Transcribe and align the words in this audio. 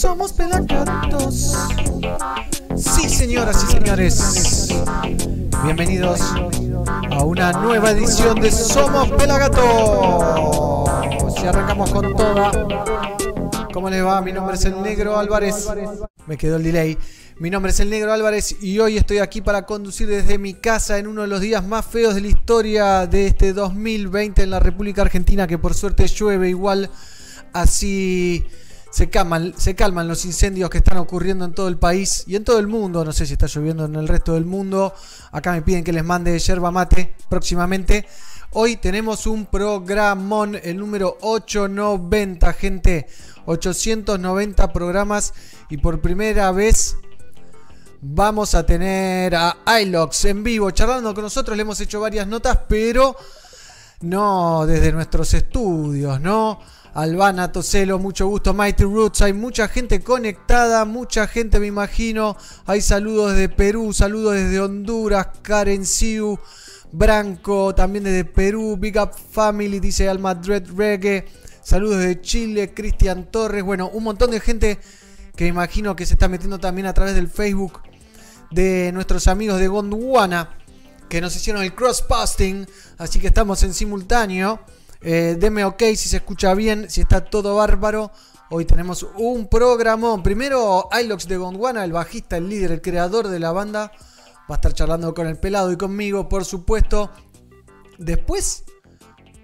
Somos 0.00 0.32
pelagatos. 0.32 1.56
Sí, 2.76 3.08
señoras 3.08 3.64
y 3.64 3.72
señores. 3.72 4.68
Bienvenidos 5.64 6.20
a 7.10 7.24
una 7.24 7.52
nueva 7.52 7.90
edición 7.90 8.40
de 8.40 8.50
Somos 8.50 9.10
Pelagatos. 9.12 9.64
Y 11.42 11.46
arrancamos 11.46 11.90
con 11.90 12.16
toda. 12.16 12.50
¿Cómo 13.72 13.90
les 13.90 14.04
va? 14.04 14.20
Mi 14.20 14.32
nombre 14.32 14.56
es 14.56 14.64
el 14.64 14.82
Negro 14.82 15.18
Álvarez. 15.18 15.68
Me 16.26 16.36
quedó 16.36 16.56
el 16.56 16.62
delay. 16.62 16.98
Mi 17.38 17.50
nombre 17.50 17.70
es 17.70 17.80
el 17.80 17.90
Negro 17.90 18.12
Álvarez 18.12 18.56
y 18.62 18.78
hoy 18.78 18.96
estoy 18.96 19.18
aquí 19.18 19.42
para 19.42 19.66
conducir 19.66 20.08
desde 20.08 20.38
mi 20.38 20.54
casa 20.54 20.98
en 20.98 21.06
uno 21.06 21.22
de 21.22 21.28
los 21.28 21.40
días 21.40 21.66
más 21.66 21.84
feos 21.84 22.14
de 22.14 22.22
la 22.22 22.28
historia 22.28 23.06
de 23.06 23.26
este 23.26 23.52
2020 23.52 24.42
en 24.42 24.50
la 24.50 24.60
República 24.60 25.02
Argentina, 25.02 25.46
que 25.46 25.58
por 25.58 25.74
suerte 25.74 26.06
llueve 26.06 26.48
igual, 26.48 26.90
así 27.52 28.46
se 28.96 29.10
calman, 29.10 29.52
se 29.58 29.74
calman 29.74 30.08
los 30.08 30.24
incendios 30.24 30.70
que 30.70 30.78
están 30.78 30.96
ocurriendo 30.96 31.44
en 31.44 31.52
todo 31.52 31.68
el 31.68 31.76
país 31.76 32.24
y 32.26 32.34
en 32.34 32.44
todo 32.44 32.58
el 32.58 32.66
mundo. 32.66 33.04
No 33.04 33.12
sé 33.12 33.26
si 33.26 33.34
está 33.34 33.46
lloviendo 33.46 33.84
en 33.84 33.94
el 33.94 34.08
resto 34.08 34.32
del 34.32 34.46
mundo. 34.46 34.94
Acá 35.32 35.52
me 35.52 35.60
piden 35.60 35.84
que 35.84 35.92
les 35.92 36.02
mande 36.02 36.38
yerba 36.38 36.70
mate 36.70 37.14
próximamente. 37.28 38.06
Hoy 38.52 38.76
tenemos 38.76 39.26
un 39.26 39.44
programón, 39.44 40.58
el 40.62 40.78
número 40.78 41.18
890, 41.20 42.52
gente. 42.54 43.06
890 43.44 44.72
programas 44.72 45.34
y 45.68 45.76
por 45.76 46.00
primera 46.00 46.50
vez 46.52 46.96
vamos 48.00 48.54
a 48.54 48.64
tener 48.64 49.36
a 49.36 49.58
iLox 49.78 50.24
en 50.24 50.42
vivo 50.42 50.70
charlando 50.70 51.12
con 51.12 51.24
nosotros. 51.24 51.54
Le 51.54 51.64
hemos 51.64 51.78
hecho 51.82 52.00
varias 52.00 52.26
notas, 52.26 52.60
pero 52.66 53.14
no 54.00 54.64
desde 54.64 54.90
nuestros 54.90 55.34
estudios, 55.34 56.18
¿no? 56.18 56.60
Albana 56.96 57.52
Toselo, 57.52 57.98
mucho 57.98 58.26
gusto. 58.26 58.54
Mighty 58.54 58.84
Roots, 58.84 59.20
hay 59.20 59.34
mucha 59.34 59.68
gente 59.68 60.00
conectada, 60.00 60.86
mucha 60.86 61.28
gente 61.28 61.60
me 61.60 61.66
imagino. 61.66 62.38
Hay 62.64 62.80
saludos 62.80 63.32
desde 63.32 63.50
Perú, 63.50 63.92
saludos 63.92 64.32
desde 64.32 64.58
Honduras, 64.60 65.28
Karen 65.42 65.84
Siu, 65.84 66.38
Branco, 66.92 67.74
también 67.74 68.04
desde 68.04 68.24
Perú, 68.24 68.78
Big 68.78 68.98
Up 68.98 69.10
Family, 69.30 69.78
dice 69.78 70.08
Alma 70.08 70.34
Dread 70.34 70.70
Reggae. 70.74 71.26
Saludos 71.62 71.98
de 71.98 72.18
Chile, 72.22 72.72
Cristian 72.72 73.30
Torres. 73.30 73.62
Bueno, 73.62 73.90
un 73.90 74.02
montón 74.02 74.30
de 74.30 74.40
gente 74.40 74.78
que 75.36 75.46
imagino 75.46 75.94
que 75.94 76.06
se 76.06 76.14
está 76.14 76.28
metiendo 76.28 76.58
también 76.58 76.86
a 76.86 76.94
través 76.94 77.14
del 77.14 77.28
Facebook 77.28 77.82
de 78.50 78.90
nuestros 78.94 79.28
amigos 79.28 79.60
de 79.60 79.68
Gondwana, 79.68 80.56
que 81.10 81.20
nos 81.20 81.36
hicieron 81.36 81.62
el 81.62 81.74
cross-posting, 81.74 82.66
así 82.96 83.18
que 83.18 83.26
estamos 83.26 83.62
en 83.64 83.74
simultáneo. 83.74 84.60
Eh, 85.00 85.36
deme 85.38 85.64
ok 85.64 85.82
si 85.94 86.08
se 86.08 86.16
escucha 86.16 86.54
bien, 86.54 86.90
si 86.90 87.00
está 87.00 87.24
todo 87.24 87.56
bárbaro. 87.56 88.10
Hoy 88.50 88.64
tenemos 88.64 89.06
un 89.16 89.48
programón. 89.48 90.22
Primero, 90.22 90.88
Ilox 91.00 91.26
de 91.26 91.36
Gondwana, 91.36 91.84
el 91.84 91.92
bajista, 91.92 92.36
el 92.36 92.48
líder, 92.48 92.72
el 92.72 92.80
creador 92.80 93.28
de 93.28 93.40
la 93.40 93.52
banda. 93.52 93.92
Va 94.48 94.54
a 94.54 94.56
estar 94.56 94.72
charlando 94.72 95.14
con 95.14 95.26
el 95.26 95.38
pelado 95.38 95.72
y 95.72 95.76
conmigo, 95.76 96.28
por 96.28 96.44
supuesto. 96.44 97.10
Después 97.98 98.64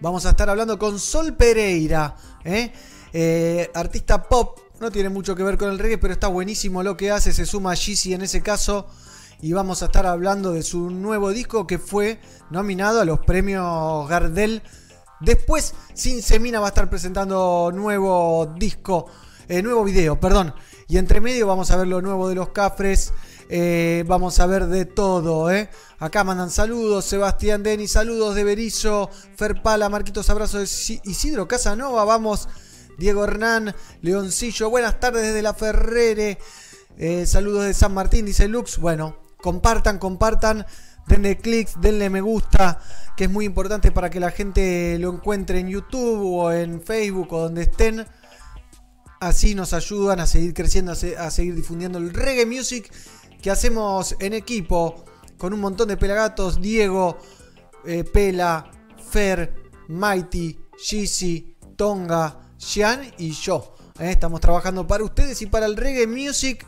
vamos 0.00 0.24
a 0.26 0.30
estar 0.30 0.48
hablando 0.48 0.78
con 0.78 0.98
Sol 0.98 1.34
Pereira, 1.34 2.14
¿eh? 2.44 2.72
Eh, 3.12 3.70
artista 3.74 4.22
pop 4.22 4.58
no 4.82 4.90
tiene 4.90 5.10
mucho 5.10 5.36
que 5.36 5.42
ver 5.42 5.58
con 5.58 5.70
el 5.70 5.78
reggae, 5.78 5.98
pero 5.98 6.12
está 6.12 6.26
buenísimo 6.28 6.82
lo 6.82 6.96
que 6.96 7.10
hace. 7.10 7.32
Se 7.32 7.46
suma 7.46 7.72
a 7.72 7.74
Yeezy 7.74 8.14
en 8.14 8.22
ese 8.22 8.42
caso. 8.42 8.88
Y 9.40 9.52
vamos 9.52 9.82
a 9.82 9.86
estar 9.86 10.06
hablando 10.06 10.52
de 10.52 10.62
su 10.62 10.90
nuevo 10.90 11.30
disco 11.30 11.66
que 11.66 11.78
fue 11.78 12.20
nominado 12.50 13.00
a 13.00 13.04
los 13.04 13.20
premios 13.20 14.08
Gardel. 14.08 14.62
Después, 15.22 15.74
Sin 15.94 16.20
Semina 16.20 16.58
va 16.58 16.66
a 16.66 16.68
estar 16.70 16.90
presentando 16.90 17.70
nuevo 17.72 18.52
disco, 18.58 19.06
eh, 19.48 19.62
nuevo 19.62 19.84
video, 19.84 20.18
perdón. 20.18 20.52
Y 20.88 20.98
entre 20.98 21.20
medio 21.20 21.46
vamos 21.46 21.70
a 21.70 21.76
ver 21.76 21.86
lo 21.86 22.02
nuevo 22.02 22.28
de 22.28 22.34
los 22.34 22.48
Cafres. 22.48 23.12
Eh, 23.48 24.04
vamos 24.06 24.40
a 24.40 24.46
ver 24.46 24.66
de 24.66 24.84
todo, 24.84 25.50
¿eh? 25.50 25.70
Acá 25.98 26.24
mandan 26.24 26.50
saludos, 26.50 27.04
Sebastián 27.04 27.62
Denis, 27.62 27.92
saludos 27.92 28.34
de 28.34 28.44
Berizo, 28.44 29.10
Ferpala, 29.36 29.88
Marquitos, 29.88 30.28
abrazos 30.30 30.88
de 30.88 31.00
Isidro 31.04 31.46
Casanova, 31.46 32.04
vamos 32.04 32.48
Diego 32.98 33.24
Hernán, 33.24 33.74
Leoncillo, 34.00 34.70
buenas 34.70 34.98
tardes 35.00 35.22
desde 35.22 35.42
la 35.42 35.54
Ferrere. 35.54 36.38
Eh, 36.98 37.26
saludos 37.26 37.66
de 37.66 37.74
San 37.74 37.94
Martín, 37.94 38.26
dice 38.26 38.48
Lux. 38.48 38.78
Bueno, 38.78 39.16
compartan, 39.36 39.98
compartan, 39.98 40.66
denle 41.06 41.38
clics, 41.38 41.80
denle 41.80 42.10
me 42.10 42.20
gusta, 42.20 42.80
que 43.16 43.24
es 43.24 43.30
muy 43.30 43.44
importante 43.44 43.92
para 43.92 44.10
que 44.10 44.20
la 44.20 44.30
gente 44.30 44.98
lo 44.98 45.12
encuentre 45.12 45.58
en 45.58 45.68
YouTube 45.68 46.22
o 46.24 46.52
en 46.52 46.80
Facebook 46.80 47.32
o 47.32 47.40
donde 47.40 47.62
estén. 47.62 48.06
Así 49.20 49.54
nos 49.54 49.72
ayudan 49.72 50.20
a 50.20 50.26
seguir 50.26 50.52
creciendo, 50.52 50.92
a 50.92 51.30
seguir 51.30 51.54
difundiendo 51.54 51.98
el 51.98 52.12
reggae 52.12 52.44
music 52.46 52.92
que 53.40 53.50
hacemos 53.50 54.16
en 54.18 54.32
equipo 54.32 55.04
con 55.38 55.52
un 55.52 55.60
montón 55.60 55.88
de 55.88 55.96
pelagatos. 55.96 56.60
Diego, 56.60 57.18
eh, 57.84 58.04
Pela, 58.04 58.70
Fer, 59.10 59.54
Mighty, 59.88 60.58
Shizzy, 60.76 61.56
Tonga, 61.76 62.40
Xian 62.58 63.12
y 63.18 63.32
yo. 63.32 63.74
¿eh? 63.98 64.10
estamos 64.10 64.40
trabajando 64.40 64.86
para 64.86 65.04
ustedes 65.04 65.42
y 65.42 65.46
para 65.46 65.66
el 65.66 65.76
reggae 65.76 66.06
music. 66.06 66.66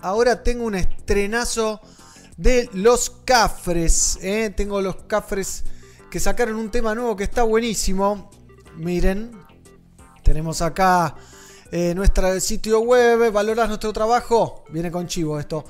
Ahora 0.00 0.42
tengo 0.42 0.64
un 0.64 0.74
estrenazo 0.74 1.80
de 2.36 2.68
los 2.72 3.10
Cafres. 3.24 4.18
¿eh? 4.22 4.52
tengo 4.56 4.80
los 4.80 4.96
Cafres 5.04 5.64
que 6.10 6.20
sacaron 6.20 6.56
un 6.56 6.70
tema 6.70 6.94
nuevo 6.94 7.16
que 7.16 7.24
está 7.24 7.42
buenísimo. 7.42 8.30
Miren, 8.76 9.32
tenemos 10.22 10.62
acá 10.62 11.14
eh, 11.70 11.94
nuestro 11.94 12.38
sitio 12.40 12.80
web. 12.80 13.32
¿Valorás 13.32 13.68
nuestro 13.68 13.92
trabajo? 13.92 14.64
Viene 14.70 14.90
con 14.90 15.06
chivo 15.06 15.38
esto. 15.38 15.64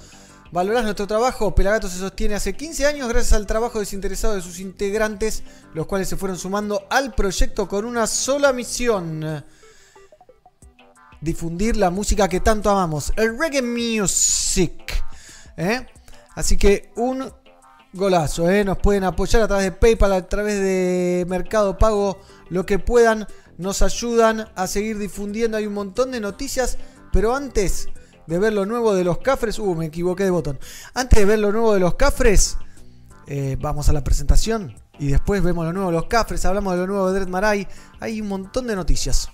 ¿Valorás 0.52 0.84
nuestro 0.84 1.06
trabajo? 1.06 1.54
Pelagato 1.54 1.88
se 1.88 1.98
sostiene 1.98 2.34
hace 2.34 2.54
15 2.54 2.86
años 2.86 3.08
gracias 3.08 3.32
al 3.32 3.46
trabajo 3.46 3.78
desinteresado 3.78 4.34
de 4.34 4.42
sus 4.42 4.60
integrantes, 4.60 5.42
los 5.72 5.86
cuales 5.86 6.08
se 6.08 6.16
fueron 6.16 6.36
sumando 6.36 6.86
al 6.90 7.14
proyecto 7.14 7.66
con 7.66 7.86
una 7.86 8.06
sola 8.06 8.52
misión. 8.52 9.44
Difundir 11.22 11.76
la 11.76 11.88
música 11.88 12.28
que 12.28 12.40
tanto 12.40 12.68
amamos, 12.68 13.14
el 13.16 13.38
reggae 13.38 13.62
music. 13.62 15.02
¿eh? 15.56 15.86
Así 16.34 16.56
que 16.56 16.90
un 16.96 17.32
golazo, 17.92 18.50
¿eh? 18.50 18.64
nos 18.64 18.78
pueden 18.78 19.04
apoyar 19.04 19.42
a 19.42 19.48
través 19.48 19.66
de 19.66 19.72
PayPal, 19.72 20.12
a 20.12 20.28
través 20.28 20.58
de 20.58 21.26
Mercado 21.28 21.76
Pago, 21.76 22.18
lo 22.48 22.64
que 22.64 22.78
puedan, 22.78 23.26
nos 23.58 23.82
ayudan 23.82 24.48
a 24.54 24.66
seguir 24.66 24.98
difundiendo. 24.98 25.56
Hay 25.56 25.66
un 25.66 25.74
montón 25.74 26.10
de 26.10 26.20
noticias, 26.20 26.78
pero 27.12 27.34
antes 27.34 27.88
de 28.26 28.38
ver 28.38 28.52
lo 28.52 28.66
nuevo 28.66 28.94
de 28.94 29.04
los 29.04 29.18
Cafres. 29.18 29.58
Uh, 29.58 29.74
me 29.74 29.86
equivoqué 29.86 30.24
de 30.24 30.30
botón. 30.30 30.58
Antes 30.94 31.18
de 31.18 31.24
ver 31.24 31.38
lo 31.38 31.52
nuevo 31.52 31.74
de 31.74 31.80
los 31.80 31.94
Cafres, 31.94 32.56
eh, 33.26 33.56
vamos 33.60 33.88
a 33.88 33.92
la 33.92 34.04
presentación. 34.04 34.74
Y 34.98 35.08
después 35.08 35.42
vemos 35.42 35.64
lo 35.64 35.72
nuevo 35.72 35.88
de 35.88 35.96
los 35.96 36.06
Cafres. 36.06 36.44
Hablamos 36.44 36.74
de 36.74 36.80
lo 36.80 36.86
nuevo 36.86 37.10
de 37.10 37.20
Dread 37.20 37.28
Marai. 37.28 37.66
Hay 38.00 38.20
un 38.20 38.28
montón 38.28 38.66
de 38.66 38.76
noticias. 38.76 39.30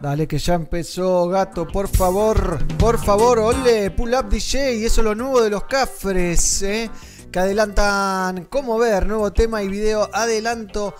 Dale 0.00 0.28
que 0.28 0.38
ya 0.38 0.54
empezó, 0.54 1.28
gato, 1.28 1.66
por 1.66 1.88
favor, 1.88 2.64
por 2.78 3.04
favor, 3.04 3.40
ole, 3.40 3.90
pull 3.90 4.14
up 4.14 4.28
DJ, 4.28 4.76
y 4.76 4.84
eso 4.84 5.00
es 5.00 5.04
lo 5.04 5.14
nuevo 5.16 5.42
de 5.42 5.50
los 5.50 5.64
cafres, 5.64 6.62
¿eh? 6.62 6.88
que 7.32 7.38
adelantan 7.40 8.44
cómo 8.44 8.78
ver, 8.78 9.06
nuevo 9.06 9.32
tema 9.32 9.60
y 9.62 9.68
video, 9.68 10.08
adelanto 10.12 10.94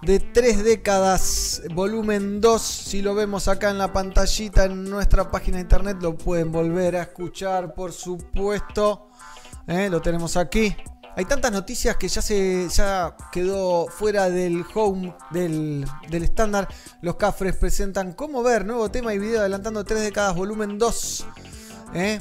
de 0.00 0.18
tres 0.18 0.64
décadas, 0.64 1.62
volumen 1.74 2.40
2. 2.40 2.62
Si 2.62 3.02
lo 3.02 3.14
vemos 3.14 3.48
acá 3.48 3.70
en 3.70 3.78
la 3.78 3.92
pantallita 3.92 4.64
en 4.64 4.84
nuestra 4.84 5.30
página 5.30 5.58
de 5.58 5.62
internet, 5.62 5.98
lo 6.00 6.16
pueden 6.16 6.50
volver 6.50 6.96
a 6.96 7.02
escuchar, 7.02 7.74
por 7.74 7.92
supuesto. 7.92 9.08
¿eh? 9.66 9.88
Lo 9.90 10.00
tenemos 10.00 10.36
aquí. 10.36 10.74
Hay 11.14 11.26
tantas 11.26 11.52
noticias 11.52 11.96
que 11.96 12.08
ya 12.08 12.22
se 12.22 12.68
ya 12.70 13.14
quedó 13.30 13.86
fuera 13.86 14.30
del 14.30 14.64
home 14.74 15.14
del, 15.30 15.84
estándar. 16.10 16.68
Los 17.02 17.16
Cafres 17.16 17.54
presentan 17.56 18.12
cómo 18.14 18.42
ver 18.42 18.64
nuevo 18.64 18.90
tema 18.90 19.12
y 19.12 19.18
video 19.18 19.40
adelantando 19.40 19.84
tres 19.84 20.00
décadas, 20.00 20.34
volumen 20.34 20.78
2. 20.78 21.26
¿eh? 21.94 22.18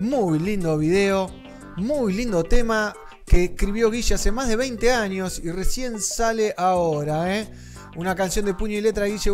Muy 0.00 0.38
lindo 0.38 0.76
video, 0.76 1.30
muy 1.76 2.12
lindo 2.12 2.44
tema 2.44 2.94
que 3.24 3.44
escribió 3.44 3.90
Guille 3.90 4.16
hace 4.16 4.30
más 4.30 4.48
de 4.48 4.56
20 4.56 4.92
años 4.92 5.40
y 5.42 5.50
recién 5.50 5.98
sale 5.98 6.54
ahora. 6.58 7.34
¿eh? 7.38 7.50
Una 7.96 8.14
canción 8.14 8.44
de 8.44 8.52
puño 8.52 8.76
y 8.76 8.82
letra 8.82 9.04
de 9.04 9.12
Guille, 9.12 9.32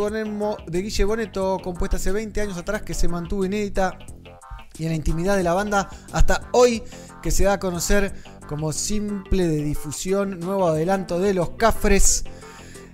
de 0.68 0.82
Guille 0.82 1.04
Boneto 1.04 1.58
compuesta 1.60 1.96
hace 1.96 2.12
20 2.12 2.40
años 2.40 2.56
atrás 2.56 2.82
que 2.82 2.94
se 2.94 3.08
mantuvo 3.08 3.44
inédita 3.44 3.98
y 4.78 4.84
en 4.84 4.90
la 4.90 4.96
intimidad 4.96 5.36
de 5.36 5.42
la 5.42 5.54
banda 5.54 5.88
hasta 6.12 6.48
hoy 6.52 6.82
que 7.22 7.30
se 7.30 7.44
da 7.44 7.54
a 7.54 7.58
conocer 7.58 8.14
como 8.46 8.72
simple 8.72 9.46
de 9.46 9.62
difusión, 9.62 10.40
nuevo 10.40 10.68
adelanto 10.68 11.18
de 11.18 11.34
los 11.34 11.50
Cafres. 11.50 12.24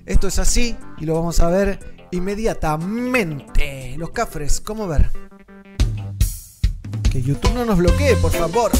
Esto 0.07 0.29
es 0.29 0.39
así 0.39 0.77
y 0.99 1.07
lo 1.07 1.15
vamos 1.15 1.41
a 1.41 1.49
ver 1.49 2.07
inmediatamente. 2.11 3.95
Los 3.99 4.11
Cafres, 4.11 4.61
¿cómo 4.61 4.87
ver? 4.89 5.11
Que 7.11 7.23
YouTube 7.23 7.55
no 7.55 7.65
nos 7.65 7.79
bloquee, 7.79 8.17
por 8.17 8.33
favor. 8.33 8.73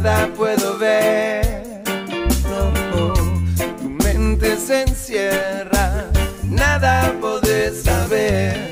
Nada 0.00 0.28
puedo 0.36 0.76
ver. 0.76 1.82
No, 2.50 3.14
tu 3.78 3.88
mente 3.88 4.58
se 4.58 4.82
encierra, 4.82 6.10
nada 6.44 7.14
podés 7.18 7.84
saber. 7.84 8.68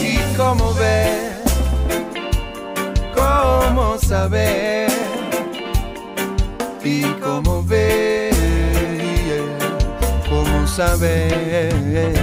¿Y 0.00 0.16
cómo 0.34 0.72
ver? 0.74 1.42
¿Cómo 3.14 3.98
saber? 3.98 4.88
¿Y 6.82 7.02
cómo 7.24 7.62
ver? 7.62 8.32
¿Cómo 10.30 10.66
saber? 10.66 12.14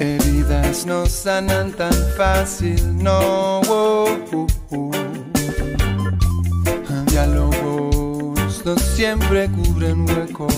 Heridas 0.00 0.84
no 0.86 1.06
sanan 1.06 1.70
tan 1.70 1.94
fácil, 2.16 2.80
no. 3.00 3.62
Diálogos 3.72 4.32
no 4.32 4.51
siempre 9.02 9.48
cubren 9.48 10.08
huecos. 10.08 10.54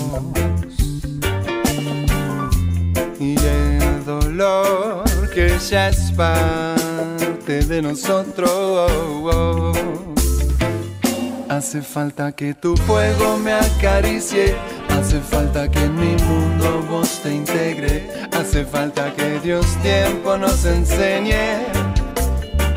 Y 3.19 3.35
el 3.39 4.05
dolor 4.05 5.03
que 5.33 5.57
ya 5.67 5.89
es 5.89 6.11
parte 6.11 7.65
de 7.65 7.81
nosotros. 7.81 9.75
Hace 11.49 11.81
falta 11.81 12.33
que 12.33 12.53
tu 12.53 12.77
fuego 12.77 13.39
me 13.39 13.53
acaricie. 13.53 14.53
Hace 14.89 15.21
falta 15.21 15.67
que 15.67 15.79
en 15.79 15.95
mi 15.95 16.15
mundo 16.25 16.85
vos 16.87 17.21
te 17.23 17.33
integre. 17.33 18.07
Hace 18.31 18.63
falta 18.63 19.11
que 19.15 19.39
Dios 19.39 19.65
tiempo 19.81 20.37
nos 20.37 20.65
enseñe 20.65 21.65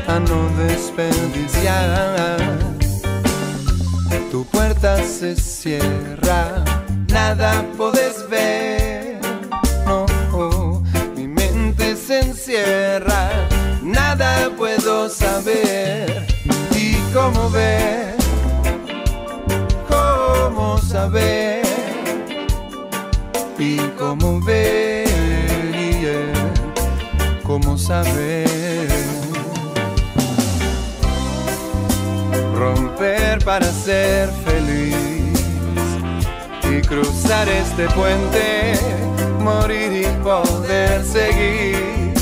a 0.07 0.19
no 0.19 0.49
desperdiciar 0.65 2.68
tu 4.31 4.45
puerta 4.45 5.03
se 5.03 5.35
cierra, 5.35 6.63
nada 7.07 7.65
podés 7.77 8.27
ver. 8.29 9.19
No, 9.85 10.05
mi 11.15 11.27
mente 11.27 11.95
se 11.95 12.19
encierra, 12.19 13.29
nada 13.81 14.49
puedo 14.57 15.09
saber. 15.09 16.27
¿Y 16.75 16.95
cómo 17.13 17.49
ver? 17.49 18.15
¿Cómo 19.87 20.77
saber? 20.77 21.63
¿Y 23.57 23.77
cómo 23.97 24.39
ver? 24.41 25.07
¿Cómo 27.43 27.77
saber? 27.77 28.48
Para 33.49 33.65
ser 33.71 34.29
feliz 34.45 34.95
y 36.71 36.81
cruzar 36.87 37.49
este 37.49 37.87
puente, 37.95 38.75
morir 39.39 40.05
y 40.05 40.23
poder 40.23 41.03
seguir. 41.03 42.13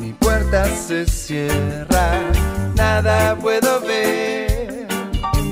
Mi 0.00 0.12
puerta 0.14 0.66
se 0.74 1.06
cierra, 1.06 2.18
nada 2.74 3.36
puedo 3.36 3.80
ver. 3.82 4.88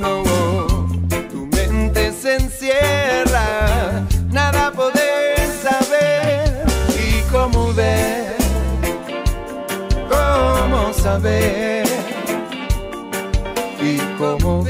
No, 0.00 0.24
tu 1.30 1.46
mente 1.56 2.10
se 2.10 2.38
encierra, 2.38 4.04
nada 4.32 4.72
poder 4.72 5.38
saber 5.62 6.64
y 7.06 7.22
cómo 7.30 7.72
ver 7.72 8.18
saber 11.02 11.08
cómo 11.08 11.20
ver. 11.22 11.87
Vamos 14.18 14.66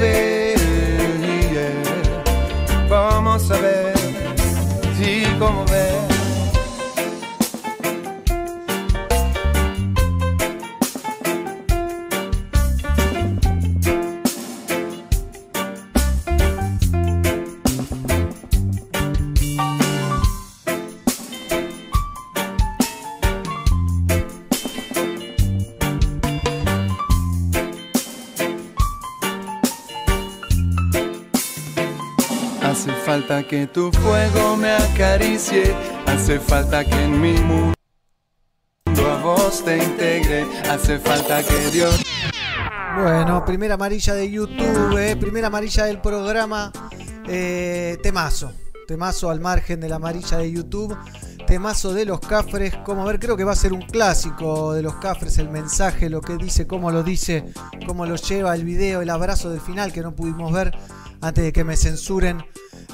que 33.49 33.65
tu 33.65 33.91
fuego 33.91 34.55
me 34.57 34.69
acaricie, 34.73 35.75
hace 36.05 36.39
falta 36.39 36.85
que 36.85 37.03
en 37.03 37.19
mi 37.19 37.33
mundo 37.33 37.73
a 38.85 39.19
vos 39.23 39.65
te 39.65 39.83
integre, 39.83 40.45
hace 40.69 40.99
falta 40.99 41.41
que 41.41 41.71
Dios... 41.71 41.99
Bueno, 43.01 43.43
primera 43.45 43.73
amarilla 43.73 44.13
de 44.13 44.29
YouTube, 44.29 44.97
eh, 44.99 45.15
primera 45.15 45.47
amarilla 45.47 45.85
del 45.85 45.99
programa, 45.99 46.71
eh, 47.27 47.97
temazo, 48.03 48.53
temazo 48.87 49.31
al 49.31 49.39
margen 49.39 49.79
de 49.79 49.89
la 49.89 49.95
amarilla 49.95 50.37
de 50.37 50.51
YouTube, 50.51 50.95
temazo 51.47 51.91
de 51.91 52.05
los 52.05 52.19
cafres, 52.19 52.75
como 52.85 53.01
a 53.01 53.05
ver, 53.05 53.19
creo 53.19 53.35
que 53.35 53.45
va 53.45 53.53
a 53.53 53.55
ser 53.55 53.73
un 53.73 53.81
clásico 53.81 54.73
de 54.73 54.83
los 54.83 54.97
cafres, 54.97 55.39
el 55.39 55.49
mensaje, 55.49 56.11
lo 56.11 56.21
que 56.21 56.37
dice, 56.37 56.67
cómo 56.67 56.91
lo 56.91 57.01
dice, 57.01 57.45
cómo 57.87 58.05
lo 58.05 58.15
lleva 58.15 58.53
el 58.53 58.63
video, 58.63 59.01
el 59.01 59.09
abrazo 59.09 59.49
del 59.49 59.61
final 59.61 59.91
que 59.91 60.01
no 60.01 60.13
pudimos 60.13 60.53
ver 60.53 60.77
antes 61.21 61.43
de 61.43 61.51
que 61.51 61.63
me 61.63 61.75
censuren 61.75 62.43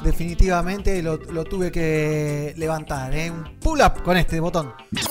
definitivamente 0.06 1.02
lo, 1.02 1.18
tuve 1.18 1.72
que 1.72 2.54
levantar. 2.58 3.14
¿eh? 3.14 3.32
Un 3.32 3.60
pull 3.60 3.82
up 3.82 4.04
con 4.04 4.16
este 4.16 4.40
botón. 4.40 4.74
¿Qué 4.92 5.02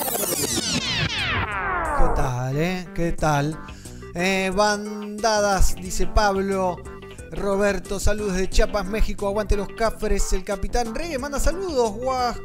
tal, 2.15 2.57
eh? 2.57 2.87
¿Qué 2.95 3.11
tal? 3.11 3.59
Eh, 4.15 4.51
bandadas, 4.55 5.75
dice 5.75 6.07
Pablo. 6.07 6.77
Roberto, 7.31 7.99
saludos 7.99 8.37
de 8.37 8.49
Chiapas, 8.49 8.85
México. 8.85 9.27
Aguante 9.27 9.57
los 9.57 9.67
cafres. 9.67 10.31
El 10.31 10.45
capitán 10.45 10.95
Reggae 10.95 11.19
manda 11.19 11.39
saludos. 11.39 11.93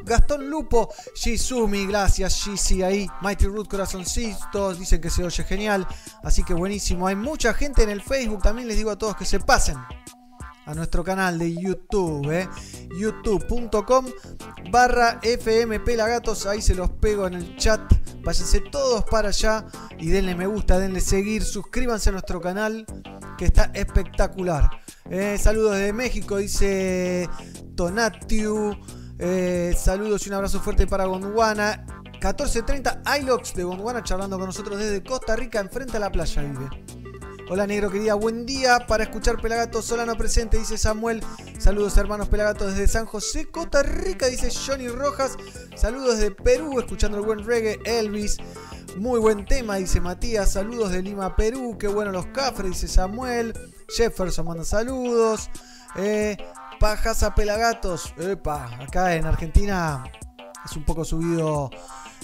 Gastón 0.04 0.50
Lupo. 0.50 0.92
Shizumi, 1.14 1.86
gracias. 1.86 2.34
Shizi 2.44 2.82
ahí. 2.82 3.06
Mighty 3.22 3.46
Root, 3.46 3.68
corazoncitos. 3.68 4.80
Dicen 4.80 5.00
que 5.00 5.10
se 5.10 5.22
oye 5.22 5.44
genial. 5.44 5.86
Así 6.24 6.42
que 6.42 6.54
buenísimo. 6.54 7.06
Hay 7.06 7.14
mucha 7.14 7.54
gente 7.54 7.84
en 7.84 7.90
el 7.90 8.02
Facebook. 8.02 8.42
También 8.42 8.66
les 8.66 8.76
digo 8.76 8.90
a 8.90 8.98
todos 8.98 9.14
que 9.14 9.24
se 9.24 9.38
pasen 9.38 9.76
a 10.66 10.74
nuestro 10.74 11.02
canal 11.02 11.38
de 11.38 11.54
YouTube, 11.54 12.30
¿eh? 12.30 12.48
youtube.com 12.98 14.06
barra 14.70 15.18
FM 15.22 15.80
Pelagatos, 15.80 16.46
ahí 16.46 16.60
se 16.60 16.74
los 16.74 16.90
pego 16.90 17.26
en 17.26 17.34
el 17.34 17.56
chat, 17.56 17.80
váyanse 18.22 18.60
todos 18.60 19.04
para 19.04 19.28
allá 19.28 19.64
y 19.98 20.08
denle 20.08 20.34
me 20.34 20.46
gusta, 20.46 20.78
denle 20.78 21.00
seguir, 21.00 21.42
suscríbanse 21.44 22.10
a 22.10 22.12
nuestro 22.12 22.40
canal 22.40 22.86
que 23.36 23.46
está 23.46 23.70
espectacular. 23.74 24.68
Eh, 25.08 25.38
saludos 25.38 25.76
desde 25.76 25.92
México, 25.92 26.36
dice 26.36 27.28
Tonatiu. 27.74 28.76
Eh, 29.18 29.74
saludos 29.76 30.26
y 30.26 30.28
un 30.28 30.34
abrazo 30.36 30.60
fuerte 30.60 30.86
para 30.86 31.06
Gondwana. 31.06 31.84
14.30 32.20 33.20
iLox 33.22 33.54
de 33.54 33.64
Gondwana 33.64 34.02
charlando 34.02 34.36
con 34.36 34.46
nosotros 34.46 34.78
desde 34.78 35.02
Costa 35.02 35.36
Rica, 35.36 35.58
enfrente 35.58 35.96
a 35.96 36.00
la 36.00 36.12
playa 36.12 36.42
vive. 36.42 36.99
Hola 37.52 37.66
negro 37.66 37.90
querida, 37.90 38.14
buen 38.14 38.46
día 38.46 38.86
para 38.86 39.02
escuchar 39.02 39.40
Pelagato 39.40 39.82
Solano 39.82 40.16
presente, 40.16 40.56
dice 40.56 40.78
Samuel. 40.78 41.20
Saludos 41.58 41.96
hermanos 41.96 42.28
Pelagato 42.28 42.64
desde 42.64 42.86
San 42.86 43.06
José, 43.06 43.46
Costa 43.46 43.82
Rica, 43.82 44.26
dice 44.26 44.50
Johnny 44.52 44.86
Rojas. 44.86 45.36
Saludos 45.74 46.18
desde 46.18 46.30
Perú, 46.30 46.78
escuchando 46.78 47.18
el 47.18 47.24
buen 47.24 47.44
reggae, 47.44 47.80
Elvis. 47.84 48.36
Muy 48.98 49.18
buen 49.18 49.46
tema, 49.46 49.74
dice 49.78 50.00
Matías. 50.00 50.52
Saludos 50.52 50.92
de 50.92 51.02
Lima, 51.02 51.34
Perú. 51.34 51.76
Qué 51.76 51.88
bueno 51.88 52.12
los 52.12 52.26
cafres, 52.26 52.70
dice 52.70 52.86
Samuel. 52.86 53.52
Jefferson 53.88 54.46
manda 54.46 54.64
saludos. 54.64 55.50
Eh, 55.96 56.36
Pajasa 56.78 57.34
Pelagatos. 57.34 58.14
Epa, 58.16 58.76
acá 58.80 59.16
en 59.16 59.26
Argentina 59.26 60.04
es 60.64 60.76
un 60.76 60.84
poco 60.84 61.04
subido 61.04 61.68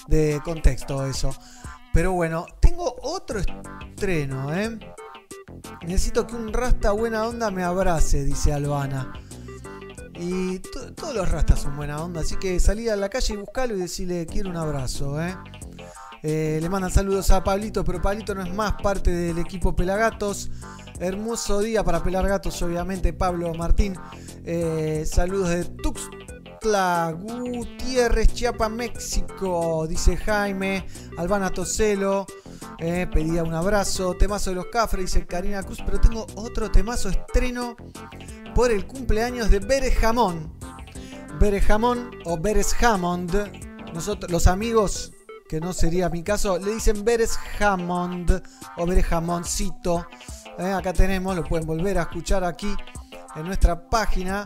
de 0.07 0.41
contexto 0.45 1.05
eso. 1.05 1.35
Pero 1.93 2.13
bueno, 2.13 2.47
tengo 2.61 2.95
otro 3.03 3.41
estreno, 3.41 4.55
¿eh? 4.55 4.79
Necesito 5.87 6.27
que 6.27 6.35
un 6.37 6.53
rasta 6.53 6.93
buena 6.93 7.27
onda 7.27 7.51
me 7.51 7.63
abrace, 7.63 8.25
dice 8.25 8.53
Albana. 8.53 9.13
Y 10.19 10.61
todos 10.97 11.15
los 11.15 11.31
rastas 11.31 11.61
son 11.61 11.77
buena 11.77 12.03
onda, 12.03 12.23
así 12.23 12.37
que 12.37 12.59
salí 12.59 12.89
a 12.89 12.97
la 12.97 13.09
calle 13.09 13.35
y 13.35 13.37
buscalo 13.37 13.77
y 13.77 13.81
decirle 13.81 14.27
quiero 14.27 14.49
un 14.49 14.57
abrazo, 14.57 15.21
¿eh? 15.21 15.37
¿eh? 16.23 16.59
le 16.61 16.69
mandan 16.69 16.91
saludos 16.91 17.31
a 17.31 17.45
Pablito, 17.45 17.85
pero 17.85 18.01
Pablito 18.01 18.35
no 18.35 18.43
es 18.43 18.53
más 18.53 18.75
parte 18.83 19.11
del 19.11 19.39
equipo 19.39 19.75
Pelagatos. 19.77 20.51
Hermoso 20.99 21.61
día 21.61 21.85
para 21.85 22.03
pelar 22.03 22.27
gatos, 22.27 22.61
obviamente, 22.63 23.13
Pablo 23.13 23.53
Martín. 23.53 23.95
Eh, 24.45 25.05
saludos 25.07 25.51
de 25.51 25.65
Tuxtla, 25.67 27.15
Gutiérrez, 27.21 28.33
Chiapa, 28.33 28.71
México, 28.71 29.87
dice 29.87 30.17
Jaime. 30.17 30.87
Albana 31.19 31.51
Toselo, 31.51 32.27
eh, 32.79 33.07
pedía 33.13 33.43
un 33.43 33.55
abrazo. 33.55 34.15
Temazo 34.15 34.51
de 34.51 34.57
los 34.57 34.67
Cafres, 34.67 35.07
dice 35.07 35.27
Karina 35.27 35.63
Cruz. 35.63 35.83
Pero 35.85 36.01
tengo 36.01 36.27
otro 36.35 36.71
temazo 36.71 37.09
estreno 37.09 37.77
por 38.55 38.71
el 38.71 38.87
cumpleaños 38.87 39.51
de 39.51 39.59
Beres 39.61 39.95
Jamón. 39.97 40.53
Beres 41.39 41.65
Jamón 41.65 42.11
o 42.25 42.39
Beres 42.39 42.75
Hammond. 42.83 43.35
Nosotros, 43.93 44.31
los 44.31 44.47
amigos, 44.47 45.13
que 45.49 45.61
no 45.61 45.73
sería 45.73 46.09
mi 46.09 46.23
caso, 46.23 46.59
le 46.59 46.75
dicen 46.75 47.05
Beres 47.05 47.39
Hammond 47.61 48.43
o 48.79 48.87
Beres 48.87 49.07
Jamoncito. 49.07 50.07
Eh, 50.59 50.73
acá 50.73 50.93
tenemos, 50.93 51.37
lo 51.37 51.45
pueden 51.45 51.67
volver 51.67 51.99
a 51.99 52.03
escuchar 52.03 52.43
aquí 52.45 52.75
en 53.35 53.45
nuestra 53.45 53.89
página. 53.89 54.45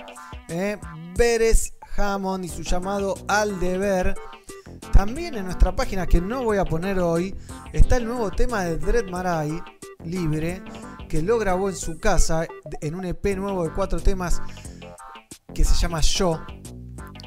Eh, 0.48 0.76
Beres 1.16 1.74
Hammond 1.96 2.44
y 2.44 2.48
su 2.48 2.62
llamado 2.62 3.14
al 3.28 3.60
deber. 3.60 4.16
También 4.92 5.34
en 5.34 5.44
nuestra 5.44 5.74
página, 5.74 6.06
que 6.06 6.20
no 6.20 6.44
voy 6.44 6.58
a 6.58 6.64
poner 6.64 6.98
hoy, 6.98 7.34
está 7.72 7.96
el 7.96 8.06
nuevo 8.06 8.30
tema 8.30 8.64
de 8.64 8.76
Dread 8.78 9.08
Marai, 9.10 9.62
libre, 10.04 10.62
que 11.08 11.22
lo 11.22 11.38
grabó 11.38 11.68
en 11.68 11.76
su 11.76 11.98
casa 11.98 12.46
en 12.80 12.94
un 12.94 13.04
EP 13.04 13.36
nuevo 13.36 13.64
de 13.64 13.72
cuatro 13.72 14.00
temas 14.00 14.40
que 15.54 15.64
se 15.64 15.74
llama 15.74 16.00
Yo. 16.00 16.40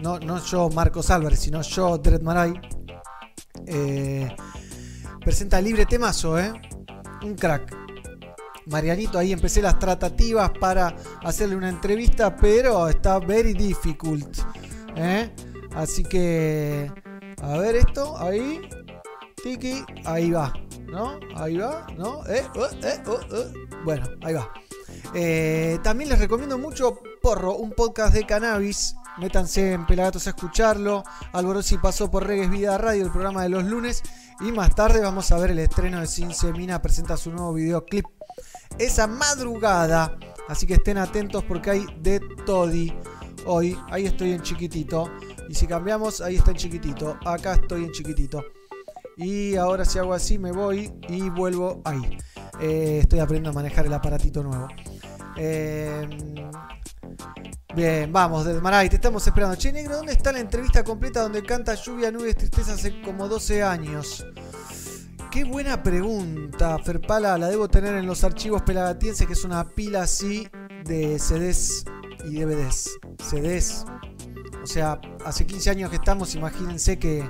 No, 0.01 0.19
no 0.19 0.43
yo, 0.43 0.69
Marcos 0.69 1.09
Álvarez, 1.09 1.39
sino 1.39 1.61
yo, 1.61 1.97
Dread 1.97 2.21
Marai. 2.21 2.53
Eh, 3.65 4.35
presenta 5.21 5.61
libre 5.61 5.85
temazo, 5.85 6.37
¿eh? 6.39 6.53
Un 7.23 7.35
crack. 7.35 7.83
Marianito, 8.67 9.19
ahí 9.19 9.33
empecé 9.33 9.61
las 9.61 9.77
tratativas 9.79 10.51
para 10.59 10.95
hacerle 11.23 11.55
una 11.55 11.69
entrevista, 11.69 12.35
pero 12.35 12.87
está 12.87 13.19
very 13.19 13.53
difficult. 13.53 14.37
¿eh? 14.95 15.29
Así 15.75 16.03
que, 16.03 16.91
a 17.43 17.57
ver 17.57 17.75
esto, 17.75 18.17
ahí, 18.17 18.61
tiki, 19.43 19.83
ahí 20.05 20.31
va, 20.31 20.53
¿no? 20.87 21.19
Ahí 21.35 21.57
va, 21.57 21.85
¿no? 21.97 22.25
Eh, 22.27 22.43
eh, 22.83 23.03
oh. 23.05 23.19
Bueno, 23.83 24.05
ahí 24.23 24.33
va. 24.33 24.51
también 25.83 26.09
les 26.09 26.19
recomiendo 26.19 26.57
mucho 26.57 26.99
Porro, 27.21 27.55
un 27.55 27.71
podcast 27.71 28.13
de 28.13 28.25
cannabis. 28.25 28.95
Métanse 29.17 29.73
en 29.73 29.85
Pelagatos 29.85 30.25
a 30.27 30.31
escucharlo. 30.31 31.03
Alborosi 31.33 31.77
pasó 31.77 32.09
por 32.09 32.25
Regues 32.25 32.49
Vida 32.49 32.77
Radio, 32.77 33.05
el 33.05 33.11
programa 33.11 33.43
de 33.43 33.49
los 33.49 33.63
lunes. 33.63 34.01
Y 34.41 34.51
más 34.51 34.73
tarde 34.73 35.01
vamos 35.01 35.31
a 35.31 35.37
ver 35.37 35.51
el 35.51 35.59
estreno 35.59 35.99
de 35.99 36.07
Sin 36.07 36.33
Semina. 36.33 36.81
Presenta 36.81 37.15
su 37.15 37.31
nuevo 37.31 37.53
videoclip 37.53 38.05
esa 38.77 39.07
madrugada. 39.07 40.17
Así 40.47 40.67
que 40.67 40.75
estén 40.75 40.97
atentos 40.97 41.43
porque 41.43 41.69
hay 41.69 41.85
de 41.99 42.19
todi 42.45 42.93
hoy. 43.45 43.77
Ahí 43.89 44.05
estoy 44.05 44.31
en 44.31 44.41
chiquitito. 44.41 45.09
Y 45.49 45.55
si 45.55 45.67
cambiamos, 45.67 46.21
ahí 46.21 46.35
está 46.35 46.51
en 46.51 46.57
chiquitito. 46.57 47.17
Acá 47.25 47.53
estoy 47.53 47.85
en 47.85 47.91
chiquitito. 47.91 48.43
Y 49.17 49.55
ahora 49.55 49.85
si 49.85 49.99
hago 49.99 50.13
así 50.13 50.39
me 50.39 50.51
voy 50.51 50.91
y 51.07 51.29
vuelvo 51.29 51.81
ahí. 51.85 52.17
Eh, 52.59 52.99
estoy 53.01 53.19
aprendiendo 53.19 53.51
a 53.51 53.53
manejar 53.53 53.85
el 53.85 53.93
aparatito 53.93 54.43
nuevo. 54.43 54.67
Eh, 55.35 56.07
bien, 57.75 58.11
vamos, 58.11 58.45
Maray, 58.61 58.89
te 58.89 58.95
estamos 58.95 59.25
esperando. 59.25 59.55
Che, 59.55 59.71
negro, 59.71 59.97
¿dónde 59.97 60.13
está 60.13 60.31
la 60.31 60.39
entrevista 60.39 60.83
completa 60.83 61.21
donde 61.21 61.43
canta 61.43 61.75
Lluvia, 61.75 62.11
Nubes, 62.11 62.35
Tristeza 62.35 62.73
hace 62.73 63.01
como 63.01 63.27
12 63.27 63.63
años? 63.63 64.25
Qué 65.31 65.43
buena 65.43 65.81
pregunta, 65.81 66.77
Ferpala. 66.79 67.37
La 67.37 67.49
debo 67.49 67.67
tener 67.67 67.95
en 67.95 68.05
los 68.05 68.23
archivos 68.23 68.61
pelagatienses, 68.61 69.25
que 69.25 69.33
es 69.33 69.43
una 69.43 69.67
pila 69.67 70.03
así 70.03 70.47
de 70.85 71.17
CDs 71.17 71.85
y 72.25 72.39
DVDs. 72.39 72.91
CDs. 73.17 73.85
O 74.63 74.65
sea, 74.65 74.99
hace 75.25 75.45
15 75.45 75.69
años 75.71 75.89
que 75.89 75.97
estamos, 75.97 76.33
imagínense 76.35 76.97
que 76.97 77.29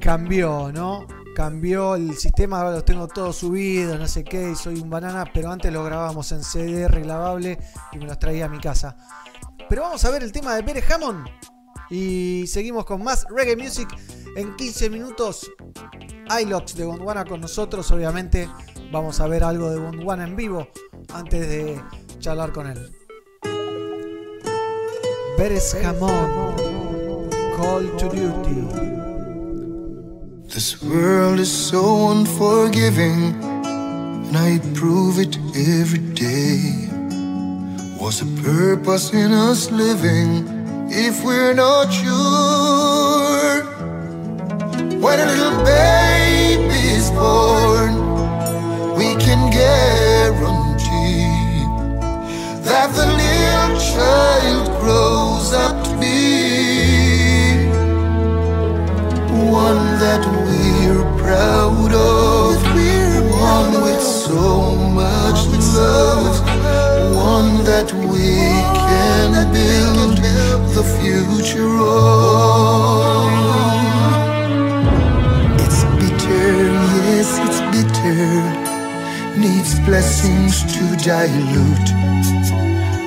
cambió, 0.00 0.72
¿no? 0.72 1.06
Cambió 1.34 1.94
el 1.94 2.16
sistema, 2.16 2.58
ahora 2.58 2.72
los 2.72 2.84
tengo 2.84 3.06
todos 3.06 3.36
subidos, 3.36 3.98
no 3.98 4.08
sé 4.08 4.24
qué, 4.24 4.50
y 4.50 4.56
soy 4.56 4.80
un 4.80 4.90
banana, 4.90 5.24
pero 5.32 5.52
antes 5.52 5.72
lo 5.72 5.84
grabábamos 5.84 6.32
en 6.32 6.42
CD 6.42 6.88
reglabable 6.88 7.58
y 7.92 7.98
me 7.98 8.06
los 8.06 8.18
traía 8.18 8.46
a 8.46 8.48
mi 8.48 8.58
casa. 8.58 8.96
Pero 9.68 9.82
vamos 9.82 10.04
a 10.04 10.10
ver 10.10 10.22
el 10.22 10.32
tema 10.32 10.56
de 10.56 10.62
Bere 10.62 10.82
Hammond 10.92 11.28
y 11.90 12.46
seguimos 12.48 12.84
con 12.84 13.02
más 13.04 13.24
reggae 13.30 13.56
music 13.56 13.88
en 14.36 14.56
15 14.56 14.90
minutos 14.90 15.50
iLox 16.40 16.74
de 16.74 16.84
Gondwana 16.84 17.24
con 17.24 17.40
nosotros. 17.40 17.90
Obviamente 17.92 18.48
vamos 18.90 19.20
a 19.20 19.28
ver 19.28 19.44
algo 19.44 19.70
de 19.70 19.78
Gondwana 19.78 20.24
en 20.24 20.34
vivo 20.34 20.66
antes 21.12 21.48
de 21.48 21.80
charlar 22.18 22.52
con 22.52 22.66
él. 22.66 22.95
Beres 25.36 25.74
Jamón, 25.74 27.28
Call 27.56 27.84
to 27.98 28.08
Duty. 28.08 28.62
This 30.48 30.82
world 30.82 31.38
is 31.40 31.52
so 31.52 32.08
unforgiving, 32.08 33.34
and 33.44 34.34
I 34.34 34.58
prove 34.72 35.18
it 35.18 35.36
every 35.54 35.98
day. 36.14 36.88
What's 37.98 38.20
the 38.20 38.42
purpose 38.42 39.12
in 39.12 39.32
us 39.32 39.70
living 39.70 40.48
if 40.88 41.22
we're 41.22 41.52
not 41.52 41.92
sure? 41.92 43.62
When 45.04 45.20
a 45.20 45.26
little 45.26 45.62
baby 45.64 46.80
is 46.96 47.10
born, 47.10 47.92
we 48.96 49.14
can 49.22 49.50
guarantee 49.50 50.65
that 52.66 52.92
the 52.94 53.06
little 53.06 53.78
child 53.78 54.66
grows 54.80 55.52
up 55.52 55.84
to 55.84 55.92
be 56.00 57.68
one 59.52 59.84
that 60.02 60.22
we're 60.44 61.04
proud 61.22 61.92
of, 61.94 62.56
one 63.40 63.82
with 63.84 64.02
so 64.02 64.74
much 64.74 65.46
love, 65.76 66.40
one 67.14 67.64
that 67.64 67.92
we 68.10 68.34
can 68.88 69.52
build 69.52 70.18
the 70.74 70.82
future 70.98 71.78
of. 71.78 72.26
Needs 79.36 79.78
blessings 79.80 80.62
to 80.74 80.96
dilute. 80.96 81.90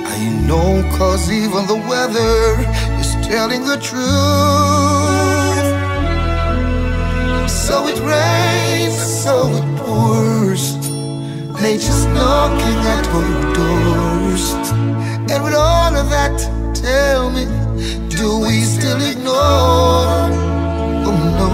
I 0.06 0.20
know, 0.46 0.84
cause 0.98 1.32
even 1.32 1.66
the 1.66 1.82
weather 1.90 2.56
is 3.00 3.12
telling 3.28 3.66
the 3.66 3.78
truth. 3.78 4.00
So 7.50 7.88
it 7.88 8.00
rains, 8.00 8.98
so 9.24 9.50
it 9.60 9.78
pours. 9.80 10.76
Nature's 11.62 12.06
knocking 12.08 12.80
at 12.96 13.08
our 13.08 13.54
doors. 13.54 14.54
And 15.32 15.44
with 15.44 15.56
all 15.56 15.96
of 15.96 16.10
that, 16.10 16.38
tell 16.76 17.32
me, 17.32 17.46
do 18.10 18.40
we 18.40 18.62
still 18.62 19.02
ignore? 19.02 20.30
Oh 21.06 21.18
no, 21.40 21.50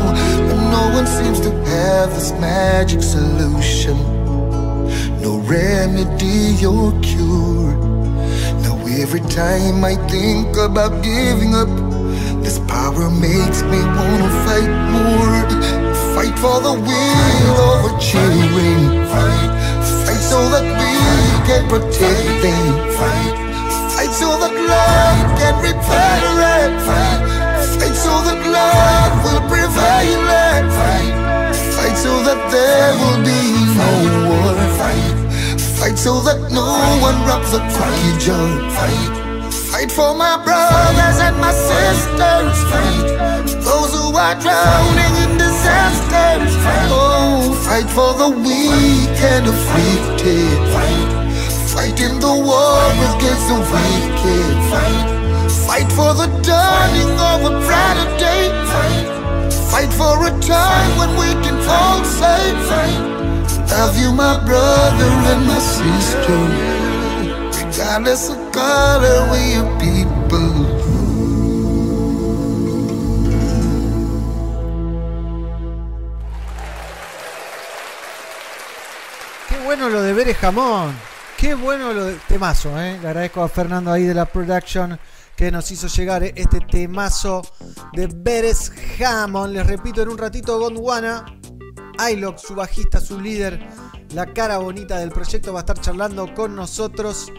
but 0.48 0.60
no 0.70 0.96
one 0.96 1.08
seems 1.08 1.40
to 1.42 1.52
have 1.66 2.10
this 2.10 2.32
magic 2.34 3.02
solution. 3.02 4.15
No 5.22 5.38
remedy 5.40 6.66
or 6.66 6.92
cure. 7.02 7.74
Now 8.64 8.76
every 9.02 9.22
time 9.22 9.84
I 9.84 9.96
think 10.10 10.56
about 10.58 11.04
giving 11.04 11.56
up, 11.56 11.70
this 12.44 12.60
power 12.68 13.10
makes 13.10 13.62
me 13.64 13.80
wanna 13.98 14.30
fight 14.46 14.72
more. 14.94 15.36
Fight 16.16 16.36
for 16.40 16.62
the 16.62 16.74
will 16.74 17.58
of 17.70 17.92
a 17.92 17.94
children. 18.00 19.04
Fight, 19.12 19.52
fight 20.06 20.24
so 20.32 20.40
that 20.54 20.66
we 20.80 20.94
can 21.48 21.68
protect 21.68 22.28
them. 22.44 22.66
Fight, 22.98 23.36
fight 23.96 24.14
so 24.22 24.30
that 24.42 24.54
love 24.72 25.20
can 25.40 25.56
repair 25.68 26.24
it. 26.56 26.72
Fight, 26.88 27.22
fight 27.78 27.96
so 28.06 28.14
that 28.28 28.40
love 28.58 29.14
will 29.26 29.44
prevail. 29.50 30.22
Fight, 30.80 31.16
fight 31.76 31.98
so 31.98 32.14
that 32.28 32.40
there 32.52 32.94
will 33.02 33.22
be 33.26 33.42
no 33.76 34.25
fight 35.86 35.98
so 35.98 36.20
that 36.22 36.40
no 36.52 36.66
one 37.02 37.18
robs 37.30 37.54
a 37.54 37.62
cage. 37.78 38.28
Fight, 38.78 39.54
fight 39.70 39.92
for 39.92 40.16
my 40.16 40.36
brothers 40.44 41.18
and 41.22 41.38
my 41.38 41.54
sisters. 41.54 42.58
Fight, 42.72 43.46
those 43.62 43.92
who 43.94 44.08
are 44.18 44.36
drowning 44.42 45.14
in 45.24 45.32
disasters. 45.38 46.54
Oh, 46.90 47.54
fight 47.68 47.90
for 47.98 48.12
the 48.22 48.30
weak 48.46 49.18
and 49.34 49.46
afflicted. 49.54 50.58
Fight, 50.74 51.10
fight 51.74 51.98
in 52.02 52.20
the 52.20 52.36
war 52.50 52.82
against 53.14 53.46
the 53.52 53.60
wicked. 53.72 54.56
Fight, 54.72 55.08
fight 55.68 55.90
for 55.98 56.12
the 56.22 56.30
dawning 56.42 57.14
of 57.32 57.40
a 57.46 57.54
brighter 57.66 58.10
day. 58.18 58.44
Fight, 58.74 59.54
fight 59.72 59.92
for 59.94 60.16
a 60.26 60.34
time 60.42 60.92
when 60.98 61.12
we 61.22 61.30
can 61.46 61.58
all 61.70 62.04
say, 62.04 62.42
Fight, 62.70 63.15
love 63.70 63.98
you, 63.98 64.12
my 64.12 64.38
brother 64.46 65.12
and 65.32 65.48
my 65.48 65.60
sister. 65.60 66.40
Regardless 67.66 68.30
of 68.30 68.38
color, 68.52 69.30
we 69.32 69.56
are 69.56 69.80
people. 69.80 70.66
Qué 79.50 79.58
bueno 79.66 79.90
lo 79.90 80.02
de 80.02 80.14
Bere 80.14 80.34
Jamón. 80.34 80.96
Qué 81.38 81.54
bueno 81.54 81.92
lo 81.92 82.06
de 82.06 82.16
temazo, 82.28 82.80
¿eh? 82.80 82.98
Le 83.02 83.10
agradezco 83.10 83.44
a 83.44 83.50
Fernando 83.50 83.92
ahí 83.92 84.04
de 84.04 84.14
la 84.14 84.26
production 84.26 84.98
que 85.36 85.52
nos 85.52 85.70
hizo 85.70 85.88
llegar 85.88 86.24
este 86.24 86.62
temazo 86.62 87.42
de 87.94 88.08
Beres 88.08 88.72
Hammond. 89.00 89.54
Les 89.54 89.68
repito 89.68 90.02
en 90.02 90.10
un 90.10 90.18
ratito, 90.18 90.58
Gondwana, 90.58 91.26
Ilok, 92.12 92.38
su 92.38 92.56
bajista, 92.56 93.00
su 93.00 93.20
líder, 93.20 93.60
la 94.14 94.34
cara 94.34 94.58
bonita 94.60 94.98
del 95.00 95.12
proyecto 95.12 95.54
va 95.54 95.60
a 95.60 95.62
estar 95.62 95.80
charlando 95.80 96.34
con 96.34 96.56
nosotros. 96.56 97.32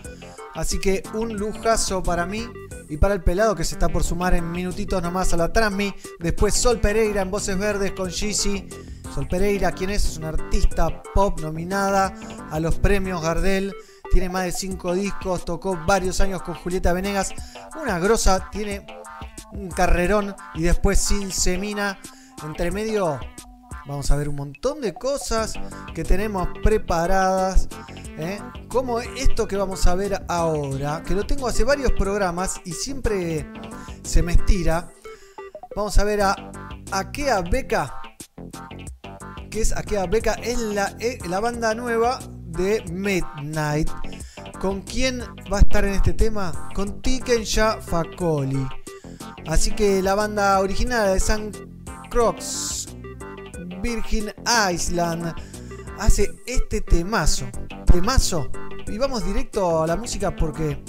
Así 0.55 0.79
que 0.79 1.03
un 1.15 1.35
lujazo 1.35 2.03
para 2.03 2.27
mí 2.27 2.47
y 2.89 2.97
para 2.97 3.15
el 3.15 3.23
pelado 3.23 3.55
que 3.55 3.65
se 3.65 3.75
está 3.75 3.89
por 3.89 4.05
sumar 4.05 4.35
en 4.35 4.51
minutitos 4.51 5.03
nomás 5.03 5.33
a 5.33 5.37
la 5.37 5.53
Transmi. 5.53 5.95
Después 6.19 6.55
Sol 6.55 6.81
Pereira 6.81 7.23
en 7.23 7.31
Voces 7.31 7.59
Verdes 7.59 7.93
con 7.93 8.11
Gigi. 8.11 8.69
Sol 9.15 9.29
Pereira, 9.29 9.73
quien 9.73 9.91
es? 9.91 10.05
Es 10.05 10.17
una 10.19 10.29
artista 10.29 11.03
pop 11.15 11.41
nominada 11.41 12.15
a 12.51 12.61
los 12.61 12.77
premios 12.77 13.23
Gardel. 13.23 13.75
Tiene 14.11 14.29
más 14.29 14.45
de 14.45 14.53
5 14.53 14.95
discos, 14.95 15.45
tocó 15.45 15.79
varios 15.87 16.21
años 16.21 16.43
con 16.43 16.55
Julieta 16.55 16.93
Venegas. 16.93 17.35
Una 17.81 17.99
grosa, 17.99 18.49
tiene 18.51 18.87
un 19.53 19.69
carrerón 19.71 20.35
y 20.55 20.63
después 20.63 20.99
sin 20.99 21.33
semina. 21.33 21.99
Entre 22.45 22.71
medio 22.71 23.19
vamos 23.87 24.11
a 24.11 24.17
ver 24.17 24.29
un 24.29 24.37
montón 24.37 24.81
de 24.81 24.95
cosas 24.95 25.55
que 25.95 26.05
tenemos 26.05 26.49
preparadas. 26.63 27.69
¿eh? 28.19 28.41
Como 28.69 29.01
esto 29.01 29.47
que 29.47 29.57
vamos 29.57 29.87
a 29.87 29.95
ver 29.95 30.25
ahora, 30.29 31.03
que 31.07 31.15
lo 31.15 31.25
tengo 31.25 31.47
hace 31.47 31.65
varios 31.65 31.93
programas 31.93 32.61
y 32.65 32.73
siempre 32.73 33.47
se 34.03 34.23
me 34.23 34.33
estira. 34.33 34.91
Vamos 35.75 35.99
a 35.99 36.05
ver 36.05 36.23
a 36.23 36.37
Akea 36.91 37.43
Beca, 37.43 38.01
que 39.51 39.61
es 39.61 39.77
Akea 39.77 40.07
Beca, 40.07 40.35
es 40.35 40.59
la, 40.59 40.97
eh, 41.01 41.19
la 41.29 41.41
banda 41.41 41.75
nueva 41.75 42.19
de 42.47 42.83
Midnight. 42.91 43.91
¿Con 44.61 44.81
quién 44.81 45.21
va 45.53 45.59
a 45.59 45.61
estar 45.61 45.85
en 45.85 45.95
este 45.95 46.15
tema? 46.15 46.71
Con 46.75 47.03
Tikensha 47.03 47.79
Fakoli. 47.81 48.67
Así 49.47 49.71
que 49.73 50.03
la 50.03 50.15
banda 50.15 50.59
original 50.61 51.13
de 51.13 51.21
San 51.21 51.53
Crocs, 52.11 52.96
Virgin 53.87 54.33
Island, 54.73 55.33
hace 56.01 56.29
este 56.45 56.81
temazo. 56.81 57.47
Temazo. 57.87 58.51
Y 58.89 58.99
vamos 58.99 59.25
directo 59.25 59.85
a 59.85 59.87
la 59.87 59.95
música 59.95 60.35
porque 60.35 60.83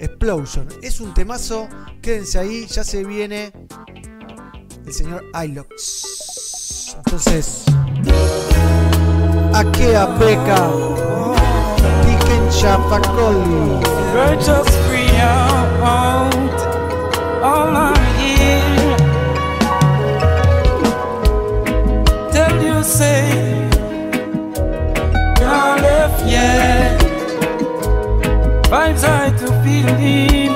Explosion 0.00 0.68
es 0.82 1.00
un 1.00 1.14
temazo. 1.14 1.66
Quédense 2.02 2.38
ahí, 2.38 2.66
ya 2.66 2.84
se 2.84 3.04
viene 3.04 3.54
el 4.84 4.92
señor 4.92 5.24
Ilox. 5.42 6.94
Entonces, 7.06 7.64
Akea 9.54 10.04
Beca, 10.18 10.70
Tiken 12.02 12.50
Chapacoli. 12.50 13.80
Say, 22.96 23.68
can't 25.36 25.82
left 25.82 26.24
yet. 26.26 26.98
Vibes 28.70 29.04
I 29.04 29.30
to 29.40 29.48
feel 29.62 29.88
in 30.00 30.52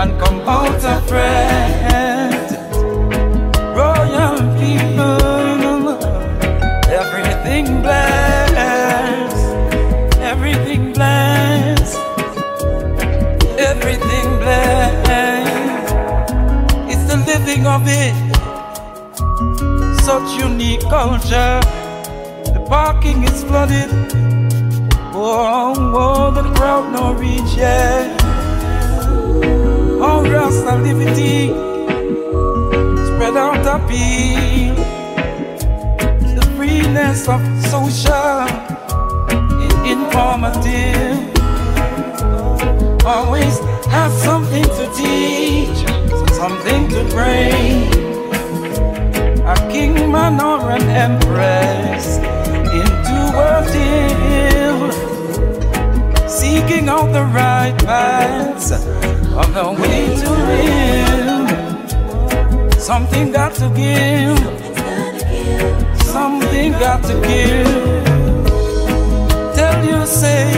and 0.00 0.10
come 0.18 0.40
out 0.48 0.82
of 0.92 1.06
friend. 1.06 2.48
Royal 3.76 4.38
people, 4.56 5.88
everything 7.00 7.82
blessed, 7.82 9.36
everything 10.32 10.92
blessed, 10.94 11.98
everything 13.70 14.28
blessed. 14.42 15.92
It's 16.90 17.04
the 17.10 17.18
living 17.26 17.66
of 17.66 17.82
it, 17.86 18.14
such 20.08 20.40
unique 20.40 20.80
culture. 20.88 21.60
The 22.54 22.64
parking 22.66 23.24
is 23.24 23.44
flooded. 23.44 23.90
Oh, 25.12 25.74
oh, 26.02 26.30
the 26.30 26.44
crowd 26.54 26.90
no 26.94 27.12
reach 27.12 27.52
yet. 27.54 28.16
Oh, 30.00 30.24
Rasta 30.32 30.76
liberty 30.76 31.48
spread 33.08 33.36
out 33.36 33.66
appeal. 33.76 34.74
The 36.36 36.46
freeness 36.56 37.28
of 37.28 37.42
social 37.68 38.48
informative. 39.92 41.20
Always 43.04 43.58
have 43.92 44.12
something 44.12 44.68
to 44.78 44.84
teach, 44.96 45.78
something 46.32 46.88
to 46.94 47.04
bring. 47.12 48.07
A 49.48 49.56
king, 49.70 49.94
man, 50.12 50.38
or 50.42 50.70
an 50.70 50.82
empress 50.90 52.18
into 52.18 53.18
a 53.50 53.64
deal. 53.72 54.78
Seeking 56.28 56.86
out 56.90 57.10
the 57.14 57.24
right 57.32 57.74
paths 57.78 58.72
of 58.72 59.54
the 59.54 59.70
way 59.80 60.14
to 60.22 60.30
live. 60.50 61.48
Something 62.78 63.32
got 63.32 63.54
to 63.54 63.70
give. 63.70 64.38
Something 66.02 66.72
got 66.72 67.02
to 67.04 67.14
give. 67.26 68.04
Tell 69.56 69.82
you, 69.82 70.04
say, 70.06 70.52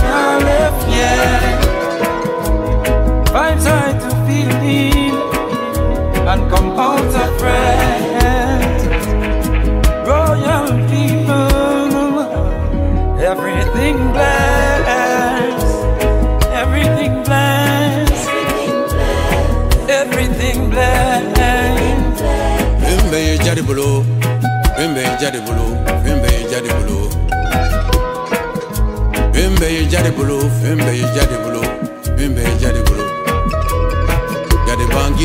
I 0.00 0.38
left 0.42 0.88
yet. 0.88 1.67
Come 6.48 6.70
out 6.78 7.14
of 7.22 7.38
friend. 7.38 8.80
Royal 10.06 10.66
people, 10.88 11.48
mm-hmm. 11.92 13.20
everything 13.20 13.96
blessed, 14.12 15.66
everything 16.62 17.12
everything 19.88 20.70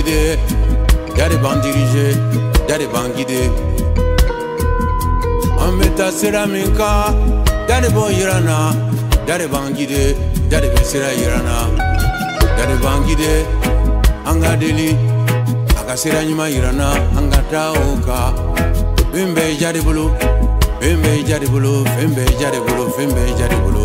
des 0.03 0.62
bancs 1.13 1.13
guidés, 1.13 1.17
y'a 1.17 1.29
des 1.29 1.37
bancs 1.37 1.61
dirigés, 1.61 2.17
y'a 2.69 2.77
des 2.77 2.87
bancs 2.87 3.15
guidés. 3.15 3.51
En 5.59 5.69
an 5.69 5.77
bɛ 5.79 5.95
taa 5.97 6.11
sira 6.11 6.45
min 6.45 6.75
kan 6.75 7.15
da 7.67 7.79
de 7.81 7.89
b'o 7.89 8.09
yira 8.09 8.39
n 8.39 8.45
na 8.45 8.73
da 9.27 9.37
de 9.37 9.47
b'an 9.47 9.73
gide 9.75 10.15
da 10.49 10.59
de 10.59 10.67
bɛ 10.67 10.83
sira 10.83 11.13
yira 11.13 11.39
n 11.39 11.45
na 11.45 11.57
da 12.57 12.65
de 12.65 12.75
b'an 12.83 13.05
gide 13.07 13.45
an 14.25 14.41
ka 14.41 14.55
deli 14.55 14.97
a 15.79 15.81
ka 15.87 15.95
sira 15.95 16.19
ɲuman 16.27 16.49
yira 16.51 16.71
n 16.71 16.77
na 16.77 16.89
an 17.17 17.29
ka 17.31 17.41
taa 17.51 17.71
o 17.71 17.95
kan 18.05 18.33
fɛn 19.13 19.33
bɛɛ 19.35 19.59
ja 19.59 19.71
de 19.71 19.81
bolo 19.81 20.11
Fɛn 20.83 20.99
bɛ 21.01 21.11
ja 21.29 21.39
de 21.39 21.47
bolo 21.47 21.85
fɛn 21.95 22.09
bɛ 22.15 22.23
ja 22.41 22.49
de 22.51 22.59
bolo 22.65 22.83
fɛn 22.95 23.09
bɛɛ 23.15 23.37
ja 23.39 23.47
de 23.47 23.55
bolo 23.63 23.83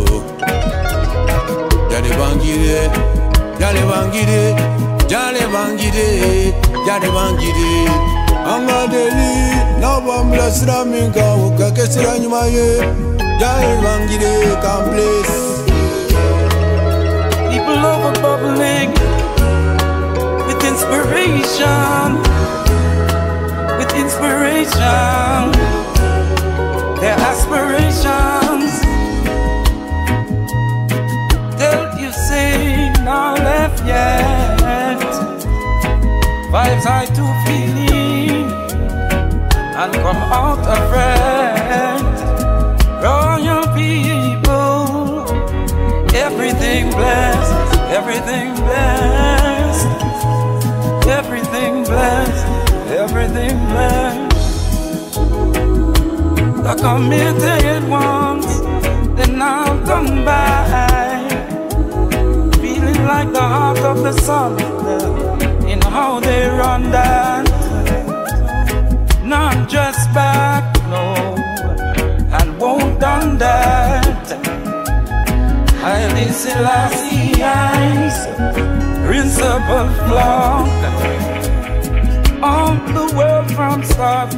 ja 1.91 1.99
de 2.05 2.11
b'an 2.19 2.35
gide 2.43 2.91
ja 3.61 3.69
de 3.73 3.83
b'an 3.91 4.11
gide 4.13 4.43
ja 5.11 5.31
de 5.33 5.45
b'an 5.53 5.77
gide 5.79 6.58
anga 8.53 8.79
deli 8.89 9.35
minka 10.85 11.25
nyuma 12.19 12.43
ye. 12.49 12.81
People 17.51 17.79
with 20.47 20.63
inspiration 20.65 22.11
with 23.79 23.93
inspiration 24.03 25.45
their 27.01 27.19
aspirations. 27.31 28.73
Don't 31.61 31.93
you 32.01 32.11
see 32.13 32.91
now 33.05 33.35
left 33.35 33.85
yeah 33.87 34.38
vibes 36.59 36.87
I 36.87 37.05
do 37.19 37.25
feeling 37.47 38.51
and 39.81 39.93
come 40.05 40.23
out 40.39 40.63
afraid. 40.77 42.03
Royal 43.05 43.65
people 43.81 44.79
everything 46.27 46.91
blessed, 46.91 47.55
everything 47.99 48.49
blessed, 48.67 49.87
everything 51.19 51.85
blessed, 51.85 52.47
everything 53.03 53.55
blessed. 53.71 54.35
The 56.67 56.75
committed 56.85 57.83
ones, 57.89 58.51
they're 59.17 59.37
now 59.49 59.65
done 59.91 60.25
by, 60.25 61.23
feeling 62.61 63.01
like 63.13 63.31
the 63.33 63.47
heart 63.55 63.79
of 63.79 64.03
the 64.03 64.13
sun 64.27 64.78
how 65.99 66.21
they 66.21 66.43
run 66.63 66.83
that. 66.97 67.47
Not 69.35 69.57
just 69.75 70.03
back, 70.19 70.65
no, 70.93 71.07
and 72.39 72.49
won't 72.61 72.95
done 73.01 73.31
that. 73.45 74.27
Haile 75.83 76.25
Selassie 76.43 77.43
eyes, 77.43 78.17
principal 79.07 79.87
flock. 80.07 80.79
On 82.59 82.75
the 82.97 83.07
world 83.19 83.49
from 83.57 83.79
start, 83.93 84.31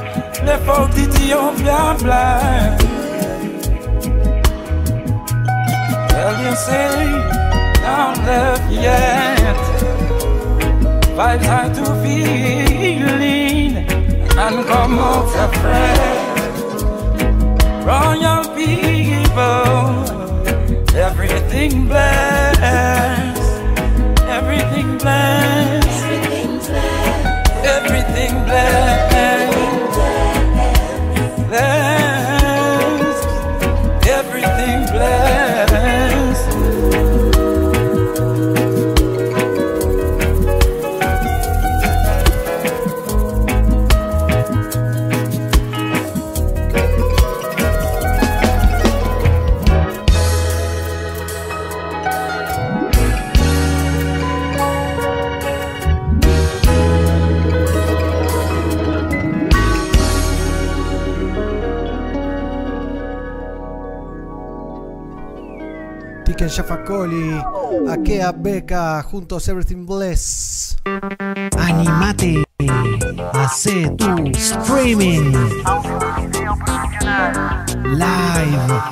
left 0.46 0.68
out 0.76 0.90
Ethiopia 1.04 1.82
black. 2.04 2.78
Tell 6.12 6.36
you 6.44 6.54
say, 6.66 6.94
down 7.84 8.14
left 8.28 8.66
yet. 8.86 9.39
Vibes 11.20 11.44
hard 11.44 11.74
to 11.74 11.84
feeling 12.02 13.76
and 13.76 14.66
come 14.66 14.98
out 14.98 15.28
afraid. 15.44 16.30
Royal 17.84 18.42
people. 18.56 20.00
Everything 20.96 21.86
blessed, 21.88 23.42
everything 24.36 24.96
blessed, 24.96 26.04
everything 26.08 26.58
blessed, 26.58 27.20
Everything 27.76 28.32
blessed, 28.46 29.69
Shafakoli, 66.50 67.40
Akea 67.88 68.32
Beca, 68.32 69.02
juntos 69.04 69.46
Everything 69.48 69.86
Bless. 69.86 70.76
Animate, 71.56 72.44
hace 73.32 73.88
tu 73.96 74.16
streaming 74.34 75.32
live. 77.94 78.82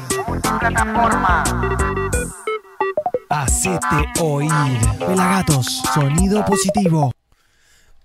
Hacete 3.28 4.06
oír. 4.20 4.50
Pelagatos, 4.98 5.82
sonido 5.94 6.44
positivo. 6.44 7.12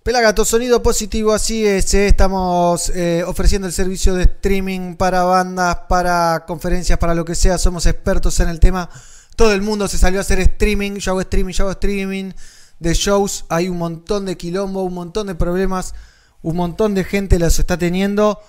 Pelagato, 0.03 0.43
sonido 0.43 0.81
positivo, 0.83 1.31
así 1.31 1.65
es. 1.65 1.93
eh, 1.93 2.07
Estamos 2.07 2.89
eh, 2.89 3.23
ofreciendo 3.25 3.67
el 3.67 3.73
servicio 3.73 4.15
de 4.15 4.23
streaming 4.23 4.95
para 4.95 5.23
bandas, 5.23 5.77
para 5.87 6.43
conferencias, 6.45 6.99
para 6.99 7.15
lo 7.15 7.23
que 7.23 7.35
sea. 7.35 7.57
Somos 7.57 7.85
expertos 7.85 8.39
en 8.41 8.49
el 8.49 8.59
tema. 8.59 8.89
Todo 9.35 9.51
el 9.53 9.61
mundo 9.61 9.87
se 9.87 9.97
salió 9.97 10.19
a 10.19 10.21
hacer 10.21 10.39
streaming. 10.39 10.93
Yo 10.97 11.11
hago 11.11 11.21
streaming, 11.21 11.53
yo 11.53 11.63
hago 11.63 11.71
streaming 11.71 12.31
de 12.79 12.93
shows. 12.93 13.45
Hay 13.49 13.69
un 13.69 13.77
montón 13.77 14.25
de 14.25 14.37
quilombo, 14.37 14.83
un 14.83 14.93
montón 14.93 15.27
de 15.27 15.35
problemas. 15.35 15.93
Un 16.41 16.55
montón 16.55 16.93
de 16.93 17.03
gente 17.03 17.39
los 17.39 17.57
está 17.59 17.77
teniendo. 17.77 18.39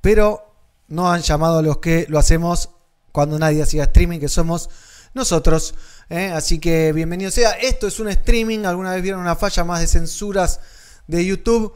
Pero 0.00 0.54
no 0.88 1.10
han 1.10 1.22
llamado 1.22 1.58
a 1.58 1.62
los 1.62 1.78
que 1.78 2.06
lo 2.08 2.18
hacemos 2.18 2.70
cuando 3.12 3.38
nadie 3.38 3.62
hacía 3.62 3.84
streaming, 3.84 4.20
que 4.20 4.28
somos 4.28 4.70
nosotros. 5.14 5.74
¿eh? 6.08 6.30
Así 6.34 6.58
que 6.58 6.92
bienvenido 6.92 7.30
sea. 7.30 7.52
Esto 7.52 7.86
es 7.88 8.00
un 8.00 8.08
streaming. 8.08 8.64
Alguna 8.64 8.92
vez 8.94 9.02
vieron 9.02 9.20
una 9.20 9.36
falla 9.36 9.64
más 9.64 9.80
de 9.80 9.86
censuras 9.88 10.60
de 11.06 11.24
YouTube. 11.24 11.74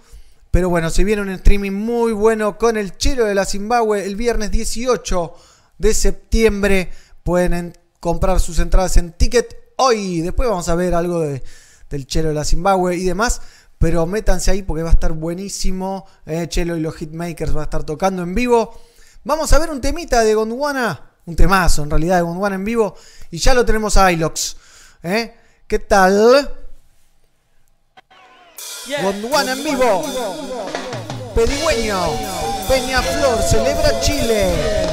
Pero 0.51 0.69
bueno, 0.69 0.91
se 0.91 1.05
viene 1.05 1.23
un 1.23 1.31
streaming 1.31 1.73
muy 1.73 2.13
bueno 2.13 2.59
con 2.59 2.77
el 2.77 2.97
Chelo 2.97 3.25
de 3.25 3.35
la 3.35 3.45
Zimbabue 3.47 4.05
el 4.05 4.17
viernes 4.17 4.51
18 4.51 5.35
de 5.79 5.95
septiembre. 5.95 6.93
Pueden 7.25 7.55
en- 7.55 7.79
comprar 8.03 8.41
sus 8.41 8.59
entradas 8.59 8.97
en 8.97 9.13
Ticket 9.13 9.75
hoy. 9.77 10.23
Después 10.23 10.49
vamos 10.49 10.69
a 10.69 10.75
ver 10.75 10.93
algo 10.93 11.21
de- 11.21 11.41
del 11.89 12.05
Chelo 12.09 12.31
de 12.31 12.35
la 12.35 12.45
Zimbabue 12.45 12.97
y 12.97 13.05
demás. 13.05 13.41
Pero 13.79 14.07
métanse 14.07 14.51
ahí 14.51 14.63
porque 14.65 14.83
va 14.83 14.91
a 14.91 14.93
estar 14.95 15.13
buenísimo. 15.13 16.05
¿eh? 16.27 16.49
Chelo 16.49 16.77
y 16.77 16.81
los 16.81 16.97
Hitmakers 16.97 17.57
va 17.57 17.61
a 17.61 17.65
estar 17.65 17.85
tocando 17.85 18.23
en 18.25 18.35
vivo. 18.35 18.77
Vamos 19.23 19.53
a 19.53 19.59
ver 19.61 19.71
un 19.71 19.81
temita 19.81 20.23
de 20.25 20.35
Gondwana. 20.35 21.11
Un 21.27 21.37
temazo 21.37 21.85
en 21.85 21.91
realidad 21.91 22.17
de 22.17 22.23
Gondwana 22.23 22.57
en 22.57 22.65
vivo. 22.65 22.97
Y 23.31 23.39
ya 23.39 23.55
lo 23.55 23.65
tenemos 23.65 23.97
a 23.97 24.11
Ilox. 24.11 24.57
¿eh? 25.05 25.35
¿Qué 25.69 25.79
tal? 25.79 26.51
Gondwana 29.01 29.53
en 29.53 29.63
vivo. 29.63 30.03
Pedigüeño. 31.37 32.01
Peñaflor 32.69 33.41
celebra 33.43 34.01
Chile. 34.01 34.92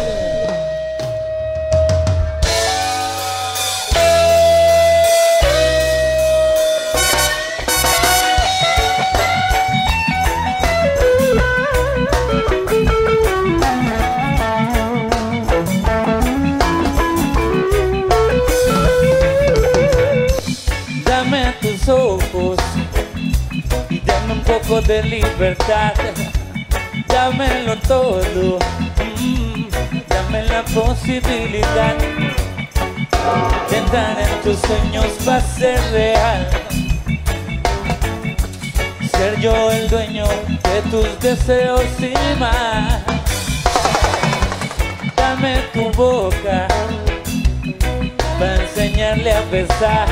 Poco 24.61 24.81
de 24.81 25.03
libertad. 25.03 25.93
Dámelo 27.07 27.75
todo, 27.87 28.59
mm, 29.19 29.67
dame 30.07 30.43
la 30.43 30.63
posibilidad 30.63 31.95
de 33.69 33.77
entrar 33.77 34.17
en 34.19 34.41
tus 34.43 34.59
sueños 34.59 35.05
para 35.25 35.41
ser 35.41 35.79
real. 35.91 36.49
Ser 39.11 39.39
yo 39.39 39.71
el 39.71 39.89
dueño 39.89 40.25
de 40.63 40.81
tus 40.89 41.19
deseos 41.19 41.83
y 41.99 42.39
más. 42.39 43.01
Dame 45.15 45.57
tu 45.73 45.91
boca 45.91 46.67
para 48.39 48.55
enseñarle 48.55 49.33
a 49.33 49.41
besar. 49.51 50.07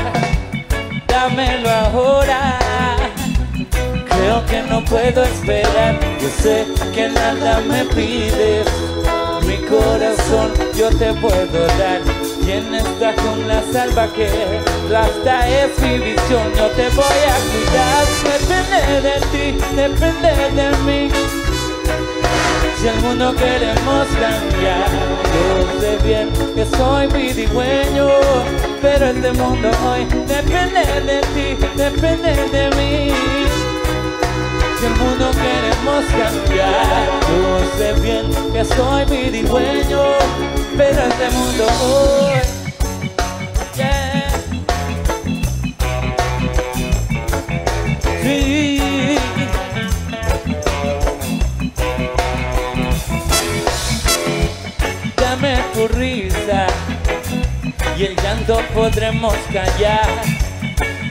Dámelo 1.06 1.70
ahora. 1.70 2.67
Creo 4.28 4.44
que 4.44 4.62
no 4.64 4.84
puedo 4.84 5.24
esperar. 5.24 5.98
Yo 6.20 6.28
sé 6.28 6.66
que 6.92 7.08
nada 7.08 7.60
me 7.60 7.82
pides. 7.86 8.66
Mi 9.46 9.56
corazón 9.66 10.52
yo 10.76 10.90
te 10.90 11.14
puedo 11.14 11.66
dar. 11.78 12.02
¿Quién 12.44 12.74
está 12.74 13.14
con 13.14 13.48
la 13.48 13.62
salvaje? 13.72 14.28
Hasta 14.94 15.48
es 15.48 15.78
mi. 15.80 16.14
Yo 16.28 16.66
te 16.76 16.90
voy 16.90 17.20
a 17.24 17.38
cuidar. 17.48 18.04
Depende 18.34 19.00
de 19.08 19.16
ti, 19.32 19.58
depende 19.74 20.30
de 20.60 20.76
mí. 20.84 21.10
Si 22.78 22.86
el 22.86 23.00
mundo 23.00 23.34
queremos 23.34 24.06
cambiar, 24.20 24.90
yo 25.32 25.80
sé 25.80 25.96
bien 26.04 26.28
que 26.54 26.66
soy 26.76 27.06
vidigüeño, 27.06 28.08
pero 28.82 29.06
este 29.06 29.32
mundo 29.32 29.70
hoy 29.86 30.04
depende 30.26 30.84
de 31.06 31.20
ti, 31.34 31.66
depende 31.76 32.34
de 32.52 32.76
mí. 32.76 33.57
Si 34.78 34.86
el 34.86 34.94
mundo 34.94 35.30
queremos 35.32 36.04
cambiar, 36.04 37.10
yo 37.28 37.60
sé 37.76 37.92
bien 38.00 38.52
que 38.52 38.64
soy 38.64 39.04
vidigüeño, 39.06 40.02
pero 40.76 41.02
este 41.02 41.30
mundo 41.30 41.66
hoy. 41.82 42.38
Sí. 48.22 49.16
Dame 55.16 55.58
tu 55.74 55.88
risa 55.88 56.66
y 57.96 58.04
el 58.04 58.16
llanto 58.16 58.60
podremos 58.74 59.34
callar. 59.52 60.08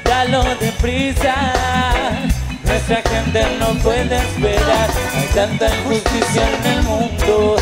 Dalo 0.06 0.44
deprisa, 0.62 1.36
nuestra 2.88 3.12
gente 3.12 3.46
no 3.60 3.68
puede 3.82 4.18
esperar. 4.18 4.90
Hay 5.16 5.28
tanta 5.34 5.68
injusticia 5.76 6.44
en 6.58 6.78
el 6.78 6.84
mundo. 6.84 7.56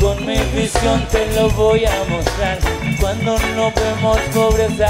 Con 0.00 0.26
mi 0.26 0.38
visión 0.54 1.04
te 1.10 1.26
lo 1.34 1.50
voy 1.50 1.84
a 1.84 2.04
mostrar. 2.08 2.58
Cuando 3.00 3.36
no 3.56 3.72
vemos 3.72 4.18
pobreza, 4.32 4.88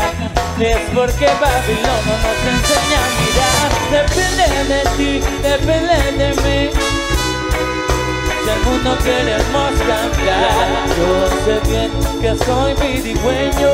es 0.61 0.79
porque 0.95 1.27
Babilón 1.27 2.01
no 2.07 2.15
nos 2.25 2.41
enseña 2.53 3.01
a 3.01 3.11
mirar. 3.21 3.71
Depende 3.91 4.47
de 4.75 4.81
ti, 4.97 5.11
depende 5.43 5.97
de 6.13 6.29
mí. 6.43 6.71
Si 8.45 8.51
el 8.51 8.61
mundo 8.61 8.99
queremos 9.03 9.73
cambiar, 9.87 10.67
yo 10.99 11.11
sé 11.45 11.71
bien 11.71 11.91
que 12.21 12.45
soy 12.45 12.75
vidigüeño, 12.75 13.71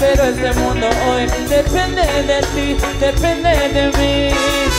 pero 0.00 0.24
este 0.24 0.52
mundo 0.58 0.88
hoy 1.08 1.26
depende 1.48 2.02
de 2.02 2.40
ti, 2.54 2.76
depende 2.98 3.68
de 3.68 3.86
mí. 3.98 4.73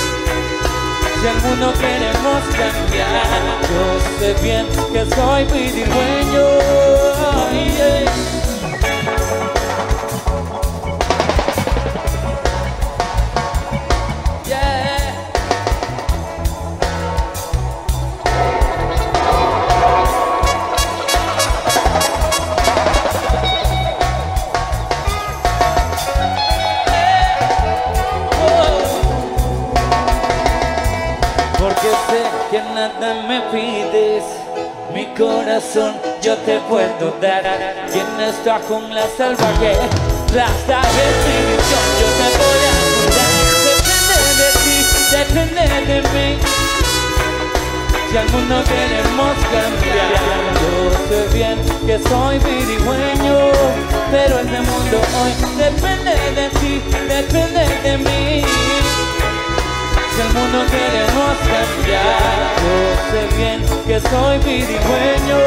Si 1.26 1.30
el 1.32 1.42
mundo 1.42 1.74
queremos 1.74 2.44
cambiar, 2.56 3.26
yo 3.72 4.20
sé 4.20 4.36
bien 4.44 4.68
que 4.94 5.16
soy 5.16 5.44
vidigüeño. 5.46 6.46
yeah. 7.76 8.35
Mi 34.94 35.06
corazón 35.18 35.94
yo 36.22 36.36
te 36.38 36.60
puedo 36.70 37.16
dar. 37.22 37.44
Quien 37.92 38.20
está 38.22 38.60
con 38.60 38.94
la 38.94 39.06
salvaje, 39.18 39.74
hasta 39.74 40.82
definición 40.82 41.86
yo 42.00 42.08
te 42.18 42.28
voy 42.38 42.62
a 42.66 42.76
cuidar. 42.96 43.32
Depende 43.86 44.30
de 44.42 44.50
ti, 44.64 44.78
depende 45.12 45.64
de 45.86 45.98
mí. 46.02 46.40
Si 48.10 48.18
al 48.18 48.30
mundo 48.30 48.64
queremos 48.64 49.36
cambiar, 49.54 50.12
yo 50.62 50.74
sé 51.10 51.20
bien 51.34 51.58
que 51.86 52.00
soy 52.10 52.40
vidigüeño, 52.40 53.38
pero 54.12 54.40
este 54.40 54.60
mundo 54.62 54.98
hoy 55.22 55.34
depende 55.58 56.12
de 56.36 56.50
ti, 56.60 56.82
depende 57.08 57.64
de 57.84 57.98
mí. 57.98 58.85
Si 60.16 60.22
el 60.22 60.28
mundo 60.30 60.66
queremos 60.72 61.38
cambiar, 61.40 62.56
yo 62.64 62.76
sé 63.12 63.36
bien 63.36 63.62
que 63.86 64.00
soy 64.00 64.38
vidigüeño, 64.38 65.38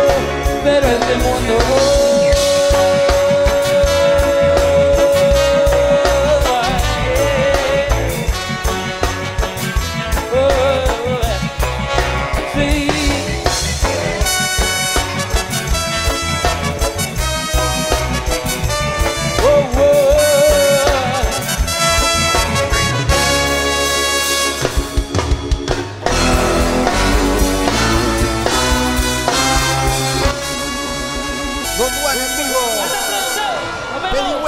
pero 0.63 0.87
este 0.87 1.15
mundo 1.17 2.18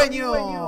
Pedigüeño. 0.00 0.60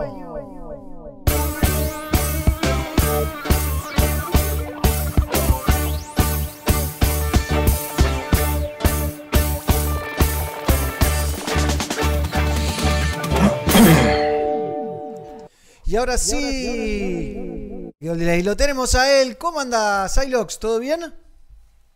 Y 15.84 15.96
ahora 15.96 16.16
sí, 16.16 17.92
y 18.00 18.42
lo 18.42 18.56
tenemos 18.56 18.94
a 18.94 19.20
él. 19.20 19.36
¿Cómo 19.36 19.60
anda, 19.60 20.08
Silox? 20.08 20.58
¿Todo 20.58 20.78
bien? 20.78 21.12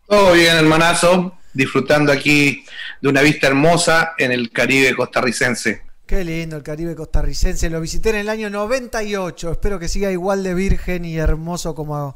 Todo 0.07 0.33
bien, 0.33 0.55
hermanazo. 0.55 1.35
Disfrutando 1.53 2.11
aquí 2.11 2.63
de 3.01 3.09
una 3.09 3.21
vista 3.21 3.47
hermosa 3.47 4.13
en 4.19 4.31
el 4.31 4.51
Caribe 4.51 4.95
costarricense. 4.95 5.86
Qué 6.07 6.23
lindo 6.23 6.55
el 6.55 6.63
Caribe 6.63 6.95
costarricense. 6.95 7.69
Lo 7.69 7.81
visité 7.81 8.11
en 8.11 8.15
el 8.15 8.29
año 8.29 8.49
98. 8.49 9.51
Espero 9.51 9.77
que 9.77 9.89
siga 9.89 10.09
igual 10.09 10.41
de 10.41 10.53
virgen 10.53 11.03
y 11.03 11.17
hermoso 11.17 11.75
como. 11.75 12.15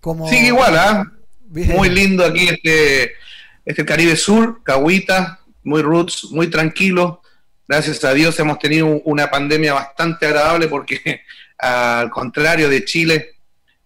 como... 0.00 0.28
Sigue 0.28 0.46
igual, 0.46 0.78
¿ah? 0.78 1.12
Bien. 1.40 1.76
Muy 1.76 1.88
lindo 1.88 2.24
aquí 2.24 2.46
este, 2.48 3.14
este 3.64 3.84
Caribe 3.84 4.14
Sur, 4.14 4.62
Cahuita, 4.62 5.40
muy 5.64 5.82
roots, 5.82 6.28
muy 6.30 6.48
tranquilo. 6.48 7.20
Gracias 7.66 8.04
a 8.04 8.14
Dios 8.14 8.38
hemos 8.38 8.60
tenido 8.60 8.86
una 9.04 9.28
pandemia 9.28 9.74
bastante 9.74 10.26
agradable 10.26 10.68
porque 10.68 11.22
al 11.58 12.10
contrario 12.10 12.68
de 12.68 12.84
Chile, 12.84 13.30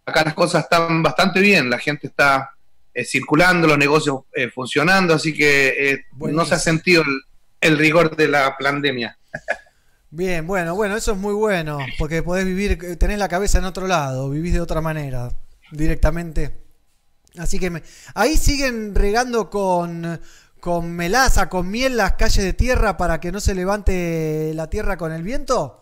acá 0.05 0.22
las 0.22 0.35
cosas 0.35 0.64
están 0.64 1.03
bastante 1.03 1.40
bien, 1.40 1.70
la 1.70 1.79
gente 1.79 2.09
está 2.09 2.50
eh, 2.92 3.07
circulando, 3.07 3.66
los 3.66 3.79
negocios 3.79 4.20
eh, 4.35 4.50
funcionando, 4.50 5.14
así 5.14 5.33
que 5.33 5.92
eh, 5.92 6.05
no 6.18 6.44
se 6.44 6.57
ha 6.57 6.59
sentido 6.59 7.03
el, 7.03 7.22
el 7.62 7.79
rigor 7.79 8.14
de 8.14 8.29
la 8.29 8.55
pandemia. 8.59 9.16
Bien, 10.10 10.46
bueno, 10.46 10.74
bueno, 10.74 10.96
eso 10.96 11.12
es 11.12 11.18
muy 11.18 11.34
bueno. 11.34 11.78
Porque 11.98 12.22
podés 12.22 12.44
vivir, 12.44 12.78
eh, 12.82 12.96
tenés 12.96 13.18
la 13.18 13.28
cabeza 13.28 13.58
en 13.58 13.64
otro 13.64 13.86
lado, 13.86 14.28
vivís 14.30 14.52
de 14.52 14.60
otra 14.60 14.80
manera, 14.80 15.30
directamente. 15.70 16.56
Así 17.38 17.58
que 17.58 17.70
me- 17.70 17.82
ahí 18.14 18.36
siguen 18.36 18.94
regando 18.94 19.50
con, 19.50 20.20
con 20.60 20.92
melaza, 20.92 21.48
con 21.48 21.70
miel 21.70 21.96
las 21.96 22.14
calles 22.14 22.44
de 22.44 22.52
tierra 22.54 22.96
para 22.96 23.20
que 23.20 23.32
no 23.32 23.40
se 23.40 23.54
levante 23.54 24.52
la 24.54 24.68
tierra 24.70 24.96
con 24.96 25.12
el 25.12 25.22
viento. 25.22 25.76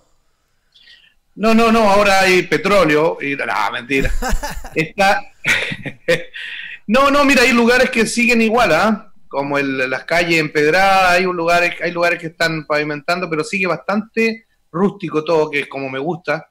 No, 1.36 1.54
no, 1.54 1.70
no, 1.70 1.88
ahora 1.88 2.20
hay 2.22 2.42
petróleo 2.42 3.16
y 3.20 3.36
no, 3.36 3.44
mentira. 3.72 4.12
Está 4.74 5.20
No, 6.86 7.10
no, 7.10 7.24
mira, 7.24 7.42
hay 7.42 7.52
lugares 7.52 7.90
que 7.90 8.06
siguen 8.06 8.42
igual, 8.42 8.72
¿ah? 8.72 9.12
Como 9.28 9.58
el- 9.58 9.90
las 9.90 10.04
calles 10.04 10.40
empedradas, 10.40 11.12
hay 11.12 11.26
un 11.26 11.36
lugares, 11.36 11.74
hay 11.82 11.90
lugares 11.92 12.18
que 12.18 12.28
están 12.28 12.66
pavimentando, 12.66 13.28
pero 13.28 13.44
sigue 13.44 13.66
bastante 13.66 14.46
rústico 14.72 15.24
todo, 15.24 15.50
que 15.50 15.60
es 15.60 15.66
como 15.68 15.88
me 15.88 15.98
gusta, 15.98 16.50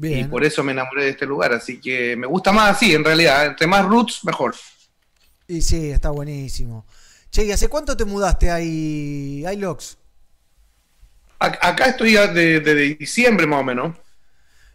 y 0.00 0.24
por 0.24 0.44
eso 0.44 0.64
me 0.64 0.72
enamoré 0.72 1.04
de 1.04 1.10
este 1.10 1.26
lugar, 1.26 1.52
así 1.52 1.80
que 1.80 2.16
me 2.16 2.26
gusta 2.26 2.50
más 2.52 2.76
así, 2.76 2.94
en 2.94 3.04
realidad, 3.04 3.46
entre 3.46 3.66
más 3.66 3.84
roots, 3.84 4.24
mejor. 4.24 4.54
Y 5.46 5.60
sí, 5.60 5.90
está 5.90 6.10
buenísimo. 6.10 6.86
Che, 7.30 7.44
¿y 7.44 7.52
hace 7.52 7.68
cuánto 7.68 7.96
te 7.96 8.04
mudaste 8.04 8.50
ahí, 8.50 9.44
Ilox? 9.52 9.98
Acá 11.38 11.86
estoy 11.86 12.12
desde 12.12 12.60
de, 12.60 12.94
diciembre 12.94 13.46
más 13.46 13.60
o 13.60 13.64
menos. 13.64 13.96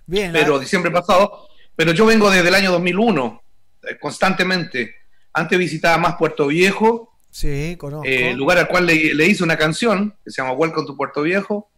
Bien. 0.06 0.34
Pero 0.34 0.60
diciembre 0.60 0.92
pasado. 0.92 1.48
Pero 1.76 1.94
yo 1.94 2.06
vengo 2.06 2.30
desde 2.30 2.50
el 2.50 2.56
año 2.56 2.72
2001, 2.72 3.42
eh, 3.84 3.98
constantemente. 4.00 4.96
Antes 5.34 5.58
visitaba 5.58 5.98
más 5.98 6.16
Puerto 6.16 6.48
Viejo. 6.48 7.17
Sí, 7.30 7.76
conozco. 7.78 8.08
Eh, 8.08 8.34
lugar 8.34 8.58
al 8.58 8.68
cual 8.68 8.86
le, 8.86 9.26
hice 9.26 9.44
una 9.44 9.58
canción 9.58 10.16
que 10.24 10.32
se 10.32 10.42
llama 10.42 10.54
Welcome 10.54 10.88
to 10.88 10.98
Puerto 10.98 11.22
Viejo. 11.22 11.70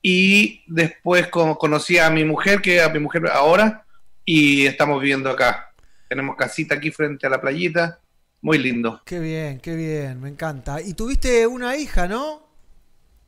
Y 0.00 0.62
después 0.68 1.26
conocí 1.26 1.98
a 1.98 2.08
mi 2.08 2.24
mujer, 2.24 2.60
que 2.60 2.76
es 2.76 2.82
a 2.82 2.88
mi 2.88 3.00
mujer 3.00 3.26
ahora, 3.32 3.84
y 4.24 4.66
estamos 4.66 5.00
viviendo 5.00 5.28
acá. 5.28 5.72
Tenemos 6.08 6.36
casita 6.36 6.76
aquí 6.76 6.90
frente 6.90 7.26
a 7.26 7.30
la 7.30 7.40
playita. 7.40 8.00
Muy 8.40 8.58
lindo. 8.58 9.02
Qué 9.04 9.18
bien, 9.18 9.58
qué 9.58 9.74
bien, 9.74 10.20
me 10.20 10.28
encanta. 10.28 10.80
Y 10.80 10.94
tuviste 10.94 11.46
una 11.46 11.76
hija, 11.76 12.06
¿no? 12.06 12.46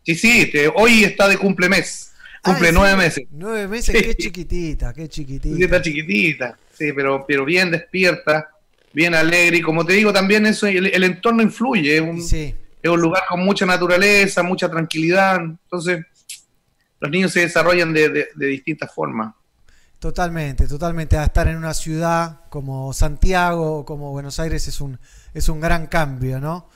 Sí, 0.05 0.15
sí, 0.15 0.53
hoy 0.75 1.05
está 1.05 1.29
de 1.29 1.37
cumplemes. 1.37 2.13
Cumple 2.43 2.69
ah, 2.69 2.73
nueve 2.73 2.97
meses. 2.97 3.27
Nueve 3.31 3.69
meses, 3.69 3.95
qué 4.03 4.15
chiquitita, 4.15 4.95
qué 4.95 5.09
chiquitita. 5.09 5.57
Sí, 5.57 5.63
está 5.63 5.83
chiquitita, 5.83 6.59
sí, 6.73 6.93
pero, 6.95 7.25
pero 7.27 7.45
bien 7.45 7.71
despierta, 7.71 8.49
bien 8.93 9.15
alegre. 9.15 9.59
Y 9.59 9.63
como 9.63 9.85
te 9.85 9.95
digo, 9.95 10.13
también 10.13 10.47
eso, 10.47 10.67
el, 10.67 11.05
entorno 11.05 11.43
influye. 11.43 11.97
Es 11.97 12.01
un, 12.01 12.19
es 12.19 12.91
un 12.91 13.01
lugar 13.01 13.25
con 13.29 13.41
mucha 13.45 13.67
naturaleza, 13.67 14.43
mucha 14.43 14.71
tranquilidad. 14.71 15.37
Entonces, 15.41 16.05
los 17.01 17.11
niños 17.11 17.33
se 17.33 17.41
desarrollan 17.41 17.93
de, 17.93 18.29
de 18.35 18.47
distintas 18.47 18.93
formas. 18.95 19.35
Totalmente, 20.01 20.67
totalmente. 20.67 21.19
A 21.19 21.25
estar 21.25 21.47
en 21.47 21.57
una 21.57 21.75
ciudad 21.75 22.41
como 22.49 22.93
Santiago 22.95 23.81
o 23.81 23.85
como 23.85 24.13
Buenos 24.13 24.41
Aires 24.41 24.67
es 24.67 24.81
un, 24.81 24.99
es 25.35 25.49
un 25.51 25.61
gran 25.61 25.89
cambio, 25.89 26.41
¿no? 26.41 26.71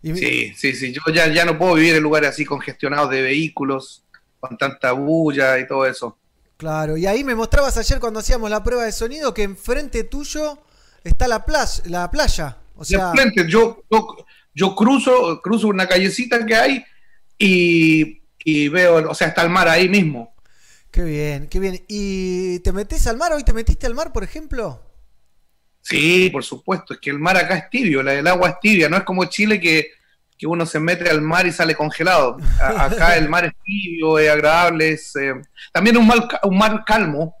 Sí, 0.00 0.52
sí, 0.54 0.74
sí. 0.74 0.92
Yo 0.92 1.00
ya, 1.12 1.26
ya 1.32 1.44
no 1.44 1.58
puedo 1.58 1.74
vivir 1.74 1.96
en 1.96 2.02
lugares 2.02 2.30
así 2.30 2.44
congestionados 2.44 3.10
de 3.10 3.22
vehículos, 3.22 4.04
con 4.38 4.56
tanta 4.58 4.92
bulla 4.92 5.58
y 5.58 5.66
todo 5.66 5.86
eso. 5.86 6.18
Claro, 6.56 6.96
y 6.96 7.06
ahí 7.06 7.24
me 7.24 7.34
mostrabas 7.34 7.76
ayer 7.76 7.98
cuando 7.98 8.20
hacíamos 8.20 8.48
la 8.50 8.62
prueba 8.62 8.84
de 8.84 8.92
sonido 8.92 9.34
que 9.34 9.42
enfrente 9.42 10.04
tuyo 10.04 10.58
está 11.04 11.28
la, 11.28 11.44
playa, 11.44 11.82
la 11.86 12.10
playa. 12.10 12.56
O 12.76 12.84
sea... 12.84 13.12
Yo, 13.46 13.84
yo, 14.54 14.74
cruzo, 14.74 15.40
cruzo 15.42 15.68
una 15.68 15.86
callecita 15.86 16.44
que 16.44 16.56
hay 16.56 16.84
y, 17.38 18.22
y 18.38 18.68
veo, 18.68 19.10
o 19.10 19.14
sea, 19.14 19.28
está 19.28 19.42
el 19.42 19.50
mar 19.50 19.68
ahí 19.68 19.88
mismo. 19.88 20.34
Qué 20.90 21.02
bien, 21.02 21.48
qué 21.48 21.58
bien. 21.58 21.84
¿Y 21.88 22.60
te 22.60 22.72
metes 22.72 23.06
al 23.08 23.16
mar? 23.16 23.32
¿Hoy 23.32 23.42
te 23.42 23.52
metiste 23.52 23.86
al 23.86 23.94
mar, 23.94 24.12
por 24.12 24.22
ejemplo? 24.22 24.80
Sí, 25.80 26.30
por 26.30 26.44
supuesto. 26.44 26.94
Es 26.94 27.00
que 27.00 27.10
el 27.10 27.18
mar 27.18 27.36
acá 27.36 27.56
es 27.56 27.68
tibio, 27.68 28.00
el 28.00 28.26
agua 28.26 28.50
es 28.50 28.60
tibia. 28.60 28.88
No 28.88 28.96
es 28.96 29.02
como 29.02 29.24
Chile 29.24 29.60
que, 29.60 29.90
uno 30.46 30.66
se 30.66 30.78
mete 30.78 31.08
al 31.08 31.22
mar 31.22 31.46
y 31.46 31.52
sale 31.52 31.74
congelado. 31.74 32.36
acá 32.60 33.16
el 33.16 33.30
mar 33.30 33.46
es 33.46 33.52
tibio, 33.64 34.18
es 34.18 34.30
agradable. 34.30 34.90
Es, 34.90 35.16
eh, 35.16 35.32
también 35.72 35.96
un 35.96 36.08
un 36.44 36.58
mar 36.58 36.84
calmo, 36.86 37.34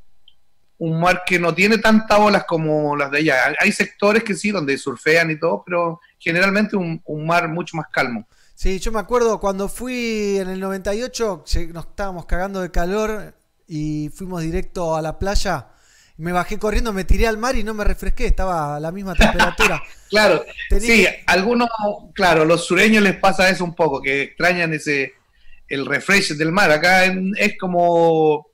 un 0.78 1.00
mar 1.00 1.22
que 1.24 1.38
no 1.38 1.54
tiene 1.54 1.78
tantas 1.78 2.18
olas 2.18 2.44
como 2.44 2.96
las 2.96 3.10
de 3.10 3.18
allá. 3.18 3.54
Hay 3.58 3.72
sectores 3.72 4.24
que 4.24 4.34
sí, 4.34 4.50
donde 4.50 4.76
surfean 4.76 5.30
y 5.30 5.38
todo, 5.38 5.62
pero 5.64 6.00
generalmente 6.18 6.76
un, 6.76 7.00
un 7.04 7.26
mar 7.26 7.48
mucho 7.48 7.76
más 7.76 7.86
calmo. 7.92 8.26
Sí, 8.54 8.78
yo 8.78 8.92
me 8.92 9.00
acuerdo 9.00 9.40
cuando 9.40 9.68
fui 9.68 10.38
en 10.38 10.48
el 10.48 10.60
98, 10.60 11.44
nos 11.72 11.86
estábamos 11.86 12.26
cagando 12.26 12.60
de 12.60 12.70
calor 12.70 13.34
y 13.66 14.10
fuimos 14.14 14.42
directo 14.42 14.94
a 14.94 15.02
la 15.02 15.18
playa. 15.18 15.68
Me 16.16 16.30
bajé 16.30 16.58
corriendo, 16.58 16.92
me 16.92 17.04
tiré 17.04 17.26
al 17.26 17.36
mar 17.36 17.56
y 17.56 17.64
no 17.64 17.74
me 17.74 17.82
refresqué, 17.82 18.26
estaba 18.26 18.76
a 18.76 18.80
la 18.80 18.92
misma 18.92 19.14
temperatura. 19.14 19.82
claro, 20.08 20.44
sí, 20.78 21.04
algunos, 21.26 21.68
claro, 22.14 22.44
los 22.44 22.64
sureños 22.64 23.02
les 23.02 23.16
pasa 23.16 23.48
eso 23.48 23.64
un 23.64 23.74
poco, 23.74 24.00
que 24.00 24.22
extrañan 24.22 24.72
ese 24.72 25.14
el 25.68 25.84
refresh 25.86 26.34
del 26.34 26.52
mar. 26.52 26.70
Acá 26.70 27.04
es 27.04 27.58
como 27.58 28.46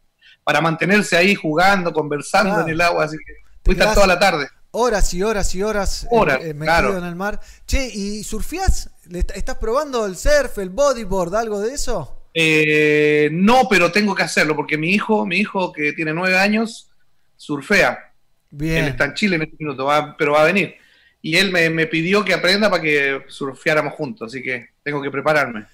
para 0.44 0.61
mantenerse 0.61 1.16
ahí 1.16 1.35
jugando, 1.35 1.92
conversando 1.92 2.61
en 2.61 2.68
el 2.68 2.81
agua, 2.81 3.05
así 3.05 3.16
que 3.18 3.35
fuiste 3.64 3.85
toda 3.94 4.07
la 4.07 4.18
tarde. 4.18 4.48
Horas 4.72 5.12
y 5.14 5.22
horas 5.22 5.55
y 5.55 5.62
horas, 5.62 6.07
eh, 6.40 6.55
metido 6.55 6.96
en 6.96 7.05
el 7.05 7.16
mar. 7.16 7.40
Che, 7.66 7.88
¿y 7.92 8.22
surfías? 8.22 8.90
¿Estás 9.35 9.57
probando 9.57 10.07
el 10.07 10.16
surf, 10.16 10.59
el 10.59 10.70
bodyboard, 10.70 11.35
algo 11.35 11.61
de 11.61 11.74
eso? 11.74 12.29
Eh, 12.33 13.29
no, 13.33 13.66
pero 13.68 13.90
tengo 13.90 14.14
que 14.14 14.22
hacerlo 14.22 14.55
porque 14.55 14.79
mi 14.79 14.90
hijo, 14.90 15.26
mi 15.26 15.38
hijo 15.38 15.72
que 15.72 15.92
tiene 15.92 16.12
nueve 16.12 16.38
años, 16.38 16.88
surfea. 17.37 18.12
Bien. 18.50 18.85
Él 18.85 18.90
está 18.90 19.07
en 19.07 19.14
Chile 19.14 19.37
en 19.37 19.42
este 19.42 19.57
minuto, 19.59 19.88
pero 20.16 20.33
va 20.33 20.42
a 20.42 20.46
venir. 20.46 20.76
Y 21.22 21.37
él 21.37 21.50
me, 21.53 21.87
pidió 21.87 22.24
que 22.24 22.33
aprenda 22.33 22.70
para 22.70 22.83
que 22.83 23.24
surfeáramos 23.29 23.94
juntos, 23.94 24.29
así 24.29 24.42
que 24.42 24.70
tengo 24.83 25.03
que 25.03 25.11
prepararme. 25.11 25.66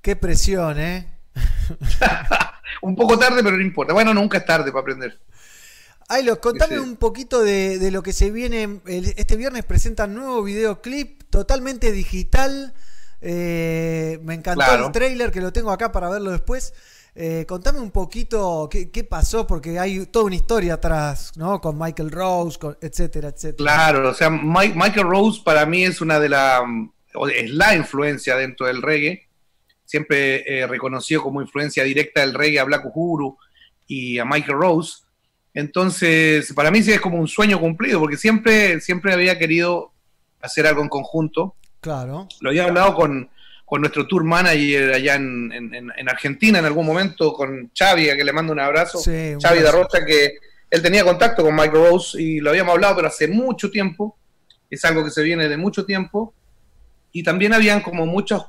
Qué 0.00 0.16
presión, 0.16 0.78
¿eh? 0.78 1.06
un 2.82 2.94
poco 2.94 3.18
tarde, 3.18 3.42
pero 3.42 3.56
no 3.56 3.62
importa. 3.62 3.92
Bueno, 3.92 4.12
nunca 4.12 4.38
es 4.38 4.44
tarde 4.44 4.70
para 4.70 4.82
aprender. 4.82 5.18
Aylo, 6.08 6.40
contame 6.40 6.78
un 6.78 6.96
poquito 6.96 7.42
de, 7.42 7.90
lo 7.90 8.02
que 8.02 8.12
se 8.12 8.30
viene. 8.30 8.80
este 8.86 9.36
viernes 9.36 9.64
presentan 9.64 10.14
nuevo 10.14 10.42
videoclip 10.42 11.22
totalmente 11.30 11.90
digital 11.90 12.74
eh, 13.24 14.18
me 14.24 14.34
encantó 14.34 14.74
el 14.74 14.90
trailer 14.90 15.30
que 15.30 15.40
lo 15.40 15.52
tengo 15.52 15.70
acá 15.70 15.92
para 15.92 16.10
verlo 16.10 16.32
después. 16.32 16.74
Eh, 17.14 17.44
contame 17.46 17.78
un 17.78 17.90
poquito 17.90 18.68
qué, 18.70 19.04
pasó, 19.04 19.46
porque 19.46 19.78
hay 19.78 20.06
toda 20.06 20.24
una 20.24 20.34
historia 20.34 20.74
atrás, 20.74 21.32
¿no? 21.36 21.60
Con 21.60 21.78
Michael 21.78 22.10
Rose, 22.10 22.58
etcétera, 22.80 23.28
etcétera. 23.28 23.56
Claro, 23.56 24.10
o 24.10 24.14
sea, 24.14 24.28
Michael 24.30 25.06
Rose 25.08 25.40
para 25.44 25.66
mí 25.66 25.84
es 25.84 26.00
una 26.00 26.18
de 26.18 26.30
las, 26.30 26.62
es 27.34 27.50
la 27.50 27.76
influencia 27.76 28.36
dentro 28.36 28.66
del 28.66 28.82
reggae. 28.82 29.28
Siempre 29.92 30.42
eh, 30.46 30.66
reconocido 30.66 31.20
como 31.20 31.42
influencia 31.42 31.84
directa 31.84 32.22
del 32.22 32.32
reggae 32.32 32.60
a 32.60 32.64
Black 32.64 32.86
Uhuru 32.86 33.36
y 33.86 34.18
a 34.18 34.24
Michael 34.24 34.56
Rose. 34.56 35.02
Entonces, 35.52 36.50
para 36.54 36.70
mí 36.70 36.82
sí 36.82 36.92
es 36.92 37.00
como 37.02 37.18
un 37.18 37.28
sueño 37.28 37.60
cumplido, 37.60 38.00
porque 38.00 38.16
siempre, 38.16 38.80
siempre 38.80 39.12
había 39.12 39.38
querido 39.38 39.92
hacer 40.40 40.66
algo 40.66 40.80
en 40.80 40.88
conjunto. 40.88 41.56
Claro. 41.82 42.26
Lo 42.40 42.48
había 42.48 42.64
hablado 42.64 42.94
con, 42.94 43.28
nuestro 43.80 44.06
tour 44.06 44.24
manager 44.24 44.94
allá 44.94 45.16
en, 45.16 46.08
Argentina 46.08 46.58
en 46.58 46.64
algún 46.64 46.86
momento, 46.86 47.34
con 47.34 47.70
Xavi, 47.78 48.08
a 48.08 48.16
que 48.16 48.24
le 48.24 48.32
mando 48.32 48.54
un 48.54 48.60
abrazo. 48.60 48.96
Sí, 48.96 49.34
Xavi 49.42 49.60
de 49.60 49.70
Rocha, 49.70 50.06
que 50.06 50.36
él 50.70 50.80
tenía 50.80 51.04
contacto 51.04 51.42
con 51.42 51.54
Mike 51.54 51.74
Rose 51.74 52.18
y 52.18 52.40
lo 52.40 52.48
habíamos 52.48 52.72
hablado, 52.72 52.96
pero 52.96 53.08
hace 53.08 53.28
mucho 53.28 53.70
tiempo. 53.70 54.16
Es 54.70 54.86
algo 54.86 55.04
que 55.04 55.10
se 55.10 55.22
viene 55.22 55.50
de 55.50 55.58
mucho 55.58 55.84
tiempo. 55.84 56.32
Y 57.12 57.22
también 57.22 57.52
habían 57.52 57.82
como 57.82 58.06
muchos 58.06 58.46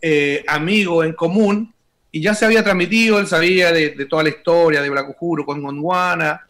eh, 0.00 0.44
amigos 0.46 1.06
en 1.06 1.12
común 1.12 1.74
y 2.10 2.22
ya 2.22 2.34
se 2.34 2.44
había 2.44 2.64
transmitido, 2.64 3.18
él 3.18 3.26
sabía 3.26 3.72
de, 3.72 3.90
toda 4.06 4.22
la 4.22 4.30
historia 4.30 4.82
de 4.82 4.90
Black 4.90 5.10
Uhuru 5.10 5.44
con 5.44 5.62
Gondwana, 5.62 6.48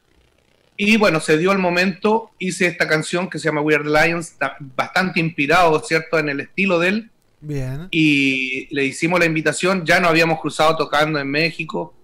y 0.80 0.96
bueno, 0.96 1.18
se 1.18 1.36
dio 1.36 1.50
el 1.50 1.58
momento, 1.58 2.30
hice 2.38 2.66
esta 2.66 2.86
canción 2.86 3.28
que 3.28 3.40
se 3.40 3.46
llama 3.46 3.62
Weird 3.62 3.86
Lions, 3.86 4.36
bastante 4.76 5.18
inspirado, 5.18 5.80
¿cierto?, 5.80 6.20
en 6.20 6.28
el 6.28 6.38
estilo 6.38 6.78
de 6.78 6.88
él. 6.88 7.10
Bien. 7.40 7.88
Y 7.90 8.72
le 8.72 8.84
hicimos 8.84 9.18
la 9.18 9.26
invitación, 9.26 9.84
ya 9.84 9.98
no 9.98 10.06
habíamos 10.06 10.40
cruzado 10.40 10.76
tocando 10.76 11.18
en 11.18 11.28
México 11.28 11.94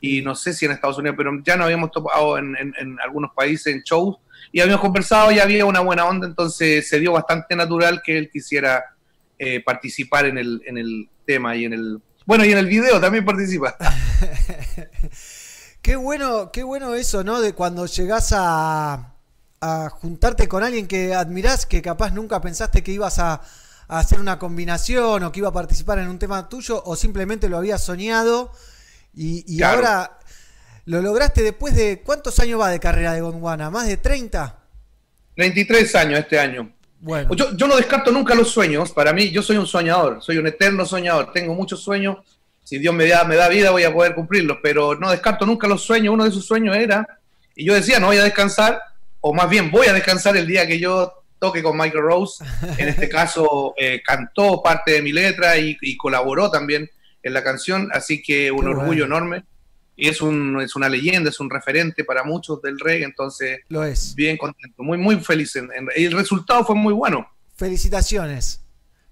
y 0.00 0.20
no 0.20 0.34
sé 0.34 0.52
si 0.52 0.66
en 0.66 0.72
Estados 0.72 0.98
Unidos, 0.98 1.16
pero 1.16 1.32
ya 1.42 1.56
no 1.56 1.64
habíamos 1.64 1.90
tocado 1.90 2.36
en, 2.36 2.54
algunos 3.02 3.30
países 3.34 3.74
en 3.74 3.82
shows 3.82 4.16
y 4.52 4.60
habíamos 4.60 4.82
conversado 4.82 5.32
y 5.32 5.38
había 5.38 5.64
una 5.64 5.80
buena 5.80 6.04
onda, 6.04 6.26
entonces 6.26 6.86
se 6.86 7.00
dio 7.00 7.12
bastante 7.12 7.56
natural 7.56 8.02
que 8.04 8.18
él 8.18 8.28
quisiera 8.30 8.84
eh, 9.38 9.62
participar 9.62 10.26
en 10.26 10.38
el, 10.38 10.62
en 10.66 10.78
el 10.78 11.08
tema 11.26 11.56
y 11.56 11.64
en 11.64 11.72
el... 11.72 12.02
Bueno, 12.26 12.44
y 12.44 12.52
en 12.52 12.58
el 12.58 12.66
video 12.66 13.00
también 13.00 13.24
participa. 13.24 13.76
Qué 15.84 15.96
bueno, 15.96 16.50
qué 16.50 16.62
bueno 16.62 16.94
eso, 16.94 17.22
¿no? 17.24 17.42
De 17.42 17.52
cuando 17.52 17.84
llegás 17.84 18.32
a, 18.34 19.16
juntarte 19.90 20.48
con 20.48 20.64
alguien 20.64 20.86
que 20.86 21.12
admirás, 21.12 21.66
que 21.66 21.82
capaz 21.82 22.10
nunca 22.10 22.40
pensaste 22.40 22.82
que 22.82 22.90
ibas 22.90 23.18
a, 23.18 23.42
hacer 23.88 24.18
una 24.18 24.38
combinación 24.38 25.22
o 25.22 25.30
que 25.30 25.40
iba 25.40 25.50
a 25.50 25.52
participar 25.52 25.98
en 25.98 26.08
un 26.08 26.18
tema 26.18 26.48
tuyo, 26.48 26.82
o 26.86 26.96
simplemente 26.96 27.50
lo 27.50 27.58
habías 27.58 27.84
soñado 27.84 28.50
y, 29.12 29.62
ahora 29.62 30.18
lo 30.86 31.02
lograste 31.02 31.42
después 31.42 31.74
de. 31.74 32.00
¿Cuántos 32.00 32.40
años 32.40 32.58
va 32.58 32.70
de 32.70 32.80
carrera 32.80 33.12
de 33.12 33.20
Gondwana? 33.20 33.68
¿Más 33.68 33.86
de 33.86 33.98
30? 33.98 34.58
23 35.36 35.94
años 35.96 36.20
este 36.20 36.38
año. 36.38 36.74
Bueno. 37.04 37.34
Yo, 37.34 37.54
yo 37.56 37.68
no 37.68 37.76
descarto 37.76 38.10
nunca 38.10 38.34
los 38.34 38.50
sueños. 38.50 38.90
Para 38.90 39.12
mí, 39.12 39.30
yo 39.30 39.42
soy 39.42 39.56
un 39.56 39.66
soñador, 39.66 40.22
soy 40.22 40.38
un 40.38 40.46
eterno 40.46 40.84
soñador. 40.84 41.32
Tengo 41.32 41.54
muchos 41.54 41.80
sueños 41.80 42.16
si 42.64 42.78
Dios 42.78 42.94
me 42.94 43.06
da, 43.06 43.24
me 43.24 43.36
da 43.36 43.48
vida 43.48 43.70
voy 43.70 43.84
a 43.84 43.92
poder 43.92 44.14
cumplirlos, 44.14 44.58
pero 44.62 44.94
no 44.94 45.10
descarto 45.10 45.44
nunca 45.44 45.68
los 45.68 45.82
sueños. 45.82 46.14
Uno 46.14 46.24
de 46.24 46.30
sus 46.30 46.46
sueños 46.46 46.74
era, 46.74 47.06
y 47.54 47.66
yo 47.66 47.74
decía, 47.74 48.00
no 48.00 48.06
voy 48.06 48.16
a 48.16 48.24
descansar, 48.24 48.80
o 49.20 49.34
más 49.34 49.48
bien 49.50 49.70
voy 49.70 49.86
a 49.86 49.92
descansar 49.92 50.36
el 50.36 50.46
día 50.46 50.66
que 50.66 50.80
yo 50.80 51.12
toque 51.38 51.62
con 51.62 51.76
Michael 51.76 52.02
Rose. 52.02 52.42
En 52.78 52.88
este 52.88 53.08
caso, 53.10 53.74
eh, 53.76 54.02
cantó 54.02 54.62
parte 54.62 54.92
de 54.92 55.02
mi 55.02 55.12
letra 55.12 55.58
y, 55.58 55.96
colaboró 55.98 56.50
también 56.50 56.90
en 57.22 57.34
la 57.34 57.44
canción, 57.44 57.90
así 57.92 58.22
que 58.22 58.50
un 58.50 58.66
orgullo 58.66 59.04
enorme. 59.04 59.44
Y 59.96 60.08
es, 60.08 60.20
un, 60.20 60.60
es 60.60 60.74
una 60.74 60.88
leyenda, 60.88 61.30
es 61.30 61.38
un 61.38 61.48
referente 61.48 62.02
para 62.04 62.24
muchos 62.24 62.60
del 62.62 62.80
reggae, 62.80 63.04
entonces 63.04 63.60
Lo 63.68 63.84
es. 63.84 64.14
bien 64.16 64.36
contento, 64.36 64.82
muy, 64.82 64.98
muy 64.98 65.20
feliz. 65.20 65.54
y 65.96 66.04
el 66.04 66.12
resultado 66.12 66.64
fue 66.64 66.74
muy 66.74 66.92
bueno. 66.92 67.26
Felicitaciones. 67.56 68.60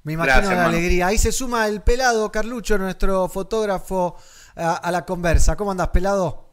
Me 0.03 0.14
imagino 0.14 0.35
Gracias, 0.35 0.49
la 0.55 0.61
hermano. 0.62 0.76
alegría. 0.76 1.07
Ahí 1.07 1.18
se 1.18 1.30
suma 1.30 1.68
el 1.68 1.83
pelado 1.83 2.33
Carlucho, 2.33 2.76
nuestro 2.78 3.28
fotógrafo, 3.28 4.16
a, 4.57 4.74
a 4.74 4.91
la 4.91 5.05
conversa. 5.07 5.55
¿Cómo 5.57 5.70
andas, 5.70 5.89
pelado? 5.89 6.49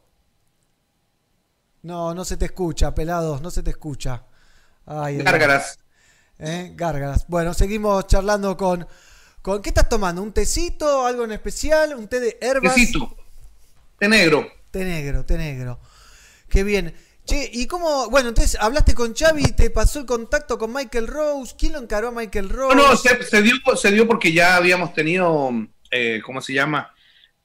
No, 1.82 2.14
no 2.14 2.26
se 2.26 2.38
te 2.38 2.46
escucha, 2.46 2.94
pelado, 2.94 3.40
no 3.42 3.50
se 3.50 3.64
te 3.64 3.72
escucha. 3.72 4.24
Ay, 4.86 5.18
Gárgaras. 5.24 5.80
¿eh? 6.38 6.74
Gárgaras. 6.76 7.26
Bueno, 7.28 7.54
seguimos 7.54 8.06
charlando 8.08 8.56
con, 8.58 8.86
con. 9.42 9.62
¿Qué 9.62 9.70
estás 9.70 9.88
tomando? 9.90 10.22
¿Un 10.22 10.34
tecito? 10.34 11.06
¿Algo 11.06 11.24
en 11.24 11.32
especial? 11.32 11.96
¿Un 11.96 12.08
té 12.08 12.20
de 12.20 12.38
herbas? 12.42 12.76
Tecito. 12.76 13.16
Té 14.00 14.08
negro. 14.08 14.48
Té 14.72 14.84
negro, 14.86 15.26
té 15.26 15.38
negro. 15.38 15.80
Qué 16.50 16.64
bien. 16.64 16.94
Che, 17.26 17.50
¿y 17.54 17.68
cómo? 17.68 18.10
Bueno, 18.10 18.30
entonces 18.30 18.58
hablaste 18.60 18.94
con 18.96 19.14
Xavi, 19.14 19.52
te 19.52 19.70
pasó 19.70 20.00
el 20.00 20.06
contacto 20.06 20.58
con 20.58 20.74
Michael 20.74 21.08
Rose. 21.08 21.54
¿Quién 21.58 21.74
lo 21.74 21.80
encaró 21.80 22.08
a 22.08 22.12
Michael 22.12 22.50
Rose? 22.50 22.76
No, 22.76 22.88
no, 22.90 22.96
se, 22.96 23.24
se 23.24 23.42
dio, 23.42 23.54
se 23.76 23.92
dio 23.92 24.08
porque 24.08 24.32
ya 24.34 24.56
habíamos 24.56 24.94
tenido, 24.94 25.52
eh, 25.92 26.22
¿cómo 26.26 26.42
se 26.42 26.54
llama? 26.54 26.92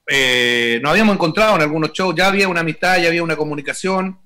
Eh, 0.07 0.79
nos 0.81 0.91
habíamos 0.91 1.15
encontrado 1.15 1.55
en 1.55 1.61
algunos 1.61 1.91
shows, 1.91 2.15
ya 2.15 2.27
había 2.27 2.47
una 2.47 2.61
amistad, 2.61 2.99
ya 2.99 3.09
había 3.09 3.21
una 3.23 3.35
comunicación. 3.35 4.17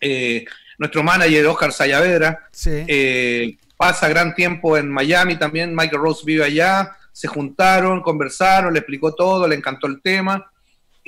Eh, 0.00 0.44
nuestro 0.78 1.02
manager, 1.02 1.46
Oscar 1.46 1.72
Sayavedra, 1.72 2.48
Sí. 2.52 2.84
eh, 2.86 3.58
pasa 3.76 4.08
gran 4.08 4.34
tiempo 4.34 4.76
en 4.76 4.88
Miami 4.90 5.36
también, 5.36 5.74
Michael 5.74 6.00
Rose 6.02 6.22
vive 6.24 6.44
allá, 6.44 6.96
se 7.12 7.26
juntaron, 7.26 8.00
conversaron, 8.00 8.72
le 8.72 8.78
explicó 8.78 9.14
todo, 9.14 9.46
le 9.48 9.56
encantó 9.56 9.86
el 9.88 10.00
tema 10.00 10.50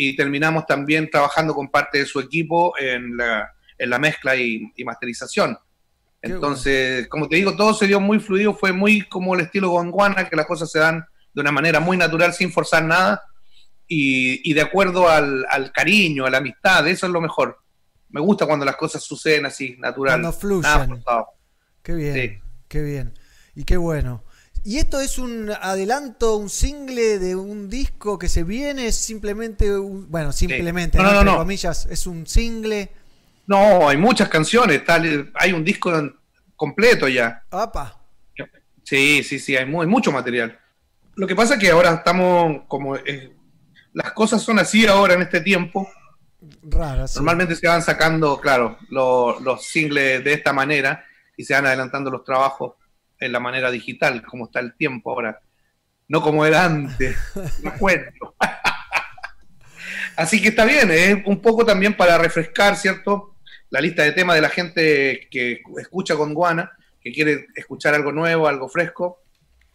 y 0.02 0.16
terminamos 0.16 0.64
también 0.66 1.10
trabajando 1.10 1.54
con 1.54 1.68
parte 1.70 1.98
de 1.98 2.06
su 2.06 2.20
equipo 2.20 2.72
en 2.78 3.16
la, 3.18 3.52
en 3.76 3.90
la 3.90 3.98
mezcla 3.98 4.34
y, 4.36 4.72
y 4.74 4.84
masterización. 4.84 5.58
Qué 6.22 6.32
Entonces, 6.32 7.08
como 7.08 7.28
te 7.28 7.36
digo, 7.36 7.54
todo 7.54 7.74
se 7.74 7.86
dio 7.86 8.00
muy 8.00 8.18
fluido, 8.18 8.54
fue 8.54 8.72
muy 8.72 9.02
como 9.08 9.34
el 9.34 9.40
estilo 9.42 9.68
Gondwana, 9.70 10.28
que 10.28 10.36
las 10.36 10.46
cosas 10.46 10.70
se 10.70 10.78
dan 10.78 11.04
de 11.34 11.40
una 11.40 11.52
manera 11.52 11.80
muy 11.80 11.96
natural, 11.96 12.32
sin 12.32 12.50
forzar 12.50 12.84
nada, 12.84 13.22
y, 13.86 14.48
y 14.50 14.54
de 14.54 14.62
acuerdo 14.62 15.08
al, 15.08 15.44
al 15.50 15.70
cariño, 15.72 16.24
a 16.24 16.30
la 16.30 16.38
amistad, 16.38 16.86
eso 16.88 17.06
es 17.06 17.12
lo 17.12 17.20
mejor. 17.20 17.58
Me 18.08 18.20
gusta 18.20 18.46
cuando 18.46 18.64
las 18.64 18.76
cosas 18.76 19.02
suceden 19.02 19.46
así, 19.46 19.76
natural. 19.78 20.14
Cuando 20.20 20.32
fluyen. 20.32 20.62
nada 20.62 20.86
forzado. 20.86 21.26
Qué 21.82 21.94
bien, 21.94 22.14
Sí. 22.14 22.38
qué 22.68 22.82
bien. 22.82 23.18
Y 23.54 23.64
qué 23.64 23.76
bueno. 23.76 24.24
¿Y 24.64 24.76
esto 24.78 25.00
es 25.00 25.18
un 25.18 25.50
adelanto, 25.60 26.36
un 26.36 26.50
single 26.50 27.18
de 27.18 27.34
un 27.34 27.70
disco 27.70 28.18
que 28.18 28.28
se 28.28 28.44
viene? 28.44 28.86
¿Es 28.88 28.96
simplemente, 28.96 29.76
un- 29.78 30.10
bueno, 30.10 30.32
simplemente, 30.32 30.98
No, 30.98 31.04
no, 31.04 31.10
no, 31.12 31.18
Entre 31.20 31.32
no. 31.32 31.38
comillas, 31.38 31.86
es 31.86 32.06
un 32.06 32.26
single. 32.26 32.90
No, 33.46 33.88
hay 33.88 33.96
muchas 33.96 34.28
canciones, 34.28 34.84
tal, 34.84 35.30
hay 35.34 35.52
un 35.52 35.64
disco 35.64 35.92
completo 36.56 37.08
ya. 37.08 37.42
¡Apa! 37.50 37.96
Sí, 38.84 39.22
sí, 39.22 39.38
sí, 39.38 39.56
hay, 39.56 39.66
mu- 39.66 39.82
hay 39.82 39.88
mucho 39.88 40.12
material. 40.12 40.58
Lo 41.14 41.26
que 41.26 41.34
pasa 41.36 41.54
es 41.54 41.60
que 41.60 41.70
ahora 41.70 41.94
estamos 41.94 42.62
como... 42.68 42.96
eh, 42.96 43.32
las 43.92 44.12
cosas 44.12 44.42
son 44.42 44.58
así 44.58 44.86
ahora 44.86 45.14
en 45.14 45.22
este 45.22 45.40
tiempo. 45.40 45.88
Rara, 46.62 47.06
sí. 47.08 47.16
Normalmente 47.18 47.56
se 47.56 47.66
van 47.66 47.82
sacando, 47.82 48.40
claro, 48.40 48.78
lo- 48.90 49.40
los 49.40 49.64
singles 49.66 50.22
de 50.24 50.32
esta 50.32 50.52
manera 50.52 51.04
y 51.36 51.44
se 51.44 51.54
van 51.54 51.66
adelantando 51.66 52.10
los 52.10 52.24
trabajos 52.24 52.74
en 53.20 53.32
la 53.32 53.40
manera 53.40 53.70
digital, 53.70 54.22
como 54.22 54.46
está 54.46 54.60
el 54.60 54.74
tiempo 54.74 55.10
ahora. 55.10 55.40
No 56.08 56.22
como 56.22 56.44
era 56.44 56.64
antes, 56.64 57.16
no 57.62 57.72
cuento. 57.74 58.34
Así 60.16 60.42
que 60.42 60.48
está 60.48 60.64
bien, 60.64 60.90
es 60.90 61.18
un 61.24 61.40
poco 61.40 61.64
también 61.64 61.96
para 61.96 62.18
refrescar, 62.18 62.76
¿cierto? 62.76 63.36
La 63.70 63.80
lista 63.80 64.02
de 64.02 64.12
temas 64.12 64.34
de 64.34 64.42
la 64.42 64.48
gente 64.48 65.28
que 65.30 65.62
escucha 65.78 66.16
con 66.16 66.34
Guana, 66.34 66.72
que 67.00 67.12
quiere 67.12 67.46
escuchar 67.54 67.94
algo 67.94 68.12
nuevo, 68.12 68.48
algo 68.48 68.68
fresco. 68.68 69.22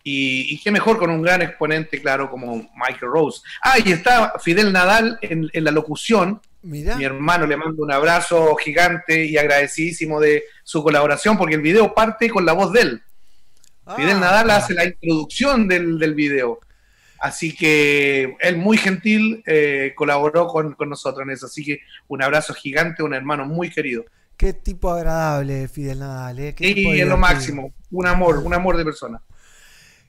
Y, 0.03 0.53
y 0.53 0.61
qué 0.61 0.69
mejor 0.69 0.99
con 0.99 1.09
un 1.09 1.23
gran 1.23 1.41
exponente, 1.41 1.99
claro, 1.99 2.29
como 2.29 2.69
Michael 2.75 3.11
Rose. 3.11 3.41
Ah, 3.63 3.79
y 3.83 3.91
está 3.91 4.33
Fidel 4.39 4.71
Nadal 4.71 5.17
en, 5.21 5.49
en 5.51 5.63
la 5.63 5.71
locución, 5.71 6.41
Mirá, 6.61 6.95
mi 6.95 7.03
hermano 7.05 7.45
le 7.45 7.57
mando 7.57 7.83
un 7.83 7.91
abrazo 7.91 8.55
gigante 8.55 9.25
y 9.25 9.37
agradecidísimo 9.37 10.19
de 10.19 10.45
su 10.63 10.83
colaboración, 10.83 11.37
porque 11.37 11.55
el 11.55 11.61
video 11.61 11.93
parte 11.93 12.29
con 12.29 12.45
la 12.45 12.53
voz 12.53 12.71
de 12.71 12.81
él. 12.81 13.03
Ah, 13.85 13.95
Fidel 13.95 14.19
Nadal 14.19 14.49
hace 14.51 14.73
la 14.73 14.85
introducción 14.85 15.67
del, 15.67 15.99
del 15.99 16.15
video. 16.15 16.59
Así 17.19 17.55
que 17.55 18.35
él 18.39 18.57
muy 18.57 18.77
gentil 18.77 19.43
eh, 19.47 19.93
colaboró 19.95 20.47
con, 20.47 20.73
con 20.73 20.89
nosotros 20.89 21.23
en 21.23 21.31
eso. 21.31 21.45
Así 21.45 21.63
que 21.63 21.79
un 22.07 22.21
abrazo 22.21 22.53
gigante, 22.53 23.03
un 23.03 23.13
hermano 23.13 23.45
muy 23.45 23.69
querido. 23.69 24.05
Qué 24.37 24.53
tipo 24.53 24.91
agradable, 24.91 25.67
Fidel 25.67 25.99
Nadal. 25.99 26.39
¿eh? 26.39 26.55
Qué 26.55 26.73
Y 26.75 26.99
es 26.99 27.07
lo 27.07 27.17
máximo, 27.17 27.73
un 27.91 28.07
amor, 28.07 28.39
un 28.39 28.53
amor 28.53 28.77
de 28.77 28.83
persona. 28.83 29.21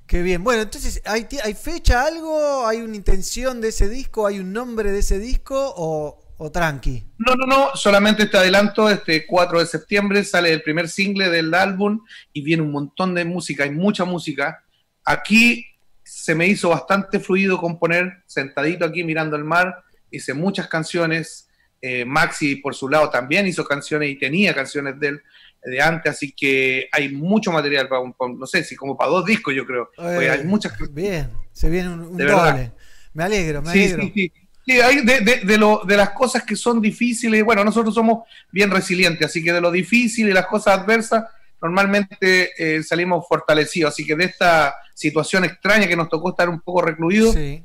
Qué 0.06 0.22
bien. 0.22 0.44
Bueno, 0.44 0.62
entonces, 0.62 1.00
¿hay, 1.04 1.26
¿hay 1.42 1.54
fecha 1.54 2.04
algo? 2.04 2.66
¿Hay 2.66 2.80
una 2.80 2.96
intención 2.96 3.60
de 3.60 3.68
ese 3.68 3.88
disco? 3.88 4.26
¿Hay 4.26 4.38
un 4.38 4.52
nombre 4.52 4.92
de 4.92 5.00
ese 5.00 5.18
disco? 5.18 5.74
¿O, 5.76 6.25
o 6.38 6.50
tranqui? 6.50 7.04
No, 7.18 7.34
no, 7.34 7.46
no, 7.46 7.70
solamente 7.74 8.24
este 8.24 8.36
adelanto, 8.36 8.88
este 8.90 9.26
4 9.26 9.60
de 9.60 9.66
septiembre 9.66 10.22
sale 10.24 10.52
el 10.52 10.62
primer 10.62 10.88
single 10.88 11.28
del 11.30 11.52
álbum 11.54 12.00
y 12.32 12.42
viene 12.42 12.62
un 12.62 12.72
montón 12.72 13.14
de 13.14 13.24
música, 13.24 13.64
hay 13.64 13.70
mucha 13.70 14.04
música. 14.04 14.62
Aquí 15.04 15.64
se 16.02 16.34
me 16.34 16.46
hizo 16.46 16.68
bastante 16.70 17.20
fluido 17.20 17.58
componer, 17.58 18.22
sentadito 18.26 18.84
aquí 18.84 19.02
mirando 19.04 19.36
el 19.36 19.44
mar, 19.44 19.82
hice 20.10 20.34
muchas 20.34 20.68
canciones. 20.68 21.48
Eh, 21.82 22.04
Maxi, 22.04 22.56
por 22.56 22.74
su 22.74 22.88
lado, 22.88 23.10
también 23.10 23.46
hizo 23.46 23.64
canciones 23.64 24.10
y 24.10 24.18
tenía 24.18 24.54
canciones 24.54 24.98
de 24.98 25.08
él 25.08 25.22
de 25.62 25.80
antes, 25.82 26.12
así 26.12 26.32
que 26.32 26.88
hay 26.92 27.10
mucho 27.12 27.50
material 27.52 27.88
para 27.88 28.00
un, 28.00 28.12
para 28.12 28.30
un- 28.30 28.38
no 28.38 28.46
sé, 28.46 28.62
si 28.64 28.76
como 28.76 28.96
para 28.96 29.10
dos 29.10 29.24
discos, 29.24 29.54
yo 29.54 29.66
creo. 29.66 29.90
Porque 29.96 30.26
Eh, 30.26 30.30
hay 30.30 30.44
muchas 30.44 30.72
Bien, 30.92 31.30
se 31.52 31.68
viene 31.68 31.88
un, 31.90 32.00
un 32.02 32.16
doble. 32.18 32.72
Me 33.12 33.24
alegro, 33.24 33.62
me 33.62 33.72
Sí, 33.72 33.78
alegro. 33.84 34.02
sí, 34.04 34.12
sí. 34.14 34.32
Sí, 34.66 34.80
hay 34.80 35.02
de, 35.04 35.20
de- 35.20 35.40
de 35.44 35.58
lo- 35.58 35.82
de 35.86 35.96
las 35.96 36.10
cosas 36.10 36.42
que 36.42 36.56
son 36.56 36.80
difíciles, 36.80 37.44
bueno, 37.44 37.62
nosotros 37.64 37.94
somos 37.94 38.24
bien 38.50 38.70
resilientes, 38.70 39.26
así 39.28 39.42
que 39.44 39.52
de 39.52 39.60
lo 39.60 39.70
difícil 39.70 40.28
y 40.28 40.32
las 40.32 40.46
cosas 40.46 40.78
adversas, 40.80 41.24
normalmente 41.62 42.50
eh, 42.58 42.82
salimos 42.82 43.24
fortalecidos. 43.28 43.92
Así 43.94 44.04
que 44.04 44.16
de 44.16 44.24
esta 44.24 44.74
situación 44.94 45.44
extraña 45.44 45.86
que 45.86 45.96
nos 45.96 46.08
tocó 46.08 46.30
estar 46.30 46.48
un 46.48 46.60
poco 46.60 46.82
recluidos, 46.82 47.34
Sí. 47.34 47.62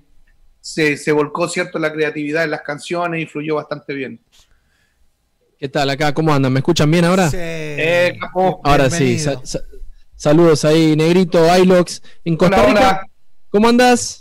se, 0.60 0.96
se 0.96 1.12
volcó, 1.12 1.50
¿cierto?, 1.50 1.80
la 1.80 1.92
creatividad 1.92 2.44
en 2.44 2.52
las 2.52 2.62
canciones 2.62 3.24
y 3.24 3.26
fluyó 3.26 3.56
bastante 3.56 3.94
bien. 3.96 4.20
¿Qué 5.60 5.70
tal 5.70 5.90
acá? 5.90 6.14
¿Cómo 6.14 6.34
andan? 6.34 6.54
¿Me 6.54 6.60
escuchan 6.60 6.90
bien 6.90 7.06
ahora? 7.06 7.30
Sí. 7.30 7.38
Eh, 7.40 8.18
capo. 8.20 8.62
Ahora 8.64 8.90
sí. 8.90 9.04
Bienvenido. 9.06 9.42
sa- 9.46 9.60
sa- 9.60 9.66
saludos 10.16 10.66
ahí, 10.66 10.96
Negrito, 10.96 11.46
Ilox. 11.58 12.02
En 12.26 12.36
Costa 12.38 12.58
Hola, 12.58 12.68
Rica, 12.68 12.80
hola. 12.90 13.02
¿cómo 13.50 13.70
andas? 13.70 14.21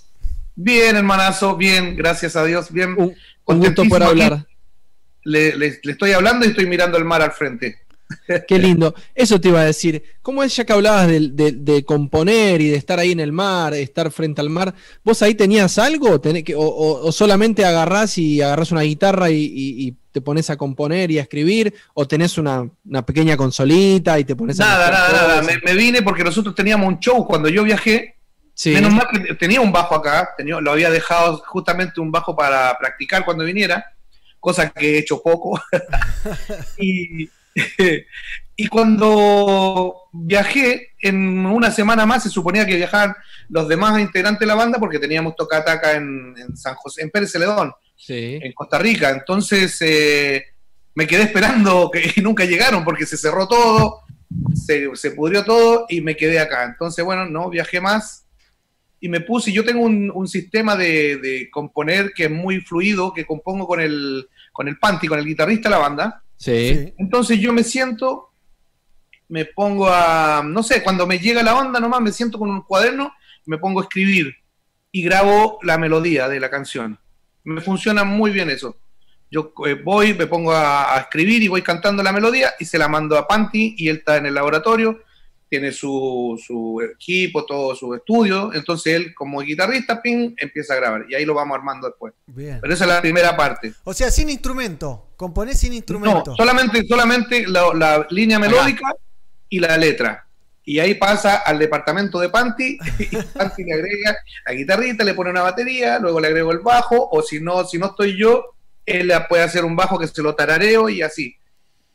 Bien, 0.54 0.96
hermanazo, 0.96 1.56
bien, 1.56 1.96
gracias 1.96 2.36
a 2.36 2.44
Dios, 2.44 2.70
bien. 2.72 2.94
Un, 2.96 3.14
un 3.46 3.58
gusto 3.58 3.84
por 3.84 4.02
hablar. 4.02 4.46
Le, 5.24 5.56
le- 5.56 5.80
le 5.82 5.92
estoy 5.92 6.12
hablando 6.12 6.44
y 6.46 6.50
estoy 6.50 6.66
mirando 6.66 6.96
el 6.98 7.04
mar 7.04 7.22
al 7.22 7.32
frente. 7.32 7.78
Qué 8.48 8.58
lindo. 8.58 8.94
Eso 9.14 9.40
te 9.40 9.48
iba 9.48 9.60
a 9.60 9.64
decir. 9.66 10.02
¿Cómo 10.22 10.42
es 10.42 10.56
ya 10.56 10.64
que 10.64 10.72
hablabas 10.72 11.06
de, 11.06 11.28
de- 11.32 11.52
de 11.52 11.84
componer 11.84 12.60
y 12.60 12.68
de 12.68 12.76
estar 12.76 12.98
ahí 12.98 13.12
en 13.12 13.20
el 13.20 13.30
mar, 13.32 13.72
estar 13.74 14.10
frente 14.10 14.40
al 14.40 14.50
mar? 14.50 14.74
¿Vos 15.04 15.22
ahí 15.22 15.34
tenías 15.34 15.78
algo? 15.78 16.20
Tenés 16.20 16.42
que- 16.44 16.54
o, 16.56 16.60
o- 16.60 17.06
o 17.06 17.12
solamente 17.12 17.64
agarrás 17.64 18.18
y 18.18 18.42
agarrás 18.42 18.72
una 18.72 18.80
guitarra 18.82 19.30
y, 19.30 19.36
y- 19.44 19.86
y 19.88 19.96
te 20.12 20.20
pones 20.20 20.50
a 20.50 20.56
componer 20.56 21.10
y 21.12 21.18
a 21.18 21.22
escribir? 21.22 21.72
¿O 21.94 22.08
tenés 22.08 22.36
una, 22.36 22.68
una 22.84 23.06
pequeña 23.06 23.36
consolita 23.36 24.18
y 24.18 24.24
te 24.24 24.34
pones 24.34 24.58
a 24.60 24.64
Nada, 24.64 24.90
nada, 24.90 25.12
nada. 25.12 25.42
Me, 25.42 25.58
me 25.64 25.74
vine 25.74 26.02
porque 26.02 26.24
nosotros 26.24 26.54
teníamos 26.54 26.88
un 26.88 26.98
show 26.98 27.24
cuando 27.26 27.48
yo 27.48 27.62
viajé. 27.62 28.16
Sí. 28.60 28.72
Menos 28.74 28.92
mal 28.92 29.08
que 29.10 29.34
tenía 29.36 29.58
un 29.62 29.72
bajo 29.72 29.94
acá, 29.94 30.34
tenía, 30.36 30.60
lo 30.60 30.72
había 30.72 30.90
dejado 30.90 31.38
justamente 31.46 31.98
un 31.98 32.12
bajo 32.12 32.36
para 32.36 32.76
practicar 32.78 33.24
cuando 33.24 33.42
viniera, 33.42 33.82
cosa 34.38 34.68
que 34.68 34.96
he 34.96 34.98
hecho 34.98 35.22
poco. 35.22 35.58
y, 36.76 37.30
y 38.56 38.66
cuando 38.66 40.02
viajé, 40.12 40.88
en 41.00 41.46
una 41.46 41.70
semana 41.70 42.04
más 42.04 42.24
se 42.24 42.28
suponía 42.28 42.66
que 42.66 42.76
viajaban 42.76 43.14
los 43.48 43.66
demás 43.66 43.98
integrantes 43.98 44.40
de 44.40 44.46
la 44.48 44.56
banda 44.56 44.78
porque 44.78 44.98
teníamos 44.98 45.36
tocata 45.36 45.72
acá 45.72 45.92
en, 45.92 46.34
en 46.36 46.54
San 46.54 46.74
José, 46.74 47.00
en 47.00 47.08
Pérez 47.08 47.32
Celedón, 47.32 47.72
Sí. 47.96 48.38
en 48.42 48.52
Costa 48.52 48.78
Rica. 48.78 49.08
Entonces 49.08 49.74
eh, 49.80 50.44
me 50.94 51.06
quedé 51.06 51.22
esperando 51.22 51.90
que 51.94 52.12
y 52.14 52.20
nunca 52.20 52.44
llegaron 52.44 52.84
porque 52.84 53.06
se 53.06 53.16
cerró 53.16 53.48
todo, 53.48 54.00
se, 54.54 54.94
se 54.96 55.12
pudrió 55.12 55.46
todo 55.46 55.86
y 55.88 56.02
me 56.02 56.14
quedé 56.14 56.40
acá. 56.40 56.64
Entonces, 56.64 57.02
bueno, 57.02 57.24
no 57.24 57.48
viajé 57.48 57.80
más 57.80 58.26
y 59.00 59.08
me 59.08 59.20
puse. 59.20 59.50
Yo 59.50 59.64
tengo 59.64 59.82
un, 59.82 60.10
un 60.14 60.28
sistema 60.28 60.76
de, 60.76 61.16
de 61.16 61.50
componer 61.50 62.12
que 62.14 62.24
es 62.24 62.30
muy 62.30 62.60
fluido, 62.60 63.12
que 63.12 63.24
compongo 63.24 63.66
con 63.66 63.80
el, 63.80 64.28
con 64.52 64.68
el 64.68 64.78
Panty, 64.78 65.08
con 65.08 65.18
el 65.18 65.24
guitarrista 65.24 65.68
de 65.68 65.74
la 65.74 65.80
banda. 65.80 66.22
Sí. 66.36 66.92
Entonces 66.98 67.38
yo 67.40 67.52
me 67.52 67.64
siento, 67.64 68.30
me 69.28 69.46
pongo 69.46 69.88
a, 69.88 70.42
no 70.44 70.62
sé, 70.62 70.82
cuando 70.82 71.06
me 71.06 71.18
llega 71.18 71.42
la 71.42 71.56
onda 71.56 71.80
nomás, 71.80 72.00
me 72.00 72.12
siento 72.12 72.38
con 72.38 72.50
un 72.50 72.62
cuaderno, 72.62 73.12
me 73.46 73.58
pongo 73.58 73.80
a 73.80 73.84
escribir 73.84 74.34
y 74.92 75.02
grabo 75.02 75.58
la 75.62 75.78
melodía 75.78 76.28
de 76.28 76.40
la 76.40 76.50
canción. 76.50 76.98
Me 77.44 77.60
funciona 77.60 78.04
muy 78.04 78.30
bien 78.30 78.50
eso. 78.50 78.76
Yo 79.30 79.54
eh, 79.66 79.74
voy, 79.74 80.12
me 80.14 80.26
pongo 80.26 80.52
a, 80.52 80.94
a 80.94 81.00
escribir 81.00 81.42
y 81.42 81.48
voy 81.48 81.62
cantando 81.62 82.02
la 82.02 82.12
melodía 82.12 82.52
y 82.58 82.64
se 82.64 82.78
la 82.78 82.88
mando 82.88 83.16
a 83.16 83.28
Panty 83.28 83.76
y 83.78 83.88
él 83.88 83.98
está 83.98 84.16
en 84.16 84.26
el 84.26 84.34
laboratorio 84.34 85.00
tiene 85.50 85.72
su, 85.72 86.40
su 86.46 86.80
equipo, 86.80 87.44
todo 87.44 87.74
su 87.74 87.92
estudio, 87.92 88.54
entonces 88.54 88.94
él 88.94 89.14
como 89.14 89.40
guitarrista, 89.40 90.00
ping, 90.00 90.32
empieza 90.36 90.74
a 90.74 90.76
grabar 90.76 91.06
y 91.10 91.16
ahí 91.16 91.24
lo 91.24 91.34
vamos 91.34 91.56
armando 91.56 91.88
después. 91.88 92.14
Bien. 92.28 92.58
Pero 92.62 92.72
esa 92.72 92.84
es 92.84 92.90
la 92.90 93.00
primera 93.02 93.36
parte. 93.36 93.74
O 93.82 93.92
sea, 93.92 94.12
sin 94.12 94.30
instrumento. 94.30 95.08
Componés 95.16 95.58
sin 95.58 95.74
instrumento. 95.74 96.30
No, 96.30 96.36
solamente, 96.36 96.86
solamente 96.86 97.46
la, 97.48 97.74
la 97.74 98.06
línea 98.10 98.38
melódica 98.38 98.94
y 99.48 99.58
la 99.58 99.76
letra. 99.76 100.24
Y 100.64 100.78
ahí 100.78 100.94
pasa 100.94 101.38
al 101.38 101.58
departamento 101.58 102.20
de 102.20 102.28
Panti, 102.28 102.78
y 103.00 103.16
Panti 103.16 103.64
le 103.64 103.74
agrega 103.74 104.16
la 104.46 104.52
guitarrita, 104.52 105.02
le 105.02 105.14
pone 105.14 105.30
una 105.30 105.42
batería, 105.42 105.98
luego 105.98 106.20
le 106.20 106.28
agrego 106.28 106.52
el 106.52 106.60
bajo, 106.60 107.08
o 107.10 107.22
si 107.22 107.40
no, 107.40 107.64
si 107.64 107.76
no 107.76 107.86
estoy 107.86 108.16
yo, 108.16 108.54
él 108.86 109.12
puede 109.28 109.42
hacer 109.42 109.64
un 109.64 109.74
bajo 109.74 109.98
que 109.98 110.06
se 110.06 110.22
lo 110.22 110.36
tarareo 110.36 110.88
y 110.88 111.02
así. 111.02 111.34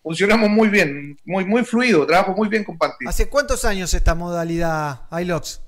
Funcionamos 0.05 0.51
muy 0.51 0.67
bien, 0.69 1.17
muy, 1.25 1.45
muy 1.45 1.63
fluido, 1.65 2.05
trabajo 2.05 2.35
muy 2.35 2.47
bien 2.47 2.63
con 2.63 2.77
Panti. 2.77 3.05
¿Hace 3.07 3.27
cuántos 3.27 3.65
años 3.65 3.91
esta 3.91 4.13
modalidad 4.13 5.01
iLox? 5.19 5.61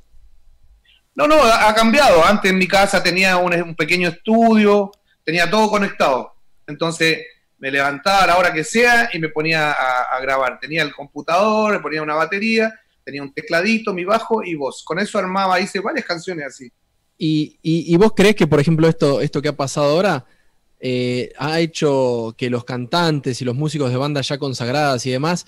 No, 1.16 1.26
no, 1.28 1.42
ha, 1.42 1.68
ha 1.68 1.74
cambiado. 1.74 2.24
Antes 2.24 2.52
en 2.52 2.60
mi 2.60 2.68
casa 2.68 3.02
tenía 3.02 3.38
un, 3.38 3.52
un 3.60 3.76
pequeño 3.76 4.10
estudio, 4.10 4.92
tenía 5.24 5.50
todo 5.50 5.68
conectado. 5.72 6.36
Entonces 6.68 7.18
me 7.58 7.72
levantaba 7.72 8.26
a 8.26 8.28
la 8.28 8.38
hora 8.38 8.54
que 8.54 8.64
sea 8.64 9.10
y 9.12 9.18
me 9.18 9.30
ponía 9.30 9.72
a, 9.72 10.04
a 10.16 10.20
grabar. 10.20 10.60
Tenía 10.60 10.84
el 10.84 10.94
computador, 10.94 11.74
le 11.74 11.80
ponía 11.80 12.04
una 12.04 12.14
batería, 12.14 12.72
tenía 13.04 13.24
un 13.24 13.34
tecladito, 13.34 13.92
mi 13.92 14.06
bajo 14.06 14.44
y 14.44 14.54
voz. 14.54 14.84
Con 14.86 15.00
eso 15.00 15.18
armaba, 15.18 15.60
hice 15.60 15.80
varias 15.80 16.06
canciones 16.06 16.46
así. 16.46 16.72
¿Y, 17.18 17.58
y- 17.64 17.92
y 17.92 17.98
vos 17.98 18.14
crees 18.16 18.36
que, 18.36 18.46
por 18.46 18.60
ejemplo, 18.60 18.88
esto, 18.88 19.20
esto 19.20 19.42
que 19.42 19.48
ha 19.50 19.58
pasado 19.58 19.88
ahora 19.96 20.24
eh, 20.80 21.32
ha 21.38 21.60
hecho 21.60 22.36
que 22.38 22.50
los 22.50 22.64
cantantes 22.66 23.42
y 23.42 23.46
los 23.46 23.56
músicos 23.56 23.90
de 23.92 23.98
bandas 23.98 24.28
ya 24.28 24.38
consagradas 24.38 25.06
y 25.06 25.12
demás 25.12 25.46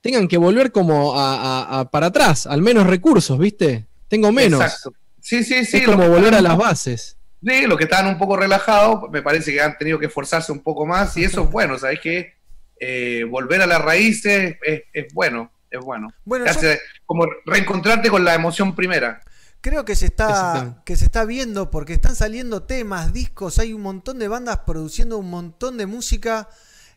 tengan 0.00 0.26
que 0.28 0.36
volver 0.38 0.72
como 0.72 1.18
a, 1.18 1.36
a- 1.36 1.80
a- 1.80 1.90
para 1.90 2.06
atrás, 2.06 2.46
al 2.46 2.62
menos 2.62 2.86
recursos, 2.86 3.38
¿viste? 3.38 3.86
Tengo 4.08 4.32
menos. 4.32 4.60
Exacto. 4.60 4.92
Sí, 5.20 5.44
sí, 5.44 5.64
sí. 5.64 5.76
es 5.78 5.84
como 5.86 6.08
volver 6.08 6.34
a 6.34 6.40
las 6.40 6.56
bases. 6.56 7.16
Sí, 7.44 7.66
los 7.66 7.76
que 7.78 7.84
estaban 7.84 8.06
un 8.06 8.18
poco 8.18 8.36
relajados, 8.36 9.10
me 9.10 9.22
parece 9.22 9.52
que 9.52 9.60
han 9.60 9.76
tenido 9.78 9.98
que 9.98 10.06
esforzarse 10.06 10.50
un 10.52 10.60
poco 10.60 10.86
más 10.86 11.16
y 11.16 11.24
eso 11.24 11.42
es 11.44 11.50
bueno, 11.50 11.78
¿sabes 11.78 12.00
qué? 12.00 12.34
Eh, 12.80 13.24
volver 13.28 13.62
a 13.62 13.66
las 13.66 13.80
raíces 13.80 14.56
es, 14.64 14.82
es 14.92 15.12
bueno, 15.14 15.50
es 15.70 15.80
bueno. 15.80 16.08
Bueno, 16.24 16.44
Te 16.46 16.52
yo- 16.52 16.58
hace 16.58 16.80
como 17.06 17.26
reencontrarte 17.46 18.10
con 18.10 18.24
la 18.24 18.34
emoción 18.34 18.74
primera. 18.74 19.20
Creo 19.62 19.84
que 19.84 19.94
se 19.96 20.06
está 20.06 20.82
que 20.84 20.96
se 20.96 21.04
está 21.04 21.24
viendo 21.24 21.70
porque 21.70 21.92
están 21.92 22.16
saliendo 22.16 22.64
temas, 22.64 23.12
discos, 23.12 23.58
hay 23.60 23.72
un 23.72 23.80
montón 23.82 24.18
de 24.18 24.26
bandas 24.28 24.58
produciendo 24.66 25.18
un 25.18 25.30
montón 25.30 25.78
de 25.78 25.86
música. 25.86 26.48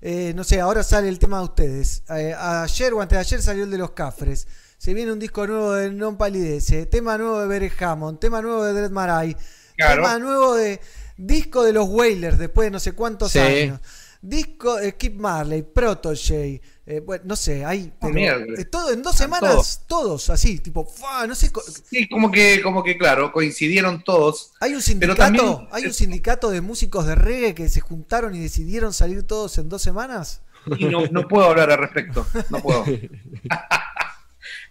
Eh, 0.01 0.34
no 0.36 0.43
sé, 0.43 0.59
ahora 0.59 0.84
sale 0.84 1.07
el 1.07 1.20
tema 1.20 1.38
de 1.38 1.43
ustedes. 1.45 2.01
Eh, 2.09 2.34
ayer 2.38 2.93
o 2.93 3.01
antes 3.01 3.16
de 3.18 3.20
ayer 3.22 3.41
salió 3.41 3.63
el 3.66 3.72
de 3.72 3.78
los 3.78 3.91
Cafres. 3.91 4.47
Se 4.80 4.93
viene 4.95 5.11
un 5.11 5.20
disco 5.20 5.45
nuevo 5.47 5.74
de 5.74 5.91
Non 5.91 6.18
Palidece, 6.18 6.86
tema 6.88 7.18
nuevo 7.18 7.39
de 7.39 7.47
Bere 7.47 7.72
Hammond, 7.80 8.20
tema 8.20 8.41
nuevo 8.41 8.63
de 8.63 8.74
Dread 8.74 8.91
Marai, 8.91 9.38
Claro. 9.78 10.01
tema 10.03 10.18
nuevo 10.20 10.55
de 10.55 10.82
disco 11.18 11.63
de 11.63 11.72
los 11.72 11.88
Wailers 11.88 12.38
después 12.39 12.66
de 12.66 12.72
no 12.72 12.80
sé 12.80 12.93
cuántos 12.93 13.32
Sí. 13.32 13.39
años. 13.39 13.80
Disco 14.28 14.76
de 14.78 14.96
Kip 14.96 15.16
Marley, 15.20 15.62
Protege, 15.62 16.62
eh, 16.86 17.00
bueno, 17.00 17.24
no 17.28 17.36
sé, 17.36 17.64
hay 17.64 17.92
pero, 18.02 18.14
mierda. 18.14 18.46
eh, 18.60 18.66
todo 18.66 18.92
en 18.92 19.04
dos 19.04 19.16
semanas, 19.16 19.84
todos 19.88 20.30
así, 20.32 20.60
tipo, 20.60 20.84
¡fua! 20.86 21.28
no 21.28 21.36
sé, 21.36 21.52
Sí, 21.90 22.08
como 22.10 22.32
que, 22.32 22.62
como 22.62 22.84
que 22.84 22.98
claro, 22.98 23.32
coincidieron 23.32 24.04
todos. 24.04 24.52
Hay 24.60 24.74
un 24.74 24.82
sindicato, 24.82 25.16
también- 25.18 25.68
hay 25.72 25.86
un 25.86 25.94
sindicato 25.94 26.50
de 26.50 26.62
músicos 26.62 27.06
de 27.06 27.16
reggae 27.16 27.54
que 27.54 27.70
se 27.70 27.82
juntaron 27.82 28.34
y 28.36 28.40
decidieron 28.40 28.94
salir 28.94 29.24
todos 29.24 29.58
en 29.60 29.70
dos 29.70 29.82
semanas. 29.82 30.42
Y 30.78 30.86
no, 30.86 31.06
no 31.12 31.28
puedo 31.28 31.46
hablar 31.48 31.70
al 31.72 31.78
respecto, 31.78 32.26
no 32.50 32.60
puedo. 32.62 32.84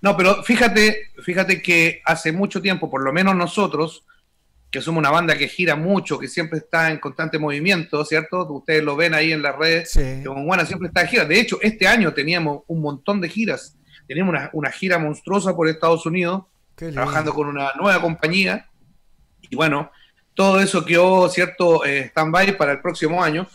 No, 0.01 0.17
pero 0.17 0.43
fíjate, 0.43 1.13
fíjate 1.25 1.63
que 1.63 2.03
hace 2.05 2.31
mucho 2.31 2.61
tiempo, 2.61 2.91
por 2.91 3.03
lo 3.03 3.13
menos 3.13 3.35
nosotros, 3.35 4.05
que 4.75 4.81
somos 4.83 4.99
una 4.99 5.11
banda 5.13 5.39
que 5.39 5.47
gira 5.47 5.77
mucho, 5.77 6.19
que 6.19 6.27
siempre 6.27 6.59
está 6.59 6.91
en 6.91 6.99
constante 6.99 7.39
movimiento, 7.39 8.05
¿cierto? 8.05 8.45
Ustedes 8.53 8.83
lo 8.83 8.97
ven 8.97 9.15
ahí 9.15 9.31
en 9.31 9.41
las 9.41 9.55
redes, 9.57 9.93
Sí. 9.93 10.01
que 10.21 10.27
Bonguana 10.29 10.67
siempre 10.67 10.89
está 10.89 11.03
de 11.03 11.07
gira. 11.09 11.25
De 11.25 11.39
hecho, 11.39 11.59
este 11.63 11.87
año 11.87 12.13
teníamos 12.13 12.63
un 12.67 12.81
montón 12.81 13.21
de 13.21 13.29
giras. 13.29 13.77
Teníamos 14.09 14.33
una, 14.35 14.51
una 14.53 14.71
gira 14.73 14.99
monstruosa 14.99 15.55
por 15.55 15.69
Estados 15.69 16.05
Unidos, 16.07 16.43
trabajando 16.75 17.33
con 17.33 17.47
una 17.47 17.71
nueva 17.81 18.01
compañía. 18.01 18.69
Y 19.49 19.55
bueno, 19.55 19.93
todo 20.35 20.61
eso 20.61 20.85
quedó, 20.85 21.29
¿cierto?, 21.29 21.85
eh, 21.85 22.07
stand-by 22.11 22.57
para 22.59 22.73
el 22.73 22.81
próximo 22.81 23.23
año. 23.23 23.47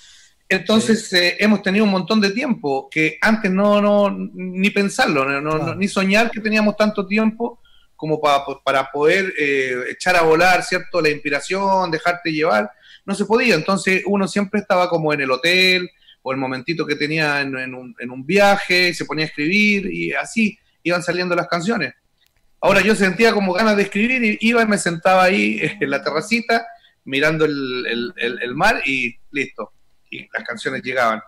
Entonces 0.48 1.12
eh, 1.12 1.36
hemos 1.40 1.62
tenido 1.62 1.84
un 1.84 1.92
montón 1.92 2.22
de 2.22 2.32
tiempo 2.32 2.88
que 2.90 3.18
antes 3.22 3.52
no, 3.52 3.82
no 3.82 4.10
ni 4.34 4.70
pensarlo, 4.70 5.26
no, 5.26 5.42
no- 5.42 5.76
ni 5.76 5.90
soñar 5.90 6.32
que 6.32 6.40
teníamos 6.40 6.78
tanto 6.78 7.06
tiempo 7.06 7.60
como 8.00 8.22
para, 8.22 8.90
poder 8.92 9.34
eh, 9.38 9.76
echar 9.92 10.16
a 10.16 10.22
volar, 10.22 10.64
¿cierto?, 10.64 11.02
la 11.02 11.10
inspiración, 11.10 11.92
dejarte 11.92 12.32
llevar. 12.32 12.72
No 13.06 13.14
se 13.14 13.26
podía, 13.26 13.56
entonces 13.56 14.04
uno 14.06 14.26
siempre 14.26 14.62
estaba 14.62 14.88
como 14.90 15.12
en 15.14 15.20
el 15.20 15.30
hotel 15.32 15.90
o 16.22 16.32
el 16.32 16.38
momentito 16.38 16.86
que 16.86 16.96
tenía 16.96 17.42
en, 17.42 17.58
en 17.58 17.76
un, 17.76 17.94
en 18.00 18.10
un 18.10 18.26
viaje, 18.26 18.94
se 18.94 19.04
ponía 19.04 19.26
a 19.26 19.28
escribir 19.28 19.92
y 19.92 20.14
así 20.14 20.58
iban 20.84 21.04
saliendo 21.04 21.36
las 21.36 21.48
canciones. 21.50 21.94
Ahora 22.62 22.80
yo 22.82 22.96
sentía 22.96 23.34
como 23.34 23.52
ganas 23.52 23.76
de 23.76 23.84
escribir 23.84 24.24
y 24.24 24.38
iba 24.48 24.62
y 24.62 24.66
me 24.68 24.78
sentaba 24.78 25.24
ahí 25.26 25.60
en 25.82 25.90
la 25.90 26.02
terracita 26.02 26.66
mirando 27.04 27.44
el, 27.44 27.86
el- 27.86 28.14
el- 28.16 28.42
el 28.42 28.56
mar 28.56 28.82
y 28.86 29.14
listo. 29.32 29.74
Y 30.10 30.22
las 30.34 30.44
canciones 30.48 30.82
llegaban. 30.84 31.22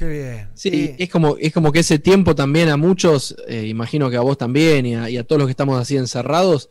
Qué 0.00 0.06
bien. 0.08 0.48
Sí, 0.54 0.70
Sí. 0.70 0.94
es 0.98 1.10
como, 1.10 1.36
es 1.38 1.52
como 1.52 1.70
que 1.72 1.80
ese 1.80 1.98
tiempo 1.98 2.34
también 2.34 2.70
a 2.70 2.78
muchos, 2.78 3.36
eh, 3.46 3.66
imagino 3.66 4.08
que 4.08 4.16
a 4.16 4.20
vos 4.22 4.38
también 4.38 4.86
y 4.86 4.94
a, 4.96 5.10
y 5.10 5.18
a 5.18 5.24
todos 5.24 5.38
los 5.40 5.46
que 5.46 5.50
estamos 5.50 5.78
así 5.78 5.98
encerrados, 5.98 6.70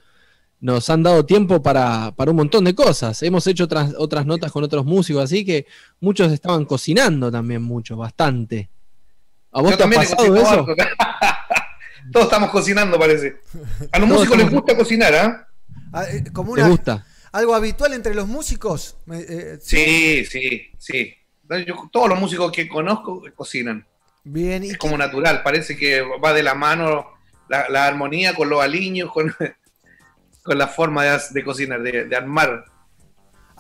nos 0.60 0.90
han 0.90 1.04
dado 1.04 1.24
tiempo 1.28 1.62
para, 1.62 2.12
para 2.16 2.32
un 2.32 2.38
montón 2.38 2.64
de 2.64 2.74
cosas. 2.74 3.22
Hemos 3.22 3.46
hecho 3.46 3.66
otras, 3.66 3.94
otras 4.00 4.26
notas 4.26 4.52
con 4.52 4.64
otros 4.64 4.84
músicos, 4.84 5.24
así 5.26 5.46
que 5.46 5.68
muchos 6.00 6.32
estaban 6.32 6.66
cocinando 6.66 7.32
también 7.32 7.62
mucho, 7.62 7.96
bastante. 7.96 8.72
¿A 9.52 9.62
vos 9.62 9.72
Yo 9.72 9.78
te 9.78 9.84
ha 9.84 9.90
pasado 9.92 10.36
eso? 10.36 10.66
Todos 12.12 12.26
estamos 12.26 12.50
cocinando, 12.50 12.98
parece. 12.98 13.36
A 13.92 14.00
los 14.00 14.10
Todos 14.10 14.22
músicos 14.22 14.38
les 14.40 14.50
gusta 14.52 14.76
cocinar, 14.76 15.14
¿ah? 15.14 15.48
Ah, 15.94 16.04
eh, 16.12 16.24
como 16.34 16.56
¿Te 16.56 16.62
una, 16.62 16.70
gusta? 16.70 17.06
algo 17.32 17.54
habitual 17.54 17.94
entre 17.94 18.16
los 18.16 18.28
músicos. 18.28 18.96
Eh, 19.14 19.60
Sí, 19.62 20.26
sí, 20.26 20.64
sí. 20.80 21.14
Yo- 21.66 21.90
todos 21.92 22.10
los 22.10 22.20
músicos 22.20 22.52
que 22.52 22.68
conozco 22.68 23.22
cocinan. 23.36 23.86
Bien. 24.24 24.64
¿Y 24.64 24.72
Es 24.72 24.78
como 24.78 24.98
natural, 24.98 25.42
parece 25.44 25.76
que 25.78 26.02
va 26.02 26.34
de 26.34 26.44
la 26.44 26.54
mano 26.54 27.08
la, 27.48 27.68
la 27.70 27.86
armonía 27.88 28.36
con 28.36 28.50
los 28.50 28.62
aliños, 28.62 29.12
con, 29.12 29.34
con 30.44 30.58
la 30.58 30.68
forma 30.68 31.04
de, 31.06 31.20
de 31.32 31.44
cocinar, 31.44 31.82
de, 31.82 32.06
de 32.06 32.16
armar. 32.16 32.66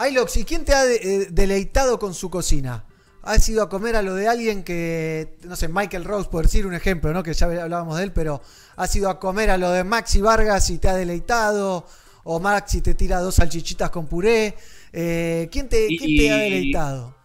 Ilox, 0.07 0.37
¿y 0.37 0.43
quién 0.45 0.63
te 0.65 0.73
ha 0.73 0.83
de- 0.85 0.95
eh, 1.23 1.27
deleitado 1.31 1.97
con 1.99 2.13
su 2.13 2.29
cocina? 2.29 2.85
¿Has 3.21 3.47
ido 3.49 3.61
a 3.63 3.69
comer 3.69 3.95
a 3.97 4.01
lo 4.01 4.15
de 4.15 4.27
alguien 4.29 4.63
que, 4.63 5.35
no 5.43 5.55
sé, 5.57 5.67
Michael 5.67 6.05
Rose, 6.05 6.29
por 6.29 6.43
decir 6.45 6.65
un 6.65 6.73
ejemplo, 6.73 7.11
¿no? 7.13 7.21
Que 7.21 7.33
ya 7.33 7.47
hablábamos 7.47 7.97
de 7.97 8.03
él, 8.05 8.13
pero 8.13 8.41
has 8.77 8.95
ido 8.95 9.09
a 9.09 9.19
comer 9.19 9.49
a 9.49 9.57
lo 9.57 9.71
de 9.71 9.83
Maxi 9.83 10.21
Vargas 10.21 10.69
y 10.69 10.77
te 10.77 10.87
ha 10.87 10.95
deleitado? 10.95 11.85
¿O 12.23 12.39
Maxi 12.39 12.81
te 12.81 12.93
tira 12.93 13.19
dos 13.19 13.35
salchichitas 13.35 13.89
con 13.89 14.07
puré? 14.07 14.55
Eh, 14.93 15.49
¿quién, 15.51 15.67
te, 15.67 15.87
quién 15.87 15.99
te 16.17 16.31
ha 16.31 16.37
Y- 16.47 16.49
deleitado? 16.51 17.15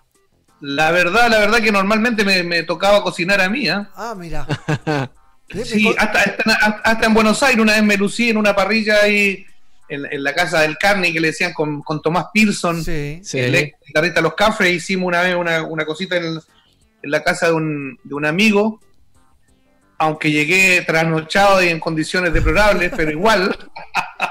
La 0.67 0.91
verdad, 0.93 1.29
la 1.29 1.41
verdad 1.41 1.61
que 1.61 1.71
normalmente 1.71 2.25
me, 2.25 2.43
me 2.43 2.63
tocaba 2.63 3.03
cocinar 3.03 3.39
a 3.43 3.51
mí, 3.51 3.69
¿ah? 3.69 3.91
Ah, 3.95 4.15
mira. 4.17 4.47
Sí, 5.63 5.95
hasta, 5.99 6.21
hasta, 6.21 6.81
hasta 6.83 7.07
en 7.07 7.13
Buenos 7.15 7.43
Aires 7.43 7.61
una 7.61 7.75
vez 7.75 7.83
me 7.83 7.99
lucí 7.99 8.31
en 8.31 8.39
una 8.39 8.57
parrilla 8.57 9.03
ahí 9.03 9.45
en, 9.91 10.07
en 10.11 10.25
la 10.25 10.35
casa 10.35 10.63
del 10.63 10.79
Carney 10.79 11.13
que 11.13 11.21
le 11.21 11.29
decían 11.29 11.53
con, 11.53 11.83
con 11.83 12.01
Tomás 12.01 12.27
Pearson, 12.33 12.83
Sí. 12.83 13.21
Sí. 13.23 13.39
el 13.41 13.55
ex 13.55 13.79
guitarrista 13.87 14.17
de 14.21 14.23
los 14.23 14.35
Cafres, 14.35 14.73
hicimos 14.73 15.07
una 15.07 15.21
vez 15.21 15.37
una, 15.37 15.63
una 15.65 15.85
cosita 15.85 16.17
en, 16.17 16.25
el- 16.25 16.41
en 17.03 17.11
la 17.11 17.23
casa 17.23 17.49
de 17.49 17.53
un, 17.53 17.99
de 18.03 18.15
un 18.15 18.25
amigo, 18.25 18.81
aunque 19.99 20.31
llegué 20.33 20.81
trasnochado 20.87 21.63
y 21.63 21.69
en 21.69 21.79
condiciones 21.79 22.33
deplorables, 22.33 22.91
pero 22.97 23.11
igual, 23.11 23.55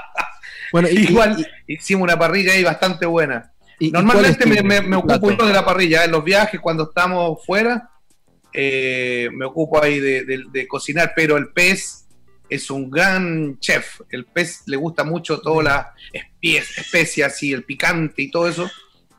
Bueno, 0.72 0.88
y, 0.90 0.98
igual 1.08 1.46
hicimos 1.68 2.02
una 2.02 2.18
parrilla 2.18 2.52
ahí 2.52 2.64
bastante 2.64 3.06
buena. 3.06 3.52
Y- 3.86 3.90
Normalmente 3.90 4.46
me, 4.62 4.96
ocupo 4.96 5.30
yo 5.32 5.46
de 5.46 5.52
la 5.52 5.64
parrilla, 5.64 6.04
en 6.04 6.10
los 6.12 6.22
viajes, 6.24 6.60
cuando 6.60 6.84
estamos 6.84 7.44
fuera, 7.44 7.90
eh, 8.52 9.28
me 9.32 9.44
ocupo 9.44 9.82
ahí 9.82 9.98
de, 10.00 10.24
de- 10.24 10.44
de 10.52 10.66
cocinar, 10.68 11.12
pero 11.16 11.36
el 11.36 11.48
pez 11.48 12.06
es 12.48 12.70
un 12.70 12.90
gran 12.90 13.58
chef. 13.58 14.00
El 14.10 14.26
pez 14.26 14.62
le 14.66 14.76
gusta 14.76 15.02
mucho 15.02 15.40
todas 15.40 15.64
las 15.64 15.86
especias 16.42 17.42
y 17.42 17.52
el 17.52 17.64
picante 17.64 18.22
y 18.22 18.30
todo 18.30 18.48
eso. 18.48 18.70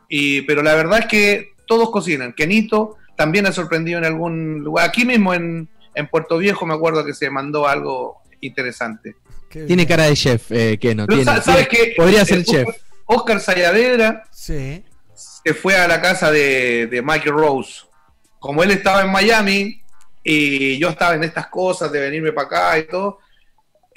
Y, 0.08 0.42
pero 0.44 0.62
la 0.64 0.76
verdad 0.76 1.00
es 1.00 1.06
que 1.08 1.50
todos 1.66 1.90
cocinan. 1.92 2.34
Kenito 2.34 2.98
también 3.18 3.46
ha 3.48 3.52
sorprendido 3.52 3.98
en 3.98 4.06
algún 4.06 4.60
lugar. 4.64 4.88
Aquí 4.88 5.06
mismo 5.06 5.34
en, 5.34 5.68
en 5.96 6.08
Puerto 6.08 6.38
Viejo 6.38 6.66
me 6.66 6.74
acuerdo 6.76 7.04
que 7.06 7.14
se 7.14 7.30
mandó 7.30 7.68
algo 7.68 8.22
interesante. 8.42 9.16
Qué. 9.50 9.64
Tiene 9.64 9.88
cara 9.88 10.04
de 10.06 10.14
chef, 10.16 10.52
eh, 10.52 10.78
que 10.80 10.94
no 10.96 11.08
tiene. 11.08 11.24
sa- 11.26 11.42
¿sabes 11.42 11.68
tiene- 11.70 11.86
qué? 11.88 11.94
Podría 11.98 12.26
ser 12.26 12.40
Eh, 12.40 12.44
chef. 12.44 12.68
Oscar 13.06 13.40
Sayavedra 13.40 14.24
Sí. 14.32 14.84
se 15.14 15.54
fue 15.54 15.76
a 15.78 15.88
la 15.88 16.02
casa 16.02 16.32
de, 16.32 16.88
de 16.88 17.02
Michael 17.02 17.36
Rose. 17.36 17.82
Como 18.40 18.64
él 18.64 18.72
estaba 18.72 19.02
en 19.02 19.12
Miami 19.12 19.82
y 20.24 20.78
yo 20.80 20.90
estaba 20.90 21.16
en 21.16 21.24
estas 21.24 21.48
cosas 21.48 21.92
de 21.92 22.00
venirme 22.00 22.32
para 22.32 22.48
acá 22.48 22.80
y 22.80 22.84
todo, 22.88 23.20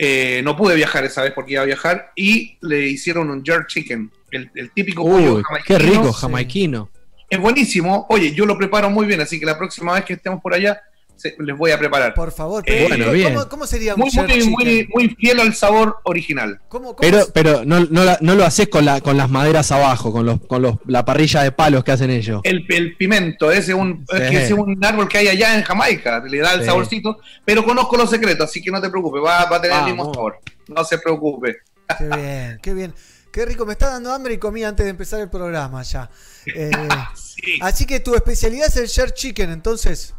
Eh, 0.01 0.43
no 0.45 0.55
pude 0.57 0.77
viajar 0.77 1.05
esa 1.05 1.23
vez 1.23 1.33
porque 1.33 1.55
iba 1.55 1.63
a 1.63 1.67
viajar 1.67 2.13
y 2.15 2.57
le 2.61 2.87
hicieron 2.87 3.31
un 3.31 3.43
jerk 3.45 3.67
chicken, 3.67 4.09
el, 4.31 4.49
el 4.55 4.71
típico 4.71 5.03
pollo 5.03 5.35
Uy, 5.35 5.43
jamaiquino. 5.43 5.65
qué 5.67 5.79
rico, 5.79 6.13
jamaiquino. 6.13 6.89
Es 7.29 7.41
buenísimo. 7.41 8.07
Oye, 8.09 8.33
yo 8.33 8.47
lo 8.47 8.57
preparo 8.57 8.89
muy 8.91 9.07
bien, 9.07 9.21
así 9.21 9.41
que 9.41 9.45
la 9.47 9.59
próxima 9.59 9.95
vez 9.95 10.05
que 10.05 10.13
estemos 10.15 10.41
por 10.41 10.55
allá 10.55 10.81
se- 11.19 11.37
les 11.39 11.57
voy 11.57 11.71
a 11.73 11.79
preparar. 11.79 12.15
Por 12.15 12.33
favor, 12.33 12.63
Eh, 12.67 12.87
pero 12.89 12.89
bueno, 12.89 13.13
bien. 13.13 13.35
¿cómo, 13.35 13.49
cómo 13.49 13.67
sería 13.67 13.95
un 13.95 14.01
Muy, 14.01 14.11
muy, 14.11 14.49
muy, 14.51 14.89
muy 14.95 15.09
fiel 15.17 15.41
al 15.41 15.55
sabor 15.55 15.99
original. 16.05 16.61
¿Cómo- 16.69 16.97
cómo 16.97 16.99
Pero, 17.01 17.27
pero 17.35 17.65
no, 17.67 17.81
no, 17.81 18.05
la- 18.05 18.19
no 18.23 18.35
lo 18.35 18.45
haces 18.45 18.69
con, 18.69 18.85
la, 18.85 19.01
con 19.01 19.17
las 19.17 19.29
maderas 19.29 19.71
abajo, 19.73 20.13
con, 20.13 20.25
los, 20.25 20.41
con 20.47 20.63
los, 20.63 20.77
la 20.87 21.05
parrilla 21.05 21.43
de 21.43 21.53
palos 21.53 21.85
que 21.85 21.93
hacen 21.93 22.11
ellos. 22.11 22.41
El, 22.45 22.65
el 22.71 22.97
pimento, 22.97 23.51
ese 23.53 23.73
es 23.73 23.77
un, 23.79 24.05
es 24.13 24.21
Sí. 24.25 24.31
que 24.31 24.37
ese 24.37 24.47
es 24.47 24.59
un 24.59 24.83
árbol 24.85 25.09
que 25.09 25.19
hay 25.19 25.29
allá 25.29 25.57
en 25.59 25.63
Jamaica, 25.65 26.23
le 26.25 26.39
da 26.39 26.55
el 26.55 26.61
Sí. 26.61 26.67
saborcito, 26.67 27.19
pero 27.45 27.65
conozco 27.65 27.97
los 27.97 28.09
secretos, 28.09 28.49
así 28.49 28.63
que 28.63 28.71
no 28.71 28.81
te 28.81 28.89
preocupes, 28.89 29.21
va, 29.25 29.45
va 29.47 29.57
a 29.57 29.61
tener 29.61 29.79
el 29.79 29.85
mismo 29.85 30.15
sabor. 30.15 30.39
No 30.69 30.85
se 30.85 30.99
preocupe. 30.99 31.57
Qué 31.99 32.05
bien, 32.05 32.59
qué 32.63 32.75
bien. 32.75 32.95
Qué 33.33 33.45
rico, 33.45 33.67
me 33.67 33.73
está 33.73 33.91
dando 33.91 34.13
hambre 34.13 34.35
y 34.35 34.39
comí 34.39 34.65
antes 34.65 34.85
de 34.85 34.91
empezar 34.91 35.21
el 35.21 35.29
programa 35.29 35.83
ya. 35.83 36.11
Eh, 36.47 36.71
Sí. 37.15 37.59
así 37.61 37.87
que 37.87 38.01
tu 38.01 38.15
especialidad 38.15 38.67
es 38.69 38.77
el 38.79 38.89
jerk 38.89 39.15
chicken, 39.15 39.51
entonces. 39.51 40.15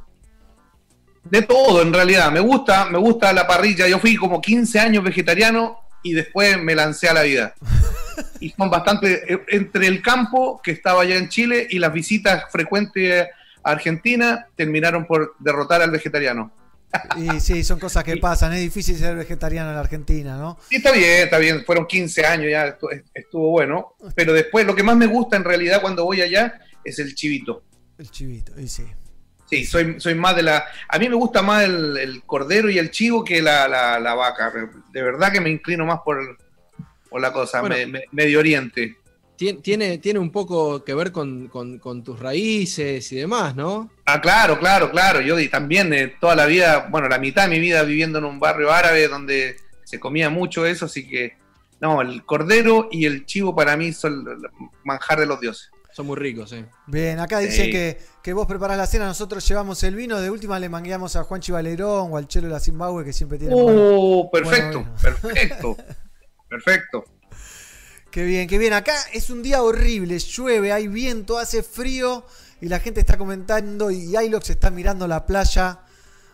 De 1.29 1.41
todo, 1.43 1.81
en 1.81 1.93
realidad. 1.93 2.31
Me 2.31 2.39
gusta, 2.39 2.85
me 2.85 2.97
gusta 2.97 3.31
la 3.33 3.45
parrilla. 3.47 3.87
Yo 3.87 3.99
fui 3.99 4.15
como 4.15 4.41
15 4.41 4.79
años 4.79 5.03
vegetariano 5.03 5.77
y 6.03 6.13
después 6.13 6.61
me 6.61 6.75
lancé 6.75 7.07
a 7.09 7.13
la 7.13 7.23
vida. 7.23 7.53
Y 8.39 8.49
son 8.51 8.69
bastante. 8.69 9.33
eh, 9.33 9.39
Entre 9.49 9.87
el 9.87 10.01
campo 10.01 10.59
que 10.63 10.71
estaba 10.71 11.01
allá 11.03 11.15
en 11.17 11.29
Chile 11.29 11.67
y 11.69 11.79
las 11.79 11.93
visitas 11.93 12.45
frecuentes 12.51 13.27
a 13.63 13.71
Argentina, 13.71 14.47
terminaron 14.55 15.05
por 15.05 15.35
derrotar 15.39 15.81
al 15.81 15.91
vegetariano. 15.91 16.51
Y 17.17 17.39
sí, 17.39 17.63
son 17.63 17.77
cosas 17.79 18.03
que 18.03 18.17
pasan. 18.17 18.53
Es 18.53 18.61
difícil 18.61 18.97
ser 18.97 19.15
vegetariano 19.15 19.69
en 19.69 19.75
la 19.75 19.81
Argentina, 19.81 20.37
¿no? 20.37 20.57
Sí, 20.69 20.77
está 20.77 20.91
bien, 20.91 21.23
está 21.25 21.37
bien. 21.37 21.63
Fueron 21.65 21.85
15 21.85 22.25
años, 22.25 22.49
ya 22.49 22.65
estu- 22.79 23.03
estuvo 23.13 23.51
bueno. 23.51 23.95
Pero 24.15 24.33
después, 24.33 24.65
lo 24.65 24.73
que 24.75 24.81
más 24.83 24.95
me 24.97 25.05
gusta 25.05 25.37
en 25.37 25.43
realidad 25.43 25.81
cuando 25.81 26.05
voy 26.05 26.21
allá 26.21 26.59
es 26.83 26.97
el 26.97 27.13
chivito. 27.13 27.63
El 27.97 28.09
chivito, 28.09 28.59
y 28.59 28.67
sí. 28.67 28.85
Sí, 29.49 29.65
soy, 29.65 29.99
soy 29.99 30.13
más 30.15 30.35
de 30.35 30.43
la. 30.43 30.63
A 30.87 30.99
mí 30.99 31.09
me 31.09 31.15
gusta 31.15 31.41
más 31.41 31.63
el, 31.63 31.97
el 31.97 32.23
cordero 32.23 32.69
y 32.69 32.77
el 32.77 32.91
chivo 32.91 33.23
que 33.23 33.41
la, 33.41 33.67
la- 33.67 33.99
la 33.99 34.13
vaca. 34.13 34.51
De 34.91 35.01
verdad 35.01 35.31
que 35.31 35.41
me 35.41 35.49
inclino 35.49 35.85
más 35.85 35.99
por, 36.05 36.37
por 37.09 37.19
la 37.21 37.33
cosa, 37.33 37.61
Bueno. 37.61 37.75
me- 37.75 37.85
me- 37.87 38.03
Medio 38.11 38.39
Oriente. 38.39 38.95
Tien- 39.37 39.61
Tiene, 39.61 39.97
tiene 39.99 40.19
un 40.19 40.31
poco 40.31 40.83
que 40.83 40.93
ver 40.93 41.11
con, 41.11 41.47
con- 41.47 41.79
con 41.79 42.03
tus 42.03 42.19
raíces 42.19 43.11
y 43.11 43.15
demás, 43.15 43.55
¿no? 43.55 43.89
Ah, 44.05 44.19
claro, 44.21 44.59
claro, 44.59 44.91
claro. 44.91 45.21
Yo 45.21 45.35
también 45.49 45.93
eh, 45.93 46.13
toda 46.19 46.35
la 46.35 46.45
vida, 46.45 46.87
bueno, 46.91 47.07
la 47.07 47.17
mitad 47.17 47.43
de 47.43 47.49
mi 47.49 47.59
vida 47.59 47.81
viviendo 47.83 48.19
en 48.19 48.25
un 48.25 48.39
barrio 48.39 48.71
árabe 48.71 49.07
donde 49.07 49.55
se 49.85 49.99
comía 49.99 50.29
mucho 50.29 50.65
eso, 50.65 50.85
así 50.85 51.07
que. 51.07 51.37
No, 51.81 52.01
el 52.01 52.25
cordero 52.25 52.89
y 52.91 53.05
el 53.05 53.25
chivo 53.25 53.55
para 53.55 53.77
mí 53.77 53.93
son 53.93 54.27
el 54.27 54.49
manjar 54.83 55.21
de 55.21 55.25
los 55.25 55.39
dioses. 55.39 55.71
Son 55.99 56.07
muy 56.07 56.15
ricos, 56.15 56.49
sí. 56.51 56.63
Bien, 56.87 57.19
acá 57.19 57.39
dicen 57.39 57.65
Sí. 57.65 57.71
que, 57.73 57.97
que 58.23 58.31
vos 58.31 58.47
preparás 58.47 58.77
la 58.77 58.87
cena, 58.87 59.05
nosotros 59.05 59.45
llevamos 59.45 59.83
el 59.83 59.95
vino. 59.95 60.21
De 60.21 60.29
última 60.29 60.57
le 60.57 60.69
mangueamos 60.69 61.17
a 61.17 61.25
Juan 61.25 61.41
Chivalerón 61.41 62.13
o 62.13 62.15
al 62.15 62.25
Chelo 62.25 62.47
de 62.47 62.53
la 62.53 62.61
Zimbabue, 62.61 63.03
que 63.03 63.11
siempre 63.11 63.37
tiene. 63.37 63.53
Oh, 63.57 64.29
perfecto, 64.31 64.79
Bueno, 64.85 64.95
perfecto, 65.01 65.75
perfecto. 66.47 67.03
Qué 68.09 68.23
bien, 68.23 68.47
qué 68.47 68.57
bien. 68.57 68.71
Acá 68.71 68.93
es 69.11 69.29
un 69.29 69.43
día 69.43 69.61
horrible, 69.61 70.17
llueve, 70.19 70.71
hay 70.71 70.87
viento, 70.87 71.37
hace 71.37 71.63
frío 71.63 72.25
y 72.61 72.69
la 72.69 72.79
gente 72.79 73.01
está 73.01 73.17
comentando 73.17 73.91
y 73.91 74.15
Ilox 74.15 74.51
está 74.51 74.71
mirando 74.71 75.05
la 75.05 75.25
playa. 75.25 75.81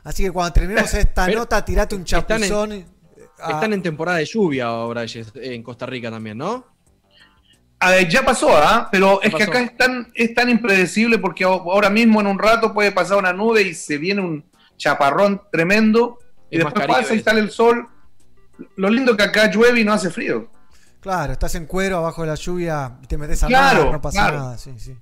Así 0.04 0.22
que 0.22 0.30
cuando 0.32 0.54
terminemos 0.54 0.94
esta 0.94 1.26
Pero 1.26 1.40
nota, 1.40 1.66
tirate 1.66 1.96
un 1.96 2.04
están 2.04 2.22
en- 2.44 2.50
chapuzón. 2.50 2.72
y- 2.74 2.86
ah, 3.40 3.54
Están 3.54 3.74
en 3.74 3.82
temporada 3.82 4.20
de 4.20 4.26
lluvia 4.26 4.68
ahora 4.68 5.06
en 5.34 5.64
Costa 5.64 5.88
Rica 5.88 6.12
también, 6.12 6.38
¿no? 6.38 6.75
Ah, 7.80 8.00
ya 8.02 8.24
pasó, 8.24 8.56
¿ah? 8.56 8.88
Pero 8.92 9.22
es 9.22 9.34
que 9.36 9.44
acá 9.44 9.60
es 9.62 9.78
tan, 9.78 10.12
es 10.16 10.34
tan 10.34 10.50
impredecible 10.50 11.20
porque 11.20 11.44
a- 11.44 11.48
ahora 11.48 11.90
mismo 11.90 12.20
en 12.22 12.28
un 12.28 12.40
rato 12.40 12.74
puede 12.74 12.92
pasar 12.92 13.18
una 13.18 13.34
nube 13.34 13.62
y 13.62 13.74
se 13.76 13.98
viene 13.98 14.22
un 14.22 14.46
chaparrón 14.78 15.42
tremendo 15.52 16.18
y 16.50 16.58
Es 16.58 16.64
después 16.64 16.74
Caribe 16.74 17.02
pasa 17.02 17.14
y 17.16 17.22
sale 17.22 17.40
el 17.42 17.52
sol. 17.52 17.88
Lo 18.78 18.90
lindo 18.90 19.12
es 19.12 19.18
que 19.18 19.24
acá 19.24 19.52
llueve 19.52 19.82
y 19.82 19.84
no 19.84 19.94
hace 19.94 20.10
frío. 20.10 20.50
Claro, 21.02 21.34
estás 21.34 21.54
en 21.56 21.66
cuero 21.68 21.98
abajo 21.98 22.22
de 22.24 22.30
la 22.30 22.36
lluvia 22.36 22.98
y 23.04 23.08
te 23.08 23.18
metes 23.18 23.44
a 23.44 23.48
Claro, 23.48 23.84
mar, 23.86 23.92
no 23.94 24.02
pasa 24.02 24.20
claro. 24.22 24.38
nada. 24.38 24.58
Sí, 24.58 24.72
sí. 24.80 24.96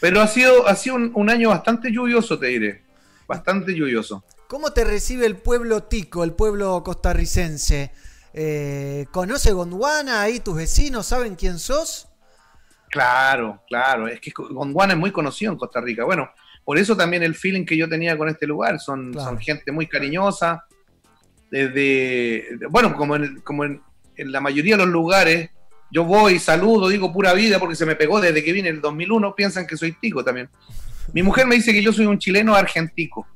Pero 0.00 0.20
ha 0.20 0.26
sido, 0.26 0.66
ha 0.66 0.74
sido 0.74 0.96
un, 0.96 1.12
un 1.14 1.30
año 1.30 1.48
bastante 1.50 1.90
lluvioso, 1.90 2.38
te 2.38 2.46
diré. 2.48 2.84
Bastante 3.26 3.72
lluvioso. 3.74 4.22
¿Cómo 4.48 4.72
te 4.72 4.84
recibe 4.84 5.24
el 5.26 5.36
pueblo 5.36 5.84
tico, 5.84 6.22
el 6.24 6.32
pueblo 6.34 6.82
costarricense? 6.84 7.92
Eh, 8.34 9.06
¿Conoce 9.12 9.52
Gondwana 9.52 10.20
ahí 10.20 10.40
tus 10.40 10.56
vecinos? 10.56 11.06
¿Saben 11.06 11.34
quién 11.36 11.58
sos? 11.58 12.08
Claro, 12.96 13.62
claro. 13.68 14.08
Es 14.08 14.20
que 14.20 14.32
Gondwana 14.34 14.94
es 14.94 14.98
muy 14.98 15.10
conocido 15.10 15.52
en 15.52 15.58
Costa 15.58 15.80
Rica. 15.82 16.04
Bueno, 16.04 16.30
por 16.64 16.78
eso 16.78 16.96
también 16.96 17.22
el 17.22 17.34
feeling 17.34 17.64
que 17.66 17.76
yo 17.76 17.88
tenía 17.88 18.16
con 18.16 18.28
este 18.28 18.46
lugar. 18.46 18.80
Son, 18.80 19.12
Claro. 19.12 19.28
son 19.28 19.38
gente 19.38 19.70
muy 19.70 19.86
cariñosa. 19.86 20.64
Desde, 21.50 22.58
bueno, 22.70 22.94
como, 22.96 23.16
en, 23.16 23.40
como 23.40 23.64
en, 23.64 23.82
en 24.16 24.32
la 24.32 24.40
mayoría 24.40 24.76
de 24.76 24.84
los 24.84 24.92
lugares, 24.92 25.50
yo 25.90 26.04
voy, 26.04 26.38
saludo, 26.38 26.88
digo 26.88 27.12
pura 27.12 27.32
vida 27.34 27.58
porque 27.58 27.76
se 27.76 27.86
me 27.86 27.94
pegó 27.94 28.20
desde 28.20 28.42
que 28.42 28.52
vine 28.52 28.70
en 28.70 28.76
el 28.76 28.80
2001. 28.80 29.34
Piensan 29.34 29.66
que 29.66 29.76
soy 29.76 29.92
tico 29.92 30.24
también. 30.24 30.48
Mi 31.12 31.22
mujer 31.22 31.46
me 31.46 31.54
dice 31.54 31.72
que 31.72 31.82
yo 31.82 31.92
soy 31.92 32.06
un 32.06 32.18
chileno 32.18 32.54
argentico. 32.54 33.26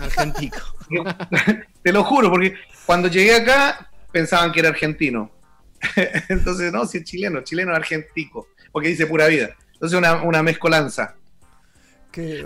Argentico. 0.00 0.58
Te 1.82 1.92
lo 1.92 2.04
juro, 2.04 2.30
porque 2.30 2.54
cuando 2.86 3.08
llegué 3.08 3.34
acá 3.34 3.90
pensaban 4.12 4.52
que 4.52 4.60
era 4.60 4.70
argentino. 4.70 5.30
Entonces, 6.28 6.72
no, 6.72 6.86
si 6.86 6.98
es 6.98 7.04
chileno, 7.04 7.42
chileno 7.42 7.74
argentico, 7.74 8.48
porque 8.72 8.88
dice 8.88 9.06
pura 9.06 9.26
vida. 9.26 9.50
Entonces, 9.74 9.96
una, 9.98 10.22
una 10.22 10.42
mezcolanza. 10.42 11.14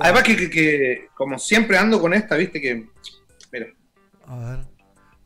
Además, 0.01 0.23
que, 0.23 0.37
que- 0.37 0.51
que 0.51 1.09
como 1.14 1.39
siempre 1.39 1.79
ando 1.79 2.01
con 2.01 2.12
esta, 2.12 2.37
viste 2.37 2.61
que. 2.61 2.87
Mira, 3.51 3.66
A 4.27 4.37
ver. 4.37 4.59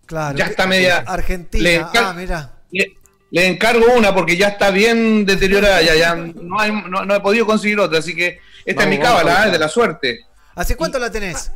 Claro. 0.06 0.38
Ya 0.38 0.44
está 0.46 0.66
media- 0.68 0.98
Argentina. 1.06 1.64
le 1.64 1.80
encar- 1.80 2.04
Ah, 2.04 2.12
mira. 2.16 2.52
le, 2.70 2.94
le 3.32 3.46
encargo 3.46 3.86
una 3.96 4.14
porque 4.14 4.36
ya 4.36 4.48
está 4.48 4.70
bien 4.70 5.26
deteriorada, 5.26 5.82
ya, 5.82 5.96
ya 5.96 6.14
no, 6.14 6.60
hay- 6.60 6.70
no, 6.70 7.04
no 7.04 7.14
he 7.16 7.20
podido 7.20 7.44
conseguir 7.44 7.80
otra, 7.80 7.98
así 7.98 8.14
que 8.14 8.38
esta 8.64 8.82
Vamos, 8.82 8.92
es 8.94 8.98
mi 8.98 9.04
cábala, 9.04 9.30
buscar. 9.30 9.48
¿eh? 9.48 9.50
de 9.50 9.58
la 9.58 9.68
suerte. 9.68 10.20
¿Hace 10.54 10.76
cuánto 10.76 11.00
la 11.00 11.10
tenés? 11.10 11.50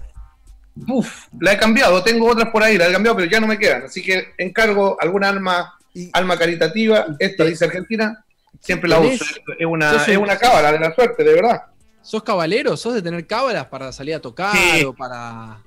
Uf, 0.88 1.26
la 1.41 1.53
he 1.53 1.59
cambiado, 1.59 2.03
tengo 2.03 2.26
otras 2.28 2.49
por 2.51 2.62
ahí, 2.64 2.76
la 2.76 2.88
he 2.88 2.93
cambiado, 2.93 3.16
pero 3.18 3.30
ya 3.30 3.38
no 3.38 3.47
me 3.47 3.57
quedan. 3.59 3.84
Así 3.84 4.03
que 4.03 4.32
encargo 4.36 4.97
alguna 5.01 5.28
alma, 5.28 5.74
Y- 5.95 6.11
alma 6.12 6.36
caritativa, 6.36 7.07
esta 7.20 7.45
dice 7.45 7.66
Argentina, 7.66 8.24
siempre 8.61 8.88
la 8.88 9.00
uso. 9.00 9.24
Es 9.58 9.66
una, 9.66 9.92
¿Sos 9.92 10.06
un- 10.08 10.12
es 10.14 10.18
una 10.18 10.36
cábala 10.38 10.72
de 10.72 10.78
la 10.80 10.94
suerte, 10.94 11.24
de 11.24 11.34
verdad. 11.34 11.62
¿Sos 12.02 12.22
cabalero? 12.22 12.76
¿Sos 12.76 12.94
de 12.94 13.02
tener 13.02 13.26
cábalas 13.26 13.66
para 13.66 13.92
salir 13.92 14.14
a 14.14 14.20
tocar 14.20 14.54
Sí. 14.56 14.84
o 14.84 14.92
para... 14.94 15.62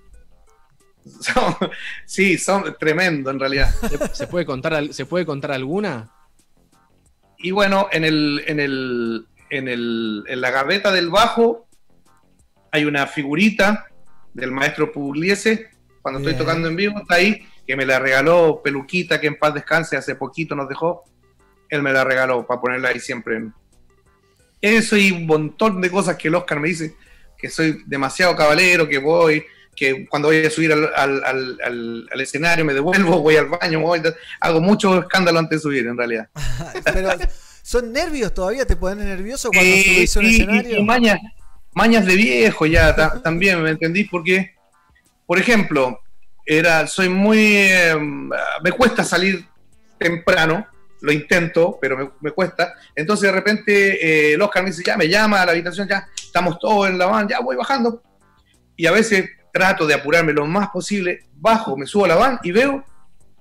Son- 1.19 1.55
sí, 2.05 2.37
son 2.37 2.75
tremendo 2.79 3.29
en 3.29 3.39
realidad. 3.39 3.69
¿Se, 3.89 4.15
se 4.15 4.27
puede, 4.27 4.45
contar, 4.45 4.93
¿Se 4.93 5.05
puede 5.05 5.25
contar 5.25 5.51
alguna? 5.51 6.09
Y 7.37 7.51
bueno, 7.51 7.87
en 7.91 8.05
el, 8.05 8.41
en 8.47 8.59
el, 8.61 9.27
en 9.49 9.67
el, 9.67 10.23
en 10.27 10.39
la 10.41 10.49
gaveta 10.51 10.91
del 10.93 11.09
bajo 11.09 11.67
hay 12.71 12.85
una 12.85 13.05
figurita 13.05 13.85
del 14.33 14.51
maestro 14.51 14.91
Pugliese, 14.93 15.71
cuando 16.01 16.19
Bien. 16.21 16.31
estoy 16.31 16.45
tocando 16.45 16.67
en 16.69 16.75
vivo, 16.77 16.99
está 16.99 17.15
ahí, 17.15 17.45
que 17.67 17.75
me 17.75 17.85
la 17.85 17.99
regaló 17.99 18.61
Peluquita, 18.63 19.19
que 19.19 19.27
en 19.27 19.37
paz 19.37 19.53
descanse, 19.53 19.97
hace 19.97 20.15
poquito 20.15 20.55
nos 20.55 20.69
dejó. 20.69 21.03
Él 21.69 21.81
me 21.81 21.91
la 21.93 22.03
regaló 22.03 22.45
para 22.45 22.61
ponerla 22.61 22.89
ahí 22.89 22.99
siempre. 22.99 23.37
en- 23.37 23.53
Eso 24.61 24.95
y 24.95 25.11
un 25.11 25.25
montón 25.25 25.81
de 25.81 25.89
cosas 25.91 26.15
que 26.15 26.27
el 26.29 26.35
Oscar 26.35 26.59
me 26.59 26.69
dice, 26.69 26.95
que 27.37 27.49
soy 27.49 27.83
demasiado 27.85 28.35
cabalero, 28.35 28.87
que 28.87 28.97
voy, 28.97 29.43
que 29.75 30.05
cuando 30.07 30.29
voy 30.29 30.45
a 30.45 30.49
subir 30.49 30.71
al, 30.71 30.89
al- 30.95 31.23
al- 31.61 32.21
escenario 32.21 32.63
me 32.63 32.73
devuelvo, 32.73 33.19
voy 33.21 33.35
al 33.35 33.47
baño, 33.47 33.81
voy, 33.81 34.01
hago 34.39 34.61
mucho 34.61 34.99
escándalo 35.01 35.39
antes 35.39 35.59
de 35.59 35.63
subir 35.63 35.87
en 35.87 35.97
realidad. 35.97 36.29
Pero, 36.93 37.09
¿son 37.61 37.91
nervios 37.91 38.33
todavía? 38.33 38.65
¿Te 38.65 38.75
pones 38.77 39.05
nervioso 39.05 39.49
cuando 39.51 39.69
Eh, 39.75 40.07
subís 40.07 40.15
a 40.15 40.19
un 40.19 40.25
y- 40.25 40.29
escenario? 40.35 40.77
y- 40.77 40.79
y 40.79 40.83
mañas, 40.83 41.19
mañas 41.73 42.05
de 42.05 42.15
viejo 42.15 42.65
ya 42.65 42.95
ta- 42.95 43.21
también, 43.21 43.61
¿me 43.61 43.71
entendís? 43.71 44.07
Porque, 44.09 44.53
por 45.25 45.37
ejemplo, 45.39 45.99
era, 46.45 46.87
soy 46.87 47.09
muy. 47.09 47.39
eh, 47.57 47.95
me 48.63 48.71
cuesta 48.71 49.03
salir 49.03 49.45
temprano, 49.97 50.65
lo 51.03 51.11
intento, 51.11 51.77
pero 51.81 51.97
me, 51.97 52.09
me 52.21 52.31
cuesta. 52.31 52.75
Entonces, 52.95 53.29
de 53.29 53.33
repente, 53.33 54.31
eh, 54.31 54.33
el 54.35 54.41
Oscar 54.41 54.63
me 54.63 54.69
dice, 54.69 54.83
ya 54.85 54.95
me 54.95 55.09
llama 55.09 55.41
a 55.41 55.45
la 55.45 55.51
habitación, 55.51 55.85
ya 55.85 56.07
estamos 56.15 56.57
todos 56.59 56.87
en 56.87 56.97
la 56.97 57.07
van, 57.07 57.27
ya 57.27 57.41
voy 57.41 57.57
bajando. 57.57 58.01
Y 58.77 58.85
a 58.85 58.91
veces 58.93 59.29
trato 59.51 59.85
de 59.85 59.95
apurarme 59.95 60.31
lo 60.31 60.47
más 60.47 60.69
posible, 60.69 61.25
bajo, 61.35 61.75
me 61.75 61.85
subo 61.85 62.05
a 62.05 62.07
la 62.07 62.15
van 62.15 62.39
y 62.41 62.53
veo, 62.53 62.85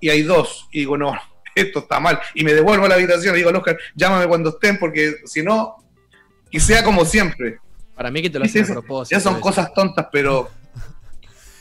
y 0.01 0.09
hay 0.09 0.23
dos. 0.23 0.69
Y 0.73 0.81
digo, 0.81 0.99
no, 0.99 1.15
esto 1.55 1.79
está 1.79 2.01
mal. 2.01 2.19
Y 2.35 2.43
me 2.43 2.53
devuelvo 2.53 2.87
a 2.87 2.89
la 2.89 2.97
habitación 2.97 3.37
y 3.37 3.39
digo 3.39 3.51
Oscar, 3.51 3.79
llámame 3.95 4.27
cuando 4.27 4.51
estén, 4.51 4.77
porque 4.81 5.19
si 5.25 5.45
no, 5.45 5.77
y 6.51 6.59
sea 6.59 6.83
como 6.83 7.05
siempre. 7.05 7.61
Para 7.95 8.11
mí 8.11 8.23
que 8.23 8.31
te 8.31 8.41
lo 8.41 8.45
hacen 8.45 8.65
a 8.65 8.67
propósito. 8.67 9.17
Ya 9.17 9.21
son 9.21 9.39
cosas 9.41 9.73
tontas, 9.73 10.09
pero 10.11 10.51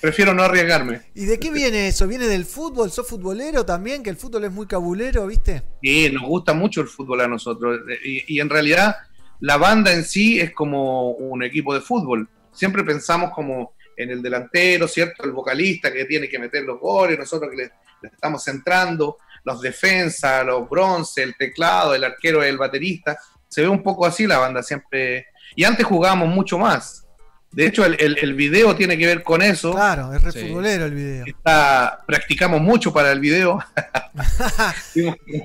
prefiero 0.02 0.34
no 0.34 0.44
arriesgarme. 0.44 1.02
¿Y 1.14 1.26
de 1.26 1.40
qué 1.40 1.52
viene 1.52 1.88
eso? 1.88 2.08
¿Viene 2.08 2.28
del 2.28 2.46
fútbol? 2.46 2.92
¿Sos 2.92 3.08
futbolero 3.08 3.66
también? 3.66 4.04
Que 4.04 4.10
el 4.10 4.18
fútbol 4.18 4.46
es 4.46 4.52
muy 4.52 4.66
cabulero, 4.66 5.28
¿viste? 5.28 5.64
Sí, 5.82 6.10
nos 6.12 6.24
gusta 6.24 6.54
mucho 6.54 6.82
el 6.82 6.88
fútbol 6.88 7.22
a 7.22 7.28
nosotros. 7.28 7.80
Y, 8.04 8.36
y 8.36 8.40
en 8.40 8.50
realidad 8.50 8.96
la 9.40 9.58
banda 9.58 9.94
en 9.94 10.04
sí 10.04 10.40
es 10.40 10.52
como 10.54 11.12
un 11.12 11.44
equipo 11.44 11.74
de 11.74 11.82
fútbol. 11.82 12.28
Siempre 12.52 12.84
pensamos 12.84 13.32
como 13.34 13.74
en 13.96 14.10
el 14.10 14.22
delantero, 14.22 14.88
¿cierto? 14.88 15.24
El 15.24 15.32
vocalista 15.32 15.92
que 15.92 16.06
tiene 16.06 16.28
que 16.28 16.40
meter 16.40 16.64
los 16.64 16.80
goles, 16.80 17.18
nosotros 17.18 17.50
que 17.52 17.58
le, 17.58 17.72
le 18.02 18.10
estamos 18.10 18.44
centrando, 18.44 19.18
los 19.44 19.62
defensas, 19.62 20.46
los 20.46 20.70
bronce, 20.70 21.24
el 21.24 21.36
teclado, 21.36 21.96
el 21.96 22.04
arquero, 22.04 22.44
el 22.44 22.58
baterista. 22.58 23.18
Se 23.48 23.62
ve 23.62 23.68
un 23.68 23.84
poco 23.84 24.06
así 24.06 24.28
la 24.28 24.40
banda 24.40 24.64
siempre. 24.64 25.28
Y 25.56 25.64
antes 25.64 25.86
jugábamos 25.86 26.30
mucho 26.30 26.58
más. 26.58 27.08
De 27.52 27.66
hecho, 27.66 27.84
el, 27.86 27.98
el, 28.00 28.18
el 28.22 28.34
video 28.34 28.76
tiene 28.78 28.98
que 28.98 29.06
ver 29.06 29.24
con 29.24 29.42
eso. 29.42 29.74
Claro, 29.74 30.14
es 30.14 30.22
re 30.24 30.32
Sí. 30.32 30.40
futbolero 30.48 30.86
el 30.86 30.94
video. 30.94 31.26
Está- 31.28 32.02
practicamos 32.08 32.62
mucho 32.62 32.94
para 32.94 33.12
el 33.12 33.20
video. 33.20 33.60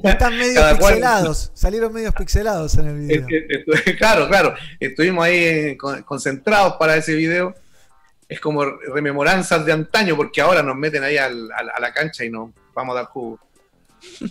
Están 0.04 0.38
medio 0.38 0.54
Cada 0.60 0.78
cual- 0.78 0.94
pixelados. 0.94 1.50
Salieron 1.54 1.92
medios 1.92 2.14
pixelados 2.14 2.74
en 2.76 2.86
el 2.86 2.98
video. 2.98 3.26
Claro, 3.98 4.28
claro. 4.28 4.54
Estuvimos 4.78 5.24
ahí 5.24 5.36
eh, 5.36 5.76
con- 5.78 6.02
concentrados 6.02 6.74
para 6.78 6.96
ese 6.96 7.14
video. 7.14 7.54
Es 8.28 8.40
como 8.40 8.64
rememoranzas 8.64 9.64
de 9.64 9.72
antaño, 9.72 10.16
porque 10.16 10.40
ahora 10.40 10.62
nos 10.62 10.76
meten 10.76 11.02
ahí 11.04 11.16
al- 11.16 11.50
al- 11.52 11.70
a 11.70 11.80
la 11.80 11.92
cancha 11.92 12.24
y 12.24 12.30
nos 12.30 12.50
vamos 12.74 12.94
a 12.94 13.00
dar 13.00 13.06
jugo. 13.06 13.38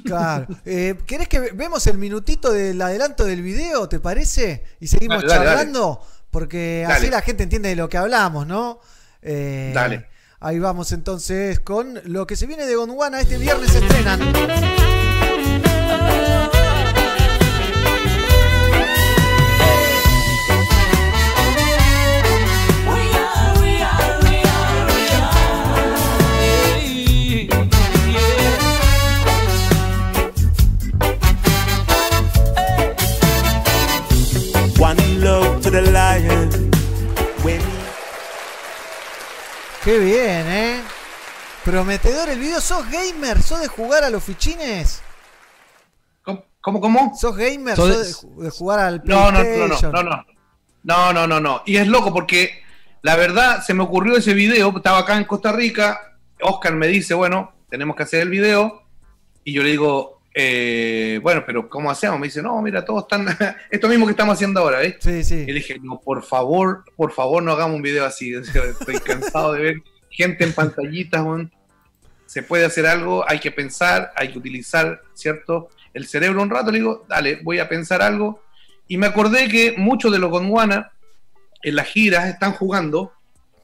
Claro. 0.05 0.47
Eh, 0.65 0.95
¿Querés 1.05 1.27
que 1.27 1.39
ve- 1.39 1.51
vemos 1.53 1.85
el 1.87 1.97
minutito 1.97 2.51
del 2.51 2.81
adelanto 2.81 3.25
del 3.25 3.41
video, 3.41 3.89
te 3.89 3.99
parece? 3.99 4.63
Y 4.79 4.87
seguimos 4.87 5.23
Dale, 5.23 5.33
dale, 5.33 5.45
dale. 5.45 5.61
Porque 6.35 6.85
así 6.85 7.09
la 7.09 7.21
gente 7.21 7.43
entiende 7.43 7.69
de 7.69 7.77
lo 7.77 7.87
que 7.87 7.97
hablamos, 7.97 8.45
¿no? 8.45 8.81
Eh, 9.21 9.71
Dale. 9.73 10.07
Ahí 10.41 10.59
vamos 10.59 10.91
entonces 10.91 11.61
con 11.61 12.01
lo 12.03 12.27
que 12.27 12.35
se 12.35 12.45
viene 12.45 12.65
de 12.65 12.75
Gondwana. 12.75 13.21
Este 13.21 13.37
viernes 13.37 13.71
se 13.71 13.77
estrenan. 13.77 14.19
Qué 39.85 39.99
bien, 39.99 40.47
¿eh? 40.47 40.81
Prometedor 41.63 42.29
el 42.29 42.39
video. 42.39 42.59
¿Sos 42.59 42.83
gamer? 42.89 43.41
¿Sos 43.41 43.61
de 43.61 43.67
jugar 43.67 44.03
a 44.03 44.09
los 44.09 44.23
fichines? 44.23 45.01
¿Cómo? 46.23 46.81
¿Cómo? 46.81 47.13
¿Sos 47.15 47.35
gamer? 47.37 47.75
¿Sos 47.75 47.87
¿Sos 47.87 47.97
de- 47.99 48.05
de, 48.07 48.13
ju- 48.13 48.41
de 48.41 48.49
jugar 48.49 48.79
al 48.79 49.01
No, 49.05 49.31
no, 49.31 49.43
no, 49.43 49.67
no, 49.67 49.91
no, 49.91 50.03
no. 50.03 50.25
No, 50.83 51.13
no, 51.13 51.27
no, 51.27 51.39
no. 51.39 51.61
Y 51.67 51.77
es 51.77 51.87
loco 51.87 52.11
porque 52.11 52.63
la 53.03 53.15
verdad 53.15 53.63
se 53.63 53.75
me 53.75 53.83
ocurrió 53.83 54.17
ese 54.17 54.33
video. 54.33 54.75
Estaba 54.75 54.99
acá 54.99 55.15
en 55.17 55.25
Costa 55.25 55.51
Rica. 55.51 56.17
Oscar 56.41 56.73
me 56.73 56.87
dice, 56.87 57.13
bueno, 57.13 57.53
tenemos 57.69 57.95
que 57.95 58.01
hacer 58.03 58.21
el 58.21 58.29
video. 58.29 58.81
Y 59.43 59.53
yo 59.53 59.61
le 59.61 59.69
digo, 59.69 60.14
eh, 60.37 61.19
bueno, 61.23 61.43
pero 61.45 61.69
¿cómo 61.69 61.89
hacemos? 61.89 62.19
Me 62.19 62.27
dice, 62.27 62.41
no, 62.41 62.61
mira, 62.61 62.83
todos 62.83 63.03
están. 63.03 63.25
Esto 63.71 63.87
mismo 63.87 64.05
que 64.05 64.11
estamos 64.11 64.33
haciendo 64.33 64.59
ahora, 64.59 64.83
¿eh? 64.83 64.97
Sí, 64.99 65.23
sí. 65.23 65.35
Y 65.35 65.45
le 65.47 65.53
dije, 65.53 65.79
no, 65.81 66.01
por 66.01 66.23
favor, 66.23 66.83
por 66.97 67.13
favor, 67.13 67.41
no 67.41 67.53
hagamos 67.53 67.77
un 67.77 67.81
video 67.81 68.05
así. 68.05 68.33
Estoy 68.79 68.99
cansado 68.99 69.53
de 69.53 69.61
ver 69.61 69.75
gente 70.09 70.43
en 70.43 70.51
pantallitas, 70.53 71.23
weón. 71.23 71.51
Se 72.25 72.43
puede 72.43 72.65
hacer 72.65 72.85
algo, 72.85 73.23
hay 73.29 73.39
que 73.39 73.51
pensar, 73.51 74.11
hay 74.15 74.31
que 74.33 74.39
utilizar, 74.39 75.01
¿cierto? 75.13 75.69
El 75.93 76.05
cerebro 76.05 76.41
un 76.41 76.49
rato, 76.49 76.69
le 76.71 76.79
digo, 76.79 77.05
dale, 77.07 77.39
voy 77.43 77.59
a 77.59 77.69
pensar 77.69 78.01
algo. 78.01 78.41
Y 78.89 78.97
me 78.97 79.07
acordé 79.07 79.47
que 79.47 79.75
muchos 79.77 80.11
de 80.11 80.19
los 80.19 80.29
Gondwana 80.31 80.91
en 81.63 81.75
las 81.75 81.87
giras 81.87 82.27
están 82.27 82.51
jugando, 82.51 83.13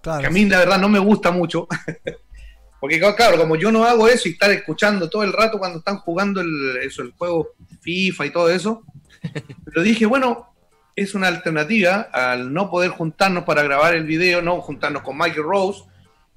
Claro. 0.02 0.22
que 0.22 0.28
a 0.28 0.30
mí 0.32 0.46
la 0.46 0.60
verdad 0.60 0.80
no 0.80 0.90
me 0.90 1.00
gusta 1.00 1.32
mucho. 1.32 1.68
Porque 2.82 3.00
claro, 3.00 3.38
como 3.38 3.56
yo 3.56 3.72
no 3.72 3.86
hago 3.86 4.08
eso 4.10 4.28
y 4.28 4.32
estar 4.32 4.52
escuchando 4.52 5.08
todo 5.10 5.24
el 5.24 5.32
rato 5.32 5.58
cuando 5.60 5.78
están 5.80 6.00
jugando 6.00 6.42
el, 6.42 6.78
eso, 6.82 7.04
el 7.04 7.12
juego 7.12 7.50
FIFA 7.80 8.26
y 8.26 8.30
todo 8.32 8.50
eso, 8.50 8.84
pero 9.66 9.82
dije, 9.84 10.06
bueno, 10.08 10.48
es 10.96 11.14
una 11.14 11.28
alternativa 11.28 12.10
al 12.12 12.52
no 12.52 12.70
poder 12.70 12.90
juntarnos 12.90 13.44
para 13.46 13.62
grabar 13.64 13.94
el 13.96 14.04
video, 14.04 14.42
no 14.42 14.60
juntarnos 14.62 15.04
con 15.04 15.16
Michael 15.18 15.44
Rose. 15.44 15.84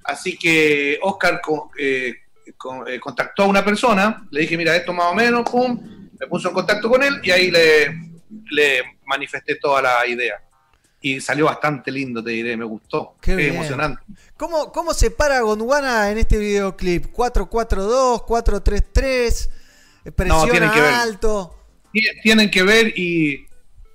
Así 0.03 0.37
que 0.37 0.99
Oscar 1.01 1.41
eh, 1.79 2.13
con- 2.55 2.87
eh, 2.87 2.99
contactó 2.99 3.43
a 3.43 3.47
una 3.47 3.65
persona, 3.65 4.27
le 4.29 4.41
dije, 4.41 4.55
mira, 4.55 4.75
esto 4.75 4.93
más 4.93 5.07
o 5.11 5.15
menos, 5.15 5.49
pum, 5.49 6.09
me 6.19 6.27
puso 6.27 6.49
en 6.49 6.53
contacto 6.53 6.87
con 6.89 7.01
él 7.03 7.19
y 7.23 7.31
ahí 7.31 7.49
le, 7.49 7.87
le 8.51 8.83
manifesté 9.05 9.55
toda 9.55 9.81
la 9.81 10.05
idea. 10.07 10.41
Y 11.07 11.21
salió 11.21 11.45
bastante 11.45 11.91
lindo, 11.91 12.23
te 12.23 12.31
diré, 12.31 12.57
me 12.57 12.65
gustó. 12.65 13.15
Qué 13.21 13.49
emocionante. 13.49 14.01
¿Cómo, 14.37 14.71
¿Cómo 14.71 14.91
se 14.91 15.11
para 15.11 15.39
Gondwana 15.41 16.09
en 16.09 16.17
este 16.17 16.39
videoclip? 16.39 17.13
¿442, 17.13 18.25
433? 18.25 19.49
¿Presiona 20.15 20.51
tienen 20.51 20.71
que 20.71 20.81
ver. 20.81 20.93
alto? 20.95 21.55
Tie- 21.93 22.21
Tienen 22.23 22.49
que 22.49 22.63
ver 22.63 22.87
y, 22.97 23.45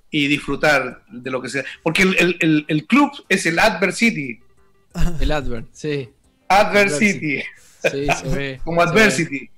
y 0.09 0.27
disfrutar 0.27 1.03
de 1.09 1.29
lo 1.31 1.41
que 1.41 1.49
sea. 1.49 1.65
Porque 1.83 2.03
el, 2.03 2.15
el- 2.17 2.37
el- 2.39 2.65
el 2.69 2.87
club 2.87 3.11
es 3.27 3.45
el 3.45 3.59
Adversity. 3.59 4.39
El 5.19 5.31
advert, 5.33 5.67
sí. 5.73 6.09
Adversity. 6.47 7.41
Sí, 7.91 8.07
se 8.07 8.29
ve. 8.29 8.61
Como 8.63 8.79
se 8.79 8.85
ve. 8.85 8.91
Adversity. 8.91 9.49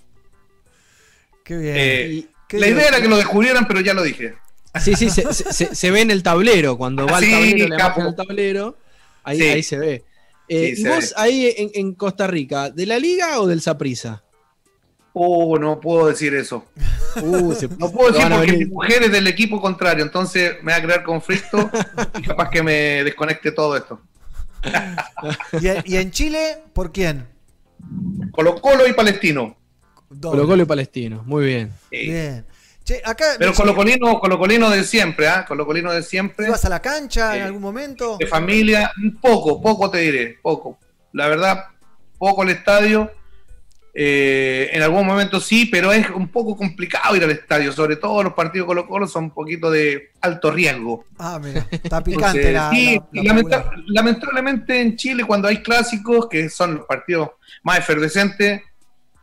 Qué 1.43 1.58
bien. 1.58 1.76
Eh, 1.78 2.26
qué 2.47 2.60
La 2.60 2.68
idea 2.68 2.88
era 2.88 2.99
que 2.99 3.08
lo 3.08 3.18
descubrieran, 3.18 3.68
pero 3.68 3.80
ya 3.82 3.93
lo 3.93 4.01
dije. 4.01 4.34
Sí, 4.82 4.96
sí, 4.96 5.10
se, 5.10 5.34
se- 5.34 5.54
se- 5.54 5.76
se 5.76 5.92
ve 5.92 6.02
en 6.02 6.12
el 6.12 6.24
tablero. 6.24 6.78
Cuando 6.78 7.06
va 7.06 7.20
Sí, 7.20 7.26
al 7.34 7.42
tablero, 7.42 7.68
la 7.70 7.78
capo. 7.78 8.00
imagen 8.02 8.08
al 8.08 8.16
tablero, 8.28 8.78
ahí, 9.24 9.38
Sí. 9.40 9.44
ahí 9.48 9.64
se 9.64 9.78
ve. 9.78 10.04
Eh, 10.50 10.74
Sí, 10.76 10.82
¿Y 10.82 10.84
se 10.84 10.90
vos 10.90 11.00
ve. 11.10 11.14
ahí 11.18 11.54
en, 11.58 11.72
en 11.76 11.94
Costa 11.94 12.28
Rica, 12.28 12.70
de 12.70 12.86
la 12.86 12.98
liga 13.00 13.40
o 13.40 13.48
del 13.48 13.62
Saprisa? 13.62 14.24
Oh, 15.16 15.60
no 15.60 15.80
puedo 15.80 16.08
decir 16.08 16.34
eso. 16.34 16.66
Uh, 17.22 17.54
se- 17.54 17.68
No 17.78 17.92
puedo 17.92 18.12
decir 18.12 18.28
porque 18.36 18.52
mi 18.58 18.66
mujer 18.66 19.04
es 19.04 19.12
del 19.12 19.28
equipo 19.28 19.62
contrario, 19.62 20.04
entonces 20.04 20.56
me 20.64 20.72
va 20.72 20.80
a 20.80 20.82
crear 20.82 21.04
conflicto 21.04 21.70
y 22.18 22.24
capaz 22.24 22.50
que 22.50 22.64
me 22.64 23.04
desconecte 23.04 23.52
todo 23.52 23.78
esto. 23.78 24.02
¿Y, 25.62 25.68
en- 25.68 25.84
y 25.86 25.98
en 25.98 26.10
Chile, 26.12 26.58
por 26.74 26.92
quién? 26.92 27.28
Colo 28.32 28.60
Colo 28.60 28.88
y 28.88 28.94
Palestino. 28.94 29.56
Doble. 30.10 30.38
Colo 30.40 30.48
Colo 30.48 30.64
y 30.64 30.66
Palestino, 30.66 31.22
muy 31.26 31.46
bien. 31.46 31.72
Sí. 31.92 31.98
Bien. 32.08 32.46
Che, 32.84 33.02
acá 33.06 33.26
Pero 33.40 33.54
colocolino, 33.54 34.20
colocolino 34.20 34.70
de 34.70 34.84
siempre, 34.84 35.28
¿ah? 35.28 35.46
Colocolino 35.46 35.92
de 35.94 36.04
siempre. 36.04 36.48
¿ibas 36.48 36.66
a 36.66 36.70
la 36.70 36.82
cancha 36.82 37.34
en 37.36 37.42
Sí. 37.42 37.46
algún 37.48 37.62
momento? 37.62 38.18
de 38.18 38.28
familia, 38.28 38.92
un 39.02 39.20
poco, 39.22 39.62
poco 39.62 39.90
te 39.90 40.00
diré, 40.00 40.38
poco. 40.42 40.78
La 41.14 41.28
verdad, 41.28 41.66
poco 42.18 42.44
el 42.44 42.50
estadio. 42.50 43.12
Eh, 43.96 44.72
en 44.74 44.82
algún 44.82 45.06
momento 45.06 45.40
sí, 45.40 45.68
pero 45.68 45.94
es 45.94 46.10
un 46.10 46.28
poco 46.30 46.58
complicado 46.58 47.16
ir 47.16 47.24
al 47.24 47.30
estadio, 47.30 47.72
sobre 47.72 47.96
todo 47.98 48.24
los 48.24 48.34
partidos 48.34 48.66
Colo 48.66 48.88
Colo 48.88 49.06
son 49.08 49.26
un 49.26 49.32
poquito 49.32 49.70
de 49.70 50.10
alto 50.20 50.50
riesgo. 50.50 51.06
Ah, 51.20 51.40
mira, 51.42 51.68
está 51.70 52.04
picante 52.04 52.50
Entonces, 52.50 52.54
la, 52.54 52.70
sí, 52.72 52.98
la- 53.12 53.22
y 53.22 53.24
la 53.28 53.34
lamenta- 53.36 53.64
popular. 53.66 53.84
lamentablemente 53.90 54.82
en 54.82 54.96
Chile 54.98 55.24
cuando 55.26 55.48
hay 55.48 55.62
clásicos, 55.62 56.28
que 56.28 56.50
son 56.50 56.74
los 56.78 56.86
partidos 56.88 57.30
más 57.62 57.78
efervescentes, 57.78 58.62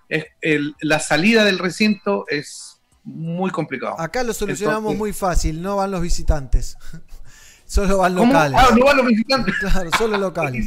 es 0.08 0.24
el- 0.40 0.76
la 0.82 1.00
salida 1.00 1.44
del 1.44 1.58
recinto 1.58 2.24
es 2.28 2.69
muy 3.14 3.50
complicado. 3.50 3.98
Acá 4.00 4.22
lo 4.22 4.32
solucionamos 4.32 4.92
Entonces- 4.92 4.98
muy 4.98 5.12
fácil, 5.12 5.62
no 5.62 5.76
van 5.76 5.90
los 5.90 6.00
visitantes. 6.02 6.76
Solo 7.66 7.98
van 7.98 8.14
¿Cómo? 8.16 8.26
locales. 8.32 8.58
Ah, 8.60 8.74
no 8.76 8.84
van 8.84 8.96
los 8.96 9.06
visitantes. 9.06 9.54
Claro, 9.60 9.90
solo 9.96 10.18
locales. 10.18 10.66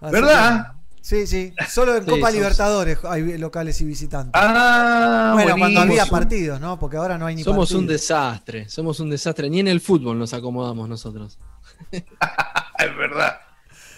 Así 0.00 0.12
¿Verdad? 0.12 0.66
que- 0.72 0.76
Sí, 1.00 1.24
sí. 1.28 1.54
Solo 1.70 1.96
en 1.96 2.04
Sí, 2.04 2.10
Copa 2.10 2.26
sos- 2.26 2.34
Libertadores 2.34 2.98
hay 3.04 3.38
locales 3.38 3.80
y 3.80 3.84
visitantes. 3.84 4.32
Ah, 4.34 5.30
bueno, 5.34 5.56
cuando 5.56 5.80
había 5.80 5.92
buenísimo. 6.02 6.18
partidos, 6.18 6.60
¿no? 6.60 6.78
Porque 6.80 6.96
ahora 6.96 7.16
no 7.16 7.26
hay 7.26 7.36
ni 7.36 7.44
Somos 7.44 7.70
un 7.70 7.86
desastre, 7.86 8.68
somos 8.68 8.98
un 8.98 9.08
desastre. 9.10 9.48
Ni 9.48 9.60
en 9.60 9.68
el 9.68 9.80
fútbol 9.80 10.18
nos 10.18 10.34
acomodamos 10.34 10.88
nosotros. 10.88 11.38
Es 11.92 12.96
verdad. 12.96 13.38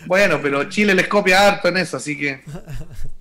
Bueno, 0.07 0.39
pero 0.41 0.65
Chile 0.69 0.95
les 0.95 1.09
copia 1.09 1.49
harto 1.49 1.69
en 1.69 1.79
eso, 1.79 1.97
así 1.97 2.17
que 2.17 2.45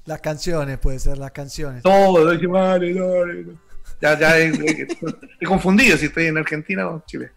Las 0.05 0.19
canciones, 0.21 0.77
puede 0.77 0.99
ser, 0.99 1.17
las 1.17 1.31
canciones. 1.31 1.81
todo, 1.81 2.25
vale, 2.25 2.93
dale, 2.93 2.93
dale. 2.93 3.45
Ya, 4.01 4.17
ya 4.19 4.37
he, 4.37 4.47
he- 4.49 4.87
he 5.39 5.45
confundido 5.45 5.97
si 5.97 6.05
estoy 6.07 6.27
en 6.27 6.37
Argentina 6.37 6.87
o 6.87 7.03
Chile. 7.05 7.31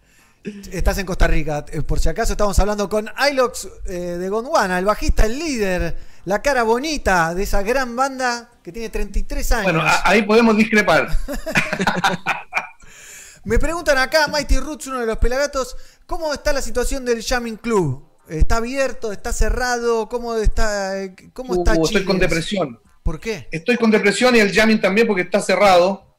Estás 0.71 0.97
en 0.97 1.05
Costa 1.05 1.27
Rica. 1.27 1.65
Eh, 1.71 1.81
Por 1.81 1.99
si 1.99 2.09
acaso 2.09 2.33
estamos 2.33 2.57
hablando 2.59 2.89
con 2.89 3.09
Ilox 3.31 3.67
eh, 3.85 3.93
de 4.17 4.29
Gondwana, 4.29 4.79
el 4.79 4.85
bajista, 4.85 5.25
el 5.25 5.37
líder, 5.37 5.95
la 6.25 6.41
cara 6.41 6.63
bonita 6.63 7.33
de 7.35 7.43
esa 7.43 7.61
gran 7.61 7.95
banda 7.95 8.49
que 8.63 8.71
tiene 8.71 8.89
33 8.89 9.51
años. 9.51 9.63
Bueno, 9.73 9.83
ahí 10.03 10.23
podemos 10.23 10.57
discrepar. 10.57 11.09
Me 13.43 13.57
preguntan 13.57 13.97
acá, 13.97 14.27
Mighty 14.27 14.57
Roots, 14.59 14.87
uno 14.87 14.99
de 14.99 15.05
los 15.07 15.17
pelagatos, 15.17 15.75
¿cómo 16.05 16.33
está 16.33 16.53
la 16.53 16.61
situación 16.61 17.05
del 17.05 17.23
Jamming 17.23 17.57
Club? 17.57 18.07
¿Está 18.29 18.57
abierto? 18.57 19.11
¿Está 19.11 19.33
cerrado? 19.33 20.07
¿Cómo 20.09 20.35
está, 20.35 20.93
cómo 21.33 21.55
está 21.55 21.71
Uh, 21.73 21.87
Chile? 21.87 21.99
estoy 21.99 22.05
con 22.05 22.19
depresión. 22.19 22.79
¿Por 23.03 23.19
qué? 23.19 23.47
Estoy 23.51 23.77
con 23.77 23.89
depresión 23.89 24.35
y 24.35 24.39
el 24.39 24.53
jamming 24.53 24.79
también 24.79 25.07
porque 25.07 25.23
está 25.23 25.41
cerrado. 25.41 26.10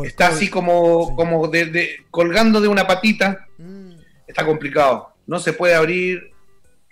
Por 0.00 0.06
Está 0.06 0.26
COVID. 0.28 0.36
así 0.36 0.48
como, 0.50 1.08
Sí. 1.08 1.12
como 1.16 1.48
de- 1.48 1.66
de- 1.66 1.96
colgando 2.10 2.60
de 2.60 2.68
una 2.68 2.86
patita. 2.86 3.46
Mm, 3.58 3.90
Está 4.26 4.46
complicado. 4.46 5.14
No 5.26 5.38
se 5.38 5.52
puede 5.52 5.74
abrir. 5.74 6.30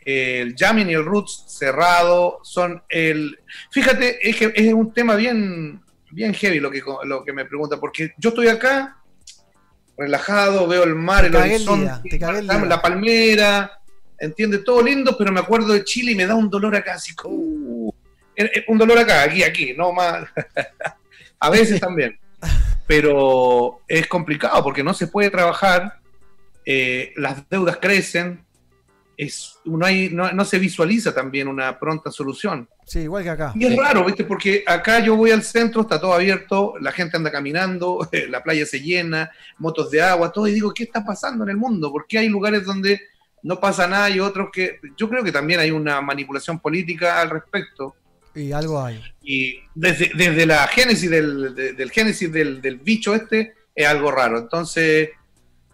eh, 0.05 0.41
El 0.41 0.55
jamming 0.57 0.89
y 0.91 0.95
el 0.95 1.05
roots 1.05 1.45
cerrado 1.49 2.39
son 2.43 2.83
el. 2.89 3.39
Fíjate, 3.71 4.27
es 4.29 4.37
que 4.37 4.53
es 4.55 4.73
un 4.73 4.93
tema 4.95 5.17
bien, 5.17 5.83
bien 6.11 6.33
heavy 6.33 6.61
lo 6.61 6.71
que, 6.71 6.83
lo 7.05 7.23
que 7.25 7.33
me 7.35 7.45
pregunta, 7.45 7.79
porque 7.79 8.13
yo 8.17 8.31
estoy 8.31 8.49
acá 8.49 8.97
relajado, 9.97 10.67
veo 10.67 10.85
el 10.85 10.95
mar, 10.95 11.23
Te 11.23 11.27
el 11.29 11.37
horizonte, 11.37 12.09
el 12.11 12.19
día. 12.47 12.65
la 12.65 12.81
palmera, 12.81 13.81
entiende 14.19 14.59
todo 14.59 14.83
lindo, 14.83 15.17
pero 15.19 15.33
me 15.33 15.41
acuerdo 15.41 15.73
de 15.75 15.85
Chile 15.85 16.13
y 16.13 16.15
me 16.15 16.27
da 16.27 16.35
un 16.35 16.49
dolor 16.49 16.75
acá, 16.77 16.95
así 16.95 17.15
como 17.15 17.35
uh, 17.37 17.93
eh, 18.37 18.51
eh, 18.55 18.65
un 18.69 18.79
dolor 18.79 18.99
acá, 18.99 19.23
aquí, 19.25 19.43
aquí, 19.43 19.75
no 19.77 19.93
más. 19.93 20.27
A 21.41 21.51
veces 21.51 21.81
también. 21.81 22.19
Pero 22.86 23.80
es 23.86 24.07
complicado 24.07 24.62
porque 24.62 24.82
no 24.82 24.95
se 24.95 25.09
puede 25.09 25.30
trabajar, 25.30 26.01
eh, 26.64 27.12
las 27.16 27.49
deudas 27.49 27.78
crecen, 27.78 28.45
es, 29.18 29.57
no, 29.64 29.84
hay, 29.84 30.11
no, 30.11 30.30
no 30.32 30.45
se 30.45 30.59
visualiza 30.59 31.12
también 31.12 31.49
una 31.49 31.78
pronta 31.78 32.11
solución. 32.11 32.68
sí, 32.86 33.01
igual 33.01 33.24
que 33.24 33.30
acá. 33.30 33.53
Y 33.55 33.66
es 33.66 33.76
raro, 33.76 34.05
¿viste? 34.05 34.24
Porque 34.24 34.62
acá 34.64 35.01
yo 35.01 35.16
voy 35.16 35.32
al 35.32 35.43
centro, 35.43 35.82
está 35.82 36.01
todo 36.01 36.14
abierto, 36.14 36.74
la 36.80 36.93
gente 36.93 37.16
anda 37.16 37.32
caminando, 37.32 38.09
la 38.28 38.43
playa 38.43 38.64
se 38.64 38.80
llena, 38.80 39.30
motos 39.59 39.91
de 39.91 40.01
agua, 40.01 40.32
todo, 40.32 40.47
y 40.47 40.53
digo, 40.53 40.72
¿qué 40.72 40.84
está 40.84 41.05
pasando 41.05 41.43
en 41.45 41.51
el 41.51 41.57
mundo? 41.57 41.91
¿Por 41.91 42.07
qué 42.07 42.18
hay 42.18 42.28
lugares 42.28 42.64
donde 42.64 43.01
no 43.43 43.59
pasa 43.59 43.86
nada 43.86 44.09
y 44.11 44.20
otros 44.20 44.49
que... 44.53 44.80
Yo 44.97 45.09
creo 45.09 45.24
que 45.24 45.32
también 45.32 45.61
hay 45.61 45.70
una 45.70 46.01
manipulación 46.01 46.61
política 46.61 47.20
al 47.20 47.30
respecto. 47.30 47.97
Y 48.41 48.53
algo 48.53 48.82
hay. 48.82 49.03
Y 49.22 49.61
desde, 49.74 50.11
desde 50.14 50.47
la 50.47 50.66
génesis 50.68 51.11
del, 51.11 51.55
de- 51.55 51.72
del 51.72 51.91
génesis 51.91 52.30
del, 52.32 52.61
del 52.62 52.76
bicho 52.78 53.14
este 53.14 53.55
es 53.74 53.86
algo 53.86 54.11
raro. 54.11 54.39
Entonces 54.39 55.11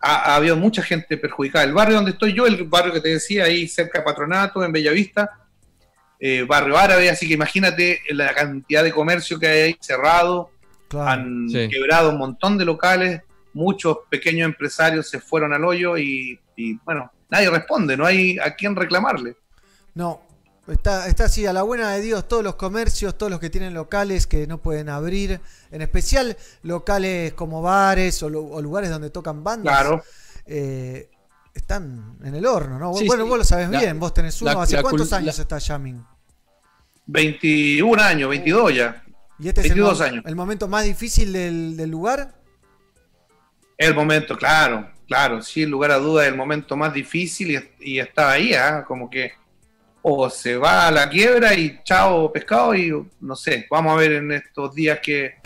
ha, 0.00 0.32
ha 0.32 0.36
habido 0.36 0.56
mucha 0.56 0.82
gente 0.82 1.16
perjudicada. 1.18 1.64
El 1.64 1.72
barrio 1.74 1.96
donde 1.96 2.12
estoy 2.12 2.32
yo, 2.32 2.46
el 2.46 2.64
barrio 2.64 2.92
que 2.92 3.00
te 3.00 3.08
decía 3.10 3.44
ahí 3.44 3.68
cerca 3.68 3.98
de 3.98 4.04
Patronato, 4.04 4.64
en 4.64 4.72
Bellavista, 4.72 5.40
eh, 6.20 6.42
barrio 6.42 6.76
árabe, 6.78 7.10
así 7.10 7.26
que 7.28 7.34
imagínate 7.34 8.00
la 8.10 8.32
cantidad 8.34 8.82
de 8.82 8.92
comercio 8.92 9.38
que 9.38 9.46
hay 9.46 9.60
ahí 9.62 9.76
cerrado, 9.80 10.50
Claro. 10.88 11.08
han 11.10 11.48
Sí. 11.50 11.68
quebrado 11.68 12.10
un 12.10 12.18
montón 12.18 12.56
de 12.56 12.64
locales, 12.64 13.20
muchos 13.52 13.98
pequeños 14.10 14.46
empresarios 14.46 15.08
se 15.08 15.20
fueron 15.20 15.52
al 15.52 15.64
hoyo 15.64 15.96
y, 15.98 16.38
y, 16.56 16.74
bueno, 16.84 17.10
nadie 17.30 17.50
responde, 17.50 17.96
no 17.96 18.06
hay 18.06 18.38
a 18.38 18.54
quién 18.54 18.74
reclamarle. 18.76 19.36
No, 19.94 20.22
está, 20.68 21.06
está 21.08 21.24
así, 21.24 21.46
a 21.46 21.52
la 21.52 21.62
buena 21.62 21.90
de 21.92 22.00
Dios, 22.00 22.26
todos 22.28 22.42
los 22.42 22.54
comercios, 22.56 23.16
todos 23.18 23.30
los 23.30 23.40
que 23.40 23.50
tienen 23.50 23.74
locales 23.74 24.26
que 24.26 24.46
no 24.46 24.58
pueden 24.62 24.88
abrir, 24.88 25.40
en 25.70 25.82
especial 25.82 26.36
locales 26.62 27.32
como 27.34 27.62
bares 27.62 28.22
o, 28.22 28.28
lu- 28.30 28.52
o 28.52 28.62
lugares 28.62 28.90
donde 28.90 29.10
tocan 29.10 29.44
bandas, 29.44 29.72
Claro. 29.74 30.02
eh, 30.46 31.10
están 31.54 32.18
en 32.24 32.34
el 32.34 32.46
horno, 32.46 32.78
¿no? 32.78 32.94
Sí, 32.94 33.06
bueno, 33.06 33.24
sí. 33.24 33.28
vos 33.30 33.38
lo 33.38 33.44
sabés 33.44 33.68
La- 33.70 33.78
bien, 33.80 33.98
vos 34.00 34.12
tenés 34.14 34.40
uno. 34.42 34.52
la- 34.54 34.62
¿Hace 34.62 34.76
la 34.76 34.82
cuántos 34.82 35.12
años 35.12 35.38
está 35.38 35.60
Jamming? 35.60 36.04
21 37.06 38.02
años, 38.02 38.28
22 38.30 38.74
ya. 38.74 39.02
¿Y 39.38 39.48
este 39.48 39.60
es 39.60 39.66
el, 39.66 39.72
22 39.74 39.98
mo- 39.98 40.04
años. 40.04 40.24
el 40.26 40.36
momento 40.36 40.68
más 40.68 40.84
difícil 40.84 41.32
del, 41.32 41.76
del 41.76 41.90
lugar? 41.90 42.34
El 43.76 43.94
momento, 43.94 44.36
claro, 44.36 44.88
claro, 45.06 45.42
sin 45.42 45.68
lugar 45.70 45.90
a 45.90 45.96
duda, 45.98 46.26
el 46.26 46.36
momento 46.36 46.76
más 46.76 46.94
difícil 46.94 47.50
y, 47.80 47.94
y 47.94 47.98
estaba 47.98 48.32
ahí, 48.32 48.54
¿ah? 48.54 48.84
como 48.86 49.10
que 49.10 49.32
o 50.06 50.28
se 50.28 50.58
va 50.58 50.86
a 50.86 50.90
la 50.90 51.08
quiebra 51.08 51.54
y 51.54 51.80
chao 51.82 52.30
pescado 52.30 52.74
y 52.74 52.92
no 53.20 53.34
sé, 53.34 53.66
vamos 53.70 53.94
a 53.94 53.96
ver 53.96 54.12
en 54.12 54.32
estos 54.32 54.74
días 54.74 54.98
qué, 55.02 55.36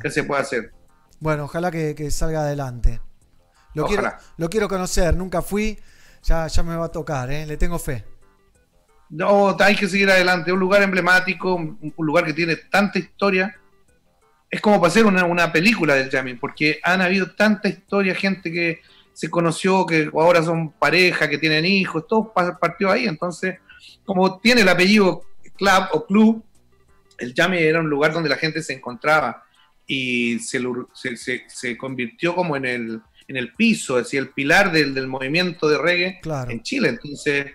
Qué 0.00 0.08
se 0.08 0.22
puede 0.22 0.40
hacer. 0.40 0.72
Bueno, 1.18 1.44
ojalá 1.44 1.72
que, 1.72 1.96
que 1.96 2.12
salga 2.12 2.42
adelante. 2.42 3.00
Lo 3.74 3.86
quiero, 3.86 4.12
lo 4.36 4.48
quiero 4.48 4.68
conocer, 4.68 5.16
nunca 5.16 5.42
fui, 5.42 5.76
ya, 6.22 6.46
ya 6.46 6.62
me 6.62 6.76
va 6.76 6.84
a 6.84 6.92
tocar, 6.92 7.28
¿eh? 7.32 7.44
le 7.44 7.56
tengo 7.56 7.76
fe. 7.76 8.04
No, 9.10 9.56
hay 9.58 9.74
que 9.74 9.88
seguir 9.88 10.08
adelante, 10.08 10.52
un 10.52 10.60
lugar 10.60 10.82
emblemático, 10.82 11.56
un, 11.56 11.92
lugar 11.98 12.24
que 12.24 12.34
tiene 12.34 12.54
tanta 12.54 13.00
historia. 13.00 13.52
Es 14.48 14.60
como 14.60 14.80
para 14.80 14.92
hacer 14.92 15.06
una, 15.06 15.24
una 15.24 15.52
película 15.52 15.96
del 15.96 16.08
jamming, 16.08 16.38
porque 16.38 16.78
han 16.84 17.00
habido 17.00 17.32
tanta 17.32 17.68
historia, 17.68 18.14
gente 18.14 18.52
que 18.52 18.80
se 19.12 19.28
conoció, 19.28 19.84
que 19.84 20.08
ahora 20.14 20.40
son 20.40 20.70
pareja, 20.70 21.28
que 21.28 21.38
tienen 21.38 21.64
hijos, 21.64 22.06
todo 22.06 22.32
pa- 22.32 22.56
partió 22.56 22.92
ahí. 22.92 23.06
Entonces, 23.06 23.58
como 24.04 24.38
tiene 24.40 24.62
el 24.62 24.68
apellido 24.68 25.22
club 25.56 25.84
o 25.92 26.04
club, 26.06 26.44
el 27.18 27.32
jamming 27.34 27.60
era 27.60 27.80
un 27.80 27.88
lugar 27.88 28.12
donde 28.12 28.28
la 28.28 28.36
gente 28.36 28.62
se 28.62 28.72
encontraba 28.74 29.44
y 29.86 30.38
se, 30.40 30.60
se, 30.94 31.16
se- 31.16 31.42
se 31.46 31.76
convirtió 31.76 32.34
como 32.34 32.56
en 32.56 32.64
el, 32.64 33.00
en 33.28 33.36
el 33.36 33.52
piso, 33.54 33.98
es 33.98 34.06
decir, 34.06 34.20
el 34.20 34.28
pilar 34.30 34.72
del, 34.72 34.94
del 34.94 35.06
movimiento 35.06 35.68
de 35.68 35.78
reggae 35.78 36.18
Claro. 36.22 36.50
en 36.50 36.62
Chile. 36.62 36.88
Entonces, 36.88 37.52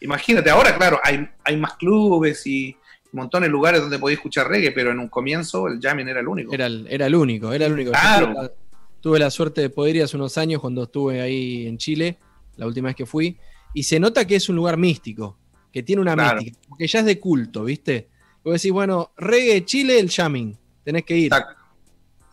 imagínate, 0.00 0.50
ahora, 0.50 0.76
claro, 0.76 0.98
hay, 1.02 1.28
hay 1.44 1.56
más 1.56 1.74
clubes 1.74 2.46
y 2.46 2.76
montones 3.12 3.48
de 3.48 3.52
lugares 3.52 3.80
donde 3.80 3.98
podéis 3.98 4.18
escuchar 4.18 4.48
reggae, 4.48 4.72
pero 4.72 4.90
en 4.90 4.98
un 4.98 5.08
comienzo 5.08 5.66
el 5.68 5.80
jamming 5.80 6.08
era 6.08 6.20
el 6.20 6.28
único. 6.28 6.52
Era 6.52 6.66
el, 6.66 6.86
era 6.90 7.06
el 7.06 7.14
único, 7.14 7.52
era 7.52 7.66
el 7.66 7.72
único. 7.72 7.90
Claro. 7.92 8.26
tuve, 8.26 8.34
la, 8.42 8.52
tuve 9.00 9.18
la 9.18 9.30
suerte 9.30 9.60
de 9.62 9.70
poder 9.70 9.96
ir 9.96 10.02
hace 10.02 10.16
unos 10.16 10.36
años 10.38 10.60
cuando 10.60 10.82
estuve 10.82 11.20
ahí 11.20 11.66
en 11.66 11.78
Chile, 11.78 12.18
la 12.56 12.66
última 12.66 12.88
vez 12.88 12.96
que 12.96 13.06
fui, 13.06 13.38
y 13.74 13.82
se 13.84 14.00
nota 14.00 14.26
que 14.26 14.36
es 14.36 14.48
un 14.48 14.56
lugar 14.56 14.76
místico, 14.76 15.37
que 15.72 15.82
tiene 15.82 16.02
una 16.02 16.14
Claro. 16.14 16.40
mística, 16.40 16.58
porque 16.68 16.86
ya 16.86 17.00
es 17.00 17.04
de 17.06 17.18
culto, 17.18 17.64
¿viste? 17.64 18.08
Vos 18.44 18.54
decís, 18.54 18.72
bueno, 18.72 19.10
reggae 19.16 19.64
Chile, 19.64 19.98
el 19.98 20.10
jamming, 20.10 20.56
tenés 20.84 21.04
que 21.04 21.16
ir. 21.16 21.32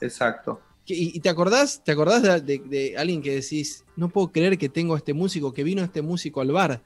Exacto. 0.01 0.61
¿Y, 0.85 1.17
y 1.17 1.19
te 1.19 1.29
acordás, 1.29 1.83
te 1.83 1.91
acordás 1.91 2.21
de, 2.21 2.41
de- 2.41 2.59
de 2.59 2.97
alguien 2.97 3.21
que 3.21 3.35
decís, 3.35 3.83
no 3.95 4.09
puedo 4.09 4.31
creer 4.31 4.57
que 4.57 4.69
tengo 4.69 4.93
a 4.93 4.97
este 4.97 5.13
músico, 5.13 5.51
que 5.53 5.63
vino 5.63 5.83
este 5.83 6.01
músico 6.01 6.41
al 6.41 6.51
bar? 6.51 6.81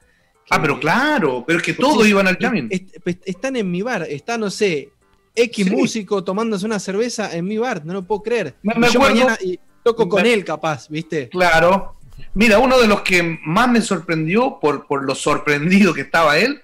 Ah, 0.49 0.59
pero 0.61 0.79
claro, 0.79 1.43
pero 1.45 1.59
es 1.59 1.65
que 1.65 1.73
todos 1.73 2.03
sí, 2.03 2.09
iban 2.09 2.25
al 2.27 2.37
jamming. 2.37 2.69
es- 2.71 2.81
es- 3.05 3.17
están 3.25 3.55
en 3.57 3.69
mi 3.69 3.81
bar, 3.81 4.03
está, 4.09 4.37
no 4.37 4.49
sé, 4.49 4.89
X 5.35 5.65
Sí. 5.67 5.71
músico 5.71 6.23
tomándose 6.23 6.65
una 6.65 6.79
cerveza 6.79 7.35
en 7.35 7.45
mi 7.45 7.57
bar, 7.57 7.85
no 7.85 7.93
lo 7.93 8.03
puedo 8.03 8.23
creer. 8.23 8.55
Me- 8.63 8.73
Y 8.75 8.79
me 8.79 8.87
yo 8.89 8.99
acuerdo- 8.99 9.15
mañana 9.15 9.37
y 9.43 9.59
toco 9.83 10.07
con 10.09 10.23
me- 10.23 10.33
él, 10.33 10.43
capaz, 10.45 10.87
¿viste? 10.89 11.29
Claro. 11.29 11.95
Mira, 12.33 12.59
uno 12.59 12.79
de 12.79 12.87
los 12.87 13.01
que 13.01 13.39
más 13.45 13.69
me 13.69 13.81
sorprendió 13.81 14.59
por, 14.59 14.85
por 14.87 15.03
lo 15.03 15.15
sorprendido 15.15 15.93
que 15.93 16.01
estaba 16.01 16.37
él 16.37 16.61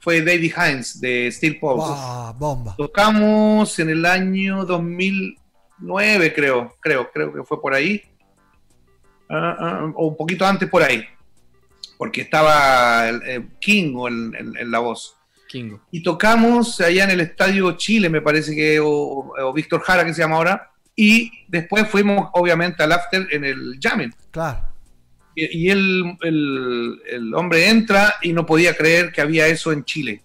fue 0.00 0.22
David 0.22 0.52
Hines 0.56 1.00
de 1.00 1.30
Steel 1.32 1.58
Pulse. 1.58 1.86
Ah, 1.90 2.34
bomba. 2.38 2.74
Tocamos 2.76 3.78
en 3.78 3.90
el 3.90 4.04
año 4.06 4.64
2009, 4.64 6.32
creo, 6.34 6.76
creo, 6.80 7.10
creo 7.12 7.32
que 7.32 7.42
fue 7.44 7.60
por 7.60 7.74
ahí. 7.74 8.02
Ah, 9.30 9.56
ah, 9.58 9.92
o 9.94 10.06
un 10.08 10.16
poquito 10.16 10.46
antes 10.46 10.68
por 10.68 10.82
ahí. 10.82 11.04
Porque 11.96 12.22
estaba 12.22 13.08
el, 13.08 13.22
eh, 13.26 13.48
King 13.60 13.92
o 13.96 14.08
el- 14.08 14.34
en- 14.38 14.56
en 14.56 14.70
la 14.70 14.78
voz. 14.78 15.14
Kingo. 15.50 15.80
y 15.90 16.02
tocamos 16.02 16.78
allá 16.82 17.04
en 17.04 17.10
el 17.12 17.20
Estadio 17.20 17.72
Chile, 17.72 18.10
me 18.10 18.20
parece 18.20 18.54
que, 18.54 18.78
o, 18.80 18.86
o 19.34 19.52
Víctor 19.54 19.80
Jara, 19.80 20.04
que 20.04 20.12
se 20.12 20.20
llama 20.20 20.36
ahora, 20.36 20.70
y 20.94 21.30
después 21.48 21.88
fuimos, 21.88 22.28
obviamente, 22.34 22.82
al 22.82 22.92
after 22.92 23.26
en 23.30 23.46
el 23.46 23.78
jamming. 23.80 24.12
Claro. 24.30 24.60
Y, 25.46 25.70
el, 25.70 26.16
el- 26.22 27.00
el 27.10 27.34
hombre 27.34 27.68
entra 27.68 28.14
y 28.22 28.32
no 28.32 28.44
podía 28.46 28.76
creer 28.76 29.12
que 29.12 29.20
había 29.20 29.46
eso 29.46 29.72
en 29.72 29.84
Chile. 29.84 30.22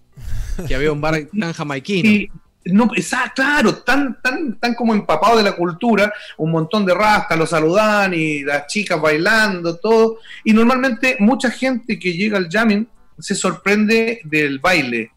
Que 0.68 0.74
había 0.74 0.92
un 0.92 1.00
bar 1.00 1.16
tan 1.38 1.52
jamaiquino. 1.52 2.08
Y 2.10 2.30
no, 2.66 2.88
exacto, 2.96 3.42
claro, 3.42 3.74
tan, 3.76 4.20
tan, 4.22 4.58
tan 4.58 4.74
como 4.74 4.94
empapado 4.94 5.36
de 5.36 5.42
la 5.42 5.52
cultura, 5.52 6.12
un 6.38 6.50
montón 6.50 6.86
de 6.86 6.94
rastas 6.94 7.38
lo 7.38 7.46
saludan 7.46 8.14
y 8.14 8.42
las 8.42 8.66
chicas 8.68 8.98
bailando, 9.00 9.76
todo. 9.76 10.18
Y 10.44 10.52
normalmente 10.54 11.16
mucha 11.18 11.50
gente 11.50 11.98
que 11.98 12.12
llega 12.14 12.38
al 12.38 12.48
jamming 12.48 12.88
se 13.18 13.34
sorprende 13.34 14.20
del 14.24 14.60
baile, 14.60 15.10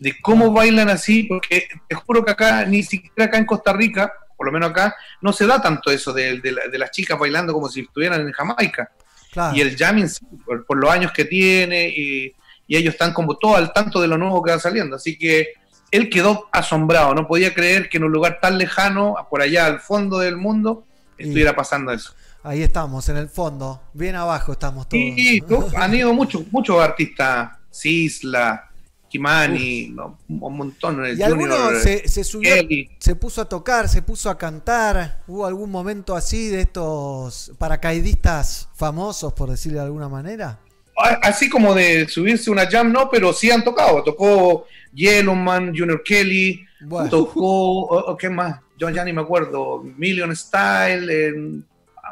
de 0.00 0.14
cómo 0.20 0.50
bailan 0.52 0.88
así, 0.88 1.22
porque 1.24 1.68
te 1.88 1.94
juro 1.94 2.24
que 2.24 2.32
acá, 2.32 2.64
ni 2.66 2.82
siquiera 2.82 3.26
acá 3.26 3.38
en 3.38 3.46
Costa 3.46 3.72
Rica, 3.72 4.12
por 4.36 4.46
lo 4.46 4.52
menos 4.52 4.70
acá, 4.70 4.96
no 5.22 5.32
se 5.32 5.46
da 5.46 5.62
tanto 5.62 5.90
eso 5.92 6.12
de, 6.12 6.40
de 6.40 6.50
la- 6.52 6.66
de 6.66 6.78
las 6.78 6.90
chicas 6.90 7.16
bailando 7.18 7.52
como 7.52 7.68
si 7.68 7.82
estuvieran 7.82 8.20
en 8.22 8.32
Jamaica. 8.32 8.90
Claro. 9.34 9.54
Y 9.54 9.60
el 9.60 9.76
jamming, 9.76 10.08
sí, 10.08 10.24
por, 10.46 10.64
por 10.64 10.78
los 10.78 10.90
años 10.90 11.12
que 11.12 11.26
tiene, 11.26 11.88
y, 11.88 12.34
y 12.66 12.76
ellos 12.76 12.94
están 12.94 13.12
como 13.12 13.36
todo 13.36 13.56
al 13.56 13.72
tanto 13.72 14.00
de 14.00 14.08
lo 14.08 14.16
nuevo 14.16 14.42
que 14.42 14.52
va 14.52 14.58
saliendo. 14.58 14.96
Así 14.96 15.18
que 15.18 15.48
él 15.90 16.08
quedó 16.08 16.48
asombrado, 16.50 17.14
no 17.14 17.26
podía 17.26 17.52
creer 17.52 17.88
que 17.88 17.98
en 17.98 18.04
un 18.04 18.12
lugar 18.12 18.38
tan 18.40 18.58
lejano, 18.58 19.16
por 19.30 19.42
allá 19.42 19.66
al 19.66 19.80
fondo 19.80 20.18
del 20.18 20.36
mundo, 20.36 20.84
estuviera 21.18 21.54
pasando 21.54 21.92
eso. 21.92 22.14
Ahí 22.42 22.62
estamos, 22.62 23.08
en 23.08 23.16
el 23.16 23.28
fondo. 23.28 23.80
Bien 23.92 24.16
abajo 24.16 24.52
estamos 24.52 24.88
todos. 24.88 25.02
Y 25.02 25.42
¿no? 25.48 25.66
han 25.76 25.94
ido 25.94 26.12
muchos 26.12 26.42
muchos 26.50 26.80
artistas, 26.80 27.52
Sisla, 27.70 28.70
Kimani, 29.18 29.90
no, 29.90 30.18
un 30.28 30.56
montón. 30.56 31.00
Y 31.16 31.22
alguno 31.22 31.54
se, 31.80 32.08
se 32.08 32.24
subió, 32.24 32.52
Kelly. 32.52 32.90
se 32.98 33.14
puso 33.14 33.42
a 33.42 33.48
tocar, 33.48 33.88
se 33.88 34.02
puso 34.02 34.28
a 34.28 34.36
cantar. 34.36 35.22
¿Hubo 35.28 35.46
algún 35.46 35.70
momento 35.70 36.16
así 36.16 36.48
de 36.48 36.62
estos 36.62 37.52
paracaidistas 37.56 38.68
famosos, 38.74 39.32
por 39.32 39.50
decirlo 39.50 39.78
de 39.78 39.84
alguna 39.84 40.08
manera? 40.08 40.58
a- 40.96 41.20
así 41.28 41.48
como 41.48 41.74
de 41.74 42.08
subirse 42.08 42.50
una 42.50 42.66
jam, 42.68 42.90
no, 42.92 43.08
pero 43.08 43.32
sí 43.32 43.52
han 43.52 43.62
tocado. 43.62 44.02
Tocó 44.02 44.66
Yellowman, 44.92 45.68
Junior 45.76 46.02
Kelly, 46.04 46.64
Bueno. 46.80 47.08
tocó, 47.08 48.16
¿qué 48.18 48.28
más? 48.30 48.60
Yo 48.76 48.90
ya 48.90 49.04
ni 49.04 49.12
me 49.12 49.20
acuerdo, 49.22 49.82
Million 49.96 50.34
Style, 50.34 51.06
eh, 51.08 51.32
un 51.34 51.64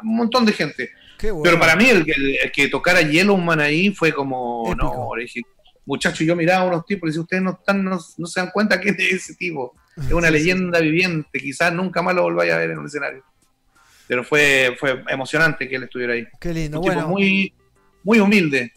montón 0.03 0.45
de 0.45 0.53
gente. 0.53 0.89
Bueno. 1.21 1.41
Pero 1.43 1.59
para 1.59 1.75
mí 1.75 1.85
el, 1.89 2.05
que- 2.05 2.13
el 2.43 2.51
que 2.51 2.67
tocara 2.69 3.01
Yellowman 3.01 3.59
ahí 3.59 3.91
fue 3.91 4.13
como, 4.13 4.63
Épico. 4.71 5.09
no, 5.15 5.21
dije, 5.21 5.41
muchachos, 5.85 6.19
yo 6.25 6.35
miraba 6.35 6.63
a 6.65 6.67
unos 6.67 6.85
tipos 6.85 7.07
y 7.07 7.09
decía, 7.11 7.21
ustedes 7.21 7.43
no, 7.43 7.51
están, 7.51 7.83
no, 7.83 7.99
no 8.17 8.27
se 8.27 8.39
dan 8.39 8.49
cuenta 8.51 8.79
quién 8.79 8.95
es 8.99 9.13
ese 9.13 9.35
tipo. 9.35 9.73
Es 9.97 10.11
una 10.11 10.29
Sí, 10.29 10.33
sí, 10.33 10.39
leyenda 10.39 10.79
viviente, 10.79 11.39
quizás 11.39 11.71
nunca 11.73 12.01
más 12.01 12.15
lo 12.15 12.23
volváis 12.23 12.51
a 12.53 12.57
ver 12.57 12.71
en 12.71 12.79
un 12.79 12.85
escenario. 12.87 13.23
Pero 14.07 14.23
fue, 14.23 14.75
fue 14.79 15.03
emocionante 15.09 15.67
que 15.69 15.75
él 15.75 15.83
estuviera 15.83 16.13
ahí. 16.13 16.27
Qué 16.39 16.53
lindo. 16.53 16.79
Un 16.79 16.89
tipo 16.89 17.07
muy, 17.07 17.53
muy 18.03 18.19
humilde. 18.19 18.73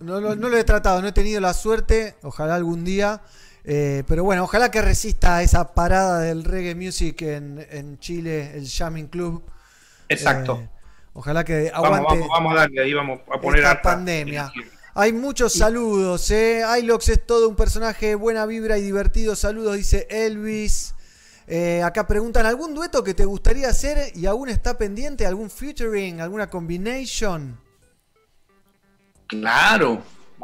no, 0.00 0.20
lo- 0.20 0.36
no 0.36 0.48
lo 0.48 0.56
he 0.56 0.64
tratado, 0.64 1.00
no 1.02 1.08
he 1.08 1.12
tenido 1.12 1.40
la 1.40 1.54
suerte. 1.54 2.14
Ojalá 2.22 2.54
algún 2.56 2.84
día. 2.84 3.20
Eh, 3.64 4.02
pero 4.06 4.24
bueno, 4.24 4.44
ojalá 4.44 4.70
que 4.70 4.80
resista 4.82 5.42
esa 5.42 5.74
parada 5.74 6.20
del 6.20 6.44
reggae 6.44 6.74
music 6.74 7.20
en, 7.22 7.66
en 7.70 7.98
Chile, 7.98 8.52
el 8.56 8.66
Jamming 8.68 9.08
Club. 9.08 9.42
Exacto. 10.08 10.60
Eh, 10.62 10.68
ojalá 11.12 11.44
que 11.44 11.70
vamos, 11.72 11.86
aguante. 11.86 12.14
vamos, 12.14 12.28
vamos 12.30 12.52
a 12.52 12.56
darle 12.60 12.80
ahí, 12.82 12.94
vamos 12.94 13.20
a 13.32 13.40
poner 13.40 13.60
esta 13.62 13.82
pandemia. 13.82 14.50
Hay 15.00 15.12
muchos 15.12 15.52
saludos, 15.52 16.28
¿eh? 16.32 16.62
Ilox 16.80 17.08
es 17.08 17.24
todo 17.24 17.48
un 17.48 17.54
personaje, 17.54 18.16
buena 18.16 18.46
vibra 18.46 18.78
y 18.78 18.82
divertido. 18.82 19.36
Saludos, 19.36 19.76
dice 19.76 20.08
Elvis. 20.10 20.92
Eh, 21.46 21.82
acá 21.84 22.04
preguntan, 22.08 22.46
¿algún 22.46 22.74
dueto 22.74 23.04
que 23.04 23.14
te 23.14 23.24
gustaría 23.24 23.68
hacer 23.68 24.10
y 24.16 24.26
aún 24.26 24.48
está 24.48 24.76
pendiente? 24.76 25.24
¿Algún 25.24 25.50
featuring? 25.50 26.20
¿Alguna 26.20 26.50
combination? 26.50 27.56
Claro, 29.28 30.02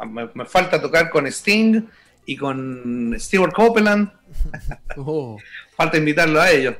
me, 0.09 0.29
me 0.33 0.45
falta 0.45 0.81
tocar 0.81 1.09
con 1.09 1.27
Sting 1.27 1.81
y 2.25 2.37
con 2.37 3.13
Stewart 3.19 3.53
Copeland. 3.53 4.09
Oh. 4.97 5.37
Falta 5.75 5.97
invitarlo 5.97 6.39
a 6.39 6.49
ellos. 6.49 6.75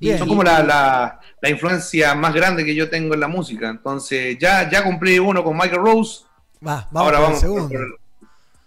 Bien. 0.00 0.18
Son 0.18 0.26
como 0.26 0.42
la, 0.42 0.62
la- 0.62 1.20
la 1.42 1.50
influencia 1.50 2.14
más 2.14 2.32
grande 2.32 2.64
que 2.64 2.74
yo 2.74 2.88
tengo 2.88 3.12
en 3.12 3.20
la 3.20 3.28
música. 3.28 3.68
Entonces, 3.68 4.38
ya, 4.38 4.70
ya 4.70 4.82
cumplí 4.82 5.18
uno 5.18 5.44
con 5.44 5.54
Michael 5.54 5.82
Rose. 5.82 6.24
Va, 6.66 6.88
vamos 6.90 7.06
Ahora 7.06 7.18
vamos 7.20 7.40
segundo. 7.40 7.68
por 7.68 8.00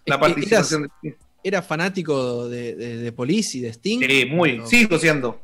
la 0.06 0.20
participación 0.20 0.90
de. 1.02 1.18
¿Era 1.44 1.62
fanático 1.62 2.50
de, 2.50 2.76
de, 2.76 2.98
de 2.98 3.12
Police 3.12 3.58
y 3.58 3.62
de 3.62 3.70
Sting? 3.70 4.00
Sí, 4.06 4.26
muy. 4.30 4.60
¿O 4.60 4.66
Sigo 4.68 4.98
siendo. 5.00 5.40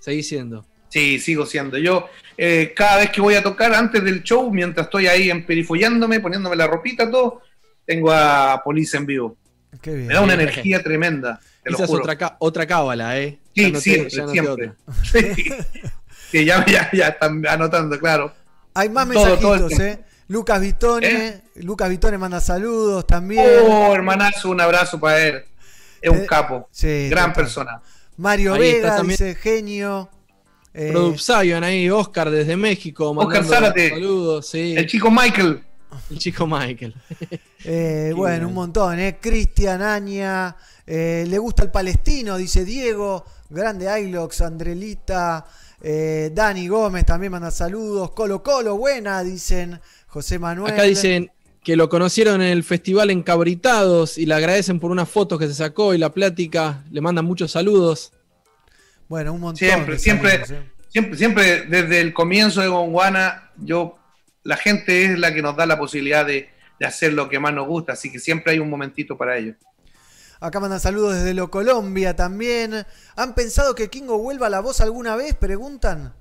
Seguís 0.00 0.28
siendo. 0.28 0.64
Sí, 0.88 1.18
sigo 1.18 1.46
siendo. 1.46 1.78
Yo, 1.78 2.08
eh, 2.36 2.72
cada 2.76 2.98
vez 2.98 3.10
que 3.10 3.20
voy 3.20 3.34
a 3.34 3.42
tocar 3.42 3.74
antes 3.74 4.02
del 4.04 4.22
show, 4.22 4.52
mientras 4.52 4.86
estoy 4.86 5.06
ahí 5.06 5.30
emperifollándome, 5.30 6.20
poniéndome 6.20 6.56
la 6.56 6.66
ropita, 6.66 7.10
todo, 7.10 7.42
tengo 7.84 8.12
a 8.12 8.60
Police 8.64 8.96
en 8.96 9.06
vivo. 9.06 9.36
Qué 9.82 9.94
bien. 9.94 10.06
Me 10.08 10.14
da 10.14 10.20
una 10.22 10.36
Bien. 10.36 10.48
energía 10.48 10.82
tremenda. 10.82 11.40
Te 11.62 11.70
lo 11.70 11.78
es 11.78 11.90
otra, 11.90 12.16
cá- 12.16 12.36
otra 12.38 12.66
cábala, 12.66 13.18
¿eh? 13.18 13.38
Sí, 13.54 13.72
noté- 13.72 14.08
siempre, 14.10 14.48
otra. 14.48 14.76
Sí. 15.04 15.20
Sí, 16.30 16.44
ya, 16.44 16.64
ya, 16.66 16.90
ya 16.92 17.08
están 17.08 17.46
anotando, 17.46 17.98
claro. 17.98 18.32
Hay 18.74 18.88
más 18.88 19.08
Todo, 19.08 19.24
mensajitos. 19.38 19.80
¿eh? 19.80 20.04
Lucas 20.28 20.60
Vitone, 20.60 21.06
¿Eh? 21.26 21.42
Lucas 21.56 21.88
Vitone 21.88 22.18
manda 22.18 22.40
saludos 22.40 23.06
también. 23.06 23.46
Oh, 23.64 23.94
hermanazo, 23.94 24.50
un 24.50 24.60
abrazo 24.60 24.98
para 24.98 25.20
él. 25.24 25.44
Es 26.00 26.10
un 26.10 26.18
Eh, 26.18 26.26
capo. 26.26 26.68
sí, 26.70 27.08
Gran 27.08 27.30
total. 27.30 27.44
persona. 27.44 27.82
Mario 28.16 28.54
Ahí 28.54 28.60
Vega 28.60 28.96
también. 28.96 29.10
dice 29.18 29.34
genio. 29.34 30.08
Eh, 30.74 30.90
Produpsayon 30.92 31.64
ahí, 31.64 31.88
Oscar 31.88 32.30
desde 32.30 32.56
México. 32.56 33.10
Oscar 33.12 33.44
Zárate. 33.44 33.90
Saludos, 33.90 34.46
sí. 34.48 34.74
El 34.76 34.86
chico 34.86 35.10
Michael. 35.10 35.62
El 36.10 36.18
chico 36.18 36.46
Michael. 36.46 36.94
Eh, 37.68 38.12
bueno, 38.14 38.36
bien. 38.36 38.46
un 38.46 38.54
montón, 38.54 38.96
¿eh? 39.00 39.18
Cristian, 39.20 39.82
Aña, 39.82 40.54
eh, 40.86 41.24
le 41.26 41.36
gusta 41.36 41.64
el 41.64 41.70
palestino, 41.72 42.36
dice 42.36 42.64
Diego, 42.64 43.24
grande 43.50 43.88
Ilox, 44.02 44.40
Andrelita, 44.42 45.44
eh, 45.80 46.30
Dani 46.32 46.68
Gómez 46.68 47.04
también 47.04 47.32
manda 47.32 47.50
saludos, 47.50 48.12
Colo 48.12 48.40
Colo, 48.40 48.76
buena, 48.76 49.20
dicen 49.24 49.80
José 50.16 50.38
Manuel. 50.38 50.72
Acá 50.72 50.84
dicen 50.84 51.30
que 51.62 51.76
lo 51.76 51.90
conocieron 51.90 52.40
en 52.40 52.48
el 52.48 52.64
festival 52.64 53.10
en 53.10 53.22
Cabritados 53.22 54.16
y 54.16 54.24
le 54.24 54.32
agradecen 54.32 54.80
por 54.80 54.90
unas 54.90 55.10
fotos 55.10 55.38
que 55.38 55.46
se 55.46 55.52
sacó 55.52 55.92
y 55.92 55.98
la 55.98 56.10
plática. 56.14 56.82
Le 56.90 57.02
mandan 57.02 57.26
muchos 57.26 57.52
saludos. 57.52 58.14
Bueno, 59.10 59.34
un 59.34 59.42
montón. 59.42 59.58
Siempre, 59.58 59.92
de 59.92 59.98
siempre, 59.98 60.30
saludos, 60.30 60.50
¿eh? 60.52 60.72
siempre, 60.88 61.18
siempre, 61.18 61.66
desde 61.66 62.00
el 62.00 62.14
comienzo 62.14 62.62
de 62.62 62.68
Gonguana, 62.68 63.50
yo, 63.58 63.98
la 64.42 64.56
gente 64.56 65.04
es 65.04 65.18
la 65.18 65.34
que 65.34 65.42
nos 65.42 65.54
da 65.54 65.66
la 65.66 65.76
posibilidad 65.78 66.24
de, 66.24 66.48
de 66.80 66.86
hacer 66.86 67.12
lo 67.12 67.28
que 67.28 67.38
más 67.38 67.52
nos 67.52 67.66
gusta, 67.66 67.92
así 67.92 68.10
que 68.10 68.18
siempre 68.18 68.54
hay 68.54 68.58
un 68.58 68.70
momentito 68.70 69.18
para 69.18 69.36
ello. 69.36 69.52
Acá 70.40 70.60
mandan 70.60 70.80
saludos 70.80 71.16
desde 71.16 71.34
lo 71.34 71.50
Colombia 71.50 72.16
también. 72.16 72.86
¿Han 73.16 73.34
pensado 73.34 73.74
que 73.74 73.90
Kingo 73.90 74.16
vuelva 74.16 74.46
a 74.46 74.50
la 74.50 74.60
voz 74.60 74.80
alguna 74.80 75.14
vez? 75.14 75.34
Preguntan. 75.34 76.14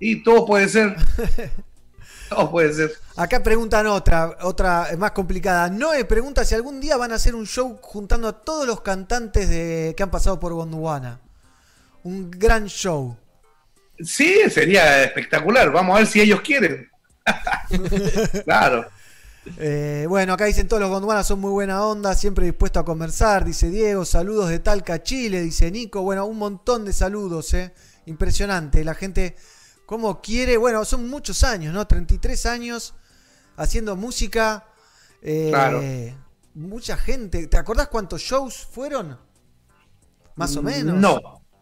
Y 0.00 0.24
todo 0.24 0.44
puede 0.44 0.68
ser. 0.68 0.96
todo 2.36 2.50
puede 2.50 2.72
ser. 2.72 2.92
Acá 3.16 3.42
preguntan 3.42 3.86
otra, 3.86 4.36
otra 4.42 4.88
más 4.98 5.12
complicada. 5.12 5.68
Noé 5.68 6.04
pregunta 6.04 6.44
si 6.44 6.54
algún 6.54 6.80
día 6.80 6.96
van 6.96 7.12
a 7.12 7.16
hacer 7.16 7.34
un 7.34 7.46
show 7.46 7.78
juntando 7.80 8.28
a 8.28 8.42
todos 8.42 8.66
los 8.66 8.80
cantantes 8.80 9.48
de, 9.48 9.94
que 9.96 10.02
han 10.02 10.10
pasado 10.10 10.38
por 10.38 10.52
Gondwana. 10.54 11.20
Un 12.04 12.30
gran 12.30 12.66
show. 12.66 13.16
Sí, 14.00 14.48
sería 14.50 15.02
espectacular. 15.02 15.70
Vamos 15.72 15.96
a 15.96 15.98
ver 16.00 16.06
si 16.06 16.20
ellos 16.20 16.40
quieren. 16.40 16.88
claro. 18.44 18.86
Eh, 19.56 20.04
bueno, 20.08 20.34
acá 20.34 20.44
dicen 20.44 20.68
todos 20.68 20.82
los 20.82 20.90
gondwanas 20.90 21.26
son 21.26 21.40
muy 21.40 21.50
buena 21.50 21.84
onda, 21.84 22.14
siempre 22.14 22.44
dispuestos 22.44 22.82
a 22.82 22.84
conversar, 22.84 23.44
dice 23.44 23.70
Diego. 23.70 24.04
Saludos 24.04 24.50
de 24.50 24.58
Talca, 24.58 25.02
Chile, 25.02 25.40
dice 25.40 25.70
Nico. 25.70 26.02
Bueno, 26.02 26.26
un 26.26 26.38
montón 26.38 26.84
de 26.84 26.92
saludos, 26.92 27.54
eh. 27.54 27.72
Impresionante. 28.06 28.84
La 28.84 28.94
gente, 28.94 29.36
como 29.88 30.20
quiere, 30.20 30.58
bueno, 30.58 30.84
son 30.84 31.08
muchos 31.08 31.42
años, 31.44 31.72
¿no? 31.72 31.86
33 31.86 32.44
años 32.44 32.94
haciendo 33.56 33.96
música. 33.96 34.66
Eh, 35.22 35.48
Claro. 35.48 35.80
Mucha 36.52 36.98
gente. 36.98 37.46
¿Te 37.46 37.56
acordás 37.56 37.88
cuántos 37.88 38.20
shows 38.20 38.68
fueron? 38.70 39.18
Más 40.36 40.54
o 40.58 40.62
menos. 40.62 40.94
No, 40.94 41.18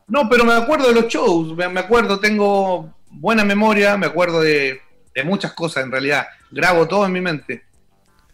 no, 0.09 0.29
pero 0.29 0.45
me 0.45 0.55
acuerdo 0.55 0.89
de 0.89 0.95
los 0.95 1.07
shows, 1.07 1.57
me, 1.57 1.69
me 1.69 1.79
acuerdo, 1.79 2.19
tengo 2.19 2.97
buena 3.13 3.45
memoria, 3.45 3.97
me 3.97 4.07
acuerdo 4.07 4.41
de, 4.41 4.81
de 5.15 5.23
muchas 5.23 5.53
cosas 5.53 5.85
en 5.85 5.93
realidad, 5.93 6.27
grabo 6.51 6.89
todo 6.89 7.07
en 7.07 7.13
mi 7.13 7.21
mente. 7.21 7.63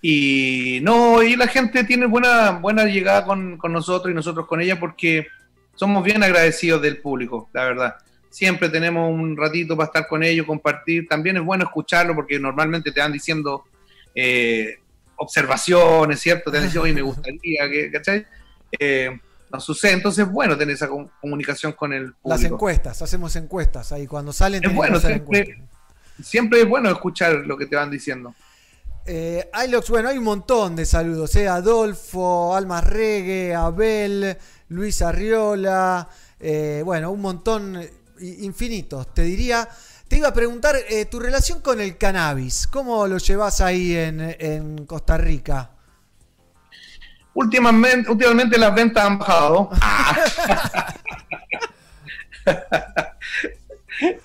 Y 0.01 0.80
no, 0.82 1.22
y 1.22 1.36
la 1.36 1.49
gente 1.49 1.84
tiene 1.84 2.07
buena, 2.07 2.53
buena 2.53 2.84
llegada 2.86 3.26
con, 3.26 3.59
con 3.59 3.74
nosotros 3.74 4.11
y 4.11 4.14
nosotros 4.14 4.47
con 4.47 4.62
ella 4.62 4.80
porque 4.80 5.26
somos 5.74 6.03
bien 6.03 6.22
agradecidos 6.22 6.80
del 6.80 7.03
público, 7.03 7.51
la 7.53 7.64
verdad. 7.64 7.97
Siempre 8.33 8.70
tenemos 8.70 9.11
un 9.12 9.37
ratito 9.37 9.76
para 9.76 9.89
estar 9.89 10.09
con 10.09 10.22
ellos, 10.22 10.47
compartir. 10.47 11.07
También 11.07 11.37
es 11.37 11.45
bueno 11.45 11.64
escucharlo 11.64 12.14
porque 12.14 12.39
normalmente 12.41 12.91
te 12.91 13.01
van 13.01 13.12
diciendo 13.12 13.64
eh, 14.14 14.78
observaciones, 15.16 16.18
¿cierto? 16.18 16.51
Te 16.51 16.57
van 16.57 16.66
diciendo, 16.66 16.85
oye, 16.85 16.95
me 16.95 17.03
gustaría, 17.03 17.70
que, 17.70 17.91
¿cachai? 17.93 18.26
Eh, 18.78 19.11
no 19.51 19.61
sucede. 19.61 19.93
Entonces, 19.93 20.26
es 20.26 20.33
bueno 20.33 20.57
tener 20.57 20.74
esa 20.74 20.89
com- 20.89 21.09
comunicación 21.20 21.72
con 21.72 21.93
el 21.93 22.14
público. 22.14 22.28
Las 22.30 22.45
encuestas, 22.45 23.03
hacemos 23.03 23.37
encuestas 23.37 23.93
ahí. 23.93 24.07
Cuando 24.07 24.33
salen, 24.33 24.64
Es 24.64 24.74
bueno, 24.74 24.99
siempre, 24.99 25.62
siempre 26.22 26.62
es 26.62 26.68
bueno 26.68 26.89
escuchar 26.91 27.35
lo 27.47 27.59
que 27.59 27.66
te 27.66 27.76
van 27.76 27.91
diciendo. 27.91 28.35
Eh, 29.05 29.51
Ilox, 29.66 29.91
bueno, 29.91 30.09
hay 30.09 30.16
un 30.16 30.24
montón 30.24 30.74
de 30.74 30.87
saludos, 30.87 31.37
¿eh? 31.37 31.49
Adolfo, 31.49 32.57
Alma 32.57 32.80
Regue, 32.80 33.55
Abel, 33.55 34.39
Luis 34.68 35.03
Arriola, 35.03 36.09
eh, 36.41 36.83
bueno, 36.85 37.11
un 37.11 37.20
montón, 37.20 37.78
infinitos, 38.23 39.12
te 39.14 39.23
diría. 39.23 39.68
Te 40.09 40.16
iba 40.18 40.29
a 40.29 40.35
preguntar 40.35 40.77
eh, 40.89 41.07
tu 41.07 41.18
relación 41.20 41.61
con 41.61 41.81
el 41.81 41.97
cannabis, 41.97 42.66
¿cómo 42.66 43.07
lo 43.07 43.16
llevas 43.18 43.61
ahí 43.62 43.97
en, 43.97 44.20
en 44.39 44.85
Costa 44.87 45.16
Rica? 45.16 45.70
Últimamente, 47.35 48.11
últimamente 48.11 48.59
las 48.59 48.75
ventas 48.75 49.05
han 49.05 49.18
bajado. 49.18 49.70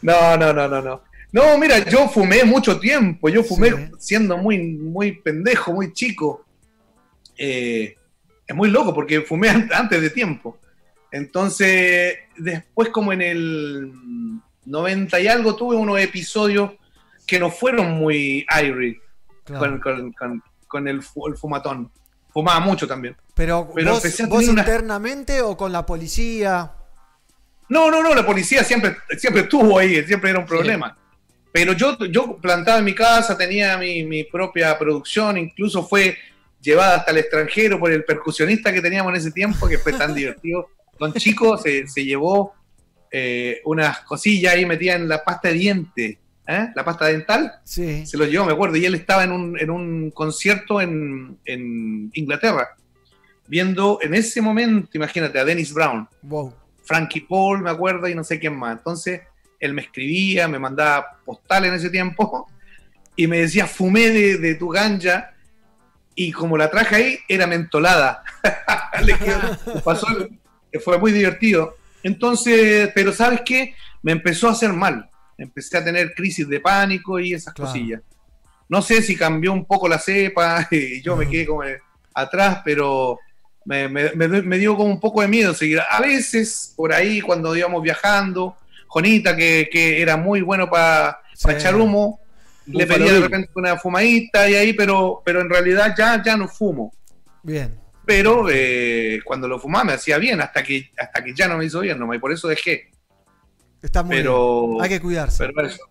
no, 0.01 0.37
no, 0.37 0.53
no, 0.53 0.67
no, 0.67 0.81
no. 0.81 1.01
No, 1.31 1.57
mira, 1.57 1.79
yo 1.79 2.07
fumé 2.09 2.43
mucho 2.43 2.79
tiempo. 2.79 3.29
Yo 3.29 3.43
fumé 3.43 3.69
Sí. 3.69 3.91
siendo 3.99 4.37
muy, 4.37 4.57
muy 4.59 5.13
pendejo, 5.13 5.73
muy 5.73 5.93
chico. 5.93 6.45
Eh, 7.37 7.95
es 8.45 8.55
muy 8.55 8.69
loco 8.69 8.93
porque 8.93 9.21
fumé 9.21 9.49
an- 9.49 9.69
antes 9.73 10.01
de 10.01 10.09
tiempo. 10.09 10.57
Entonces, 11.11 12.15
después 12.37 12.89
como 12.89 13.13
en 13.13 13.21
el 13.21 13.91
90 14.65 15.19
y 15.19 15.27
algo 15.27 15.55
tuve 15.55 15.75
unos 15.75 15.99
episodios 15.99 16.71
que 17.25 17.39
no 17.39 17.49
fueron 17.51 17.91
muy 17.91 18.45
Claro. 19.43 19.59
con, 19.59 19.79
con- 19.79 20.11
con- 20.13 20.43
con 20.67 20.87
el, 20.87 21.01
fu- 21.01 21.27
el 21.27 21.37
fumatón. 21.37 21.89
Fumaba 22.33 22.59
mucho 22.59 22.85
también. 22.87 23.15
Pero, 23.33 23.71
pero 23.73 23.91
vos, 23.91 24.03
empecé 24.03 24.23
a 24.23 24.27
vos 24.27 24.47
una- 24.47 24.61
internamente 24.61 25.41
o 25.41 25.55
con 25.55 25.71
la 25.71 25.85
policía? 25.85 26.71
No, 27.69 27.89
no, 27.89 28.01
no, 28.03 28.13
la 28.13 28.25
policía 28.25 28.63
siempre, 28.63 28.97
siempre 29.17 29.43
estuvo 29.43 29.77
ahí, 29.79 30.03
siempre 30.05 30.29
era 30.31 30.39
un 30.39 30.45
problema. 30.45 30.97
Pero 31.51 31.73
yo, 31.73 31.97
yo 32.05 32.37
plantaba 32.37 32.79
en 32.79 32.85
mi 32.85 32.93
casa, 32.93 33.37
tenía 33.37 33.77
mi, 33.77 34.03
mi 34.03 34.23
propia 34.25 34.77
producción, 34.77 35.37
incluso 35.37 35.87
fue 35.87 36.17
llevada 36.61 36.97
hasta 36.97 37.11
el 37.11 37.17
extranjero 37.19 37.79
por 37.79 37.91
el 37.91 38.03
percusionista 38.03 38.71
que 38.73 38.81
teníamos 38.81 39.11
en 39.11 39.17
ese 39.17 39.31
tiempo, 39.31 39.67
que 39.67 39.77
fue 39.77 39.93
tan 39.93 40.13
divertido. 40.15 40.69
Don 40.99 41.13
Chico 41.13 41.57
se, 41.63 41.87
se 41.87 42.03
llevó 42.05 42.53
eh, 43.11 43.61
unas 43.65 43.99
cosillas 44.01 44.53
ahí 44.53 44.65
metidas 44.65 44.97
en 44.97 45.07
la 45.07 45.23
pasta 45.23 45.47
de 45.49 45.53
diente, 45.55 46.19
¿eh? 46.47 46.69
la 46.75 46.83
pasta 46.83 47.05
dental, 47.05 47.53
Sí. 47.63 48.05
se 48.05 48.17
lo 48.17 48.25
llevó, 48.25 48.45
me 48.45 48.53
acuerdo, 48.53 48.75
y 48.77 48.85
él 48.85 48.95
estaba 48.95 49.23
en 49.23 49.31
un, 49.31 49.59
en 49.59 49.69
un 49.69 50.11
concierto 50.11 50.81
en, 50.81 51.37
en 51.45 52.09
Inglaterra, 52.13 52.75
viendo 53.47 53.99
en 54.01 54.13
ese 54.13 54.41
momento, 54.41 54.89
imagínate, 54.93 55.39
a 55.39 55.45
Dennis 55.45 55.73
Brown, 55.73 56.07
Wow. 56.23 56.53
Frankie 56.83 57.21
Paul, 57.21 57.61
me 57.61 57.69
acuerdo, 57.69 58.07
y 58.07 58.15
no 58.15 58.23
sé 58.23 58.39
quién 58.39 58.55
más. 58.57 58.77
Entonces, 58.77 59.21
él 59.59 59.73
me 59.73 59.81
escribía, 59.81 60.47
me 60.47 60.59
mandaba 60.59 61.17
postales 61.25 61.69
en 61.69 61.75
ese 61.75 61.89
tiempo, 61.89 62.49
y 63.15 63.27
me 63.27 63.39
decía, 63.39 63.65
fumé 63.67 64.09
de, 64.09 64.37
de 64.37 64.55
tu 64.55 64.69
ganja, 64.69 65.33
y 66.15 66.31
como 66.31 66.57
la 66.57 66.69
traje 66.69 66.95
ahí, 66.95 67.19
era 67.29 67.45
mentolada. 67.47 68.23
Le 69.05 69.13
quedó- 69.15 69.81
pasó, 69.83 70.07
fue 70.83 70.97
muy 70.99 71.11
divertido. 71.11 71.75
Entonces, 72.03 72.89
pero 72.95 73.11
¿sabes 73.13 73.41
qué? 73.45 73.73
Me 74.01 74.11
empezó 74.13 74.47
a 74.47 74.51
hacer 74.51 74.71
mal. 74.73 75.09
Empecé 75.37 75.77
a 75.77 75.83
tener 75.83 76.13
crisis 76.13 76.47
de 76.47 76.59
pánico 76.59 77.19
y 77.19 77.33
esas 77.33 77.53
Claro. 77.53 77.71
cosillas. 77.71 78.01
No 78.69 78.81
sé 78.81 79.01
si 79.01 79.15
cambió 79.15 79.53
un 79.53 79.65
poco 79.65 79.87
la 79.87 79.99
cepa 79.99 80.67
y 80.71 81.01
yo 81.01 81.15
me 81.15 81.27
quedé 81.29 81.45
como 81.45 81.61
atrás, 82.13 82.61
pero 82.65 83.19
me, 83.65 83.87
me- 83.87 84.11
me- 84.13 84.41
me 84.41 84.57
dio 84.57 84.75
como 84.75 84.89
un 84.89 84.99
poco 84.99 85.21
de 85.21 85.27
miedo 85.27 85.53
seguir. 85.53 85.79
A 85.89 86.01
veces, 86.01 86.73
por 86.75 86.93
ahí, 86.93 87.21
cuando 87.21 87.55
íbamos 87.55 87.81
viajando, 87.83 88.55
Jonita, 88.87 89.35
que, 89.35 89.69
que 89.71 90.01
era 90.01 90.17
muy 90.17 90.41
bueno 90.41 90.69
para 90.69 91.19
Sí. 91.33 91.51
echar 91.51 91.75
humo, 91.75 92.19
le 92.65 92.87
pedía 92.87 93.13
de 93.13 93.19
repente 93.19 93.49
una 93.55 93.77
fumadita 93.77 94.49
y 94.49 94.55
ahí, 94.55 94.73
pero, 94.73 95.21
pero 95.23 95.39
en 95.41 95.49
realidad 95.49 95.93
ya, 95.97 96.21
ya 96.23 96.35
no 96.35 96.47
fumo. 96.47 96.91
Bien. 97.43 97.79
Pero 98.07 98.47
eh, 98.49 99.19
cuando 99.25 99.49
lo 99.49 99.59
fumaba 99.59 99.83
me 99.83 99.91
hacía 99.91 100.17
bien, 100.17 100.39
hasta 100.39 100.63
que, 100.63 100.91
hasta 100.97 101.21
que 101.21 101.35
ya 101.35 101.49
no 101.49 101.57
me 101.57 101.65
hizo 101.65 101.81
bien, 101.81 101.99
nomás, 101.99 102.15
y 102.15 102.19
por 102.19 102.31
eso 102.31 102.47
dejé. 102.47 102.89
Está 103.81 104.01
muy 104.01 104.15
Pero, 104.15 104.69
bien. 104.69 104.81
Hay 104.81 104.89
que 104.89 105.01
cuidarse. 105.01 105.45
pero 105.45 105.67
eso. 105.67 105.83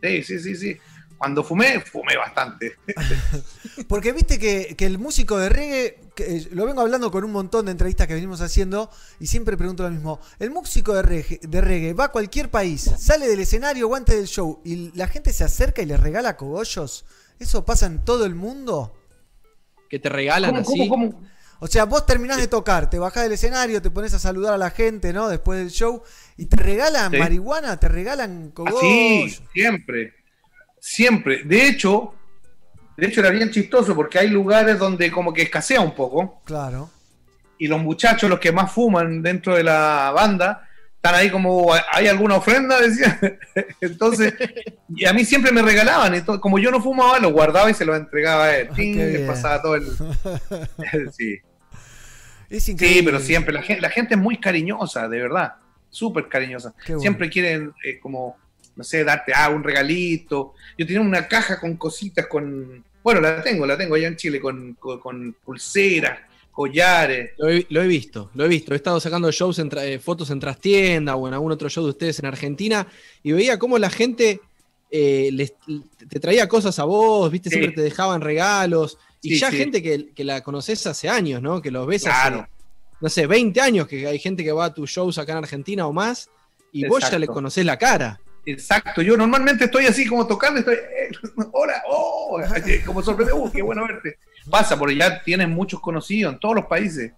Sí, 0.00 0.22
sí, 0.22 0.38
sí, 0.38 0.54
sí. 0.54 0.76
Cuando 1.18 1.42
fumé, 1.42 1.80
fumé 1.80 2.16
bastante. 2.16 2.76
Porque 3.88 4.12
viste 4.12 4.38
que, 4.38 4.76
que 4.76 4.86
el 4.86 4.98
músico 4.98 5.36
de 5.36 5.48
reggae, 5.48 6.00
que, 6.14 6.36
eh, 6.36 6.48
lo 6.52 6.64
vengo 6.64 6.80
hablando 6.80 7.10
con 7.10 7.24
un 7.24 7.32
montón 7.32 7.66
de 7.66 7.72
entrevistas 7.72 8.06
que 8.06 8.14
venimos 8.14 8.40
haciendo 8.40 8.88
y 9.18 9.26
siempre 9.26 9.56
pregunto 9.56 9.82
lo 9.82 9.90
mismo. 9.90 10.20
El 10.38 10.52
músico 10.52 10.94
de 10.94 11.02
reggae, 11.02 11.40
de 11.42 11.60
reggae 11.60 11.92
va 11.92 12.04
a 12.04 12.12
cualquier 12.12 12.50
país, 12.50 12.82
sale 12.98 13.26
del 13.26 13.40
escenario 13.40 13.88
o 13.88 13.96
antes 13.96 14.14
del 14.14 14.28
show 14.28 14.62
y 14.64 14.96
la 14.96 15.08
gente 15.08 15.32
se 15.32 15.42
acerca 15.42 15.82
y 15.82 15.86
le 15.86 15.96
regala 15.96 16.36
cogollos. 16.36 17.04
¿Eso 17.40 17.64
pasa 17.64 17.86
en 17.86 18.04
todo 18.04 18.24
el 18.26 18.36
mundo? 18.36 18.94
Que 19.90 19.98
te 19.98 20.08
regalan 20.08 20.52
¿Cómo, 20.52 20.60
así. 20.60 20.88
cómo, 20.88 21.10
cómo? 21.12 21.28
O 21.60 21.66
sea, 21.66 21.84
vos 21.84 22.06
terminás 22.06 22.36
de 22.38 22.46
tocar, 22.46 22.88
te 22.88 22.98
bajás 22.98 23.24
del 23.24 23.32
escenario, 23.32 23.82
te 23.82 23.90
pones 23.90 24.14
a 24.14 24.18
saludar 24.18 24.54
a 24.54 24.58
la 24.58 24.70
gente, 24.70 25.12
¿no? 25.12 25.28
Después 25.28 25.58
del 25.58 25.70
show 25.70 26.02
y 26.36 26.46
te 26.46 26.56
regalan 26.56 27.10
Sí. 27.10 27.16
marihuana, 27.18 27.78
te 27.80 27.88
regalan 27.88 28.50
cogollos. 28.52 28.78
Así, 28.78 29.38
siempre. 29.52 30.14
Siempre. 30.80 31.42
De 31.44 31.66
hecho, 31.66 32.14
de 32.96 33.06
hecho 33.06 33.20
era 33.20 33.30
bien 33.30 33.50
chistoso 33.50 33.94
porque 33.94 34.18
hay 34.20 34.28
lugares 34.28 34.78
donde 34.78 35.10
como 35.10 35.32
que 35.32 35.42
escasea 35.42 35.80
un 35.80 35.94
poco. 35.94 36.40
Claro. 36.44 36.90
y 37.60 37.66
los 37.66 37.80
muchachos, 37.82 38.30
los 38.30 38.38
que 38.38 38.52
más 38.52 38.70
fuman 38.70 39.20
dentro 39.20 39.56
de 39.56 39.64
la 39.64 40.12
banda, 40.14 40.68
están 40.94 41.16
ahí 41.16 41.28
como, 41.28 41.72
¿hay 41.92 42.06
alguna 42.06 42.36
ofrenda? 42.36 42.80
Decía. 42.80 43.18
Entonces, 43.80 44.32
y 44.88 45.04
a 45.06 45.12
mí 45.12 45.24
siempre 45.24 45.50
me 45.50 45.60
regalaban, 45.62 46.14
entonces, 46.14 46.40
como 46.40 46.60
yo 46.60 46.70
no 46.70 46.80
fumaba, 46.80 47.18
lo 47.18 47.32
guardaba 47.32 47.68
y 47.68 47.74
se 47.74 47.84
lo 47.84 47.96
entregaba 47.96 48.44
a 48.44 48.58
él. 48.58 48.68
Ah, 48.70 48.74
Ting, 48.76 48.96
le 48.96 49.18
pasaba 49.26 49.60
todo 49.60 49.74
el... 49.74 49.86
sí. 51.16 51.40
Es 52.50 52.64
sí, 52.64 52.74
pero 53.04 53.20
siempre, 53.20 53.52
la 53.52 53.62
gente, 53.62 53.80
la 53.82 53.90
gente 53.90 54.14
es 54.14 54.20
muy 54.20 54.38
cariñosa, 54.38 55.08
de 55.08 55.20
verdad, 55.20 55.54
súper 55.90 56.28
cariñosa. 56.28 56.74
Bueno. 56.86 57.00
Siempre 57.00 57.28
quieren 57.28 57.72
eh, 57.84 57.98
como, 57.98 58.36
no 58.76 58.84
sé, 58.84 59.04
darte 59.04 59.32
ah, 59.34 59.50
un 59.50 59.62
regalito. 59.62 60.54
Yo 60.76 60.86
tenía 60.86 61.00
una 61.02 61.28
caja 61.28 61.60
con 61.60 61.76
cositas, 61.76 62.26
con... 62.26 62.84
Bueno, 63.02 63.20
la 63.20 63.42
tengo, 63.42 63.66
la 63.66 63.76
tengo 63.76 63.94
allá 63.94 64.08
en 64.08 64.16
Chile, 64.16 64.40
con, 64.40 64.74
con, 64.74 64.98
con 65.00 65.36
pulseras, 65.44 66.20
collares. 66.50 67.30
Lo 67.38 67.48
he, 67.48 67.66
lo 67.70 67.82
he 67.82 67.86
visto, 67.86 68.30
lo 68.34 68.44
he 68.44 68.48
visto. 68.48 68.72
He 68.72 68.76
estado 68.76 68.98
sacando 68.98 69.30
shows 69.30 69.58
en 69.58 69.70
eh, 69.78 69.98
fotos 69.98 70.30
en 70.30 70.40
trastienda 70.40 71.16
o 71.16 71.28
en 71.28 71.34
algún 71.34 71.52
otro 71.52 71.68
show 71.68 71.84
de 71.84 71.90
ustedes 71.90 72.18
en 72.18 72.26
Argentina 72.26 72.86
y 73.22 73.32
veía 73.32 73.58
cómo 73.58 73.78
la 73.78 73.90
gente 73.90 74.40
eh, 74.90 75.28
les- 75.32 75.54
te 76.08 76.18
traía 76.18 76.48
cosas 76.48 76.78
a 76.78 76.84
vos, 76.84 77.30
viste, 77.30 77.50
Sí. 77.50 77.56
siempre 77.56 77.74
te 77.76 77.82
dejaban 77.82 78.20
regalos. 78.22 78.98
Y 79.20 79.30
Sí, 79.34 79.38
ya 79.40 79.50
sí. 79.50 79.56
gente 79.58 79.82
que, 79.82 80.10
que 80.14 80.24
la 80.24 80.40
conoces 80.42 80.86
hace 80.86 81.08
años, 81.08 81.42
¿no? 81.42 81.60
Que 81.60 81.70
los 81.70 81.86
ves 81.86 82.04
Claro. 82.04 82.40
hace, 82.40 82.48
no 83.00 83.08
sé, 83.08 83.26
20 83.26 83.60
años 83.60 83.86
que 83.88 84.06
hay 84.06 84.18
gente 84.18 84.44
que 84.44 84.52
va 84.52 84.66
a 84.66 84.74
tus 84.74 84.90
shows 84.90 85.18
acá 85.18 85.32
en 85.32 85.38
Argentina 85.38 85.86
o 85.86 85.92
más 85.92 86.28
y 86.72 86.86
vos 86.86 87.08
ya 87.10 87.18
le 87.18 87.26
conocés 87.26 87.64
la 87.64 87.76
cara. 87.76 88.20
Exacto, 88.46 89.02
yo 89.02 89.16
normalmente 89.16 89.64
estoy 89.66 89.86
así 89.86 90.06
como 90.06 90.26
tocando, 90.26 90.60
estoy, 90.60 90.76
eh, 90.76 91.10
hola, 91.52 91.82
oh, 91.88 92.40
eh, 92.40 92.82
como 92.86 93.02
sorprendido, 93.02 93.36
uh, 93.42 93.50
qué 93.52 93.60
bueno 93.60 93.86
verte. 93.86 94.18
Pasa, 94.50 94.78
porque 94.78 94.96
ya 94.96 95.22
tienes 95.22 95.48
muchos 95.48 95.80
conocidos 95.80 96.32
en 96.32 96.40
todos 96.40 96.54
los 96.54 96.64
países. 96.66 97.12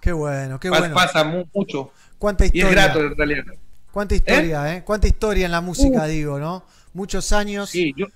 Qué 0.00 0.10
bueno, 0.12 0.58
qué 0.58 0.70
bueno. 0.70 0.92
Pasa 0.94 1.22
mu- 1.24 1.44
mucho. 1.54 1.92
Cuánta 2.18 2.44
Y 2.46 2.48
es 2.48 2.54
historia. 2.54 2.84
grato 2.86 3.00
en 3.00 3.16
realidad. 3.16 3.44
Cuánta 3.92 4.14
historia, 4.14 4.74
¿eh? 4.74 4.82
Cuánta 4.84 5.06
historia 5.06 5.46
en 5.46 5.52
la 5.52 5.60
música, 5.60 6.06
digo, 6.06 6.38
¿no? 6.40 6.64
Muchos 6.94 7.32
años. 7.32 7.70
Sí, 7.70 7.92
yo. 7.96 8.06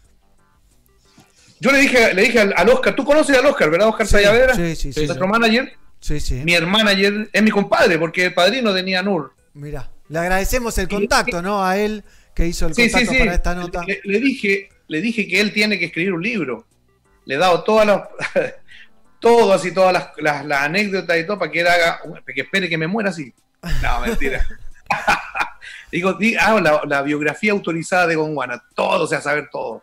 Yo 1.64 1.72
le 1.72 1.78
dije, 1.78 2.12
le 2.12 2.22
dije 2.24 2.40
al, 2.40 2.52
al 2.54 2.68
Oscar, 2.68 2.94
tú 2.94 3.06
conoces 3.06 3.38
al 3.38 3.46
Oscar, 3.46 3.70
¿verdad? 3.70 3.88
Oscar 3.88 4.06
Sí, 4.06 4.12
Sayavedra, 4.12 4.54
sí, 4.54 4.76
sí, 4.76 4.92
sí. 4.92 5.06
nuestro 5.06 5.26
manager. 5.26 5.72
Sí, 5.98 6.20
sí. 6.20 6.34
Mi 6.44 6.54
manager 6.60 7.30
es 7.32 7.42
mi 7.42 7.50
compadre, 7.50 7.98
porque 7.98 8.26
el 8.26 8.34
padrino 8.34 8.70
de 8.74 8.82
Nianur. 8.82 9.32
Mira, 9.54 9.90
le 10.10 10.18
agradecemos 10.18 10.76
el 10.76 10.88
contacto, 10.88 11.40
¿no? 11.40 11.64
A 11.64 11.78
él 11.78 12.04
que 12.34 12.46
hizo 12.46 12.66
el 12.66 12.74
Sí, 12.74 12.82
sí, 12.88 12.90
contacto 12.90 13.12
sí. 13.14 13.18
para 13.20 13.34
esta 13.34 13.54
nota. 13.54 13.82
Le, 13.86 13.98
le 14.04 14.20
dije, 14.20 14.68
le 14.88 15.00
dije 15.00 15.26
que 15.26 15.40
él 15.40 15.54
tiene 15.54 15.78
que 15.78 15.86
escribir 15.86 16.12
un 16.12 16.22
libro. 16.22 16.66
Le 17.24 17.36
he 17.36 17.38
dado 17.38 17.64
todas 17.64 17.86
las, 17.86 18.02
todo 19.18 19.54
así, 19.54 19.72
todas 19.72 19.94
las, 19.94 20.08
las- 20.18 20.44
las 20.44 20.60
anécdotas 20.64 21.16
y 21.18 21.24
todo 21.26 21.38
para 21.38 21.50
que 21.50 21.60
él 21.60 21.66
haga, 21.66 22.00
que 22.26 22.42
espere 22.42 22.68
que 22.68 22.76
me 22.76 22.86
muera 22.86 23.08
así. 23.08 23.32
No, 23.82 24.00
mentira. 24.06 24.46
Digo, 25.90 26.12
di- 26.14 26.34
la, 26.34 26.82
la 26.86 27.02
biografía 27.02 27.52
autorizada 27.52 28.06
de 28.06 28.16
Gonguana, 28.16 28.62
todo, 28.74 29.04
o 29.04 29.06
sea, 29.06 29.20
saber 29.20 29.48
todo. 29.50 29.82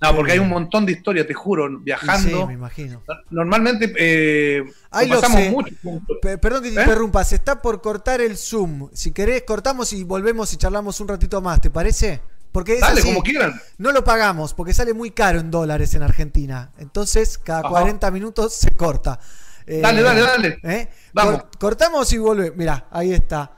No, 0.00 0.16
porque 0.16 0.32
hay 0.32 0.38
un 0.38 0.48
montón 0.48 0.84
de 0.86 0.92
historias, 0.92 1.26
te 1.26 1.34
juro, 1.34 1.68
Y 1.70 1.76
Sí, 1.76 1.80
viajando. 1.84 2.46
me 2.46 2.54
imagino. 2.54 3.02
Normalmente 3.30 3.92
eh, 3.98 4.64
Ahí 4.90 5.08
lo 5.08 5.20
pasamos 5.20 5.50
mucho 5.50 5.74
Perdón 6.20 6.62
que 6.62 6.70
te 6.70 6.80
¿Eh? 6.80 6.82
interrumpa, 6.82 7.24
se 7.24 7.36
está 7.36 7.62
por 7.62 7.80
cortar 7.80 8.20
el 8.20 8.36
Zoom. 8.36 8.88
Si 8.92 9.12
querés, 9.12 9.42
cortamos 9.44 9.92
y 9.92 10.04
volvemos 10.04 10.52
y 10.52 10.56
charlamos 10.56 11.00
un 11.00 11.08
ratito 11.08 11.40
más, 11.40 11.60
¿te 11.60 11.70
parece? 11.70 12.20
Porque 12.50 12.74
es 12.74 12.80
Dale, 12.80 13.00
así. 13.00 13.08
como 13.08 13.22
quieran. 13.22 13.60
No 13.78 13.92
lo 13.92 14.04
pagamos 14.04 14.52
porque 14.54 14.74
sale 14.74 14.92
muy 14.92 15.10
caro 15.12 15.40
en 15.40 15.50
dólares 15.50 15.94
en 15.94 16.02
Argentina. 16.02 16.70
Entonces, 16.78 17.38
cada 17.38 17.60
Ajá. 17.60 17.68
40 17.70 18.10
minutos 18.10 18.54
se 18.54 18.70
corta. 18.72 19.18
Eh, 19.66 19.80
Dale, 19.80 20.02
dale, 20.02 20.20
dale. 20.20 20.58
¿eh? 20.64 20.88
Vamos. 21.14 21.34
Cor- 21.44 21.48
cortamos 21.58 22.12
y 22.12 22.18
volvemos. 22.18 22.56
Mirá, 22.56 22.88
ahí 22.90 23.12
está. 23.12 23.52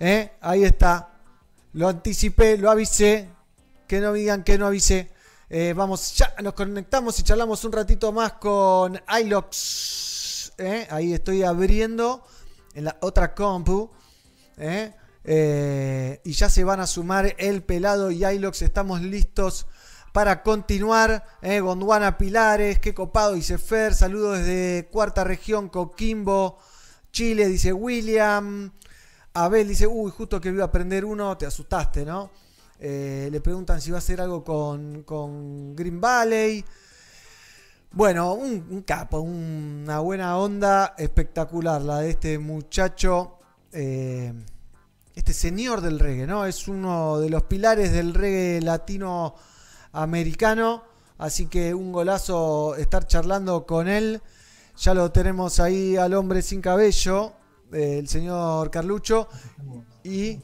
¿Eh? 0.00 0.32
Ahí 0.42 0.64
está. 0.64 1.08
Lo 1.72 1.88
anticipé, 1.88 2.58
lo 2.58 2.70
avisé. 2.70 3.28
Que 3.86 4.00
no 4.00 4.12
digan 4.12 4.42
que 4.42 4.58
no 4.58 4.66
avisé. 4.66 5.10
Eh, 5.48 5.74
vamos, 5.76 6.16
ya 6.16 6.34
nos 6.42 6.54
conectamos 6.54 7.18
y 7.20 7.22
charlamos 7.22 7.64
un 7.64 7.72
ratito 7.72 8.10
más 8.10 8.32
con 8.32 9.00
iLox. 9.20 10.52
¿eh? 10.58 10.88
Ahí 10.90 11.12
estoy 11.12 11.44
abriendo 11.44 12.24
en 12.74 12.84
la 12.84 12.96
otra 13.00 13.34
compu. 13.34 13.90
¿eh? 14.56 14.92
Y 16.24 16.32
ya 16.32 16.48
se 16.50 16.64
van 16.64 16.80
a 16.80 16.86
sumar 16.86 17.36
el 17.38 17.62
pelado 17.62 18.10
y 18.10 18.24
iLox. 18.24 18.62
Estamos 18.62 19.02
listos 19.02 19.66
para 20.12 20.42
continuar. 20.42 21.24
Gondwana 21.42 22.18
Pilares, 22.18 22.80
qué 22.80 22.92
copado, 22.92 23.34
dice 23.34 23.58
Fer. 23.58 23.94
Saludos 23.94 24.38
desde 24.38 24.88
Cuarta 24.90 25.22
Región, 25.22 25.68
Coquimbo, 25.68 26.58
Chile, 27.12 27.46
dice 27.46 27.72
William. 27.72 28.72
Abel 29.34 29.68
dice, 29.68 29.86
uy, 29.86 30.10
justo 30.10 30.40
que 30.40 30.48
iba 30.48 30.64
a 30.64 30.68
aprender 30.68 31.04
uno, 31.04 31.36
te 31.36 31.44
asustaste, 31.44 32.04
¿no? 32.04 32.30
Eh, 32.78 33.28
le 33.32 33.40
preguntan 33.40 33.80
si 33.80 33.90
va 33.90 33.96
a 33.96 33.98
hacer 33.98 34.20
algo 34.20 34.44
con, 34.44 35.02
con 35.02 35.74
Green 35.74 36.00
Valley. 36.00 36.64
Bueno, 37.92 38.34
un, 38.34 38.82
capo, 38.82 39.20
una 39.20 40.00
buena 40.00 40.36
onda 40.36 40.94
espectacular 40.98 41.80
la 41.80 42.00
de 42.00 42.10
este 42.10 42.38
muchacho, 42.38 43.38
eh, 43.72 44.34
este 45.14 45.32
señor 45.32 45.80
del 45.80 45.98
reggae, 45.98 46.26
¿no? 46.26 46.44
Es 46.44 46.68
uno 46.68 47.18
de 47.18 47.30
los 47.30 47.44
pilares 47.44 47.92
del 47.92 48.12
reggae 48.12 48.60
latinoamericano, 48.60 50.84
así 51.16 51.46
que 51.46 51.72
un 51.72 51.90
golazo 51.90 52.76
estar 52.76 53.06
charlando 53.06 53.64
con 53.64 53.88
él. 53.88 54.20
Ya 54.76 54.92
lo 54.92 55.10
tenemos 55.10 55.58
ahí 55.58 55.96
al 55.96 56.12
hombre 56.12 56.42
sin 56.42 56.60
cabello, 56.60 57.32
el 57.72 58.06
señor 58.08 58.70
Carlucho. 58.70 59.26
Y 60.04 60.38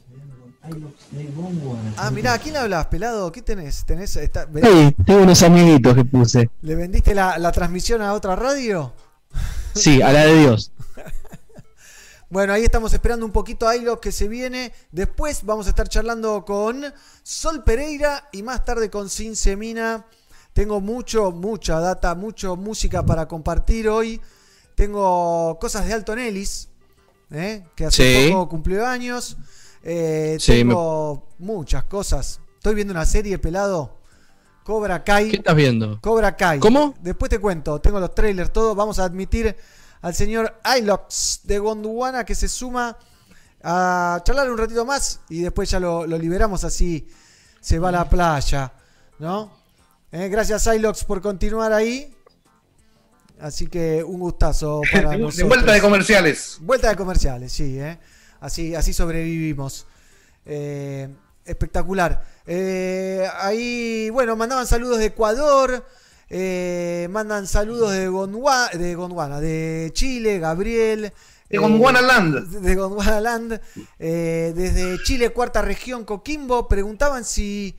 Ah, 1.97 2.09
mirá, 2.11 2.33
¿a 2.33 2.39
quién 2.39 2.53
le 2.53 2.59
hablas, 2.61 2.85
pelado? 2.87 3.31
¿Qué 3.31 3.41
tenés? 3.41 3.83
¿Tenés 3.85 4.17
Hey, 4.17 4.95
tengo 5.05 5.21
unos 5.23 5.43
amiguitos 5.43 5.93
que 5.93 6.05
puse. 6.05 6.49
¿Le 6.61 6.75
vendiste 6.75 7.13
la, 7.13 7.37
la 7.37 7.51
transmisión 7.51 8.01
a 8.01 8.13
otra 8.13 8.35
radio? 8.35 8.93
Sí, 9.75 10.01
a 10.01 10.11
la 10.13 10.25
de 10.25 10.39
Dios. 10.39 10.71
Bueno, 12.29 12.51
ahí 12.53 12.63
estamos 12.63 12.91
esperando 12.95 13.27
un 13.27 13.31
poquito 13.31 13.67
a 13.67 13.75
lo 13.75 14.01
que 14.01 14.11
se 14.11 14.27
viene. 14.27 14.73
Después 14.91 15.43
vamos 15.43 15.67
a 15.67 15.69
estar 15.69 15.87
charlando 15.87 16.43
con 16.45 16.83
Sol 17.21 17.63
Pereira 17.63 18.27
y 18.31 18.41
más 18.41 18.65
tarde 18.65 18.89
con 18.89 19.07
Sin 19.07 19.35
Semina. 19.35 20.07
Tengo 20.51 20.81
mucho, 20.81 21.31
mucha 21.31 21.79
data, 21.79 22.15
mucho 22.15 22.55
música 22.55 23.05
para 23.05 23.27
compartir 23.27 23.87
hoy. 23.87 24.19
Tengo 24.73 25.59
cosas 25.61 25.85
de 25.85 25.93
Alton 25.93 26.17
Ellis, 26.17 26.69
¿eh? 27.29 27.65
que 27.75 27.85
hace 27.85 28.25
Sí. 28.25 28.31
poco 28.31 28.49
cumplió 28.49 28.87
años. 28.87 29.37
Eh, 29.83 30.37
Sí, 30.39 30.51
tengo 30.53 31.27
muchas 31.39 31.83
cosas. 31.85 32.39
Estoy 32.55 32.75
viendo 32.75 32.93
una 32.93 33.05
serie, 33.05 33.37
pelado. 33.37 33.99
Cobra 34.63 35.03
Kai. 35.03 35.29
¿Qué 35.29 35.35
estás 35.37 35.55
viendo? 35.55 35.99
Cobra 36.01 36.35
Kai. 36.37 36.59
¿Cómo? 36.59 36.95
Después 37.01 37.29
te 37.29 37.39
cuento, 37.39 37.81
tengo 37.81 37.99
los 37.99 38.15
trailers, 38.15 38.53
todo. 38.53 38.73
Vamos 38.75 38.97
a 38.99 39.03
admitir 39.03 39.55
al 40.01 40.15
señor 40.15 40.59
Ilox 40.77 41.41
de 41.43 41.59
Gondwana 41.59 42.23
que 42.25 42.33
se 42.35 42.47
suma 42.47 42.97
a 43.61 44.21
charlar 44.23 44.49
un 44.51 44.57
ratito 44.57 44.85
más 44.85 45.19
y 45.29 45.41
después 45.41 45.69
ya 45.69 45.79
lo, 45.79 46.05
lo 46.07 46.17
liberamos 46.17 46.63
así 46.65 47.07
se 47.61 47.79
va 47.79 47.89
a 47.89 47.91
la 47.93 48.09
playa, 48.09 48.73
¿no? 49.19 49.51
Eh, 50.11 50.27
gracias 50.29 50.67
Ilox 50.67 51.03
por 51.05 51.21
continuar 51.21 51.71
ahí. 51.73 52.13
Así 53.39 53.67
que 53.67 54.03
un 54.03 54.19
gustazo 54.19 54.81
para 54.91 55.11
De 55.11 55.17
nosotros. 55.17 55.49
vuelta 55.49 55.73
de 55.73 55.81
comerciales. 55.81 56.57
Vuelta 56.61 56.89
de 56.89 56.95
comerciales, 56.95 57.51
sí, 57.51 57.79
¿eh? 57.79 57.97
Así, 58.43 58.75
así 58.75 58.91
sobrevivimos. 58.91 59.87
Eh, 60.45 61.07
espectacular. 61.45 62.25
Eh, 62.45 63.25
ahí, 63.39 64.09
bueno, 64.09 64.35
mandaban 64.35 64.67
saludos 64.67 64.99
de 64.99 65.05
Ecuador. 65.05 65.85
eh, 66.29 67.07
mandan 67.09 67.47
saludos 67.47 67.93
de, 67.93 68.09
Gondwa- 68.09 68.69
de 68.73 68.95
Gondwana, 68.95 69.39
de 69.39 69.91
Chile, 69.93 70.39
Gabriel. 70.39 71.13
De 71.49 71.57
Gondwana 71.57 72.01
Land. 72.01 72.49
De 72.59 72.75
Gondwana 72.75 73.21
Land. 73.21 73.61
desde 73.97 75.01
Chile, 75.03 75.29
cuarta 75.29 75.61
región, 75.61 76.03
Coquimbo. 76.03 76.67
Preguntaban 76.67 77.23
si 77.23 77.75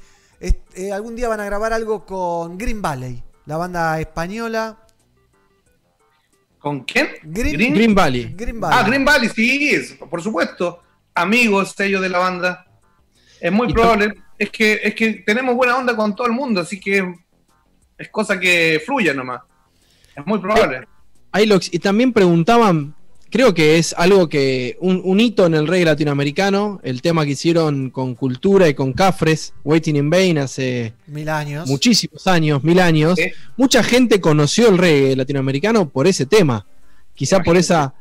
algún 0.93 1.15
día 1.15 1.28
van 1.28 1.41
a 1.41 1.45
grabar 1.45 1.74
algo 1.74 2.07
con 2.07 2.57
Green 2.57 2.81
Valley, 2.81 3.23
la 3.45 3.59
banda 3.59 4.01
española. 4.01 4.78
¿Con 6.65 6.81
quién? 6.85 7.11
Green, 7.23 7.74
Green 7.74 7.95
Valley. 7.95 8.32
Green 8.35 8.59
Valley. 8.59 8.78
Ah, 8.81 8.82
Green 8.89 9.05
Valley, 9.05 9.28
sí, 9.28 9.69
es, 9.69 9.93
por 9.93 10.23
supuesto. 10.23 10.82
Amigos 11.15 11.78
ellos 11.78 12.01
de 12.01 12.09
la 12.09 12.20
banda. 12.20 12.66
Es 13.39 13.53
muy 13.53 13.70
probable. 13.70 14.15
Es 14.39 14.49
que, 14.49 14.81
es 14.82 14.95
que 14.95 15.12
tenemos 15.27 15.55
buena 15.57 15.77
onda 15.77 15.95
con 15.95 16.16
todo 16.16 16.27
el 16.27 16.32
mundo, 16.32 16.62
así 16.62 16.81
que 16.81 17.16
es 17.99 18.09
cosa 18.09 18.41
que 18.41 18.82
fluya 18.82 19.12
nomás. 19.12 19.43
Es 20.16 20.24
muy 20.24 20.39
probable. 20.39 20.89
Ilox, 21.35 21.69
y 21.70 21.78
también 21.81 22.15
preguntaban, 22.15 22.95
creo 23.35 23.52
que 23.52 23.78
es 23.78 23.93
algo 23.98 24.28
que, 24.28 24.77
un, 24.81 25.01
un 25.05 25.19
hito 25.19 25.44
en 25.44 25.55
el 25.55 25.66
reggae 25.66 25.86
latinoamericano, 25.86 26.78
el 26.85 27.02
tema 27.02 27.24
que 27.24 27.32
hicieron 27.32 27.90
con 27.90 28.15
Cultura 28.15 28.69
y 28.69 28.74
con 28.74 28.93
Cafres, 28.93 29.52
Waiting 29.65 29.97
in 29.97 30.09
Vain, 30.09 30.39
hace 30.39 30.93
Mil 31.09 31.28
años. 31.28 31.69
muchísimos 31.69 32.28
años, 32.28 32.62
mil 32.62 32.78
años. 32.78 33.19
Mucha 33.56 33.82
gente 33.82 34.20
conoció 34.20 34.69
el 34.69 34.78
reggae 34.78 35.16
latinoamericano 35.16 35.89
por 35.89 36.06
ese 36.06 36.27
tema, 36.27 36.65
quizá 37.15 37.40
por 37.40 37.56
esa... 37.56 37.93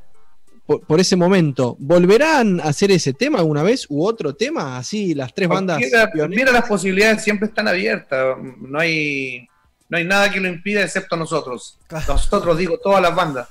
Por, 0.68 0.82
por 0.86 1.00
ese 1.00 1.16
momento, 1.18 1.76
¿volverán 1.80 2.62
a 2.62 2.66
hacer 2.66 2.92
ese 2.92 3.12
tema 3.12 3.40
alguna 3.40 3.64
vez 3.64 3.86
u 3.90 4.06
otro 4.06 4.34
tema? 4.36 4.78
Así, 4.78 5.14
las 5.16 5.34
tres 5.34 5.50
bandas. 5.50 5.78
Cualquiera- 5.80 6.12
pioneras. 6.12 6.38
mira, 6.46 6.52
las 6.60 6.70
posibilidades 6.70 7.22
siempre 7.24 7.48
están 7.50 7.68
abiertas. 7.68 8.38
No 8.62 8.80
hay, 8.80 9.46
no 9.90 9.98
hay 9.98 10.06
nada 10.06 10.32
que 10.32 10.40
lo 10.40 10.48
impida 10.48 10.82
excepto 10.84 11.18
nosotros. 11.18 11.80
Nosotros, 12.08 12.56
digo, 12.58 12.78
todas 12.78 13.02
las 13.02 13.14
bandas. 13.14 13.50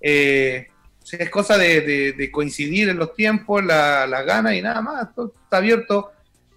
Eh, 0.00 0.66
es 1.18 1.30
cosa 1.30 1.56
de, 1.58 1.80
de- 1.80 2.12
de 2.12 2.30
coincidir 2.30 2.88
en 2.88 2.96
los 2.98 3.14
tiempos, 3.14 3.64
la- 3.64 4.06
las 4.06 4.24
ganas 4.26 4.54
y 4.54 4.62
nada 4.62 4.80
más. 4.80 5.14
Todo 5.14 5.34
está 5.44 5.58
abierto. 5.58 6.12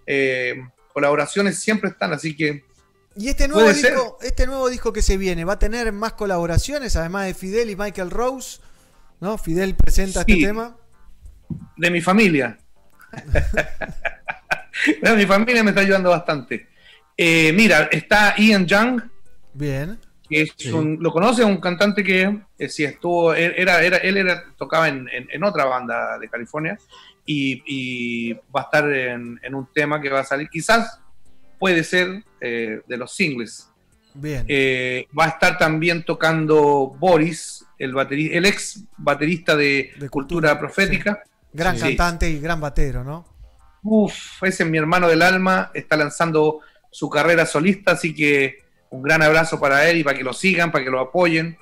Eh, 0.05 0.55
colaboraciones 0.93 1.59
siempre 1.59 1.89
están, 1.89 2.13
así 2.13 2.35
que 2.35 2.63
Y 3.15 3.29
este 3.29 3.47
nuevo, 3.47 3.71
ser. 3.73 3.93
disco, 3.93 4.17
este 4.21 4.45
nuevo 4.47 4.69
disco 4.69 4.93
que 4.93 5.01
se 5.01 5.17
viene, 5.17 5.45
¿va 5.45 5.53
a 5.53 5.59
tener 5.59 5.91
más 5.91 6.13
colaboraciones, 6.13 6.95
además 6.95 7.25
de 7.27 7.33
Fidel 7.33 7.69
y 7.69 7.75
Michael 7.75 8.11
Rose? 8.11 8.59
¿No? 9.19 9.37
Fidel 9.37 9.75
presenta 9.75 10.23
Sí. 10.23 10.33
este 10.33 10.47
tema. 10.47 10.77
de 11.77 11.91
mi 11.91 12.01
familia. 12.01 12.57
mi 15.15 15.25
familia 15.25 15.63
me 15.63 15.69
está 15.71 15.81
ayudando 15.81 16.09
bastante. 16.09 16.67
Eh, 17.15 17.53
mira, 17.53 17.89
está 17.91 18.35
Ian 18.37 18.65
Young, 18.65 19.01
Bien. 19.53 19.99
Que 20.29 20.41
es 20.43 20.53
Sí. 20.57 20.71
un- 20.71 20.97
lo 21.01 21.11
conoce, 21.11 21.43
un 21.43 21.57
cantante 21.57 22.03
que 22.03 22.39
eh, 22.57 22.69
sí 22.69 22.83
estuvo, 22.83 23.33
él 23.33 23.53
era, 23.57 23.81
era, 23.83 23.97
él 23.97 24.17
era, 24.17 24.43
tocaba 24.57 24.87
en, 24.87 25.07
en- 25.09 25.27
en 25.31 25.43
otra 25.43 25.65
banda 25.65 26.17
de 26.17 26.29
California 26.29 26.77
y, 27.25 27.61
y 27.65 28.33
va 28.33 28.61
a 28.61 28.63
estar 28.63 28.91
en, 28.91 29.39
en 29.43 29.55
un 29.55 29.67
tema 29.73 29.99
que 30.01 30.09
va 30.09 30.21
a 30.21 30.25
salir, 30.25 30.49
quizás 30.49 30.99
puede 31.59 31.83
ser 31.83 32.23
eh, 32.41 32.81
de 32.87 32.97
los 32.97 33.13
singles. 33.15 33.69
Bien. 34.15 34.45
Eh, 34.47 35.07
va 35.17 35.25
a 35.25 35.29
estar 35.29 35.57
también 35.57 36.03
tocando 36.03 36.95
Boris, 36.99 37.65
el, 37.79 37.93
bateri- 37.93 38.29
el 38.33 38.45
ex 38.45 38.83
baterista 38.97 39.55
de, 39.55 39.91
De 39.97 40.09
Cultura, 40.09 40.09
Cultura, 40.09 40.59
Profética. 40.59 41.23
gran 41.51 41.75
sí. 41.77 41.81
cantante 41.81 42.29
y 42.29 42.39
gran 42.39 42.61
batero, 42.61 43.03
¿no? 43.03 43.25
Uf, 43.81 44.41
ese 44.43 44.63
es 44.63 44.69
mi 44.69 44.77
hermano 44.77 45.07
del 45.09 45.21
alma, 45.21 45.71
está 45.73 45.97
lanzando 45.97 46.59
su 46.91 47.09
carrera 47.09 47.45
solista, 47.45 47.93
así 47.93 48.13
que 48.13 48.59
un 48.93 49.01
gran 49.01 49.23
abrazo 49.23 49.59
para 49.59 49.89
él 49.89 49.97
y 49.97 50.03
para 50.03 50.15
que 50.15 50.23
lo 50.23 50.33
sigan, 50.33 50.71
para 50.71 50.83
que 50.83 50.91
lo 50.91 50.99
apoyen. 50.99 51.57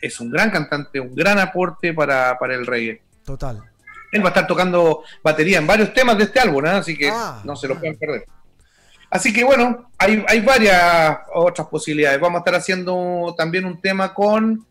Es 0.00 0.18
un 0.18 0.30
gran 0.30 0.50
cantante, 0.50 0.98
un 0.98 1.14
gran 1.14 1.38
aporte 1.38 1.92
para, 1.92 2.38
para 2.38 2.54
el 2.54 2.66
reggae. 2.66 3.02
Total. 3.22 3.62
Él 4.10 4.22
va 4.22 4.26
a 4.26 4.28
estar 4.28 4.46
tocando 4.46 5.02
batería 5.22 5.58
en 5.58 5.66
varios 5.66 5.92
temas 5.92 6.16
de 6.16 6.24
este 6.24 6.40
álbum, 6.40 6.64
¿eh? 6.64 6.70
así 6.70 6.96
que 6.96 7.10
Ah, 7.12 7.42
no 7.44 7.54
se 7.54 7.68
lo 7.68 7.74
ah. 7.74 7.80
pueden 7.80 7.98
perder. 7.98 8.24
Así 9.10 9.30
que 9.30 9.44
bueno, 9.44 9.90
hay, 9.98 10.24
hay 10.26 10.40
varias 10.40 11.18
otras 11.34 11.68
posibilidades. 11.68 12.18
Vamos 12.18 12.38
a 12.38 12.40
estar 12.40 12.54
haciendo 12.54 13.34
también 13.36 13.66
un 13.66 13.78
tema 13.80 14.14
con 14.14 14.66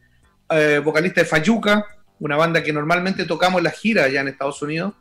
eh, 0.50 0.82
vocalista 0.84 1.22
de 1.22 1.28
Fayuca, 1.28 1.86
una 2.20 2.38
banda 2.38 2.64
que 2.64 2.74
normalmente 2.74 3.26
tocamos 3.26 3.60
en 3.60 3.66
la 3.66 3.72
gira 3.72 4.06
allá 4.06 4.22
en 4.22 4.30
Estados 4.30 4.60
Unidos. 4.64 4.94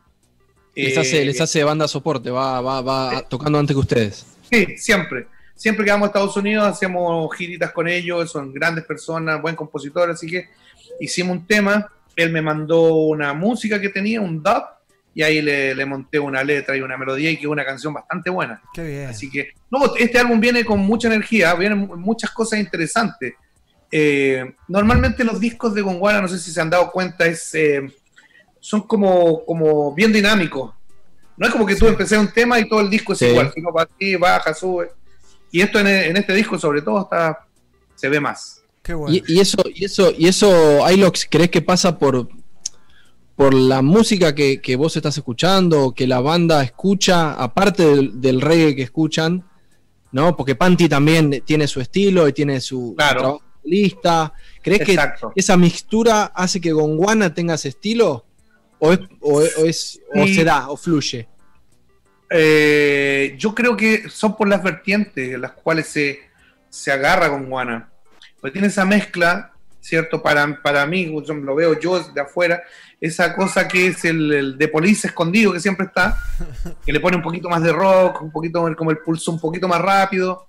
Les 0.75 0.95
Eh, 0.95 0.99
hace, 0.99 1.25
les 1.25 1.41
hace 1.41 1.63
banda 1.63 1.87
soporte, 1.87 2.29
va, 2.29 2.61
va, 2.61 2.81
va 2.81 3.23
tocando 3.27 3.57
antes 3.57 3.73
que 3.73 3.79
ustedes. 3.79 4.25
Sí, 4.51 4.77
siempre. 4.77 5.25
Siempre 5.59 5.83
que 5.83 5.91
vamos 5.91 6.05
a 6.05 6.07
Estados 6.07 6.37
Unidos 6.37 6.65
hacemos 6.65 7.35
giritas 7.35 7.73
con 7.73 7.85
ellos, 7.85 8.31
son 8.31 8.53
grandes 8.53 8.85
personas, 8.85 9.41
buen 9.41 9.57
compositor, 9.57 10.09
así 10.09 10.25
que 10.25 10.47
hicimos 11.01 11.35
un 11.35 11.45
tema, 11.45 11.85
él 12.15 12.31
me 12.31 12.41
mandó 12.41 12.93
una 12.93 13.33
música 13.33 13.77
que 13.81 13.89
tenía, 13.89 14.21
un 14.21 14.41
dub, 14.41 14.63
y 15.13 15.21
ahí 15.21 15.41
le, 15.41 15.75
le 15.75 15.85
monté 15.85 16.17
una 16.17 16.45
letra 16.45 16.77
y 16.77 16.79
una 16.81 16.95
melodía 16.95 17.29
y 17.29 17.35
quedó 17.35 17.51
una 17.51 17.65
canción 17.65 17.93
bastante 17.93 18.29
buena. 18.29 18.61
Qué 18.73 18.83
bien. 18.85 19.07
Así 19.09 19.29
que, 19.29 19.49
no, 19.69 19.93
este 19.97 20.17
álbum 20.17 20.39
viene 20.39 20.63
con 20.63 20.79
mucha 20.79 21.09
energía, 21.09 21.53
vienen 21.55 21.79
mu- 21.79 21.97
muchas 21.97 22.31
cosas 22.31 22.57
interesantes. 22.57 23.33
Eh, 23.91 24.55
normalmente 24.69 25.25
los 25.25 25.41
discos 25.41 25.73
de 25.75 25.81
Gonguana, 25.81 26.21
no 26.21 26.29
sé 26.29 26.39
si 26.39 26.51
se 26.51 26.61
han 26.61 26.69
dado 26.69 26.89
cuenta, 26.89 27.25
es, 27.25 27.53
eh, 27.53 27.81
son 28.61 28.83
como, 28.83 29.43
como 29.43 29.93
bien 29.93 30.13
dinámicos. 30.13 30.73
No 31.35 31.47
es 31.47 31.51
como 31.51 31.65
que 31.65 31.75
tú 31.75 31.85
empecé 31.87 32.17
un 32.17 32.31
tema 32.31 32.59
y 32.59 32.69
todo 32.69 32.79
el 32.79 32.89
disco 32.89 33.11
es 33.11 33.19
Sí. 33.19 33.25
igual, 33.25 33.51
sino 33.53 33.73
para 33.73 33.89
ti, 33.97 34.15
baja, 34.15 34.53
sube. 34.53 34.91
Y 35.51 35.61
esto 35.61 35.79
en, 35.79 35.87
en 35.87 36.17
este 36.17 36.33
disco 36.33 36.57
sobre 36.59 36.81
todo 36.81 37.01
está 37.01 37.45
se 37.95 38.07
ve 38.09 38.19
más. 38.19 38.61
Qué 38.81 38.93
bueno. 38.93 39.15
Y, 39.15 39.23
y 39.27 39.39
eso, 39.39 39.57
y 39.73 39.85
eso, 39.85 40.11
y 40.17 40.27
eso, 40.27 40.89
Ilox, 40.89 41.27
¿crees 41.29 41.49
que 41.49 41.61
pasa 41.61 41.97
por, 41.99 42.29
por 43.35 43.53
la 43.53 43.81
música 43.81 44.33
que, 44.35 44.61
que 44.61 44.75
vos 44.75 44.95
estás 44.95 45.17
escuchando, 45.17 45.85
o 45.85 45.93
que 45.93 46.07
la 46.07 46.19
banda 46.21 46.63
escucha, 46.63 47.33
aparte 47.33 47.83
del, 47.85 48.21
del 48.21 48.41
reggae 48.41 48.75
que 48.75 48.83
escuchan? 48.83 49.43
¿No? 50.11 50.35
Porque 50.35 50.55
Panty 50.55 50.89
también 50.89 51.43
tiene 51.45 51.67
su 51.67 51.81
estilo 51.81 52.27
y 52.27 52.33
tiene 52.33 52.59
su, 52.61 52.89
su 52.91 52.95
Claro. 52.95 53.19
trabajo 53.19 53.43
lista. 53.63 54.33
¿Crees 54.63 54.81
que 54.83 54.97
esa 55.35 55.55
mixtura 55.57 56.31
hace 56.33 56.59
que 56.59 56.71
Gonguana 56.71 57.31
tenga 57.33 57.53
ese 57.55 57.69
estilo? 57.69 58.25
¿O, 58.79 58.93
es, 58.93 58.99
o, 59.19 59.41
es- 59.41 59.57
o 59.57 59.65
es- 59.65 59.99
o 60.15 60.25
Sí. 60.25 60.35
se 60.35 60.43
da, 60.45 60.69
o 60.69 60.77
fluye? 60.77 61.27
Eh, 62.29 63.35
yo 63.37 63.55
creo 63.55 63.75
que 63.75 64.09
son 64.09 64.35
por 64.37 64.47
las 64.47 64.61
vertientes 64.61 65.33
en 65.33 65.41
las 65.41 65.53
cuales 65.53 65.87
se, 65.87 66.19
se 66.69 66.91
agarra 66.91 67.29
con 67.29 67.49
Guana. 67.49 67.89
Pues 68.39 68.53
tiene 68.53 68.67
esa 68.67 68.85
mezcla, 68.85 69.51
¿cierto? 69.81 70.21
Para, 70.21 70.61
para 70.61 70.85
mí, 70.85 71.11
yo 71.25 71.33
lo 71.33 71.55
veo 71.55 71.79
yo 71.79 71.99
de 71.99 72.21
afuera, 72.21 72.61
esa 73.01 73.35
cosa 73.35 73.67
que 73.67 73.87
es 73.87 74.05
el, 74.05 74.31
el 74.31 74.57
de 74.57 74.67
Police 74.67 75.07
escondido 75.07 75.53
que 75.53 75.59
siempre 75.59 75.85
está, 75.85 76.17
que 76.85 76.91
le 76.91 76.99
pone 76.99 77.17
un 77.17 77.23
poquito 77.23 77.49
más 77.49 77.63
de 77.63 77.71
rock, 77.71 78.21
un 78.21 78.31
poquito 78.31 78.73
como 78.75 78.91
el 78.91 78.97
pulso 78.99 79.31
un 79.31 79.39
poquito 79.39 79.67
más 79.67 79.81
rápido. 79.81 80.47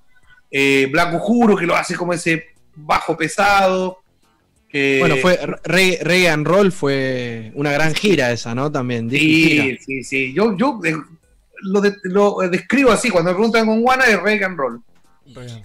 Eh, 0.51 0.89
Black 0.91 1.15
Uhuru, 1.15 1.57
que 1.57 1.67
lo 1.67 1.77
hace 1.77 1.95
como 1.95 2.13
ese 2.13 2.49
bajo 2.75 3.17
pesado. 3.17 3.99
Bueno, 4.73 5.17
fue 5.17 5.39
reggae, 5.65 5.99
reggae 6.03 6.29
and 6.29 6.47
Roll 6.47 6.71
fue 6.71 7.51
una 7.55 7.73
gran 7.73 7.95
gira 7.95 8.31
esa, 8.31 8.55
¿no? 8.55 8.71
También. 8.71 9.11
Sí, 9.11 9.77
sí, 9.85 10.05
sí. 10.05 10.33
Yo, 10.33 10.57
yo 10.57 10.81
eh, 10.85 10.97
lo, 11.63 11.81
de- 11.81 11.97
lo 12.05 12.39
describo 12.51 12.91
así, 12.91 13.11
cuando 13.11 13.31
me 13.31 13.35
preguntan 13.37 13.67
con 13.67 13.81
Guana 13.81 14.05
es 14.05 14.21
reggae 14.21 14.45
and 14.45 14.59
roll. 14.59 14.83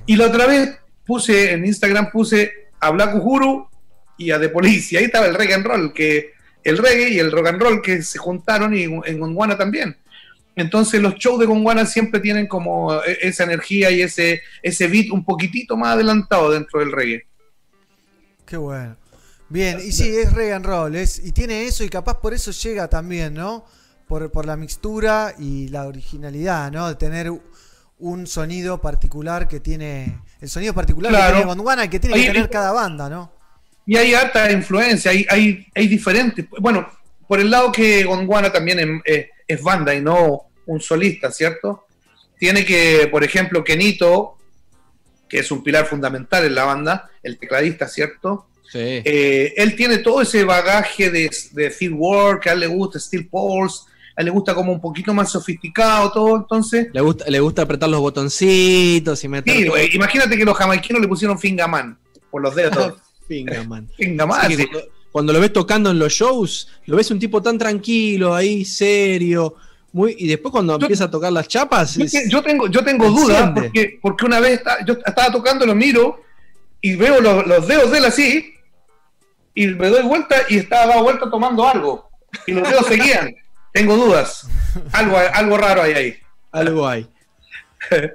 Y 0.05 0.15
la 0.15 0.27
otra 0.27 0.45
vez 0.47 0.77
puse 1.05 1.51
en 1.53 1.65
Instagram 1.65 2.11
puse 2.11 2.51
a 2.79 2.89
Black 2.91 3.15
Uhuru 3.15 3.67
y 4.17 4.31
a 4.31 4.39
The 4.39 4.49
Police, 4.49 4.93
y 4.95 4.97
ahí 4.97 5.05
estaba 5.05 5.25
el 5.27 5.35
reggae 5.35 5.53
and 5.55 5.65
roll, 5.65 5.93
que 5.93 6.31
el 6.63 6.77
reggae 6.77 7.09
y 7.09 7.19
el 7.19 7.31
rock 7.31 7.47
and 7.47 7.61
roll 7.61 7.81
que 7.81 8.01
se 8.01 8.17
juntaron 8.17 8.75
y 8.75 8.83
en 8.83 9.19
Gondwana 9.19 9.57
también. 9.57 9.97
Entonces 10.55 11.01
los 11.01 11.15
shows 11.15 11.39
de 11.39 11.45
Gondwana 11.45 11.85
siempre 11.85 12.19
tienen 12.21 12.47
como 12.47 12.93
e- 13.03 13.17
esa 13.21 13.43
energía 13.43 13.91
y 13.91 14.01
ese, 14.01 14.41
ese 14.63 14.87
beat 14.87 15.11
un 15.11 15.23
poquitito 15.25 15.75
más 15.77 15.93
adelantado 15.95 16.49
dentro 16.51 16.79
del 16.79 16.91
reggae. 16.91 17.25
Qué 18.45 18.57
bueno. 18.57 18.95
Bien, 19.49 19.79
y 19.79 19.91
sí, 19.91 20.07
es 20.15 20.33
reggae 20.33 20.53
and 20.53 20.65
roll, 20.65 20.95
es, 20.95 21.19
y 21.23 21.31
tiene 21.31 21.65
eso 21.65 21.83
y 21.83 21.89
capaz 21.89 22.19
por 22.19 22.33
eso 22.33 22.51
llega 22.51 22.87
también, 22.87 23.33
¿no? 23.35 23.65
Por, 24.07 24.31
por 24.31 24.45
la 24.45 24.55
mixtura 24.55 25.33
y 25.39 25.67
la 25.69 25.87
originalidad, 25.87 26.71
¿no? 26.71 26.87
De 26.87 26.95
tener 26.95 27.31
un 27.97 28.27
sonido 28.27 28.79
particular 28.79 29.47
que 29.47 29.59
tiene, 29.59 30.19
el 30.41 30.49
sonido 30.49 30.73
particular 30.73 31.11
Claro. 31.11 31.25
que 31.27 31.33
tiene 31.37 31.47
Gondwana 31.47 31.85
y 31.85 31.89
que 31.89 31.99
tiene 31.99 32.15
que 32.17 32.27
tener 32.27 32.49
cada 32.49 32.71
banda, 32.71 33.09
¿no? 33.09 33.31
Y 33.87 33.97
hay 33.97 34.13
harta 34.13 34.51
influencia, 34.51 35.11
hay, 35.11 35.25
hay, 35.29 35.65
hay 35.73 35.87
diferentes. 35.87 36.45
Bueno, 36.59 36.87
por 37.27 37.39
el 37.39 37.49
lado 37.49 37.71
que 37.71 38.03
Gondwana 38.03 38.51
también 38.51 38.79
es, 38.79 38.87
es- 39.05 39.25
es 39.47 39.61
banda 39.61 39.93
y 39.93 40.01
no 40.01 40.43
un 40.65 40.81
solista, 40.81 41.31
¿cierto? 41.31 41.85
Tiene 42.37 42.65
que, 42.65 43.07
por 43.11 43.23
ejemplo, 43.23 43.63
Kenito, 43.63 44.37
que 45.29 45.39
es 45.39 45.51
un 45.51 45.63
pilar 45.63 45.85
fundamental 45.85 46.43
en 46.45 46.53
la 46.55 46.63
banda, 46.65 47.09
el 47.23 47.37
tecladista, 47.37 47.87
¿cierto? 47.87 48.47
Sí. 48.71 48.79
Eh, 49.05 49.53
él 49.57 49.75
tiene 49.75 49.99
todo 49.99 50.21
ese 50.21 50.43
bagaje 50.43 51.09
de, 51.11 51.29
de 51.51 51.69
field 51.71 51.95
work, 51.97 52.43
que 52.43 52.49
a 52.49 52.53
él 52.53 52.59
le 52.61 52.67
gusta 52.67 52.99
Steel 52.99 53.27
Pulse, 53.27 53.83
a 54.17 54.21
él 54.21 54.25
le 54.25 54.31
gusta 54.31 54.53
como 54.55 54.71
un 54.71 54.79
poquito 54.79 55.13
más 55.13 55.31
sofisticado 55.31 56.11
todo, 56.11 56.37
entonces... 56.37 56.87
Le 56.93 57.01
gusta, 57.01 57.25
le 57.29 57.39
gusta 57.39 57.63
apretar 57.63 57.89
los 57.89 57.99
botoncitos 57.99 59.23
y 59.23 59.27
meter. 59.27 59.53
Sí, 59.53 59.89
imagínate 59.93 60.37
que 60.37 60.45
los 60.45 60.55
jamaiquinos 60.57 61.01
le 61.01 61.07
pusieron 61.07 61.37
Fingaman 61.37 61.97
por 62.31 62.41
los 62.41 62.55
dedos. 62.55 62.93
Fingerman. 63.27 63.89
Fingaman, 63.97 64.47
Sí, 64.51 64.55
cuando, 64.57 64.79
cuando 65.11 65.33
lo 65.33 65.39
ves 65.39 65.51
tocando 65.53 65.91
en 65.91 65.99
los 65.99 66.13
shows, 66.13 66.69
lo 66.85 66.95
ves 66.97 67.11
un 67.11 67.19
tipo 67.19 67.41
tan 67.41 67.57
tranquilo, 67.57 68.33
ahí, 68.33 68.63
serio. 68.63 69.55
Muy, 69.91 70.15
y 70.17 70.27
después 70.27 70.51
cuando 70.51 70.75
empieza 70.75 71.05
a 71.05 71.11
tocar 71.11 71.31
las 71.31 71.47
chapas. 71.47 71.95
Yo, 71.95 72.03
es- 72.05 72.29
yo 72.29 72.41
tengo, 72.43 72.67
yo 72.67 72.83
tengo 72.83 73.09
dudas 73.09 73.51
porque, 73.55 73.97
porque 74.01 74.25
una 74.25 74.39
vez 74.41 74.59
esta- 74.59 74.83
yo 74.85 74.93
estaba 75.05 75.31
tocando, 75.31 75.65
lo 75.65 75.73
miro 75.75 76.21
y 76.81 76.95
veo 76.95 77.21
los, 77.21 77.47
los 77.47 77.65
dedos 77.67 77.91
de 77.91 77.97
él 77.99 78.05
así 78.05 78.53
y 79.53 79.67
me 79.67 79.87
doy 79.89 80.03
vuelta 80.03 80.35
y 80.49 80.57
estaba 80.57 80.87
dado 80.87 81.03
vuelta 81.03 81.29
tomando 81.31 81.65
algo 81.67 82.09
y 82.45 82.51
los 82.51 82.67
dedos 82.69 82.85
seguían. 82.87 83.33
Tengo 83.75 83.95
dudas. 83.97 84.47
Algo, 84.93 85.17
algo 85.33 85.57
raro 85.57 85.81
hay 85.83 85.93
ahí. 85.93 86.15
algo 86.51 86.87
hay. 86.87 87.07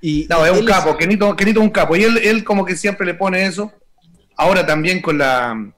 Y, 0.00 0.26
No, 0.30 0.46
es 0.46 0.52
un 0.52 0.64
capo, 0.64 0.96
Kenito, 0.96 1.34
Kenito 1.36 1.60
es 1.60 1.64
un 1.66 1.70
capo. 1.72 1.96
Y 1.96 2.04
él, 2.04 2.16
él 2.18 2.44
como 2.44 2.64
que 2.64 2.76
siempre 2.76 3.04
le 3.06 3.14
pone 3.14 3.44
eso. 3.44 3.72
Ahora 4.36 4.64
también 4.64 5.02
con 5.02 5.18
la 5.18 5.52
mm, 5.54 5.72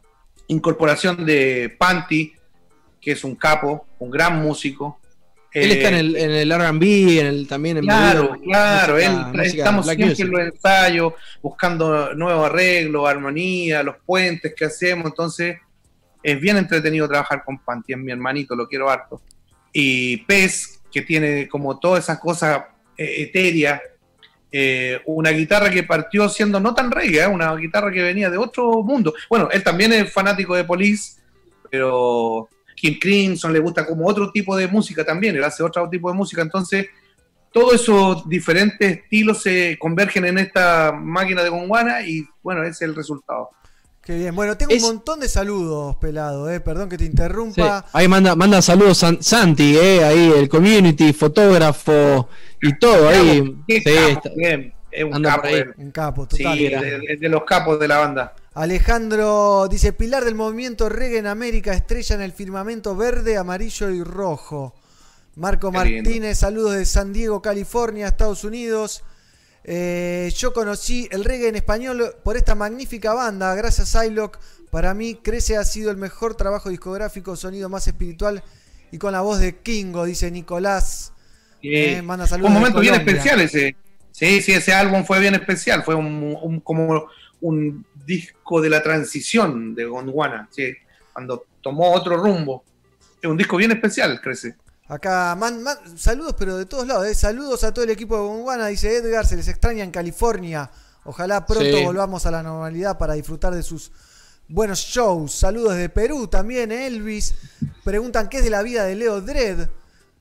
incorporación 0.49 1.25
de 1.25 1.75
Panty, 1.79 2.33
que 3.01 3.12
es 3.12 3.25
un 3.25 3.35
capo, 3.35 3.87
un 3.99 4.11
gran 4.11 4.41
músico. 4.43 5.01
Él 5.53 5.71
Eh, 5.73 5.75
está 5.75 5.89
en 5.89 5.95
el, 5.95 6.17
en 6.17 6.31
el 6.31 6.53
RB, 6.53 6.83
en 7.21 7.27
el, 7.27 7.49
también 7.49 7.79
en 7.79 7.85
Claro, 7.85 8.35
video, 8.35 8.43
claro, 8.45 8.95
música- 8.95 9.31
él, 9.35 9.41
estamos 9.41 9.85
black 9.87 9.97
siempre 9.97 10.09
music. 10.15 10.27
en 10.27 10.33
los 10.33 10.55
ensayos, 10.55 11.12
buscando 11.43 12.15
nuevos 12.15 12.47
arreglos, 12.47 13.09
armonía, 13.09 13.83
los 13.83 13.97
puentes 14.05 14.55
que 14.55 14.67
hacemos, 14.67 15.07
entonces 15.07 15.57
es 16.22 16.40
bien 16.40 16.56
entretenido 16.56 17.09
trabajar 17.09 17.44
con 17.44 17.59
Panty, 17.59 17.92
es 17.92 17.98
mi 17.98 18.12
hermanito, 18.12 18.55
lo 18.55 18.68
quiero 18.68 18.90
harto. 18.90 19.20
Y 19.72 20.18
Pez, 20.18 20.82
que 20.90 21.02
tiene 21.02 21.48
como 21.48 21.78
todas 21.78 22.05
esas 22.05 22.18
cosas 22.18 22.64
eh, 22.97 23.22
etéreas, 23.22 23.80
eh, 24.52 25.01
una 25.06 25.30
guitarra 25.30 25.70
que 25.70 25.84
partió 25.84 26.28
siendo 26.28 26.59
no 26.59 26.74
tan 26.74 26.90
reggae, 26.90 27.22
¿eh? 27.22 27.26
una 27.26 27.55
guitarra 27.55 27.92
que 27.92 28.02
venía 28.02 28.28
de 28.30 28.36
otro 28.36 28.82
mundo. 28.82 29.14
Bueno, 29.28 29.48
él 29.52 29.62
también 29.62 29.92
es 29.92 30.12
fanático 30.12 30.56
de 30.56 30.64
Police, 30.64 31.20
pero 31.70 32.48
Kim 32.74 32.98
Crimson 32.98 33.52
le 33.52 33.60
gusta 33.60 33.86
como 33.86 34.09
otro 34.09 34.32
tipo 34.32 34.56
de 34.56 34.66
música 34.66 35.05
también, 35.05 35.36
él 35.36 35.44
hace 35.44 35.62
otro 35.62 35.88
tipo 35.88 36.10
de 36.10 36.16
música, 36.16 36.42
entonces 36.42 36.88
todos 37.52 37.74
esos 37.74 38.28
diferentes 38.28 38.98
estilos 38.98 39.42
se 39.42 39.76
convergen 39.78 40.24
en 40.24 40.38
esta 40.38 40.92
máquina 40.92 41.42
de 41.42 41.48
Gondwana 41.48 42.02
y 42.02 42.26
bueno, 42.42 42.62
ese 42.62 42.70
es 42.70 42.82
el 42.82 42.94
resultado. 42.94 43.51
Qué 44.02 44.16
bien. 44.16 44.35
Bueno, 44.35 44.56
tengo 44.56 44.72
Es- 44.72 44.82
un 44.82 44.89
montón 44.94 45.20
de 45.20 45.28
saludos, 45.28 45.97
pelado, 45.97 46.51
eh. 46.51 46.60
Perdón 46.60 46.89
que 46.89 46.97
te 46.97 47.05
Sí, 47.05 47.10
interrumpa. 47.10 47.85
Ahí 47.93 48.09
manda, 48.09 48.35
manda 48.35 48.62
saludos 48.62 48.98
San- 48.98 49.22
Santi, 49.22 49.77
eh, 49.77 50.02
ahí 50.05 50.32
el 50.36 50.48
community, 50.48 51.12
fotógrafo 51.12 52.28
y 52.62 52.78
todo 52.78 53.09
ahí. 53.09 53.56
Sí, 53.68 53.82
capo, 53.85 53.98
está- 54.09 54.31
bien, 54.35 54.72
es 54.90 55.05
un 55.05 55.14
anda 55.14 55.36
capo. 55.36 55.48
Un 55.77 55.90
capo, 55.90 56.27
Sí, 56.31 56.43
total. 56.43 56.59
de, 56.59 57.16
de 57.20 57.28
los 57.28 57.44
capos 57.44 57.78
de 57.78 57.89
la 57.89 57.98
banda. 57.98 58.35
Alejandro 58.55 59.68
dice, 59.70 59.93
pilar 59.93 60.24
del 60.24 60.35
movimiento 60.35 60.89
reggae 60.89 61.18
en 61.18 61.27
América, 61.27 61.74
estrella 61.74 62.14
en 62.16 62.22
el 62.22 62.32
firmamento 62.32 62.97
verde, 62.97 63.36
amarillo 63.36 63.90
y 63.90 64.02
rojo. 64.02 64.74
Marco. 65.36 65.70
Martínez, 65.70 66.39
saludos 66.39 66.74
de 66.74 66.85
San 66.86 67.12
Diego, 67.12 67.40
California, 67.43 68.09
Estados 68.09 68.44
Unidos. 68.44 69.05
Eh, 69.65 70.32
yo 70.37 70.53
conocí 70.53 71.09
el 71.11 71.24
reggae 71.24 71.49
en 71.49 71.57
español 71.57 72.15
por 72.24 72.37
esta 72.37 72.55
magnífica 72.55 73.12
banda, 73.15 73.55
gracias 73.55 73.95
a 73.97 74.07
iLock. 74.07 74.39
Para 74.70 74.95
mí, 74.95 75.16
Crece 75.16 75.57
ha 75.57 75.65
sido 75.65 75.91
el 75.91 75.97
mejor 75.97 76.35
trabajo 76.35 76.70
discográfico, 76.70 77.37
sonido 77.37 77.69
más 77.69 77.87
espiritual 77.87 78.43
y 78.93 78.99
con 78.99 79.12
la 79.12 79.20
voz 79.20 79.39
de 79.41 79.57
Kingo, 79.59 80.05
dice 80.05 80.31
Nicolás. 80.31 81.12
Eh, 81.62 81.99
Eh, 81.99 82.03
manda 82.03 82.27
saludos 82.27 82.49
un 82.49 82.55
momento 82.55 82.81
bien 82.81 82.95
especial 82.95 83.41
ese. 83.41 83.77
Sí, 84.12 84.41
sí, 84.43 84.53
ese 84.53 84.73
álbum 84.73 85.05
fue 85.05 85.20
bien 85.20 85.35
especial. 85.35 85.82
Fue 85.82 85.95
un, 85.95 86.37
un- 86.43 86.61
como 86.61 87.07
un 87.43 87.85
disco 88.07 88.61
de 88.61 88.70
la 88.70 88.82
transición 88.82 89.74
de 89.74 89.85
Gondwana, 89.85 90.49
sí, 90.51 90.73
cuando 91.12 91.45
tomó 91.61 91.93
otro 91.93 92.16
rumbo. 92.16 92.65
Es 93.23 93.28
un 93.28 93.37
disco 93.37 93.57
bien 93.57 93.70
especial, 93.73 94.20
crece. 94.20 94.57
Acá, 94.91 95.37
man- 95.39 95.62
man- 95.62 95.79
saludos, 95.97 96.35
pero 96.37 96.57
de 96.57 96.67
todos 96.67 96.87
lados. 96.87 97.07
¿eh? 97.07 97.15
Saludos 97.15 97.62
a 97.65 97.73
todo 97.73 97.85
el 97.85 97.91
equipo 97.91 98.17
de 98.17 98.23
Gonguana, 98.23 98.67
dice 98.67 98.97
Edgar. 98.97 99.25
Se 99.27 99.37
les 99.37 99.47
extraña 99.49 99.85
en 99.85 99.91
California. 99.93 100.69
Ojalá 101.05 101.47
pronto 101.47 101.65
Sí. 101.77 101.85
volvamos 101.85 102.27
a 102.27 102.31
la 102.31 102.43
normalidad 102.43 102.99
para 102.99 103.15
disfrutar 103.15 103.55
de 103.55 103.62
sus 103.62 103.93
buenos 104.49 104.81
shows. 104.81 105.33
Saludos 105.33 105.77
de 105.77 105.89
Perú 105.89 106.27
también, 106.27 106.73
¿eh? 106.73 106.89
Elvis. 106.89 107.35
Preguntan 107.85 108.29
qué 108.29 108.39
es 108.39 108.45
de 108.45 108.51
la 108.51 108.62
vida 108.62 108.85
de 108.85 108.97
Leo 108.97 109.21
Dredd. 109.21 109.69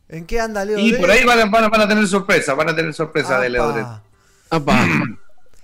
¿En 0.08 0.26
qué 0.28 0.40
anda 0.40 0.64
Leo 0.64 0.78
Y 0.78 0.92
Dredd? 0.92 1.02
por 1.02 1.12
ahí 1.12 1.24
van 1.26 1.40
a, 1.40 1.46
van 1.46 1.64
a- 1.64 1.70
van 1.70 1.82
a 1.82 1.88
tener 1.88 2.08
sorpresa, 2.08 2.54
van 2.54 2.70
a 2.70 2.76
tener 2.76 2.94
sorpresa 2.94 3.40
de. 3.40 3.50
Leo 3.50 3.72
Dredd. 3.72 3.88
Apa. 4.52 4.86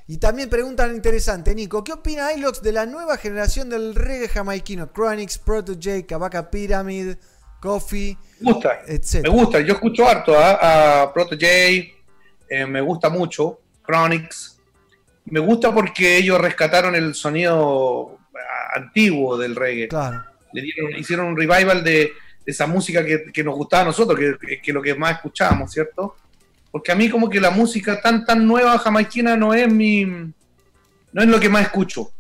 Y 0.08 0.18
también 0.18 0.52
preguntan 0.52 0.94
interesante, 0.96 1.56
Nico, 1.56 1.84
¿qué 1.84 1.92
opina 1.94 2.32
Ilox 2.32 2.62
de 2.62 2.72
la 2.72 2.86
nueva 2.86 3.18
generación 3.18 3.72
del 3.72 3.96
reggae 3.96 4.28
jamaiquino? 4.28 4.92
Chronix, 4.94 5.40
Protege, 5.40 6.06
Kabaka 6.06 6.52
Pyramid, 6.52 7.16
Coffee, 7.66 8.16
Me 8.42 8.52
gusta, 8.52 8.82
etc. 8.88 9.24
me 9.24 9.30
gusta. 9.30 9.60
Yo 9.60 9.74
escucho 9.74 10.08
harto 10.08 10.38
a, 10.38 11.02
a 11.02 11.14
Protege, 11.14 11.96
eh, 12.48 12.66
me 12.68 12.80
gusta 12.80 13.10
mucho. 13.10 13.60
Chronix. 13.84 14.60
Me 15.26 15.40
gusta 15.40 15.74
porque 15.74 16.18
ellos 16.18 16.40
rescataron 16.40 16.94
el 16.94 17.16
sonido 17.16 18.20
ah, 18.36 18.76
antiguo 18.76 19.36
del 19.36 19.56
reggae. 19.56 19.88
Claro. 19.88 20.24
le 20.54 20.62
dieron, 20.62 20.96
hicieron 20.96 21.26
un 21.26 21.38
revival 21.38 21.84
de, 21.84 22.12
esa 22.46 22.68
música 22.68 23.04
que, 23.04 23.32
que 23.34 23.44
nos 23.44 23.56
gustaba 23.56 23.82
a 23.82 23.86
nosotros, 23.88 24.20
que, 24.20 24.62
que, 24.62 24.72
lo 24.72 24.80
que 24.80 24.94
más 24.94 25.14
escuchábamos, 25.14 25.72
¿cierto? 25.72 26.16
Porque 26.70 26.92
a 26.92 26.96
mí 26.96 27.10
como 27.10 27.28
que 27.28 27.42
la 27.42 27.50
música 27.50 28.00
tan 28.00 28.24
tan 28.26 28.46
nueva 28.46 28.78
jamaiquina 28.78 29.36
no 29.36 29.56
es 29.56 29.72
mi 29.72 30.06
no 30.06 31.22
es 31.22 31.28
lo 31.28 31.40
que 31.40 31.50
más 31.50 31.64
escucho. 31.64 32.12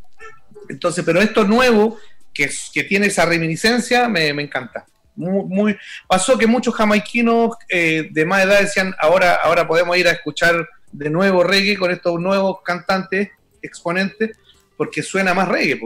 Entonces, 0.69 1.05
pero 1.05 1.22
esto 1.22 1.43
nuevo 1.43 1.99
que, 2.34 2.49
tiene 2.89 3.07
esa 3.07 3.26
reminiscencia 3.26 4.09
me, 4.09 4.34
me 4.34 4.41
encanta. 4.41 4.88
Muy, 5.15 5.45
muy- 5.45 5.77
pasó 6.07 6.37
que 6.37 6.47
muchos 6.47 6.73
jamaiquinos 6.75 7.55
eh, 7.69 8.09
de 8.11 8.25
más 8.25 8.43
edad 8.43 8.59
decían 8.59 8.93
ahora 8.99 9.35
ahora 9.35 9.67
podemos 9.67 9.95
ir 9.97 10.07
a 10.07 10.11
escuchar 10.11 10.67
de 10.91 11.09
nuevo 11.09 11.43
reggae 11.43 11.77
con 11.77 11.91
estos 11.91 12.19
nuevos 12.19 12.61
cantantes 12.63 13.29
exponentes 13.61 14.37
porque 14.77 15.01
suena 15.01 15.33
más 15.33 15.47
reggae. 15.47 15.79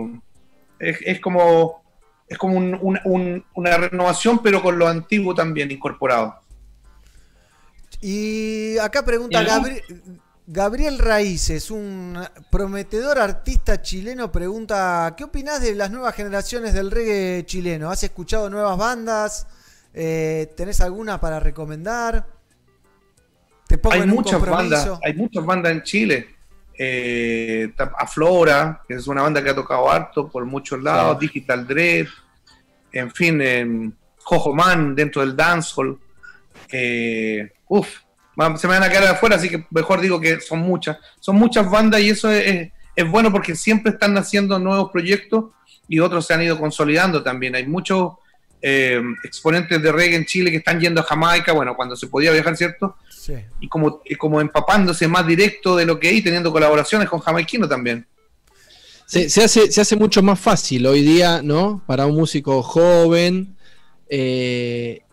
Es, 0.80 0.98
es 1.06 1.20
como 1.20 1.84
es 2.28 2.38
como 2.38 2.58
un- 2.58 2.78
un- 2.82 3.00
un- 3.06 3.46
una 3.56 3.78
renovación, 3.78 4.40
pero 4.44 4.62
con 4.62 4.78
lo 4.78 4.88
antiguo 4.88 5.34
también 5.34 5.72
incorporado. 5.72 6.40
Y 8.02 8.78
acá 8.78 9.04
pregunta 9.04 9.40
Y 9.40 9.42
el- 9.42 9.48
Gabri- 9.50 9.84
Gabriel 10.52 10.98
Raíces, 10.98 11.70
un 11.70 12.18
prometedor 12.50 13.20
artista 13.20 13.84
chileno, 13.84 14.32
pregunta, 14.32 15.14
¿qué 15.16 15.26
opinás 15.26 15.62
de 15.62 15.76
las 15.76 15.92
nuevas 15.92 16.16
generaciones 16.16 16.74
del 16.74 16.90
reggae 16.90 17.46
chileno? 17.46 17.92
¿Has 17.92 18.02
escuchado 18.02 18.50
nuevas 18.50 18.76
bandas? 18.76 19.46
Eh, 19.94 20.52
¿Tenés 20.58 20.82
alguna 20.82 21.22
para 21.22 21.40
recomendar? 21.40 22.26
Te 23.68 23.78
pongo 23.78 23.94
Hay 23.94 24.02
en 24.02 24.10
muchas 24.10 24.42
bandas, 24.42 24.90
hay 25.04 25.14
muchas 25.14 25.46
bandas 25.46 25.72
en 25.72 25.84
Chile. 25.84 26.36
Eh, 26.74 27.72
Aflora, 28.00 28.82
que 28.88 28.96
es 28.96 29.06
una 29.06 29.22
banda 29.22 29.44
que 29.44 29.52
ha 29.52 29.56
tocado 29.56 29.88
harto 29.88 30.30
por 30.30 30.46
muchos 30.46 30.82
lados, 30.82 31.20
Digital 31.20 31.68
Dread, 31.68 32.08
en 32.92 33.12
fin, 33.12 33.40
eh, 33.40 33.92
Jojo 34.24 34.56
Man 34.56 34.96
dentro 34.96 35.22
del 35.22 35.36
dancehall. 35.36 36.00
eh, 36.72 37.52
uf, 37.68 37.88
se 38.58 38.68
me 38.68 38.74
van 38.74 38.84
a 38.84 38.90
quedar 38.90 39.06
afuera, 39.06 39.36
así 39.36 39.50
que 39.50 39.66
mejor 39.72 40.02
digo 40.02 40.20
que 40.20 40.40
son 40.42 40.60
muchas. 40.60 40.98
Son 41.20 41.36
muchas 41.36 41.70
bandas 41.70 42.02
y 42.02 42.10
eso 42.10 42.32
es, 42.32 42.46
es- 42.48 42.72
es 42.96 43.10
bueno 43.10 43.32
porque 43.32 43.56
siempre 43.56 43.94
están 43.94 44.18
haciendo 44.18 44.60
nuevos 44.60 44.92
proyectos 44.92 45.46
y 45.88 46.00
otros 46.00 46.26
se 46.26 46.34
han 46.34 46.42
ido 46.44 46.60
consolidando 46.60 47.24
también. 47.24 47.56
Hay 47.56 47.66
muchos 47.66 48.14
eh, 48.62 49.02
exponentes 49.24 49.82
de 49.82 49.90
reggae 49.92 50.18
en 50.18 50.26
Chile 50.26 50.52
que 50.52 50.58
están 50.58 50.82
yendo 50.82 51.00
a 51.00 51.06
Jamaica, 51.06 51.54
bueno, 51.54 51.76
cuando 51.78 51.96
se 51.96 52.08
podía 52.08 52.32
viajar, 52.34 52.58
¿cierto? 52.58 52.98
Sí. 53.10 53.36
Y 53.62 53.70
como, 53.70 54.02
y 54.04 54.16
como 54.16 54.42
empapándose 54.42 55.08
más 55.08 55.26
directo 55.26 55.78
de 55.78 55.86
lo 55.86 55.98
que 55.98 56.10
hay, 56.10 56.22
teniendo 56.22 56.52
colaboraciones 56.52 57.08
con 57.08 57.22
jamaiquino 57.22 57.70
también. 57.70 58.06
Se, 59.06 59.30
se 59.30 59.44
hace, 59.46 59.72
se 59.72 59.80
hace 59.80 59.96
mucho 59.96 60.22
más 60.22 60.38
fácil 60.40 60.86
hoy 60.86 61.02
día, 61.02 61.42
¿no? 61.42 61.82
Para 61.88 62.06
un 62.06 62.16
músico 62.16 62.62
joven. 62.62 63.56
eh, 64.10 65.04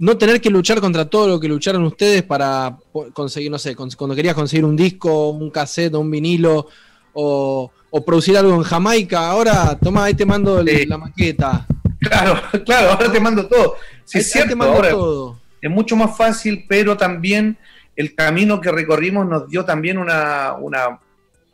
no 0.00 0.16
tener 0.18 0.40
que 0.40 0.50
luchar 0.50 0.80
contra 0.80 1.04
todo 1.04 1.28
lo 1.28 1.38
que 1.38 1.46
lucharon 1.46 1.84
ustedes 1.84 2.22
para 2.22 2.76
conseguir, 3.12 3.50
no 3.50 3.58
sé, 3.58 3.76
cuando 3.76 4.16
querías 4.16 4.34
conseguir 4.34 4.64
un 4.64 4.74
disco, 4.74 5.28
un 5.30 5.50
cassette, 5.50 5.94
un 5.94 6.10
vinilo 6.10 6.66
o, 7.12 7.70
o 7.90 8.04
producir 8.04 8.36
algo 8.36 8.54
en 8.54 8.62
Jamaica. 8.62 9.28
Ahora, 9.28 9.78
toma, 9.78 10.04
ahí 10.04 10.14
te 10.14 10.24
mando 10.26 10.58
el- 10.60 10.68
Sí. 10.68 10.86
la 10.86 10.98
maqueta. 10.98 11.66
Claro, 12.00 12.40
claro, 12.64 12.90
ahora 12.92 13.12
te 13.12 13.20
mando 13.20 13.46
todo. 13.46 13.76
Sí, 14.04 14.18
Ahí- 14.18 14.22
es 14.22 14.36
ahí 14.36 14.48
te 14.48 14.54
mando 14.56 14.74
ahora 14.74 14.90
todo. 14.90 15.38
es 15.60 15.70
mucho 15.70 15.94
más 15.96 16.16
fácil, 16.16 16.64
pero 16.68 16.96
también 16.96 17.58
el 17.94 18.14
camino 18.14 18.60
que 18.60 18.72
recorrimos 18.72 19.26
nos 19.28 19.48
dio 19.50 19.64
también 19.66 19.98
una, 19.98 20.54
una, 20.58 20.98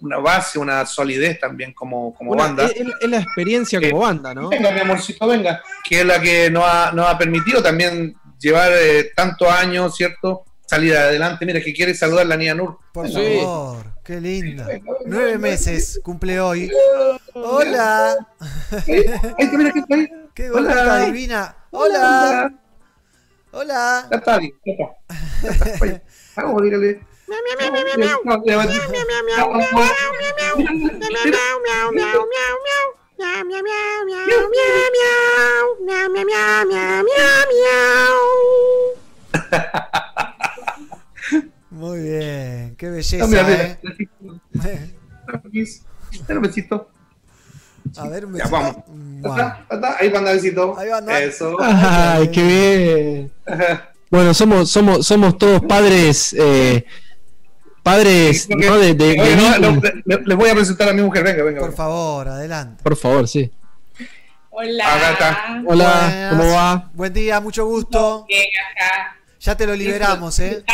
una 0.03 0.19
base, 0.19 0.59
una 0.61 0.87
solidez 0.87 1.41
también 1.41 1.73
como, 1.73 2.15
como 2.15 2.31
Una- 2.31 2.45
banda. 2.45 2.67
es, 2.67 2.77
es- 2.77 2.87
es 3.01 3.09
la 3.11 3.19
experiencia 3.19 3.81
Eh, 3.83 3.91
como 3.91 4.03
banda, 4.03 4.33
¿no? 4.35 4.51
Venga, 4.51 4.71
mi 4.71 4.79
amorcito, 4.81 5.27
venga. 5.27 5.61
Que 5.83 6.01
es 6.03 6.07
la 6.07 6.21
que 6.21 6.49
nos 6.49 6.63
ha, 6.65 6.93
nos 6.93 7.09
ha 7.09 7.19
permitido 7.19 7.61
también 7.61 8.15
llevar 8.39 8.73
eh, 8.75 9.13
tantos 9.15 9.49
años, 9.49 9.97
¿cierto? 9.97 10.45
Salir 10.67 10.97
adelante. 10.97 11.47
Mira, 11.47 11.61
que 11.61 11.73
quiere 11.73 11.95
saludar 11.95 12.27
la 12.27 12.37
niña 12.37 12.55
Nur. 12.55 12.79
Por 12.93 13.09
Sí. 13.09 13.39
favor, 13.41 13.85
qué 14.05 14.21
linda. 14.21 14.67
Nueve 15.05 15.39
meses 15.39 16.01
cumple 16.03 16.41
hoy. 16.41 16.71
Hola. 17.35 18.17
Qué 18.85 20.51
divina. 21.07 21.57
Hola. 21.71 22.53
Hola. 23.53 24.07
Ya 24.11 24.17
está, 24.19 24.39
bien, 24.39 24.53
ya 24.65 24.73
está. 24.73 24.87
Ya 25.43 25.51
está, 25.51 25.85
oye, 25.85 26.03
Vamos, 26.37 26.63
dígale. 26.63 27.01
No, 33.19 33.45
levanta. 33.47 33.65
Muy 41.71 42.01
bien, 42.01 42.75
qué 42.77 42.87
No, 42.87 42.93
belleza, 42.93 43.27
mira, 43.27 43.53
¿eh? 43.53 43.79
mira. 44.53 44.79
Dale 46.27 46.39
un 46.39 46.43
besito. 46.43 46.91
A 47.97 48.09
ver, 48.09 48.27
un 48.27 48.33
Ya, 48.37 48.45
besito. 48.45 48.51
vamos. 48.51 48.77
¿Está? 49.25 49.67
¿Está? 49.71 49.97
Ahí 49.99 50.09
va 50.11 50.19
a 50.19 50.23
besito. 50.33 50.79
Ahí 50.79 50.89
va 50.89 50.95
a 50.95 50.99
andar. 50.99 51.23
Eso. 51.23 51.57
Ay, 51.61 52.31
qué 52.31 52.43
bien. 52.43 53.33
Bueno, 54.11 54.35
somos, 54.35 54.71
somos, 54.71 55.07
somos 55.07 55.39
todos 55.39 55.63
padres, 55.63 56.35
eh, 56.39 56.85
padres, 57.91 58.47
que- 58.47 58.55
¿no? 58.57 58.77
De, 58.79 58.95
de- 58.95 59.21
Oye, 59.21 59.31
de 59.31 59.37
no, 59.37 59.59
niños. 59.59 59.83
no, 59.83 59.91
le- 60.05 60.23
les 60.27 60.37
voy 60.37 60.51
a 60.51 60.55
presentar 60.55 60.89
a 60.89 60.93
mi 60.93 61.03
mujer. 61.03 61.23
Venga, 61.25 61.43
venga. 61.45 61.61
Por 61.61 61.69
venga. 61.71 61.77
favor, 61.77 62.29
adelante. 62.29 62.83
Por 62.83 62.97
favor, 62.97 63.29
sí. 63.29 63.51
Hola. 64.51 64.95
Acá 64.95 65.13
está. 65.13 65.63
Hola, 65.67 65.85
Buenas. 65.85 66.31
¿cómo 66.31 66.53
va? 66.55 66.91
Buen 66.95 67.13
día, 67.13 67.41
mucho 67.41 67.65
gusto. 67.67 68.25
Bien, 68.29 68.47
acá. 68.73 69.17
Ya 69.41 69.55
te 69.57 69.67
lo 69.67 69.75
liberamos, 69.77 70.39
¿eh? 70.41 70.65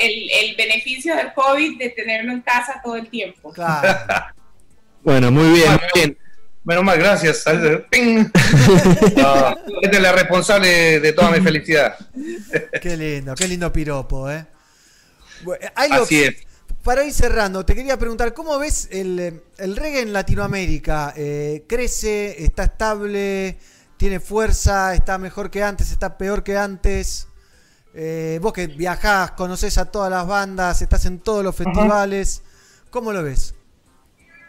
El, 0.00 0.30
el 0.30 0.56
beneficio 0.56 1.16
del 1.16 1.32
COVID 1.32 1.78
de 1.78 1.88
tenerlo 1.90 2.30
en 2.32 2.42
casa 2.42 2.80
todo 2.84 2.96
el 2.96 3.08
tiempo. 3.08 3.52
Claro. 3.52 3.88
Bueno, 5.04 5.32
muy 5.32 5.50
bien, 5.58 5.68
muy 5.72 5.80
bien. 5.96 6.18
Menos 6.62 6.84
mal, 6.84 6.96
gracias. 6.96 7.42
¡Ping! 7.90 8.26
No, 9.16 9.56
esta 9.82 9.96
es 9.96 10.00
la 10.00 10.12
responsable 10.12 11.00
de 11.00 11.12
toda 11.12 11.32
mi 11.32 11.40
felicidad. 11.40 11.96
Qué 12.80 12.96
lindo, 12.96 13.34
qué 13.34 13.48
lindo 13.48 13.72
piropo, 13.72 14.30
¿eh? 14.30 14.46
Bueno, 15.42 15.66
Así 15.74 16.22
es. 16.22 16.36
Para 16.82 17.04
ir 17.04 17.12
cerrando, 17.12 17.64
te 17.64 17.76
quería 17.76 17.96
preguntar, 17.96 18.34
¿cómo 18.34 18.58
ves 18.58 18.88
el, 18.90 19.18
eh, 19.20 19.42
el 19.58 19.76
reggae 19.76 20.00
en 20.00 20.12
Latinoamérica? 20.12 21.14
Eh, 21.16 21.64
¿Crece? 21.68 22.42
¿Está 22.44 22.64
estable? 22.64 23.56
¿Tiene 23.96 24.18
fuerza? 24.18 24.92
¿Está 24.94 25.16
mejor 25.16 25.48
que 25.48 25.62
antes? 25.62 25.92
¿Está 25.92 26.18
peor 26.18 26.42
que 26.42 26.56
antes? 26.56 27.28
Eh, 27.94 28.40
vos 28.42 28.52
que 28.52 28.66
viajás, 28.66 29.32
conoces 29.32 29.78
a 29.78 29.84
todas 29.92 30.10
las 30.10 30.26
bandas, 30.26 30.82
estás 30.82 31.06
en 31.06 31.20
todos 31.20 31.44
los 31.44 31.54
festivales, 31.54 32.42
¿cómo 32.90 33.12
lo 33.12 33.22
ves? 33.22 33.54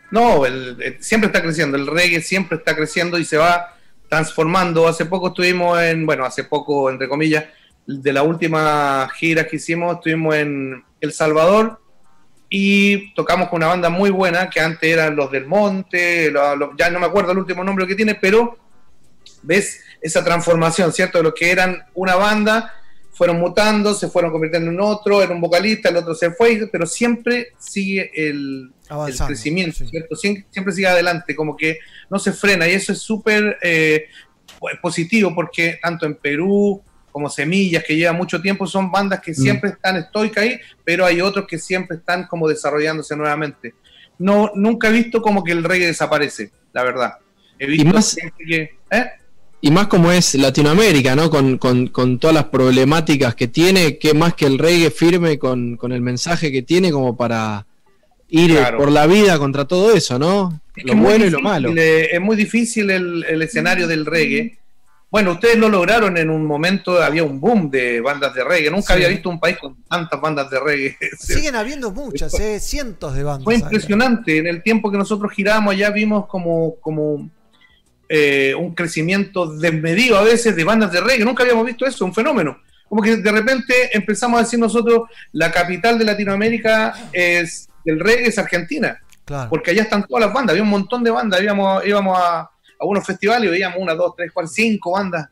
No, 0.10 0.46
el- 0.46 0.82
el- 0.82 1.04
siempre 1.04 1.28
está 1.28 1.42
creciendo, 1.42 1.78
el 1.78 1.86
reggae 1.86 2.22
siempre 2.22 2.58
está 2.58 2.76
creciendo 2.76 3.20
y 3.20 3.26
se 3.26 3.38
va 3.38 3.76
transformando. 4.10 4.88
Hace 4.88 5.06
poco 5.06 5.28
estuvimos 5.28 5.80
en, 5.82 6.06
bueno, 6.06 6.26
hace 6.26 6.46
poco, 6.46 6.90
entre 6.90 7.08
comillas, 7.10 7.46
de 7.86 8.14
la 8.14 8.24
última 8.24 9.08
gira 9.14 9.46
que 9.46 9.58
hicimos, 9.58 9.96
estuvimos 9.98 10.36
en 10.36 10.84
El 11.02 11.14
Salvador 11.14 11.80
y 12.56 13.12
tocamos 13.16 13.50
con 13.50 13.58
una 13.58 13.68
banda 13.70 13.90
muy 13.90 14.12
buena 14.12 14.48
que 14.48 14.60
antes 14.60 14.88
eran 14.88 15.16
los 15.16 15.32
del 15.32 15.48
Monte, 15.48 16.30
lo- 16.30 16.56
lo- 16.56 16.78
ya 16.78 16.92
no 16.92 17.00
me 17.00 17.08
acuerdo 17.08 17.32
el 17.32 17.40
último 17.40 17.64
nombre 17.64 17.88
que 17.88 17.96
tiene, 17.96 18.14
pero 18.14 18.60
ves 19.42 19.82
esa 20.00 20.24
transformación, 20.24 20.94
¿cierto? 20.94 21.18
De 21.18 21.24
lo 21.24 21.34
que 21.34 21.50
eran 21.50 21.84
una 21.96 22.14
banda, 22.16 22.72
fueron 23.12 23.40
mutando, 23.40 23.96
se 23.96 24.08
fueron 24.08 24.32
convirtiendo 24.32 24.70
en 24.70 24.80
otro, 24.80 25.24
era 25.24 25.34
un 25.34 25.42
vocalista, 25.42 25.90
el 25.90 25.98
otro 25.98 26.14
se 26.14 26.30
fue, 26.30 26.70
pero 26.72 26.86
siempre 26.86 27.54
sigue 27.58 28.12
el, 28.14 28.72
el 29.08 29.18
crecimiento, 29.26 29.78
sí. 29.80 29.88
¿cierto? 29.88 30.16
Siempre, 30.16 30.46
siempre 30.52 30.74
sigue 30.76 30.88
adelante, 30.88 31.36
como 31.36 31.58
que 31.58 31.80
no 32.12 32.20
se 32.20 32.34
frena, 32.34 32.68
y 32.68 32.74
eso 32.74 32.92
es 32.92 33.00
súper 33.00 33.58
eh, 33.64 34.06
positivo, 34.80 35.34
porque 35.34 35.80
tanto 35.82 36.06
en 36.06 36.14
Perú 36.16 36.84
como 37.14 37.30
Semillas, 37.30 37.86
que 37.88 37.96
lleva 37.96 38.12
mucho 38.12 38.42
tiempo, 38.42 38.68
son 38.68 38.92
bandas 38.92 39.22
que 39.22 39.34
siempre 39.34 39.70
están 39.70 39.96
estoicas 39.96 40.44
ahí, 40.44 40.60
pero 40.84 41.06
hay 41.06 41.22
otros 41.22 41.46
que 41.48 41.58
siempre 41.58 41.96
están 41.98 42.28
como 42.28 42.50
desarrollándose 42.50 43.16
nuevamente. 43.16 43.76
No, 44.20 44.52
nunca 44.56 44.90
he 44.90 44.92
visto 44.92 45.22
como 45.22 45.44
que 45.46 45.54
el 45.54 45.64
reggae 45.64 45.88
desaparece, 45.88 46.52
la 46.74 46.84
verdad. 46.84 47.14
He 47.58 47.68
visto 47.68 47.86
más- 47.94 48.10
siempre 48.10 48.46
que... 48.46 48.78
¿eh? 48.92 49.06
Y 49.62 49.72
más 49.72 49.88
como 49.88 50.12
es 50.12 50.36
Latinoamérica, 50.36 51.16
¿no? 51.16 51.30
Con, 51.30 51.58
con- 51.58 51.88
con 51.88 52.20
todas 52.20 52.34
las 52.34 52.46
problemáticas 52.46 53.34
que 53.36 53.48
tiene, 53.48 53.98
que 53.98 54.14
más 54.14 54.34
que 54.34 54.46
el 54.46 54.58
reggae 54.60 54.92
firme 54.92 55.40
con, 55.40 55.78
con 55.78 55.94
el 55.94 56.02
mensaje 56.02 56.52
que 56.52 56.64
tiene 56.64 56.92
como 56.92 57.16
para 57.16 57.66
ir 58.28 58.52
eh, 58.52 58.56
Claro. 58.56 58.78
por 58.80 58.92
la 58.92 59.06
vida 59.08 59.38
contra 59.38 59.66
todo 59.66 59.94
eso, 59.96 60.20
¿no? 60.20 60.62
Es 60.76 60.84
lo 60.86 60.96
bueno 60.96 61.26
y 61.26 61.30
lo 61.30 61.40
malo. 61.40 61.72
eh, 61.78 62.10
es 62.12 62.20
muy 62.20 62.36
difícil 62.36 62.90
el, 62.90 63.24
el 63.30 63.42
escenario 63.44 63.88
del 63.88 64.06
reggae. 64.06 64.58
Bueno, 65.14 65.34
ustedes 65.34 65.58
lo 65.60 65.70
lograron 65.70 66.18
en 66.18 66.32
un 66.32 66.44
momento, 66.44 67.00
había 67.00 67.24
un 67.24 67.40
boom 67.40 67.70
de 67.70 68.02
bandas 68.02 68.34
de 68.34 68.44
reggae. 68.44 68.72
Nunca 68.72 68.88
Sí. 68.88 68.94
había 68.94 69.10
visto 69.10 69.30
un 69.30 69.40
país 69.40 69.58
con 69.60 69.76
tantas 69.84 70.20
bandas 70.20 70.50
de 70.50 70.60
reggae. 70.60 70.98
Siguen 71.20 71.56
habiendo 71.56 71.92
muchas, 71.92 72.34
¿eh? 72.40 72.60
Cientos 72.60 73.14
de 73.14 73.22
bandas. 73.22 73.44
Fue 73.44 73.54
impresionante. 73.54 74.40
En 74.40 74.48
el 74.48 74.64
tiempo 74.64 74.90
que 74.90 74.98
nosotros 74.98 75.32
giramos 75.32 75.72
allá 75.76 75.92
vimos 75.92 76.26
como, 76.26 76.78
como 76.82 77.30
eh, 78.10 78.56
un 78.58 78.74
crecimiento 78.74 79.46
desmedido 79.56 80.18
a 80.18 80.24
veces 80.24 80.56
de 80.56 80.64
bandas 80.64 80.92
de 80.92 81.00
reggae. 81.02 81.24
Nunca 81.24 81.44
habíamos 81.44 81.68
visto 81.68 81.86
eso, 81.86 82.06
un 82.06 82.14
fenómeno. 82.16 82.58
Como 82.90 83.00
que 83.04 83.18
de 83.18 83.32
repente 83.32 83.96
empezamos 83.96 84.40
a 84.40 84.44
decir 84.46 84.58
nosotros, 84.58 85.02
la 85.32 85.52
capital 85.52 86.00
de 86.00 86.06
Latinoamérica 86.06 87.10
es 87.14 87.70
del 87.86 88.00
reggae 88.00 88.30
es 88.30 88.40
Argentina 88.40 89.00
Claro. 89.26 89.48
porque 89.52 89.70
allá 89.70 89.84
están 89.84 90.08
todas 90.08 90.26
las 90.26 90.34
bandas, 90.34 90.54
había 90.54 90.64
un 90.64 90.70
montón 90.70 91.04
de 91.04 91.12
bandas, 91.12 91.40
íbamos, 91.40 91.86
íbamos 91.86 92.18
a, 92.20 92.50
a 92.84 92.88
unos 92.88 93.06
festivales 93.06 93.48
y 93.48 93.52
veíamos 93.52 93.78
una, 93.80 93.94
dos, 93.94 94.14
tres, 94.16 94.32
cuatro, 94.34 94.50
cinco 94.52 94.92
bandas, 94.92 95.28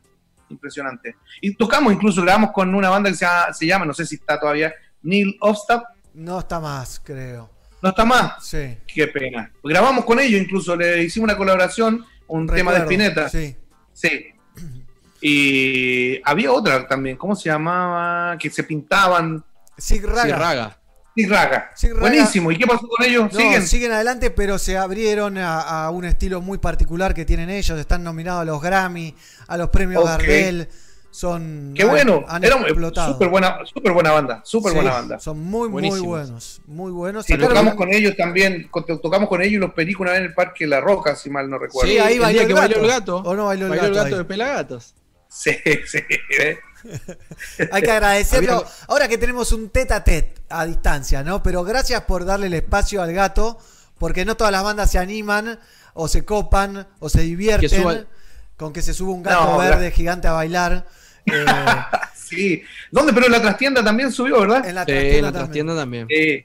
impresionante. 0.48 1.16
Y 1.40 1.54
tocamos, 1.54 1.92
incluso 1.92 2.22
grabamos 2.22 2.50
con 2.52 2.74
una 2.74 2.90
banda 2.90 3.10
que 3.10 3.16
se 3.16 3.24
llama, 3.24 3.52
se 3.52 3.66
llama, 3.66 3.84
no 3.86 3.94
sé 3.94 4.04
si 4.06 4.16
está 4.16 4.38
todavía, 4.38 4.72
Neil 5.02 5.36
Ofstad, 5.40 5.82
No 6.14 6.38
está 6.40 6.60
más, 6.60 7.00
creo. 7.02 7.48
no 7.80 7.88
está 7.88 8.04
más, 8.04 8.44
Sí. 8.46 8.76
qué 8.86 9.06
pena. 9.08 9.50
Grabamos 9.64 10.04
con 10.04 10.20
ellos, 10.20 10.40
incluso 10.40 10.76
le 10.76 11.02
hicimos 11.02 11.24
una 11.28 11.36
colaboración, 11.36 12.04
un 12.28 12.46
tema 12.46 12.72
de 12.72 12.80
Spinetta, 12.80 13.28
Sí. 13.28 13.56
sí. 13.92 14.26
Y 15.20 16.20
había 16.24 16.52
otra 16.52 16.86
también, 16.86 17.16
¿cómo 17.16 17.36
se 17.36 17.48
llamaba? 17.48 18.36
Que 18.38 18.50
se 18.50 18.64
pintaban, 18.64 19.44
Sig 19.78 20.04
Raga. 20.04 20.78
Sí, 21.14 21.26
raga. 21.26 21.72
Buenísimo, 22.00 22.50
¿y 22.52 22.58
qué 22.58 22.66
pasó 22.66 22.86
con 22.88 23.04
ellos? 23.06 23.32
No, 23.32 23.38
¿Siguen? 23.38 23.66
siguen. 23.66 23.92
adelante, 23.92 24.30
pero 24.30 24.58
se 24.58 24.78
abrieron 24.78 25.36
a, 25.38 25.60
a 25.84 25.90
un 25.90 26.04
estilo 26.06 26.40
muy 26.40 26.58
particular 26.58 27.12
que 27.14 27.24
tienen 27.24 27.50
ellos. 27.50 27.78
Están 27.78 28.02
nominados 28.02 28.42
a 28.42 28.44
los 28.46 28.62
Grammy, 28.62 29.14
a 29.46 29.56
los 29.58 29.68
premios 29.68 30.02
Ok. 30.02 30.08
Gardel. 30.08 30.68
Son. 31.10 31.74
Qué 31.76 31.82
han- 31.82 31.90
bueno, 31.90 32.24
han 32.26 32.42
era 32.42 32.56
explotado. 32.56 33.12
súper 33.12 33.28
buena, 33.28 33.58
súper 33.66 33.92
buena 33.92 34.12
banda, 34.12 34.40
súper 34.46 34.70
Sí, 34.72 34.76
buena 34.76 34.92
banda. 34.92 35.18
Son 35.20 35.38
muy, 35.38 35.68
muy 35.68 35.82
Buenísimos. 35.82 36.06
buenos. 36.08 36.62
Muy 36.66 36.90
buenos. 36.90 37.26
Sí, 37.26 37.34
Sacaron- 37.34 37.48
tocamos 37.50 37.74
con 37.74 37.92
ellos 37.92 38.16
también, 38.16 38.68
con- 38.70 38.86
tocamos 38.86 39.28
con 39.28 39.42
ellos 39.42 39.52
y 39.52 39.58
los 39.58 39.74
pericos 39.74 40.00
una 40.00 40.12
vez 40.12 40.20
en 40.20 40.26
el 40.28 40.32
Parque 40.34 40.66
La 40.66 40.80
Roca, 40.80 41.14
si 41.14 41.28
mal 41.28 41.50
no 41.50 41.58
recuerdo. 41.58 41.92
Sí, 41.92 41.98
ahí 41.98 42.18
bailó 42.18 42.40
el 42.40 42.46
que 42.46 42.54
gato. 42.54 42.62
bailó 42.68 42.80
el 42.80 42.88
gato. 42.90 43.16
¿O 43.18 43.34
no 43.34 43.44
bailó 43.44 43.64
el 43.66 43.70
bailó 43.70 43.82
gato 43.82 43.92
el 43.98 44.04
gato 44.04 44.14
ahí? 44.16 44.18
de 44.22 44.24
Pelagatos. 44.24 44.94
Sí, 45.28 45.50
sí, 45.86 45.98
¿eh? 46.38 46.58
Hay 47.72 47.82
que 47.82 47.90
agradecerlo. 47.90 48.64
Ahora 48.88 49.08
que 49.08 49.18
tenemos 49.18 49.52
un 49.52 49.70
tete 49.70 49.94
a 49.94 50.02
tete 50.04 50.34
a 50.48 50.64
distancia, 50.66 51.22
¿no? 51.22 51.42
Pero 51.42 51.64
gracias 51.64 52.02
por 52.02 52.24
darle 52.24 52.46
el 52.48 52.54
espacio 52.54 53.02
al 53.02 53.12
gato, 53.12 53.58
porque 53.98 54.24
no 54.24 54.36
todas 54.36 54.52
las 54.52 54.62
bandas 54.62 54.90
se 54.90 54.98
animan, 54.98 55.58
o 55.94 56.08
se 56.08 56.24
copan, 56.24 56.86
o 56.98 57.08
se 57.08 57.20
divierten 57.22 57.68
Que 57.70 57.76
suba 57.76 57.92
el- 57.92 58.06
con 58.56 58.72
que 58.72 58.82
se 58.82 58.94
suba 58.94 59.12
un 59.12 59.22
gato 59.22 59.44
No, 59.44 59.58
verde 59.58 59.88
gra- 59.90 59.94
gigante 59.94 60.28
a 60.28 60.32
bailar. 60.32 60.86
Eh, 61.26 61.44
Sí. 62.14 62.62
¿Dónde? 62.90 63.12
Pero 63.12 63.26
en 63.26 63.32
la 63.32 63.42
trastienda 63.42 63.84
también 63.84 64.10
subió, 64.10 64.40
¿verdad? 64.40 64.66
en 64.66 64.74
la 64.74 64.82
Sí, 64.86 64.92
trastienda 64.92 65.18
en 65.18 65.22
la 65.24 65.32
también. 65.32 65.66
trastienda 65.66 65.76
también. 65.76 66.06
Sí. 66.08 66.44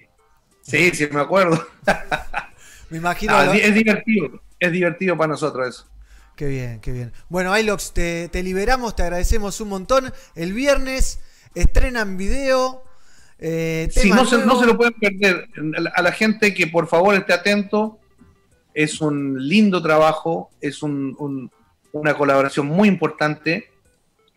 Sí, 0.62 0.92
sí, 0.94 1.08
me 1.14 1.22
acuerdo. 1.22 1.66
Me 2.90 2.98
imagino. 2.98 3.34
Ah, 3.36 3.46
lo- 3.46 3.54
es 3.54 3.74
divertido. 3.74 4.42
Es 4.60 4.72
divertido 4.72 5.16
para 5.16 5.30
nosotros 5.30 5.68
eso. 5.68 5.86
Qué 6.38 6.46
bien, 6.46 6.80
qué 6.82 6.92
bien. 6.92 7.12
Bueno, 7.30 7.58
Ilox, 7.58 7.94
te, 7.94 8.30
te 8.30 8.44
liberamos, 8.44 8.96
te 8.96 9.02
agradecemos 9.02 9.60
un 9.60 9.70
montón. 9.70 10.14
El 10.36 10.54
viernes 10.54 11.20
estrenan 11.56 12.16
video. 12.16 12.84
Eh, 13.40 13.90
Sí, 13.92 14.12
no 14.12 14.24
se, 14.24 14.38
no 14.46 14.60
se 14.60 14.68
lo 14.68 14.78
pueden 14.78 14.94
perder. 14.94 15.50
A 15.96 16.02
la 16.04 16.12
gente 16.12 16.54
que 16.54 16.68
por 16.68 16.88
favor 16.88 17.16
esté 17.16 17.34
atento. 17.34 17.98
Es 18.76 19.02
un 19.02 19.36
lindo 19.50 19.82
trabajo, 19.82 20.52
es 20.62 20.84
un- 20.84 21.16
un- 21.18 21.50
una 21.92 22.14
colaboración 22.16 22.68
muy 22.68 22.88
importante. 22.88 23.72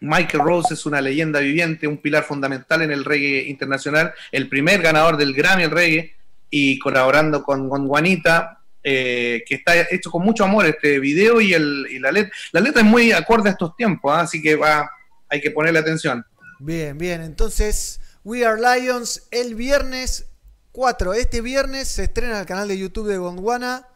Michael 0.01 0.43
Rose 0.43 0.73
es 0.73 0.87
una 0.87 1.03
leyenda 1.03 1.41
viviente, 1.41 1.87
un 1.87 1.99
pilar 1.99 2.25
fundamental 2.25 2.81
en 2.81 2.91
el 2.91 3.05
reggae 3.05 3.43
internacional, 3.47 4.15
el 4.33 4.49
primer 4.49 4.81
ganador 4.81 5.19
del 5.19 5.35
Grammy 5.35 5.65
el 5.65 5.71
reggae 5.71 6.15
y 6.49 6.79
colaborando 6.79 7.43
con, 7.43 7.69
con 7.69 7.87
Juanita, 7.87 8.60
eh, 8.82 9.43
que 9.47 9.57
está 9.57 9.74
hecho 9.90 10.11
con 10.11 10.23
mucho 10.24 10.44
amor 10.44 10.66
este 10.66 10.98
video 10.98 11.40
y, 11.40 11.52
el, 11.55 11.86
y 11.90 11.98
la 11.98 12.11
letra. 12.12 12.32
La 12.52 12.61
letra 12.61 12.81
es 12.82 12.86
muy 12.89 13.12
acorde 13.12 13.48
a 13.48 13.52
estos 13.52 13.77
tiempos, 13.77 14.12
¿ah? 14.15 14.20
así 14.20 14.40
que 14.40 14.57
va, 14.57 14.90
hay 15.28 15.40
que 15.40 15.51
ponerle 15.51 15.78
atención. 15.81 16.24
Bien, 16.59 16.97
bien. 16.98 17.23
Entonces, 17.23 18.01
We 18.24 18.44
Are 18.44 18.61
Lions 18.61 19.27
el 19.31 19.55
viernes 19.55 20.27
4. 20.73 21.15
Este 21.15 21.40
viernes 21.40 21.89
se 21.89 22.05
estrena 22.05 22.40
el 22.40 22.47
canal 22.47 22.69
de 22.69 22.78
YouTube 22.78 23.09
de 23.09 23.16
Gondwana. 23.19 23.86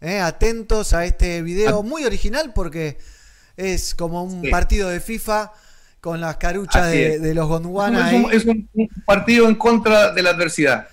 Eh, 0.00 0.18
atentos 0.18 0.94
a 0.94 1.04
este 1.04 1.42
video 1.42 1.82
muy 1.82 2.04
original 2.04 2.52
porque 2.54 2.98
es 3.56 3.94
como 3.94 4.24
un 4.24 4.42
Sí. 4.42 4.48
partido 4.50 4.88
de 4.88 5.00
FIFA 5.00 5.52
con 6.00 6.20
las 6.20 6.36
caruchas 6.38 6.90
de, 6.90 7.32
los 7.34 7.46
Gondwana. 7.48 8.10
es, 8.10 8.24
un, 8.24 8.32
es 8.32 8.44
un- 8.44 8.68
un 8.74 8.88
partido 9.06 9.48
en 9.48 9.54
contra 9.54 10.12
de 10.12 10.22
la 10.22 10.30
adversidad. 10.30 10.88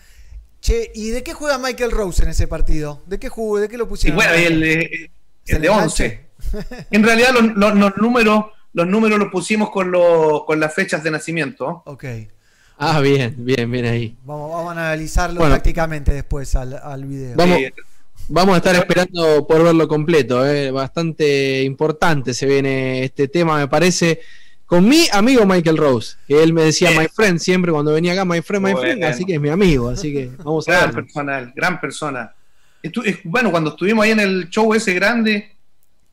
Che, 0.62 0.92
¿y 0.94 1.10
de 1.12 1.24
qué 1.24 1.34
juega 1.34 1.58
Michael 1.58 1.92
Rose 1.92 2.24
en 2.24 2.30
ese 2.30 2.48
partido? 2.48 3.02
¿De 3.06 3.18
qué 3.20 3.30
jugó? 3.30 3.60
¿De 3.60 3.70
qué 3.70 3.78
lo 3.78 3.86
Y 3.86 3.88
pusieron? 3.88 4.16
bueno, 4.18 4.34
el, 4.34 4.64
eh, 4.64 5.12
¿Se 5.46 5.56
el 5.56 5.62
de 5.62 5.68
enganche? 5.68 6.28
11. 6.54 6.86
En 6.92 7.04
realidad 7.04 7.30
los, 7.34 7.44
los- 7.56 7.76
los 7.76 7.98
números 7.98 8.46
los 8.74 8.86
números 8.88 9.18
los 9.18 9.30
pusimos 9.32 9.72
con, 9.72 9.90
los- 9.92 10.44
con 10.46 10.60
las 10.60 10.74
fechas 10.74 11.04
de 11.04 11.10
nacimiento. 11.12 11.82
Ok. 11.86 12.06
Ah, 12.78 13.00
bien, 13.02 13.34
bien, 13.40 13.70
bien 13.72 13.86
ahí. 13.86 14.16
Vamos, 14.24 14.52
vamos 14.52 14.70
a 14.70 14.72
analizarlo 14.80 15.40
Bueno. 15.40 15.56
tácticamente 15.56 16.14
después 16.14 16.56
al, 16.56 16.76
al 16.82 17.04
video. 17.06 17.36
Vamos, 17.36 17.58
vamos 18.28 18.54
a 18.54 18.58
estar 18.58 18.76
esperando 18.76 19.46
por 19.48 19.64
verlo 19.64 19.88
completo. 19.88 20.46
eh. 20.48 20.70
Bastante 20.72 21.64
importante 21.64 22.34
se 22.34 22.46
viene 22.46 23.04
este 23.04 23.28
tema, 23.28 23.58
me 23.58 23.68
parece. 23.68 24.22
Con 24.70 24.88
mi 24.88 25.08
amigo 25.12 25.46
Michael 25.48 25.78
Rose, 25.78 26.16
que 26.28 26.42
él 26.44 26.54
me 26.54 26.62
decía 26.62 26.92
my 26.92 27.08
friend 27.08 27.40
siempre 27.40 27.72
cuando 27.72 27.92
venía 27.92 28.14
acá, 28.14 28.24
my 28.24 28.40
friend, 28.42 28.66
my 28.68 28.74
friend, 28.76 29.00
Bueno. 29.00 29.08
así 29.14 29.26
que 29.26 29.34
es 29.34 29.42
mi 29.42 29.50
amigo, 29.50 29.90
así 29.90 30.14
que 30.14 30.30
vamos 30.38 30.68
a 30.70 30.72
gran 30.72 30.86
ver. 30.94 31.04
persona, 31.04 31.54
gran 31.56 31.82
persona. 31.82 32.34
Estu- 32.84 33.04
es- 33.06 33.18
bueno, 33.24 33.50
cuando 33.50 33.72
estuvimos 33.72 34.06
ahí 34.06 34.12
en 34.12 34.20
el 34.20 34.48
show 34.50 34.72
ese 34.76 34.94
grande, 34.94 35.56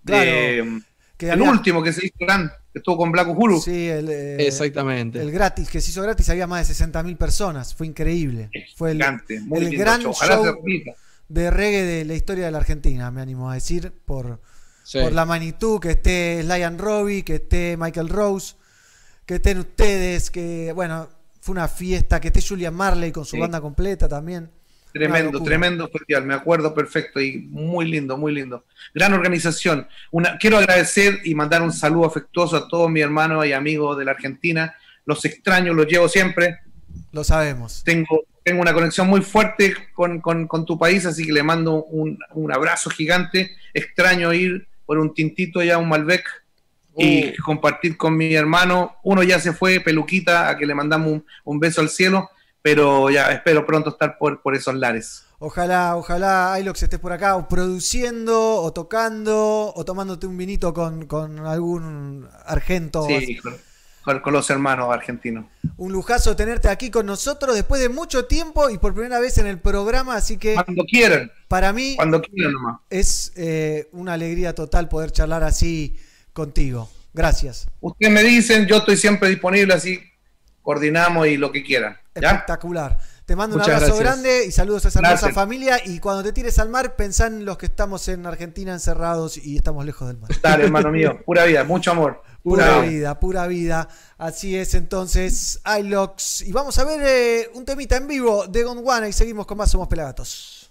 de- 0.03 0.81
Que 1.19 1.27
el 1.27 1.33
había- 1.33 1.51
último 1.51 1.83
que 1.83 1.93
se 1.93 2.07
hizo 2.07 2.15
grande, 2.19 2.51
que 2.73 2.79
estuvo 2.79 2.97
con 2.97 3.13
Black 3.13 3.29
Uhuru. 3.29 3.61
Sí, 3.61 3.89
el, 3.89 4.09
eh, 4.09 4.47
Exactamente. 4.47 5.21
el 5.21 5.31
gratis, 5.31 5.69
que 5.71 5.81
se 5.81 5.91
hizo 5.91 6.03
gratis, 6.03 6.29
había 6.31 6.47
más 6.47 6.67
de 6.67 6.75
60.000 6.75 7.17
personas. 7.17 7.75
Fue 7.75 7.87
increíble. 7.87 8.51
Fue 8.75 8.91
el, 8.93 8.97
Gigante, 8.99 9.41
muy 9.41 9.59
el 9.61 9.65
lindo 9.71 9.81
gran 9.85 10.01
show. 10.03 10.11
Ojalá 10.13 10.37
show 10.37 10.63
de 11.29 11.51
reggae 11.51 11.83
de 11.83 12.05
la 12.05 12.15
historia 12.15 12.45
de 12.47 12.51
la 12.53 12.59
Argentina, 12.59 13.11
me 13.11 13.21
animo 13.21 13.51
a 13.51 13.55
decir, 13.55 13.93
por, 14.05 14.41
Sí. 14.87 15.01
por 15.01 15.13
la 15.13 15.25
magnitud, 15.25 15.81
que 15.81 15.91
esté 15.91 16.47
and 16.65 16.81
Robbie, 16.81 17.25
que 17.25 17.35
esté 17.37 17.77
Michael 17.77 18.09
Rose, 18.09 18.55
que 19.27 19.35
estén 19.35 19.59
ustedes, 19.59 20.31
que 20.31 20.71
bueno, 20.73 21.09
fue 21.41 21.55
una 21.55 21.67
fiesta, 21.67 22.21
que 22.21 22.29
esté 22.29 22.41
Julian 22.41 22.73
Marley 22.73 23.11
con 23.11 23.25
su 23.25 23.33
Sí. 23.35 23.41
banda 23.41 23.61
completa 23.61 24.09
también. 24.09 24.49
Tremendo, 24.93 25.43
tremendo 25.43 25.89
festival, 25.89 26.25
me 26.25 26.35
acuerdo 26.35 26.73
perfecto 26.73 27.21
y 27.21 27.39
muy 27.51 27.87
lindo, 27.91 28.17
muy 28.17 28.33
lindo. 28.33 28.65
Gran 28.95 29.13
organización. 29.13 29.89
Una, 30.13 30.39
quiero 30.39 30.57
agradecer 30.57 31.19
y 31.25 31.35
mandar 31.35 31.63
un 31.63 31.73
saludo 31.73 32.07
afectuoso 32.07 32.57
a 32.57 32.69
todos 32.69 32.89
mis 32.89 33.03
hermanos 33.03 33.45
y 33.45 33.53
amigos 33.53 33.99
de 33.99 34.05
la 34.05 34.13
Argentina. 34.13 34.77
Los 35.05 35.25
extraño, 35.25 35.75
los 35.75 35.87
llevo 35.89 36.09
siempre. 36.09 36.61
Lo 37.11 37.25
sabemos. 37.25 37.83
Tengo, 37.85 38.23
tengo 38.45 38.63
una 38.63 38.73
conexión 38.73 39.09
muy 39.09 39.21
fuerte 39.21 39.75
con, 39.93 40.21
con- 40.21 40.47
con 40.47 40.65
tu 40.65 40.79
país, 40.79 41.05
así 41.05 41.27
que 41.27 41.33
le 41.33 41.43
mando 41.43 41.83
un, 41.85 42.19
un 42.35 42.53
abrazo 42.53 42.89
gigante. 42.89 43.51
Extraño 43.75 44.33
ir 44.33 44.69
por 44.87 44.99
un 44.99 45.13
tintito 45.13 45.63
ya 45.63 45.79
un 45.79 45.89
Malbec 45.89 46.25
y 46.97 47.37
compartir 47.37 47.97
con 47.97 48.17
mi 48.17 48.35
hermano. 48.35 48.97
Uno 49.03 49.23
ya 49.23 49.39
se 49.39 49.53
fue, 49.53 49.81
Peluquita, 49.81 50.49
a 50.49 50.57
que 50.57 50.67
le 50.67 50.75
mandamos 50.75 51.13
un, 51.13 51.27
un 51.45 51.61
beso 51.61 51.81
al 51.81 51.91
cielo, 51.91 52.31
pero 52.63 53.11
ya 53.11 53.31
espero 53.33 53.67
pronto 53.67 53.91
estar 53.91 54.17
por, 54.19 54.41
por 54.41 54.55
esos 54.55 54.75
lares. 54.75 55.25
Ojalá, 55.39 55.97
ojalá 55.97 56.59
Ilox 56.59 56.83
estés 56.83 56.99
por 56.99 57.13
acá 57.13 57.37
o 57.37 57.47
produciendo, 57.47 58.63
o 58.63 58.73
tocando, 58.73 59.73
o 59.75 59.85
tomándote 59.85 60.27
un 60.27 60.39
vinito 60.39 60.73
con, 60.73 61.07
con 61.07 61.41
algún 61.41 62.27
argento. 62.47 63.07
Sí, 63.07 63.37
con, 63.37 63.55
con- 64.07 64.21
con 64.21 64.33
los 64.33 64.49
hermanos 64.49 64.89
argentinos. 64.91 65.45
Un 65.77 65.93
lujazo 65.93 66.35
tenerte 66.37 66.69
aquí 66.69 66.91
con 66.91 67.05
nosotros 67.05 67.55
después 67.55 67.81
de 67.83 67.89
mucho 67.91 68.25
tiempo 68.27 68.71
y 68.71 68.79
por 68.79 68.95
primera 68.95 69.19
vez 69.21 69.37
en 69.37 69.47
el 69.47 69.59
programa, 69.59 70.15
así 70.17 70.39
que 70.39 70.55
Cuando 70.55 70.85
quieran, 70.85 71.31
para 71.49 71.73
mí 71.75 71.97
cuando 71.97 72.23
quieran 72.23 72.53
nomás. 72.53 72.81
es 72.89 73.33
eh, 73.37 73.89
una 73.93 74.15
alegría 74.15 74.55
total 74.55 74.89
poder 74.89 75.11
charlar 75.11 75.43
así 75.43 75.97
contigo. 76.33 76.89
Gracias. 77.13 77.69
Ustedes 77.81 78.13
me 78.13 78.23
dicen, 78.23 78.67
yo 78.67 78.77
estoy 78.77 78.97
siempre 78.97 79.29
disponible, 79.29 79.75
así 79.75 80.01
coordinamos 80.63 81.27
y 81.27 81.37
lo 81.37 81.51
que 81.53 81.63
quieran. 81.63 81.97
¿ya? 82.15 82.31
Espectacular. 82.31 82.99
Te 83.27 83.35
mando 83.35 83.57
Muchas 83.57 83.69
un 83.69 83.75
abrazo 83.75 83.97
gracias. 83.97 84.21
grande 84.23 84.47
y 84.47 84.53
saludos 84.53 84.85
a 84.85 84.89
esa 84.89 85.01
hermosa 85.01 85.33
familia. 85.33 85.81
Y 85.85 85.99
cuando 85.99 86.23
te 86.23 86.33
tires 86.33 86.61
al 86.61 86.69
mar, 86.69 86.95
pensá 86.95 87.27
en 87.27 87.45
los 87.45 87.59
que 87.59 87.67
estamos 87.67 88.07
en 88.07 88.25
Argentina 88.25 88.73
encerrados 88.73 89.37
y 89.37 89.57
estamos 89.57 89.85
lejos 89.85 90.07
del 90.07 90.19
mar. 90.19 90.31
Dale, 90.41 90.65
hermano 90.65 90.93
mío, 90.93 91.21
pura 91.27 91.45
vida, 91.45 91.65
mucho 91.65 91.91
amor. 91.91 92.23
Pura 92.45 92.83
vida, 92.83 93.19
pura 93.19 93.49
vida. 93.49 93.89
Así 94.17 94.57
es 94.57 94.75
entonces, 94.75 95.61
iLox. 95.81 96.43
Y 96.43 96.53
vamos 96.53 96.79
a 96.79 96.85
ver 96.85 97.01
eh, 97.05 97.51
un 97.55 97.65
temita 97.65 97.97
en 97.97 98.07
vivo 98.07 98.47
de 98.47 98.63
Gondwana 98.63 99.09
y 99.09 99.13
seguimos 99.13 99.45
con 99.45 99.59
más 99.59 99.73
Somos 99.73 99.89
Pelagatos. 99.89 100.71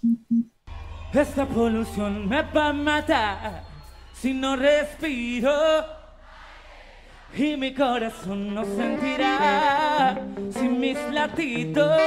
Esta 1.12 1.46
polución 1.46 2.26
me 2.26 2.40
va 2.40 2.68
a 2.68 2.72
matar 2.72 3.64
si 4.18 4.32
no 4.32 4.56
respiro 4.56 5.52
y 7.34 7.56
mi 7.56 7.74
corazón 7.74 8.54
no 8.54 8.64
sentirá 8.64 10.18
sin 10.50 10.80
mis 10.80 10.98
latidos. 11.12 12.00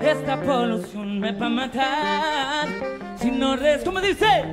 Esta 0.00 0.40
polución 0.40 1.20
me 1.20 1.32
va 1.32 1.46
a 1.46 1.50
matar 1.50 2.68
si 3.16 3.30
no 3.30 3.56
respiro. 3.56 3.84
¿Cómo 3.84 4.00
dice? 4.00 4.44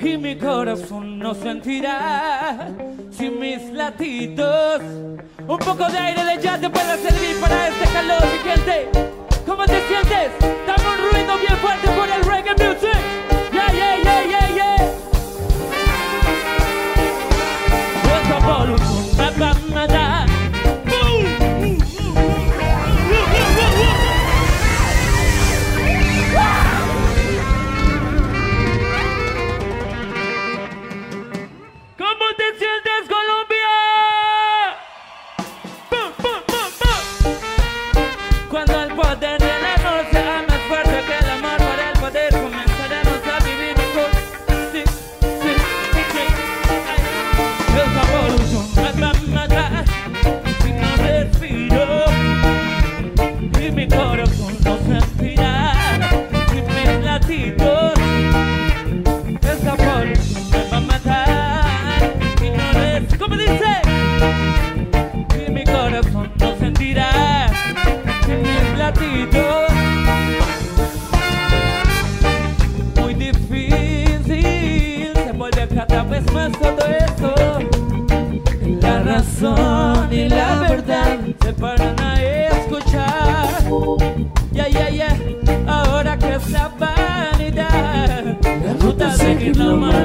Y 0.00 0.16
mi 0.16 0.36
corazón 0.36 1.18
no 1.18 1.34
sentirá 1.34 2.68
sin 3.10 3.38
mis 3.38 3.70
latidos. 3.70 4.82
Un 5.46 5.58
poco 5.58 5.88
de 5.88 5.98
aire 5.98 6.24
de 6.24 6.42
jazz 6.42 6.60
te 6.60 6.68
puede 6.68 6.98
servir 6.98 7.40
para 7.40 7.68
este 7.68 7.84
calor 7.92 8.22
siguiente. 8.22 8.88
¿Cómo 9.46 9.64
te 9.64 9.80
sientes? 9.86 10.32
Dame 10.66 10.88
un 10.88 11.10
ruido 11.10 11.38
bien 11.38 11.56
fuerte 11.58 11.88
por 11.88 12.08
el 12.08 12.24
reggae 12.24 12.52
music. 12.52 12.98
Yeah, 13.52 13.72
yeah, 13.72 13.96
yeah, 14.02 14.24
yeah, 14.24 14.54
yeah. 14.54 15.11
Esta 18.42 18.58
polución 18.58 19.72
me 19.72 20.11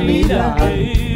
la 0.07 1.06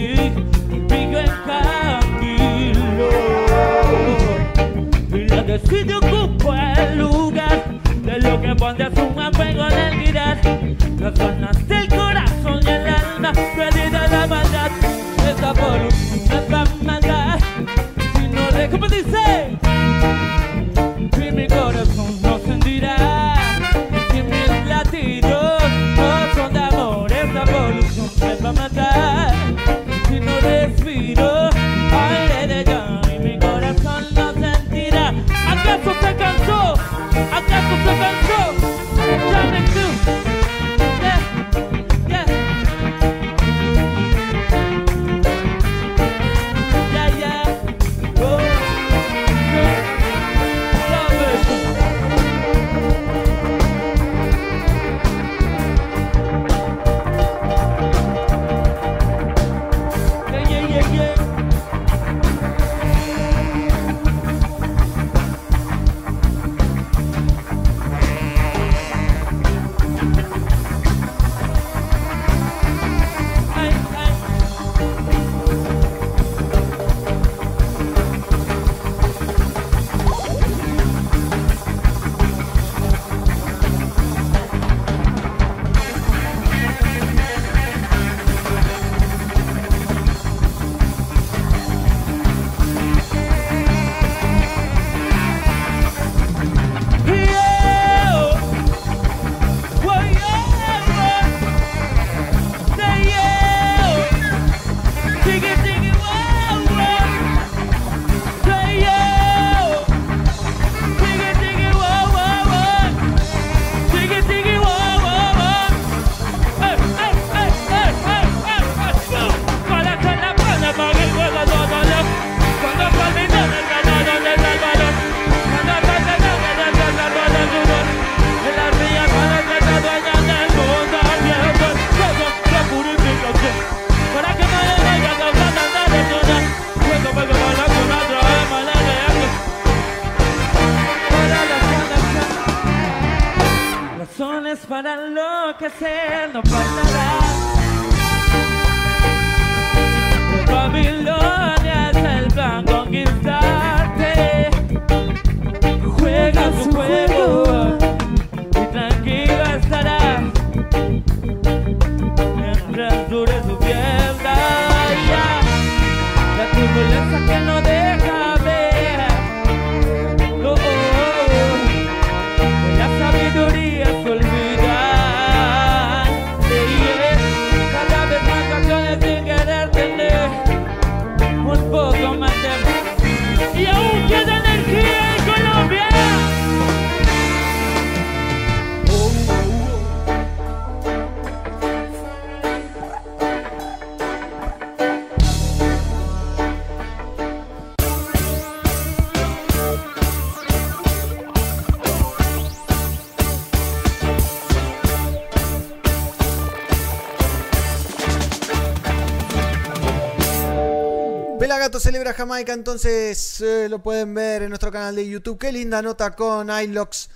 Pelagato 211.72 211.80
celebra 211.80 212.14
Jamaica, 212.14 212.52
entonces 212.52 213.39
eh, 213.39 213.68
lo 213.69 213.81
pueden 213.81 214.14
ver 214.14 214.41
en 214.41 214.49
nuestro 214.49 214.73
canal 214.73 214.93
de 214.93 215.07
YouTube. 215.07 215.38
Qué 215.38 215.53
linda 215.53 215.81
nota 215.81 216.14
con 216.18 216.49
iLox 216.49 217.10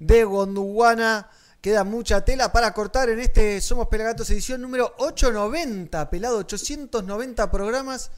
de 0.00 0.24
Gondwana. 0.24 1.28
Queda 1.60 1.84
mucha 1.84 2.24
tela 2.24 2.50
para 2.50 2.74
cortar 2.74 3.08
en 3.08 3.20
este 3.20 3.60
Somos 3.60 3.86
Pelagatos 3.86 4.28
edición 4.30 4.62
número 4.62 4.92
890. 4.98 6.10
Pelado, 6.10 6.38
890 6.38 7.52
programas 7.52 8.10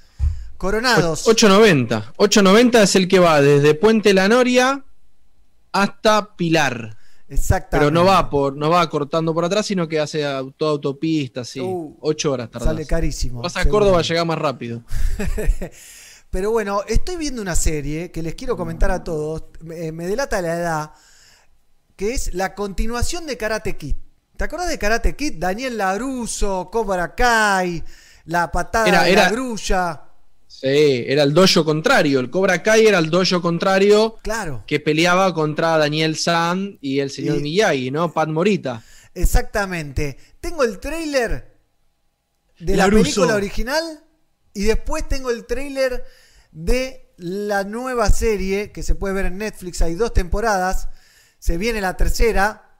coronados. 0.56 1.28
890. 1.28 2.14
890 2.16 2.82
es 2.82 2.97
el 2.97 3.06
que 3.06 3.19
va 3.19 3.43
desde 3.43 3.74
Puente 3.74 4.14
La 4.14 4.31
Noria 4.31 4.82
hasta 5.73 6.35
Pilar. 6.36 6.97
Exactamente. 7.32 7.78
Pero 7.78 7.90
no 7.90 8.05
va 8.05 8.28
por, 8.28 8.56
no 8.56 8.69
va 8.69 8.89
cortando 8.90 9.32
por 9.32 9.44
atrás, 9.44 9.64
sino 9.64 9.89
que 9.89 9.98
hace 9.98 10.23
toda 10.56 10.73
autopista, 10.73 11.44
sí. 11.44 11.60
Uh, 11.60 11.97
Ocho 12.01 12.32
horas 12.32 12.51
tardás. 12.51 12.69
Sale 12.69 12.86
carísimo. 12.86 13.40
Vas 13.40 13.56
a. 13.56 13.66
Córdoba, 13.66 14.02
llega 14.02 14.24
más 14.24 14.39
rápido. 14.39 14.82
Pero 16.31 16.51
bueno, 16.51 16.83
estoy 16.89 17.17
viendo 17.17 17.43
una 17.43 17.55
serie 17.55 18.11
que 18.11 18.23
les 18.23 18.35
quiero 18.35 18.57
comentar 18.57 18.91
a 18.91 19.05
todos. 19.05 19.45
Me, 19.61 19.93
me 19.93 20.07
delata 20.07 20.41
la 20.41 20.55
edad. 20.57 20.91
Que 21.97 22.15
es 22.15 22.33
la 22.35 22.55
continuación 22.55 23.27
de 23.27 23.37
Karate 23.37 23.77
Kid. 23.77 23.97
¿Te 24.37 24.45
acordás 24.45 24.69
de 24.71 24.79
Karate 24.79 25.15
Kid? 25.15 25.35
Daniel 25.39 25.77
Laruso, 25.77 26.71
Cobra 26.73 27.15
Kai, 27.15 27.85
la 28.25 28.51
patada 28.51 28.89
Era- 28.89 29.03
de 29.05 29.13
era- 29.13 29.23
la 29.25 29.31
grulla. 29.31 30.03
Sí, 30.49 31.05
era 31.07 31.23
el 31.23 31.33
dojo 31.35 31.65
contrario. 31.65 32.19
El 32.21 32.31
Cobra 32.31 32.63
Kai 32.63 32.87
era 32.87 32.99
el 32.99 33.11
dojo 33.11 33.41
contrario 33.43 34.17
Claro, 34.23 34.65
que 34.67 34.81
peleaba 34.81 35.33
contra 35.35 35.77
Daniel 35.79 36.17
San 36.17 36.79
y 36.81 36.99
el 37.01 37.11
señor 37.11 37.39
Y- 37.39 37.43
Miyagi, 37.43 37.91
¿no? 37.91 38.13
Pat 38.13 38.29
Morita. 38.29 38.83
exactamente. 39.15 40.17
Tengo 40.41 40.63
el 40.65 40.79
trailer 40.79 41.53
de 42.59 42.77
la 42.77 42.89
película 42.89 43.35
original 43.35 44.03
y 44.55 44.65
después 44.65 45.09
tengo 45.09 45.31
el 45.31 45.47
trailer 45.47 46.05
de 46.51 47.12
la 47.16 47.65
nueva 47.65 48.11
serie 48.11 48.73
que 48.73 48.83
se 48.83 48.95
puede 48.95 49.15
ver 49.15 49.27
en 49.27 49.39
Netflix. 49.39 49.81
Hay 49.83 49.95
dos 49.95 50.12
temporadas. 50.12 50.89
Se 51.39 51.57
viene 51.59 51.81
la 51.81 51.97
tercera. 51.97 52.79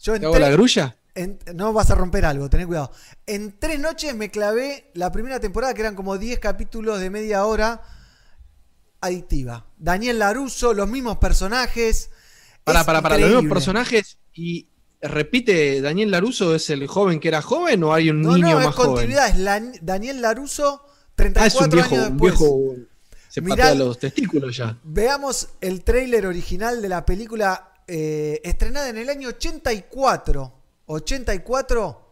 Yo 0.00 0.18
¿Te 0.18 0.26
hago 0.26 0.38
la 0.38 0.50
grulla? 0.50 0.96
En- 1.14 1.38
no 1.54 1.72
vas 1.72 1.90
a 1.90 1.94
romper 1.96 2.24
algo, 2.24 2.48
ten 2.48 2.66
cuidado. 2.66 2.92
En 3.26 3.58
tres 3.58 3.78
noches 3.80 4.14
me 4.14 4.30
clavé 4.30 4.90
la 4.94 5.10
primera 5.12 5.40
temporada, 5.40 5.74
que 5.74 5.80
eran 5.82 5.94
como 5.96 6.16
10 6.18 6.38
capítulos 6.38 7.00
de 7.00 7.10
media 7.10 7.44
hora. 7.44 7.82
adictiva. 9.00 9.66
Daniel 9.78 10.18
Laruso, 10.18 10.74
los 10.74 10.88
mismos 10.88 11.18
personajes. 11.18 12.10
Para, 12.64 12.80
Es 12.80 12.86
para, 12.86 13.00
para, 13.02 13.18
los 13.18 13.30
mismos 13.42 13.52
personajes 13.54 14.18
y 14.34 14.68
repite, 15.00 15.80
Daniel 15.80 16.10
Laruso 16.10 16.54
es 16.54 16.68
el 16.70 16.86
joven 16.86 17.18
que 17.20 17.28
era 17.28 17.40
joven 17.40 17.82
o 17.82 17.94
hay 17.94 18.10
un 18.10 18.20
No, 18.20 18.34
niño 18.34 18.50
no, 18.52 18.60
es 18.60 18.66
más 18.66 18.74
joven? 18.74 18.90
continuidad. 18.92 19.28
Es 19.28 19.38
la- 19.38 19.62
Daniel 19.80 20.20
Laruso, 20.20 20.84
Ah, 21.36 21.46
es 21.46 21.54
34 21.56 21.64
un 21.64 21.70
viejo, 21.70 21.94
años 21.94 22.06
un 22.06 22.16
después. 22.16 22.38
viejo 22.38 22.86
se 23.28 23.40
Mirá- 23.42 23.56
patea 23.56 23.74
los 23.74 23.98
testículos 23.98 24.56
ya. 24.56 24.76
Veamos 24.82 25.48
el 25.60 25.84
tráiler 25.84 26.26
original 26.26 26.82
de 26.82 26.88
la 26.88 27.04
película 27.06 27.72
eh, 27.86 28.40
estrenada 28.44 28.88
en 28.88 28.98
el 28.98 29.08
año 29.08 29.28
84. 29.28 30.52
84. 30.86 32.06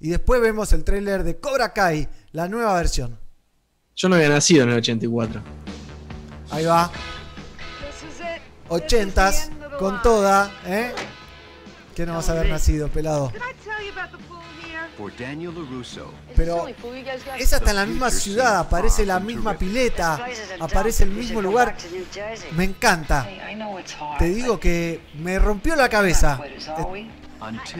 Y 0.00 0.08
después 0.10 0.40
vemos 0.40 0.72
el 0.72 0.84
tráiler 0.84 1.24
de 1.24 1.38
Cobra 1.38 1.72
Kai, 1.72 2.08
la 2.32 2.46
nueva 2.48 2.74
versión. 2.74 3.18
Yo 3.96 4.08
no 4.08 4.16
había 4.16 4.28
nacido 4.28 4.64
en 4.64 4.70
el 4.70 4.78
84. 4.78 5.42
Ahí 6.50 6.64
va. 6.64 6.90
80s 8.68 9.50
con 9.78 10.00
toda, 10.02 10.52
¿eh? 10.66 10.92
Que 11.94 12.06
no 12.06 12.14
vas 12.14 12.28
a 12.28 12.32
haber 12.32 12.48
nacido, 12.48 12.88
pelado. 12.88 13.32
Pero 16.36 16.66
es 17.38 17.52
hasta 17.52 17.70
en 17.70 17.76
la 17.76 17.86
misma 17.86 18.10
ciudad, 18.10 18.58
aparece 18.58 19.04
la 19.06 19.20
misma 19.20 19.54
pileta, 19.54 20.24
aparece 20.60 21.04
el 21.04 21.10
mismo 21.10 21.40
lugar. 21.42 21.76
Me 22.56 22.64
encanta. 22.64 23.28
Te 24.18 24.26
digo 24.26 24.58
que 24.58 25.00
me 25.18 25.38
rompió 25.38 25.76
la 25.76 25.88
cabeza 25.88 26.40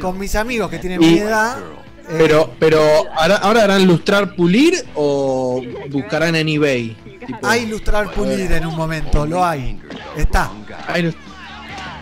con 0.00 0.18
mis 0.18 0.34
amigos 0.36 0.70
que 0.70 0.78
tienen 0.78 1.00
mi 1.00 1.18
edad. 1.18 1.58
eh, 1.58 2.14
Pero, 2.18 2.52
pero 2.58 2.80
¿ahora, 3.16 3.36
ahora 3.36 3.64
harán 3.64 3.86
lustrar 3.86 4.34
pulir 4.36 4.84
o 4.94 5.62
buscarán 5.90 6.34
en 6.36 6.48
eBay? 6.48 6.96
Tipo, 7.26 7.38
hay 7.46 7.62
ilustrar 7.62 8.12
pulir 8.12 8.52
en 8.52 8.66
un 8.66 8.76
momento, 8.76 9.24
lo 9.26 9.42
hay. 9.44 9.80
Está, 10.16 10.50
hay 10.86 11.02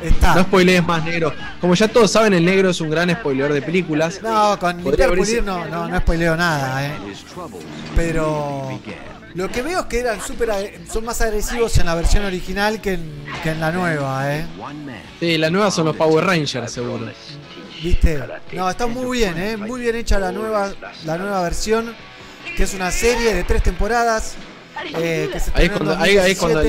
está. 0.03 0.35
no 0.35 0.43
spoilees 0.43 0.85
más 0.85 1.05
negro. 1.05 1.33
Como 1.61 1.75
ya 1.75 1.89
todos 1.89 2.11
saben, 2.11 2.33
el 2.35 2.45
negro 2.45 2.71
es 2.71 2.81
un 2.81 2.91
gran 2.91 3.11
spoileador 3.11 3.53
de 3.55 3.63
películas. 3.63 4.21
No, 4.23 4.59
con 4.59 4.79
Podría 4.79 5.09
pulir 5.09 5.43
no, 5.43 5.65
no, 5.67 5.89
no 5.89 5.99
spoileo 5.99 6.37
nada, 6.37 6.87
eh. 6.87 6.93
Pero 7.95 8.81
lo 9.35 9.49
que 9.51 9.63
veo 9.63 9.81
es 9.81 9.87
que 9.87 10.01
eran 10.01 10.21
súper 10.21 10.51
ag- 10.51 10.87
son 10.91 11.05
más 11.05 11.21
agresivos 11.21 11.77
en 11.79 11.87
la 11.87 11.95
versión 11.95 12.25
original 12.25 12.81
que 12.81 12.95
en, 12.95 13.25
que 13.43 13.51
en 13.51 13.61
la 13.61 13.73
nueva, 13.73 14.35
eh. 14.37 14.47
Sí, 15.21 15.39
la 15.39 15.51
nueva 15.51 15.71
son 15.71 15.87
los 15.87 15.97
Power 15.97 16.25
Rangers, 16.25 16.71
seguro. 16.73 17.09
¿Viste? 17.83 18.23
No, 18.53 18.71
está 18.71 18.87
muy 18.87 19.19
bien, 19.19 19.37
eh. 19.39 19.57
Muy 19.57 19.81
bien 19.81 19.97
hecha 19.97 20.19
la 20.19 20.31
nueva, 20.33 20.73
la 21.05 21.19
nueva 21.19 21.43
versión, 21.43 21.95
que 22.57 22.63
es 22.65 22.75
una 22.75 22.91
serie 22.91 23.35
de 23.35 23.45
tres 23.45 23.63
temporadas. 23.63 24.35
eh, 24.97 25.29
que 25.33 25.39
se 25.41 25.51
Ahí 25.55 25.69
cuando- 25.69 25.97
ahí- 25.99 26.17
ahí 26.19 26.35
cuando- 26.35 26.63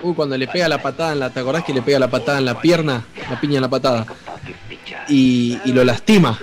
2017. 0.00 0.06
Uh, 0.06 0.14
cuando 0.14 0.36
le 0.36 0.48
pega 0.48 0.68
la 0.68 0.80
patada 0.82 1.12
en 1.12 1.20
la. 1.20 1.30
¿Te 1.30 1.40
acordás 1.40 1.64
que 1.64 1.72
le 1.72 1.82
pega 1.82 1.98
la 1.98 2.10
patada 2.10 2.38
en 2.38 2.44
la 2.44 2.60
pierna? 2.60 3.04
La 3.30 3.40
piña 3.40 3.56
en 3.56 3.62
la 3.62 3.70
patada. 3.70 4.06
Y, 5.08 5.58
y 5.64 5.72
lo 5.72 5.84
lastima, 5.84 6.38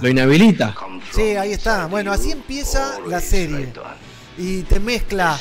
lo 0.00 0.08
inhabilita. 0.08 0.74
Sí, 1.12 1.36
ahí 1.36 1.52
está. 1.52 1.86
Bueno, 1.86 2.12
así 2.12 2.30
empieza 2.30 2.98
la 3.06 3.20
serie. 3.20 3.72
Y 4.36 4.62
te 4.62 4.80
mezcla, 4.80 5.38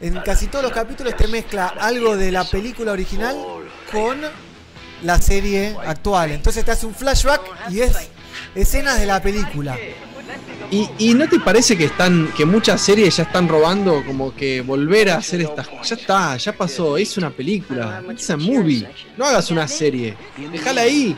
en 0.00 0.14
casi 0.20 0.46
todos 0.46 0.64
los 0.64 0.72
capítulos 0.72 1.14
te 1.14 1.28
mezcla 1.28 1.74
algo 1.78 2.16
de 2.16 2.32
la 2.32 2.44
película 2.44 2.92
original 2.92 3.36
con 3.92 4.18
la 5.02 5.20
serie 5.20 5.76
actual. 5.86 6.30
Entonces 6.30 6.64
te 6.64 6.70
hace 6.70 6.86
un 6.86 6.94
flashback 6.94 7.42
y 7.70 7.80
es 7.80 7.92
escenas 8.54 8.98
de 8.98 9.06
la 9.06 9.20
película. 9.20 9.76
¿Y, 10.70 10.88
y 10.98 11.14
no 11.14 11.28
te 11.28 11.38
parece 11.40 11.76
que 11.76 11.84
están 11.84 12.32
que 12.36 12.44
muchas 12.44 12.80
series 12.80 13.16
ya 13.16 13.22
están 13.24 13.48
robando 13.48 14.02
como 14.06 14.34
que 14.34 14.60
volver 14.60 15.10
a 15.10 15.16
hacer 15.18 15.42
estas 15.42 15.68
Ya 15.82 15.94
está, 15.94 16.36
ya 16.36 16.52
pasó, 16.52 16.96
es 16.96 17.16
una 17.16 17.30
película, 17.30 18.02
es 18.16 18.30
a 18.30 18.36
movie. 18.36 18.88
No 19.16 19.24
hagas 19.26 19.50
una 19.50 19.68
serie, 19.68 20.16
déjala 20.52 20.82
ahí. 20.82 21.16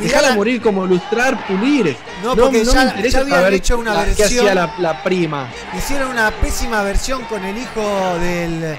Déjala 0.00 0.34
morir 0.34 0.60
como 0.60 0.86
lustrar, 0.86 1.46
pulir. 1.46 1.96
No, 2.22 2.36
porque 2.36 2.64
ya- 2.64 2.72
me 2.84 2.90
interesa 2.90 3.18
ya 3.18 3.22
habían 3.22 3.38
saber 3.38 3.54
hecho 3.54 3.78
una 3.78 3.94
la- 3.94 4.04
versión- 4.06 4.26
hacía 4.26 4.54
la, 4.54 4.74
la 4.78 5.02
prima. 5.02 5.48
Hicieron 5.76 6.10
una 6.10 6.30
pésima 6.30 6.82
versión 6.82 7.22
con 7.24 7.44
el 7.44 7.56
hijo 7.58 8.18
del. 8.20 8.78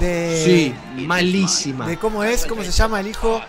De, 0.00 0.42
Sí, 0.44 0.74
malísima. 1.06 1.86
de 1.86 1.96
cómo 1.96 2.22
es, 2.24 2.44
cómo 2.46 2.62
se 2.62 2.70
llama 2.72 3.00
el 3.00 3.06
hijo 3.06 3.40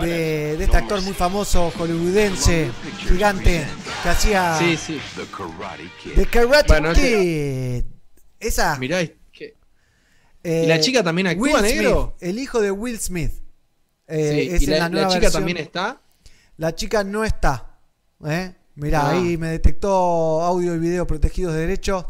de, 0.00 0.56
de 0.56 0.64
este 0.64 0.76
actor 0.76 1.00
muy 1.02 1.14
famoso 1.14 1.72
hollywoodense, 1.76 2.70
gigante, 3.08 3.66
que 4.02 4.08
hacía 4.08 4.56
Sí, 4.58 4.76
sí. 4.76 4.97
The 6.14 6.26
Karate 6.26 6.66
Bueno, 6.68 6.90
es 6.92 6.98
Kid. 6.98 7.84
Esa. 8.40 8.76
Mirá, 8.78 9.00
es 9.00 9.12
que- 9.32 9.56
eh, 10.42 10.62
¿Y 10.64 10.66
la 10.68 10.80
chica 10.80 11.02
también 11.02 11.26
actúa, 11.28 11.42
Will 11.42 11.62
negro? 11.62 12.14
Smith, 12.18 12.30
el 12.30 12.38
hijo 12.38 12.60
de 12.60 12.70
Will 12.70 12.98
Smith. 12.98 13.32
Eh, 14.06 14.30
sí, 14.48 14.54
es 14.54 14.62
y 14.62 14.64
en 14.66 14.70
la, 14.72 14.88
la, 14.88 15.00
la 15.02 15.08
chica 15.08 15.20
versión. 15.20 15.32
también 15.42 15.56
está. 15.58 16.00
La 16.56 16.74
chica 16.74 17.04
no 17.04 17.24
está. 17.24 17.78
¿eh? 18.26 18.54
Mirá, 18.76 19.02
Ah. 19.02 19.10
ahí 19.10 19.36
me 19.36 19.48
detectó 19.48 19.90
audio 20.42 20.74
y 20.74 20.78
video 20.78 21.06
protegidos 21.06 21.54
de 21.54 21.60
derechos. 21.60 22.06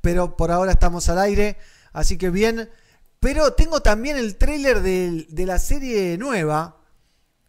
Pero 0.00 0.36
por 0.36 0.50
ahora 0.50 0.72
estamos 0.72 1.08
al 1.08 1.18
aire. 1.18 1.56
Así 1.92 2.16
que 2.18 2.30
bien. 2.30 2.68
Pero 3.20 3.52
tengo 3.52 3.80
también 3.82 4.16
el 4.16 4.36
tráiler 4.36 4.80
de, 4.80 5.26
la 5.46 5.58
serie 5.58 6.16
nueva. 6.18 6.78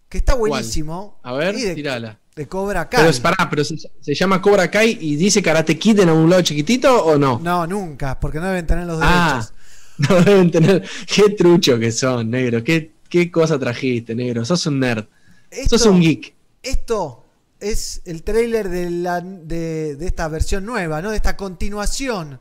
Que 0.09 0.17
está 0.17 0.33
¿Cuál? 0.35 0.49
buenísimo. 0.51 1.19
A 1.23 1.33
ver, 1.33 1.55
y 1.55 1.61
de, 1.61 1.75
tirala. 1.75 2.19
De 2.35 2.47
Cobra 2.47 2.87
Kai. 2.89 2.99
Pero, 3.01 3.09
es- 3.09 3.19
pará, 3.19 3.49
pero 3.49 3.63
se, 3.63 3.75
se 3.77 4.15
llama 4.15 4.41
Cobra 4.41 4.69
Kai 4.71 4.97
y 5.01 5.15
dice 5.15 5.41
Karate 5.41 5.77
Kid 5.77 5.99
en 5.99 6.09
algún 6.09 6.29
lado 6.29 6.41
chiquitito 6.41 7.03
o 7.05 7.17
no? 7.17 7.39
No, 7.39 7.67
nunca, 7.67 8.19
porque 8.19 8.39
no 8.39 8.47
deben 8.47 8.65
tener 8.67 8.85
los 8.87 8.99
Ah, 9.01 9.33
derechos. 9.33 9.53
no 10.09 10.21
deben 10.21 10.51
tener. 10.51 10.89
Qué 11.07 11.29
trucho 11.31 11.77
que 11.77 11.91
son, 11.91 12.29
negro. 12.29 12.63
Qué, 12.63 12.93
qué 13.09 13.29
cosa 13.31 13.59
trajiste, 13.59 14.15
negro. 14.15 14.45
Sos 14.45 14.65
un 14.67 14.79
nerd. 14.79 15.05
Esto- 15.49 15.77
Sos 15.77 15.87
un 15.87 15.99
geek. 16.01 16.33
Esto 16.63 17.25
es 17.59 18.01
el 18.05 18.23
tráiler 18.23 18.69
de, 18.69 18.89
la- 18.89 19.21
de, 19.21 19.95
de 19.97 20.05
esta 20.07 20.27
versión 20.27 20.65
nueva, 20.65 21.01
¿no? 21.01 21.11
De 21.11 21.17
esta 21.17 21.35
continuación 21.37 22.39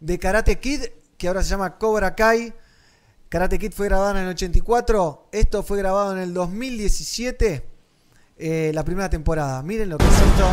de 0.00 0.18
Karate 0.18 0.58
Kid, 0.58 0.80
que 1.18 1.28
ahora 1.28 1.42
se 1.42 1.50
llama 1.50 1.76
Cobra 1.76 2.14
Kai. 2.14 2.52
Karate 3.28 3.58
Kid 3.58 3.72
fue 3.72 3.88
grabado 3.88 4.12
en 4.16 4.22
el 4.24 4.28
84, 4.30 5.28
esto 5.32 5.62
fue 5.62 5.76
grabado 5.78 6.12
en 6.16 6.22
el 6.22 6.32
2017, 6.32 7.62
eh, 8.38 8.70
la 8.74 8.84
primera 8.84 9.08
temporada. 9.10 9.62
Miren 9.62 9.88
lo 9.90 9.98
que 9.98 10.04
es 10.06 10.12
esto. 10.12 10.48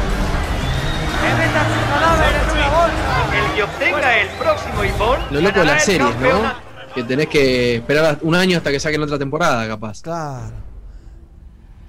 El 3.33 3.55
que 3.55 3.63
obtenga 3.63 4.17
el 4.21 4.27
próximo 4.37 4.83
Ivón. 4.83 5.19
Lo 5.31 5.41
loco 5.41 5.59
de 5.59 5.65
las 5.65 5.83
series, 5.83 6.15
¿no? 6.19 6.53
Que 6.93 7.03
tenés 7.03 7.27
que 7.27 7.75
esperar 7.77 8.19
un 8.21 8.35
año 8.35 8.57
hasta 8.57 8.71
que 8.71 8.79
saquen 8.79 9.01
otra 9.01 9.17
temporada, 9.19 9.67
capaz. 9.67 10.01
Claro. 10.01 10.51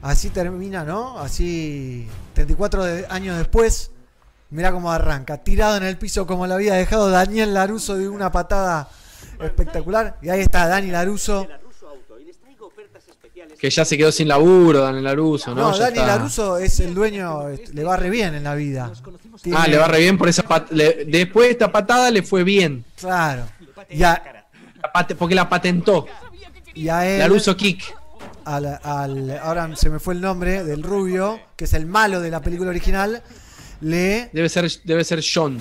Así 0.02 0.30
termina, 0.30 0.84
¿no? 0.84 1.18
Así 1.18 2.08
34 2.34 2.84
de- 2.84 3.06
años 3.08 3.38
después. 3.38 3.90
Mirá 4.50 4.70
cómo 4.72 4.90
arranca. 4.92 5.38
Tirado 5.38 5.76
en 5.76 5.82
el 5.84 5.96
piso 5.98 6.26
como 6.26 6.46
lo 6.46 6.54
había 6.54 6.74
dejado 6.74 7.10
Daniel 7.10 7.52
Laruso 7.54 7.96
de 7.96 8.08
una 8.08 8.30
patada 8.30 8.88
espectacular. 9.40 10.16
Y 10.22 10.28
ahí 10.28 10.40
está 10.40 10.66
Dani 10.68 10.90
Laruso. 10.90 11.46
Que 13.58 13.70
ya 13.70 13.84
se 13.84 13.96
quedó 13.96 14.12
sin 14.12 14.28
laburo, 14.28 14.80
Daniel 14.82 15.04
Laruso, 15.04 15.54
¿no? 15.54 15.70
No, 15.70 15.72
Ya 15.72 15.84
Dani 15.84 15.98
está. 15.98 16.06
Laruso 16.16 16.58
es 16.58 16.78
el 16.80 16.94
dueño, 16.94 17.48
est- 17.48 17.68
le 17.74 17.84
va 17.84 17.96
re 17.96 18.10
bien 18.10 18.34
en 18.34 18.44
la 18.44 18.54
vida. 18.54 18.92
Tiene- 19.42 19.58
Ah, 19.58 19.66
le 19.66 19.76
va 19.78 19.88
re 19.88 20.00
bien 20.00 20.18
por 20.18 20.28
esa 20.28 20.42
pat- 20.42 20.70
le- 20.70 21.04
Después 21.06 21.46
de 21.48 21.52
esta 21.52 21.72
patada 21.72 22.10
le 22.10 22.22
fue 22.22 22.44
bien. 22.44 22.84
Claro. 23.00 23.44
Y 23.90 24.02
a, 24.02 24.22
porque 25.18 25.34
la 25.34 25.48
patentó. 25.48 26.06
y 26.74 26.88
a 26.88 27.06
él. 27.06 27.18
Laruso 27.20 27.56
Kick. 27.56 27.82
al- 28.44 28.78
al- 28.82 29.38
ahora 29.42 29.74
se 29.76 29.88
me 29.90 29.98
fue 29.98 30.14
el 30.14 30.20
nombre 30.20 30.62
del 30.62 30.82
rubio, 30.82 31.40
que 31.56 31.64
es 31.64 31.72
el 31.74 31.86
malo 31.86 32.20
de 32.20 32.30
la 32.30 32.40
película 32.42 32.70
original. 32.70 33.22
Le. 33.80 34.30
Debe 34.32 34.48
ser, 34.48 34.70
debe 34.84 35.02
ser 35.04 35.22
John. 35.22 35.58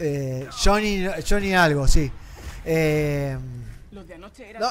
eh, 0.00 0.46
Johnny, 0.64 1.06
Johnny 1.28 1.54
algo, 1.54 1.86
sí. 1.88 2.10
Eh, 2.64 3.36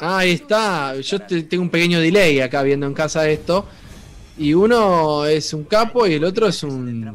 Ah, 0.02 0.20
ahí 0.20 0.32
está. 0.32 0.96
Yo 1.00 1.20
te- 1.22 1.44
tengo 1.44 1.64
un 1.64 1.70
pequeño 1.70 2.00
delay 2.00 2.40
acá 2.40 2.62
viendo 2.64 2.86
en 2.86 2.94
casa 2.94 3.28
esto. 3.28 3.66
Y 4.38 4.54
uno 4.54 5.26
es 5.26 5.54
un 5.54 5.64
capo 5.64 6.06
y 6.06 6.14
el 6.14 6.24
otro 6.24 6.48
es 6.48 6.62
un 6.64 7.12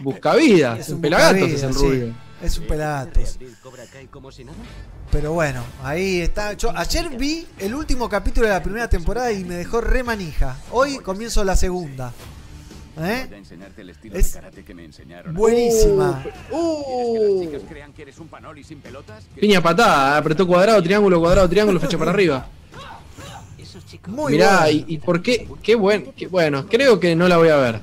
buscavidas. 0.00 0.80
Es 0.80 0.88
un 0.88 0.96
un 0.96 1.00
pelagatos 1.02 1.40
buscavidas, 1.40 1.62
es 1.62 1.62
el 1.68 1.74
sí. 1.74 1.86
rubio. 1.86 2.14
Es 2.42 2.58
un 2.58 2.66
pelagatos. 2.66 3.38
Pero 5.10 5.32
bueno, 5.32 5.62
ahí 5.82 6.20
está. 6.20 6.52
Yo 6.54 6.70
ayer 6.76 7.08
vi 7.16 7.46
el 7.58 7.74
último 7.74 8.08
capítulo 8.08 8.46
de 8.46 8.52
la 8.52 8.62
primera 8.62 8.88
temporada 8.88 9.32
y 9.32 9.44
me 9.44 9.56
dejó 9.56 9.80
re 9.80 10.02
manija. 10.02 10.56
Hoy 10.70 10.98
comienzo 10.98 11.44
la 11.44 11.56
segunda. 11.56 12.12
¿Eh? 13.00 13.24
Voy 13.26 13.34
a 13.34 13.38
enseñarte 13.38 13.80
el 13.82 13.90
estilo 13.90 14.16
Es 14.16 14.32
de 14.32 14.40
karate 14.40 14.64
que 14.64 14.74
me 14.74 14.84
enseñaron. 14.84 15.34
buenísima. 15.34 16.24
Uh, 16.50 16.84
¿Quieres 16.84 17.12
que 17.12 17.20
las 17.20 17.40
chicas 17.40 17.62
crean 17.70 17.92
que 17.92 18.02
eres 18.02 18.18
un 18.18 18.28
panoli 18.28 18.64
sin 18.64 18.80
pelotas? 18.80 19.24
Piña 19.40 19.60
patada, 19.62 20.16
apretó 20.16 20.46
cuadrado, 20.46 20.82
triángulo, 20.82 21.20
cuadrado, 21.20 21.48
triángulo, 21.48 21.78
flecha 21.80 21.98
para 21.98 22.10
arriba. 22.10 22.46
Muy 24.06 24.32
Mirá, 24.32 24.70
y, 24.70 24.84
y 24.88 24.98
por 24.98 25.20
qué, 25.22 25.46
qué 25.62 25.74
buen, 25.74 26.12
qué 26.12 26.26
bueno, 26.26 26.66
creo 26.66 26.98
que 26.98 27.14
no 27.14 27.28
la 27.28 27.36
voy 27.36 27.48
a 27.50 27.56
ver. 27.56 27.80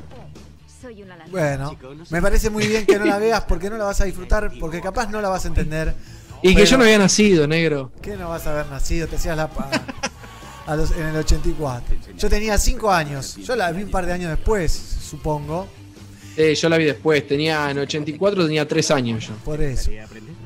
Bueno, 1.30 1.76
me 2.10 2.22
parece 2.22 2.50
muy 2.50 2.68
bien 2.68 2.86
que 2.86 2.98
no 3.00 3.06
la 3.06 3.18
veas 3.20 3.44
porque 3.46 3.70
no 3.70 3.78
la 3.78 3.86
vas 3.86 4.02
a 4.02 4.06
disfrutar, 4.06 4.52
porque 4.60 4.82
capaz 4.82 5.08
no 5.10 5.22
la 5.22 5.30
vas 5.30 5.46
a 5.46 5.48
entender. 5.48 5.94
Y 6.42 6.56
que 6.56 6.66
yo 6.66 6.78
no 6.78 6.84
había 6.84 6.98
nacido, 6.98 7.48
negro. 7.48 7.92
¿Qué 8.02 8.16
no 8.18 8.30
vas 8.30 8.46
a 8.48 8.52
haber 8.52 8.68
nacido? 8.68 9.08
Te 9.08 9.16
hacías 9.16 9.36
la 9.38 9.48
pa- 9.50 9.70
a 10.66 10.76
los- 10.76 10.92
en 10.92 11.06
el 11.08 11.16
84. 11.18 11.96
Yo 12.18 12.30
tenía 12.30 12.58
5 12.58 12.92
años. 12.92 13.36
Yo 13.38 13.56
la 13.56 13.72
vi 13.72 13.84
un 13.84 13.92
par 13.92 14.06
de 14.06 14.14
años 14.14 14.30
después, 14.32 14.72
supongo. 14.72 15.68
Eh, 16.38 16.54
yo 16.56 16.68
la 16.68 16.78
vi 16.78 16.86
después, 16.86 17.26
tenía 17.28 17.70
en 17.72 17.80
84, 17.80 18.46
tenía 18.46 18.68
3 18.68 18.92
años 18.92 19.28
yo. 19.28 19.36
Por 19.46 19.62
eso. 19.62 19.90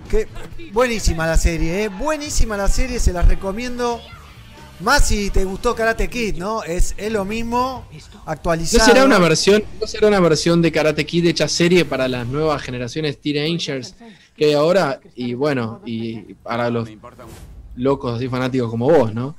Que, 0.09 0.27
buenísima 0.71 1.25
la 1.25 1.37
serie, 1.37 1.83
¿eh? 1.83 1.87
Buenísima 1.89 2.57
la 2.57 2.67
serie, 2.67 2.99
se 2.99 3.11
las 3.13 3.27
recomiendo. 3.27 3.99
Más 4.81 5.07
si 5.07 5.29
te 5.29 5.43
gustó 5.43 5.75
Karate 5.75 6.09
Kid, 6.09 6.35
¿no? 6.37 6.63
Es, 6.63 6.93
es 6.97 7.11
lo 7.11 7.25
mismo, 7.25 7.85
¿No 7.91 8.21
actualizado. 8.25 8.85
será 8.85 9.03
una 9.03 9.19
versión, 9.19 9.61
no 9.81 9.85
será 9.87 10.07
una 10.07 10.21
versión 10.21 10.61
de 10.61 10.71
Karate 10.71 11.05
Kid 11.05 11.25
hecha 11.25 11.49
serie 11.49 11.83
para 11.83 12.07
las 12.07 12.25
nuevas 12.25 12.61
generaciones 12.61 13.19
teenagers 13.19 13.95
que 14.37 14.45
hay 14.45 14.53
ahora? 14.53 15.01
Y 15.15 15.33
bueno, 15.33 15.81
y 15.85 16.33
para 16.35 16.69
los 16.69 16.87
locos 17.75 18.15
así 18.15 18.29
fanáticos 18.29 18.69
como 18.69 18.89
vos, 18.89 19.13
¿no? 19.13 19.35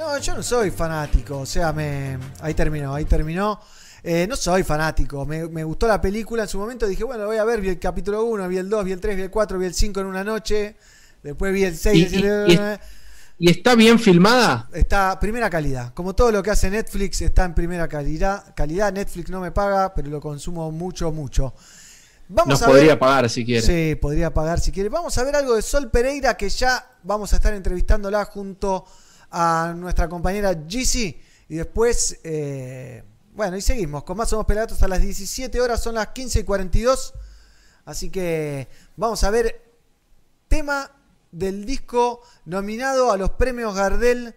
No, 0.00 0.16
yo 0.18 0.34
no 0.34 0.42
soy 0.42 0.70
fanático, 0.70 1.40
o 1.40 1.46
sea, 1.46 1.74
me 1.74 2.18
ahí 2.40 2.54
terminó, 2.54 2.94
ahí 2.94 3.04
terminó. 3.04 3.60
Eh, 4.02 4.26
no 4.26 4.34
soy 4.34 4.62
fanático, 4.62 5.26
me, 5.26 5.46
me 5.46 5.62
gustó 5.62 5.86
la 5.86 6.00
película 6.00 6.44
en 6.44 6.48
su 6.48 6.58
momento, 6.58 6.86
dije, 6.86 7.04
bueno, 7.04 7.26
voy 7.26 7.36
a 7.36 7.44
ver, 7.44 7.60
vi 7.60 7.68
el 7.68 7.78
capítulo 7.78 8.24
1, 8.24 8.48
vi 8.48 8.56
el 8.56 8.70
2, 8.70 8.82
vi 8.86 8.92
el 8.92 9.00
3, 9.00 9.14
vi 9.14 9.22
el 9.24 9.30
4, 9.30 9.58
vi 9.58 9.66
el 9.66 9.74
5 9.74 10.00
en 10.00 10.06
una 10.06 10.24
noche, 10.24 10.74
después 11.22 11.52
vi 11.52 11.64
el 11.64 11.76
6, 11.76 12.12
Y- 12.14 12.16
y- 12.16 12.52
y- 12.54 12.60
¿Y 13.42 13.50
está 13.50 13.74
bien 13.74 13.98
filmada? 13.98 14.68
Está 14.72 15.18
primera 15.20 15.48
calidad. 15.50 15.92
Como 15.94 16.14
todo 16.14 16.30
lo 16.32 16.42
que 16.42 16.50
hace 16.50 16.70
Netflix 16.70 17.20
está 17.22 17.44
en 17.46 17.54
primera 17.54 17.88
calidad. 17.88 18.54
Calidad 18.54 18.92
Netflix 18.92 19.30
no 19.30 19.40
me 19.40 19.50
paga, 19.50 19.94
pero 19.94 20.10
lo 20.10 20.20
consumo 20.20 20.70
mucho, 20.70 21.10
mucho. 21.10 21.54
Vamos 22.28 22.50
Nos 22.50 22.62
a 22.62 22.66
podría 22.66 22.88
ver- 22.88 22.98
pagar 22.98 23.30
si 23.30 23.44
quiere. 23.46 23.62
Sí, 23.66 23.94
podría 23.96 24.32
pagar 24.34 24.60
si 24.60 24.72
quiere. 24.72 24.90
Vamos 24.90 25.16
a 25.16 25.24
ver 25.24 25.36
algo 25.36 25.54
de 25.56 25.62
Sol 25.62 25.90
Pereira 25.90 26.36
que 26.36 26.50
ya 26.50 26.86
vamos 27.02 27.32
a 27.32 27.36
estar 27.36 27.54
entrevistándola 27.54 28.26
junto 28.26 28.84
a 29.30 29.74
nuestra 29.76 30.08
compañera 30.08 30.54
Gizzy. 30.66 31.20
Y 31.48 31.56
después, 31.56 32.18
eh, 32.24 33.02
bueno, 33.32 33.56
y 33.56 33.60
seguimos 33.60 34.04
con 34.04 34.16
más 34.16 34.28
Somos 34.28 34.46
Pelagatos 34.46 34.82
a 34.82 34.88
las 34.88 35.00
17 35.00 35.60
horas, 35.60 35.82
son 35.82 35.94
las 35.96 36.08
15 36.08 36.40
y 36.40 36.44
42. 36.44 37.14
Así 37.84 38.10
que 38.10 38.68
vamos 38.96 39.24
a 39.24 39.30
ver 39.30 39.62
tema 40.48 40.90
del 41.32 41.64
disco 41.64 42.22
nominado 42.44 43.12
a 43.12 43.16
los 43.16 43.30
premios 43.30 43.74
Gardel 43.74 44.34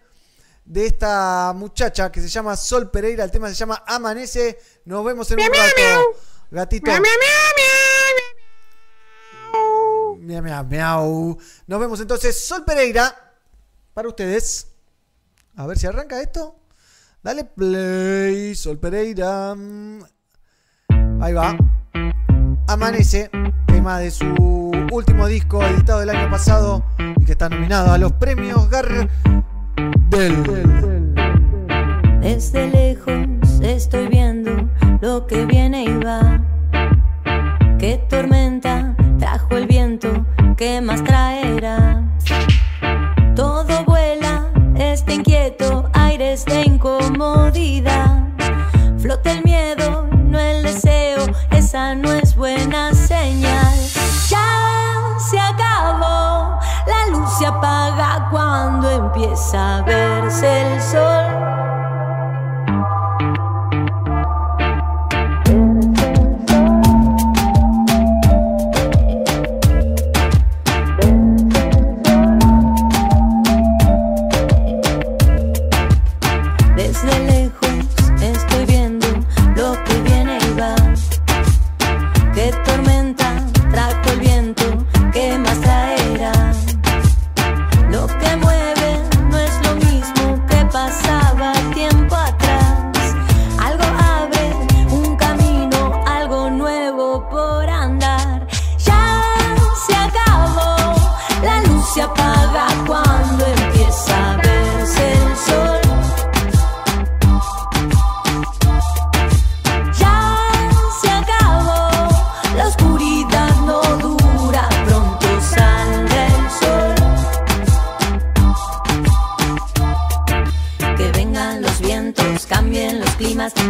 de 0.64 0.86
esta 0.86 1.52
muchacha 1.54 2.10
que 2.10 2.20
se 2.20 2.28
llama 2.28 2.56
Sol 2.56 2.90
Pereira. 2.90 3.24
El 3.24 3.30
tema 3.30 3.48
se 3.48 3.54
llama 3.54 3.82
Amanece. 3.86 4.58
Nos 4.84 5.04
vemos 5.04 5.30
en 5.30 5.40
un 5.40 5.46
rato. 5.46 6.18
Gatito. 6.50 6.90
Miau, 10.20 10.42
miau, 10.42 10.64
miau. 10.64 11.38
Nos 11.66 11.80
vemos 11.80 12.00
entonces. 12.00 12.44
Sol 12.44 12.64
Pereira. 12.64 13.36
Para 13.92 14.08
ustedes. 14.08 14.73
A 15.56 15.66
ver 15.66 15.78
si 15.78 15.86
arranca 15.86 16.20
esto. 16.20 16.56
Dale 17.22 17.44
play. 17.44 18.54
Sol 18.54 18.78
Pereira. 18.78 19.54
Ahí 21.20 21.32
va. 21.32 21.56
Amanece. 22.66 23.30
Tema 23.66 24.00
de 24.00 24.10
su 24.10 24.72
último 24.92 25.26
disco 25.26 25.62
editado 25.62 26.02
el 26.02 26.10
año 26.10 26.28
pasado. 26.30 26.84
Y 27.16 27.24
que 27.24 27.32
está 27.32 27.48
nominado 27.48 27.92
a 27.92 27.98
los 27.98 28.12
premios 28.12 28.68
Gardel. 28.68 29.08
Desde 32.20 32.68
lejos 32.68 33.28
estoy 33.62 34.08
viendo 34.08 34.68
lo 35.00 35.26
que 35.26 35.46
viene 35.46 35.84
y 35.84 35.96
va. 35.98 36.40
Qué 37.78 38.04
tormenta 38.08 38.96
trajo 39.18 39.56
el 39.56 39.66
viento, 39.66 40.24
¿qué 40.56 40.80
más 40.80 41.04
traerá? 41.04 42.03
Inquieto, 45.14 45.88
aires 45.92 46.44
de 46.44 46.62
incomodidad. 46.62 48.22
Flota 48.98 49.32
el 49.32 49.44
miedo, 49.44 50.08
no 50.12 50.38
el 50.38 50.62
deseo, 50.62 51.24
esa 51.50 51.94
no 51.94 52.12
es 52.12 52.34
buena 52.34 52.92
señal. 52.94 53.74
Ya 54.28 55.16
se 55.18 55.38
acabó, 55.38 56.58
la 56.86 57.06
luz 57.10 57.30
se 57.38 57.46
apaga 57.46 58.28
cuando 58.30 58.90
empieza 58.90 59.78
a 59.78 59.82
verse 59.82 60.74
el 60.74 60.82
sol. 60.82 61.13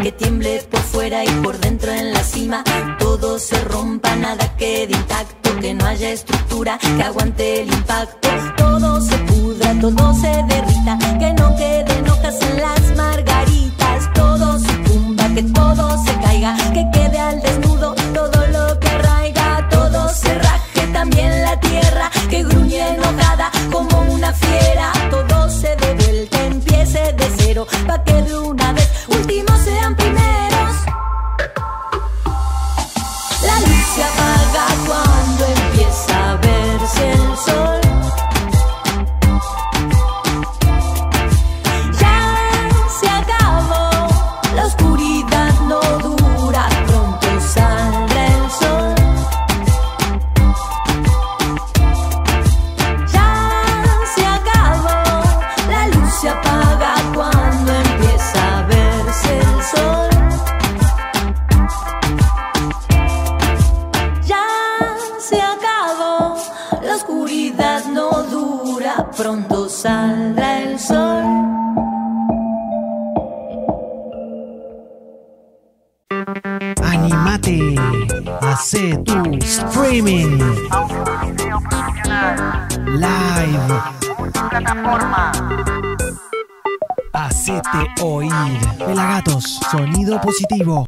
Que 0.03 0.13
tiemble 0.13 0.63
por 0.71 0.81
fuera 0.81 1.25
y 1.25 1.29
por 1.43 1.59
dentro 1.59 1.93
en 1.93 2.13
la 2.13 2.23
cima. 2.23 2.65
Todo 2.99 3.39
se 3.39 3.61
rompa, 3.65 4.15
nada 4.17 4.57
quede 4.57 4.93
intacto, 4.93 5.59
que 5.61 5.75
no 5.75 5.85
haya 5.87 6.11
estructura 6.13 6.79
que 6.79 7.03
aguante 7.03 7.63
el 7.63 7.73
impacto. 7.73 8.29
Todo 8.57 9.01
se 9.01 9.17
pudra, 9.19 9.75
todo 9.81 10.15
se 10.15 10.29
derrita, 10.49 10.74
Hacete 87.13 88.03
oír. 88.03 88.31
Pelagatos, 88.79 89.61
sonido 89.71 90.21
positivo. 90.21 90.87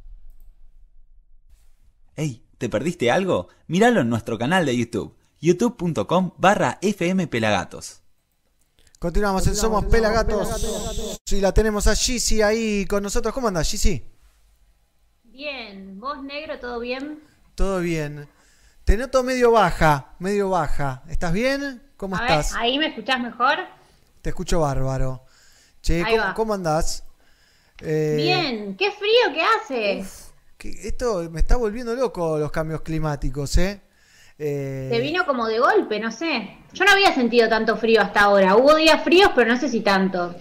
Hey, 2.15 2.45
¿te 2.59 2.69
perdiste 2.69 3.11
algo? 3.11 3.49
Míralo 3.67 4.01
en 4.01 4.11
nuestro 4.11 4.39
canal 4.39 4.67
de 4.67 4.77
YouTube. 4.77 5.17
youtube.com 5.41 6.33
barra 6.37 6.79
fmpelagatos. 6.83 8.03
Continuamos 8.99 9.47
en 9.47 9.55
Somos 9.57 9.85
Pelagatos. 9.87 11.19
Sí, 11.25 11.41
la 11.41 11.53
tenemos 11.53 11.87
a 11.87 11.95
Gizzy 11.95 12.43
ahí 12.43 12.87
con 12.87 13.03
nosotros. 13.03 13.33
¿Cómo 13.33 13.49
andas, 13.49 13.71
Gizzy? 13.71 14.05
Bien, 15.25 16.01
vos 16.01 16.23
negro, 16.23 16.59
¿todo 16.59 16.81
bien? 16.81 17.21
Todo 17.55 17.81
bien. 17.81 18.29
Te 18.85 18.97
noto 18.97 19.23
medio 19.23 19.53
baja, 19.53 20.15
medio 20.19 20.51
baja. 20.51 21.03
¿Estás 21.09 21.33
bien? 21.33 21.83
¿Cómo 21.97 22.17
A 22.17 22.23
ver, 22.23 22.31
estás? 22.31 22.55
¿ahí 22.55 22.79
me 22.79 22.87
escuchás 22.89 23.21
mejor? 23.21 23.59
Te 24.27 24.31
escucho 24.31 24.59
bárbaro. 24.59 25.23
Che, 25.81 26.03
Ahí 26.03 26.17
¿cómo, 26.17 26.25
va. 26.25 26.35
cómo 26.35 26.55
andás? 26.55 27.05
Eh, 27.81 28.15
Bien, 28.17 28.77
qué 28.77 28.91
frío 28.91 29.33
que 29.33 29.41
hace. 29.41 30.05
que 30.59 30.89
esto 30.89 31.31
me 31.31 31.39
está 31.39 31.55
volviendo 31.55 31.95
loco 31.95 32.37
los 32.37 32.51
cambios 32.51 32.81
climáticos, 32.81 33.57
¿eh? 33.57 33.81
Eh, 34.37 34.89
Se 34.93 34.99
vino 34.99 35.25
como 35.27 35.47
de 35.47 35.61
golpe, 35.61 36.01
no 36.01 36.11
sé. 36.11 36.59
Yo 36.73 36.85
no 36.85 36.91
había 36.91 37.15
sentido 37.15 37.49
tanto 37.49 37.77
frío 37.77 38.01
hasta 38.01 38.23
ahora. 38.23 38.57
Hubo 38.57 38.75
días 38.75 39.05
fríos, 39.05 39.31
pero 39.33 39.49
no 39.55 39.61
sé 39.61 39.69
si 39.69 39.83
tanto. 39.83 40.35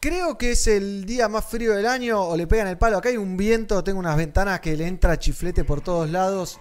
Creo 0.00 0.36
que 0.36 0.50
es 0.50 0.66
el 0.66 1.06
día 1.06 1.26
más 1.30 1.46
frío 1.46 1.72
del 1.72 1.86
año 1.86 2.20
o 2.22 2.36
le 2.36 2.46
pegan 2.46 2.66
el 2.66 2.76
palo. 2.76 2.98
Acá 2.98 3.08
hay 3.08 3.16
un 3.16 3.38
viento, 3.38 3.82
tengo 3.82 4.00
unas 4.00 4.18
ventanas 4.18 4.60
que 4.60 4.76
le 4.76 4.86
entra 4.86 5.18
chiflete 5.18 5.64
por 5.64 5.80
todos 5.80 6.10
lados. 6.10 6.60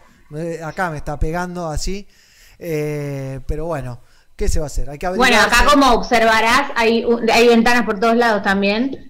Acá 0.63 0.89
me 0.91 0.95
está 0.95 1.19
pegando 1.19 1.67
así. 1.67 2.07
Eh, 2.57 3.41
pero 3.45 3.65
bueno, 3.65 3.99
¿qué 4.35 4.47
se 4.49 4.59
va 4.59 4.65
a 4.65 4.67
hacer? 4.67 4.89
Hay 4.89 4.97
que 4.97 5.07
Bueno, 5.09 5.37
acá 5.39 5.65
como 5.71 5.91
observarás, 5.93 6.71
hay, 6.75 7.05
hay 7.31 7.47
ventanas 7.47 7.85
por 7.85 7.99
todos 7.99 8.15
lados 8.15 8.43
también. 8.43 9.09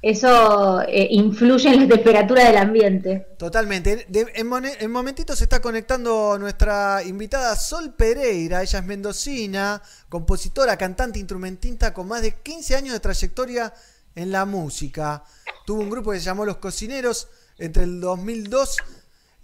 Eso 0.00 0.82
eh, 0.82 1.06
influye 1.12 1.68
en 1.68 1.88
la 1.88 1.94
temperatura 1.94 2.44
del 2.46 2.56
ambiente. 2.56 3.28
Totalmente. 3.38 4.04
De- 4.08 4.26
en, 4.34 4.48
mone- 4.48 4.76
en 4.80 4.90
momentito 4.90 5.36
se 5.36 5.44
está 5.44 5.60
conectando 5.60 6.36
nuestra 6.40 7.04
invitada 7.04 7.54
Sol 7.54 7.94
Pereira. 7.94 8.62
Ella 8.62 8.80
es 8.80 8.84
mendocina, 8.84 9.80
compositora, 10.08 10.76
cantante, 10.76 11.20
instrumentista 11.20 11.94
con 11.94 12.08
más 12.08 12.20
de 12.22 12.34
15 12.34 12.74
años 12.74 12.94
de 12.94 12.98
trayectoria 13.00 13.72
en 14.16 14.32
la 14.32 14.44
música. 14.44 15.22
Tuvo 15.64 15.82
un 15.82 15.90
grupo 15.90 16.10
que 16.10 16.18
se 16.18 16.24
llamó 16.24 16.44
Los 16.44 16.56
Cocineros 16.56 17.28
entre 17.58 17.84
el 17.84 18.00
2002 18.00 18.76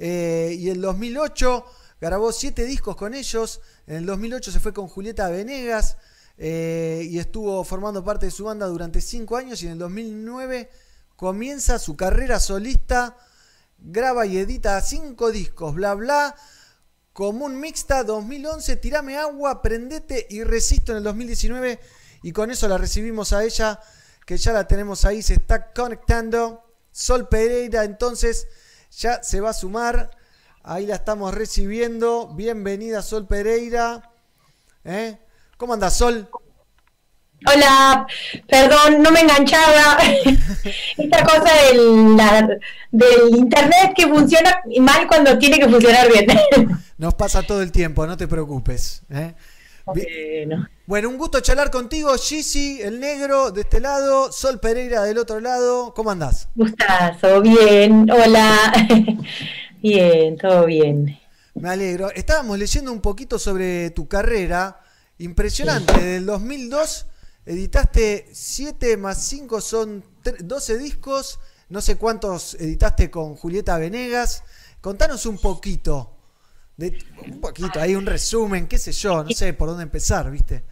eh, 0.00 0.56
y 0.58 0.70
el 0.70 0.80
2008. 0.80 1.64
Grabó 2.00 2.32
siete 2.32 2.64
discos 2.64 2.96
con 2.96 3.14
ellos. 3.14 3.60
En 3.88 3.96
el 3.96 4.06
2008 4.06 4.52
se 4.52 4.60
fue 4.60 4.74
con 4.74 4.86
Julieta 4.86 5.30
Venegas 5.30 5.96
eh, 6.36 7.08
y 7.10 7.18
estuvo 7.18 7.64
formando 7.64 8.04
parte 8.04 8.26
de 8.26 8.32
su 8.32 8.44
banda 8.44 8.66
durante 8.66 9.00
cinco 9.00 9.38
años. 9.38 9.62
Y 9.62 9.66
en 9.66 9.72
el 9.72 9.78
2009 9.78 10.70
comienza 11.16 11.78
su 11.78 11.96
carrera 11.96 12.38
solista 12.38 13.16
graba 13.78 14.26
y 14.26 14.36
edita 14.36 14.78
cinco 14.82 15.32
discos, 15.32 15.74
bla 15.74 15.94
bla. 15.94 16.36
Común 17.14 17.58
Mixta 17.58 18.04
2011, 18.04 18.76
Tirame 18.76 19.16
Agua, 19.16 19.62
Prendete 19.62 20.26
y 20.28 20.44
Resisto 20.44 20.92
en 20.92 20.98
el 20.98 21.04
2019. 21.04 21.80
Y 22.22 22.32
con 22.32 22.50
eso 22.50 22.68
la 22.68 22.76
recibimos 22.76 23.32
a 23.32 23.42
ella, 23.42 23.80
que 24.26 24.36
ya 24.36 24.52
la 24.52 24.68
tenemos 24.68 25.06
ahí, 25.06 25.22
se 25.22 25.34
está 25.34 25.72
conectando. 25.72 26.62
Sol 26.92 27.26
Pereira, 27.26 27.84
entonces 27.84 28.48
ya 28.90 29.22
se 29.22 29.40
va 29.40 29.50
a 29.50 29.54
sumar. 29.54 30.10
Ahí 30.70 30.84
la 30.84 30.96
estamos 30.96 31.32
recibiendo. 31.34 32.28
Bienvenida, 32.34 33.00
Sol 33.00 33.26
Pereira. 33.26 34.10
¿Eh? 34.84 35.16
¿Cómo 35.56 35.72
anda, 35.72 35.88
Sol? 35.90 36.28
Hola, 37.46 38.06
perdón, 38.46 39.00
no 39.02 39.10
me 39.10 39.20
enganchaba. 39.20 39.96
Esta 40.98 41.24
cosa 41.24 41.50
del, 41.70 42.14
la- 42.18 42.48
del 42.90 43.34
internet 43.34 43.92
que 43.96 44.08
funciona 44.08 44.60
mal 44.80 45.06
cuando 45.08 45.38
tiene 45.38 45.58
que 45.58 45.68
funcionar 45.70 46.06
bien. 46.12 46.26
Nos 46.98 47.14
pasa 47.14 47.42
todo 47.42 47.62
el 47.62 47.72
tiempo, 47.72 48.06
no 48.06 48.18
te 48.18 48.28
preocupes. 48.28 49.00
¿eh? 49.08 49.34
Bi- 49.94 50.06
Bueno, 50.84 51.08
un 51.08 51.16
gusto 51.16 51.40
charlar 51.40 51.70
contigo, 51.70 52.12
Gizzy, 52.18 52.82
el 52.82 53.00
negro 53.00 53.52
de 53.52 53.62
este 53.62 53.80
lado, 53.80 54.30
Sol 54.32 54.60
Pereira 54.60 55.02
del 55.04 55.16
otro 55.16 55.40
lado. 55.40 55.94
¿Cómo 55.94 56.10
andás? 56.10 56.48
Gustazo, 56.54 57.40
bien, 57.40 58.06
hola. 58.10 58.70
Bien, 59.82 60.36
todo 60.36 60.66
bien. 60.66 61.18
Me 61.54 61.70
alegro. 61.70 62.10
Estábamos 62.10 62.58
leyendo 62.58 62.92
un 62.92 63.00
poquito 63.00 63.38
sobre 63.38 63.90
tu 63.90 64.08
carrera. 64.08 64.80
Impresionante. 65.18 65.98
Del 66.00 66.26
2002 66.26 67.06
editaste 67.46 68.28
7 68.32 68.96
más 68.96 69.22
5 69.24 69.60
son 69.60 70.04
tre- 70.22 70.38
12 70.38 70.78
discos. 70.78 71.40
No 71.68 71.80
sé 71.80 71.96
cuántos 71.96 72.54
editaste 72.54 73.10
con 73.10 73.34
Julieta 73.36 73.76
Venegas. 73.78 74.42
Contanos 74.80 75.26
un 75.26 75.38
poquito. 75.38 76.14
De, 76.76 76.96
un 77.26 77.40
poquito, 77.40 77.80
hay 77.80 77.96
un 77.96 78.06
resumen, 78.06 78.68
qué 78.68 78.78
sé 78.78 78.92
yo, 78.92 79.24
no 79.24 79.30
sé 79.30 79.52
por 79.52 79.68
dónde 79.68 79.82
empezar, 79.82 80.30
¿viste? 80.30 80.62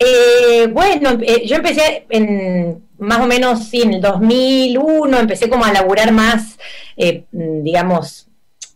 Eh, 0.00 0.66
bueno, 0.72 1.18
eh, 1.20 1.46
yo 1.46 1.56
empecé 1.56 2.06
en 2.08 2.82
más 3.00 3.20
o 3.20 3.26
menos 3.26 3.68
sí, 3.68 3.82
en 3.82 3.94
el 3.94 4.00
2001, 4.00 5.18
empecé 5.18 5.48
como 5.48 5.64
a 5.64 5.72
laburar 5.72 6.12
más, 6.12 6.58
eh, 6.96 7.24
digamos, 7.32 8.28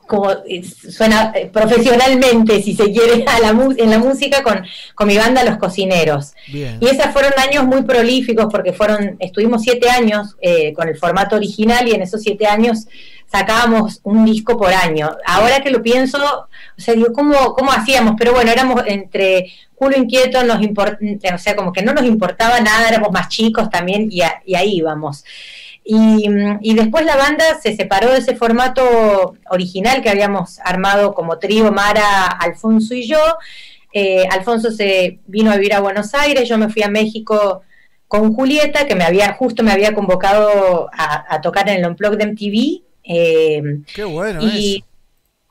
como 0.07 0.31
eh, 0.31 0.63
suena 0.63 1.33
profesionalmente, 1.53 2.63
si 2.63 2.75
se 2.75 2.91
quiere, 2.93 3.25
a 3.27 3.41
la 3.41 3.51
en 3.77 3.91
la 3.91 3.99
música 3.99 4.43
con, 4.43 4.63
con 4.95 5.07
mi 5.07 5.17
banda 5.17 5.45
Los 5.45 5.59
Cocineros. 5.59 6.33
Bien. 6.49 6.79
Y 6.81 6.87
esos 6.87 7.07
fueron 7.07 7.33
años 7.39 7.65
muy 7.65 7.83
prolíficos 7.83 8.47
porque 8.51 8.73
fueron, 8.73 9.17
estuvimos 9.19 9.63
siete 9.63 9.89
años 9.89 10.37
eh, 10.41 10.73
con 10.75 10.89
el 10.89 10.97
formato 10.97 11.37
original 11.37 11.87
y 11.89 11.93
en 11.93 12.03
esos 12.03 12.23
siete 12.23 12.47
años 12.47 12.87
sacábamos 13.31 14.01
un 14.05 14.25
disco 14.25 14.59
por 14.59 14.73
año. 14.73 15.17
Ahora 15.27 15.61
que 15.61 15.71
lo 15.71 15.83
pienso, 15.83 16.19
o 16.19 16.81
sea, 16.81 16.95
digo, 16.95 17.13
¿cómo, 17.13 17.55
cómo 17.55 17.73
hacíamos? 17.73 18.15
Pero 18.19 18.33
bueno, 18.33 18.51
éramos 18.51 18.83
entre 18.87 19.53
culo 19.75 19.97
inquieto, 19.97 20.43
nos 20.45 20.61
import- 20.61 20.99
o 21.35 21.39
sea, 21.39 21.57
como 21.57 21.73
que 21.73 21.83
no 21.83 21.93
nos 21.93 22.05
importaba 22.05 22.61
nada, 22.61 22.89
éramos 22.89 23.11
más 23.13 23.29
chicos 23.29 23.69
también 23.71 24.09
y, 24.11 24.23
a- 24.23 24.43
y 24.45 24.55
ahí 24.55 24.77
íbamos. 24.77 25.25
Y, 25.85 26.29
mm, 26.29 26.61
y 26.63 26.75
después 26.75 27.05
la 27.05 27.17
banda 27.17 27.45
se 27.63 27.77
separó 27.77 28.11
de 28.13 28.19
ese 28.19 28.37
formato 28.37 29.37
original 29.51 30.01
que 30.03 30.09
habíamos 30.11 30.59
armado 30.61 31.13
como 31.15 31.39
trío 31.39 31.71
Mara, 31.73 32.27
Alfonso 32.27 32.95
y 32.95 33.07
yo. 33.07 33.19
Eh, 33.93 34.25
Alfonso 34.31 34.71
se 34.71 35.19
vino 35.27 35.53
a 35.53 35.57
vivir 35.57 35.75
a 35.75 35.81
Buenos 35.81 36.15
Aires, 36.15 36.49
yo 36.49 36.57
me 36.59 36.69
fui 36.71 36.83
a 36.83 36.89
México 36.89 37.63
con 38.09 38.33
Julieta, 38.35 38.87
que 38.87 38.95
me 38.95 39.05
había 39.05 39.35
justo 39.35 39.63
me 39.63 39.73
había 39.73 39.95
convocado 39.95 40.89
a, 40.93 41.35
a 41.35 41.41
tocar 41.41 41.69
en 41.69 41.77
el 41.77 41.87
Unplugged 41.91 42.19
de 42.19 42.25
MTV. 42.25 42.83
eh, 43.05 43.63
Qué 43.95 44.05
bueno 44.05 44.41
y, 44.43 44.77
eso. 44.79 44.87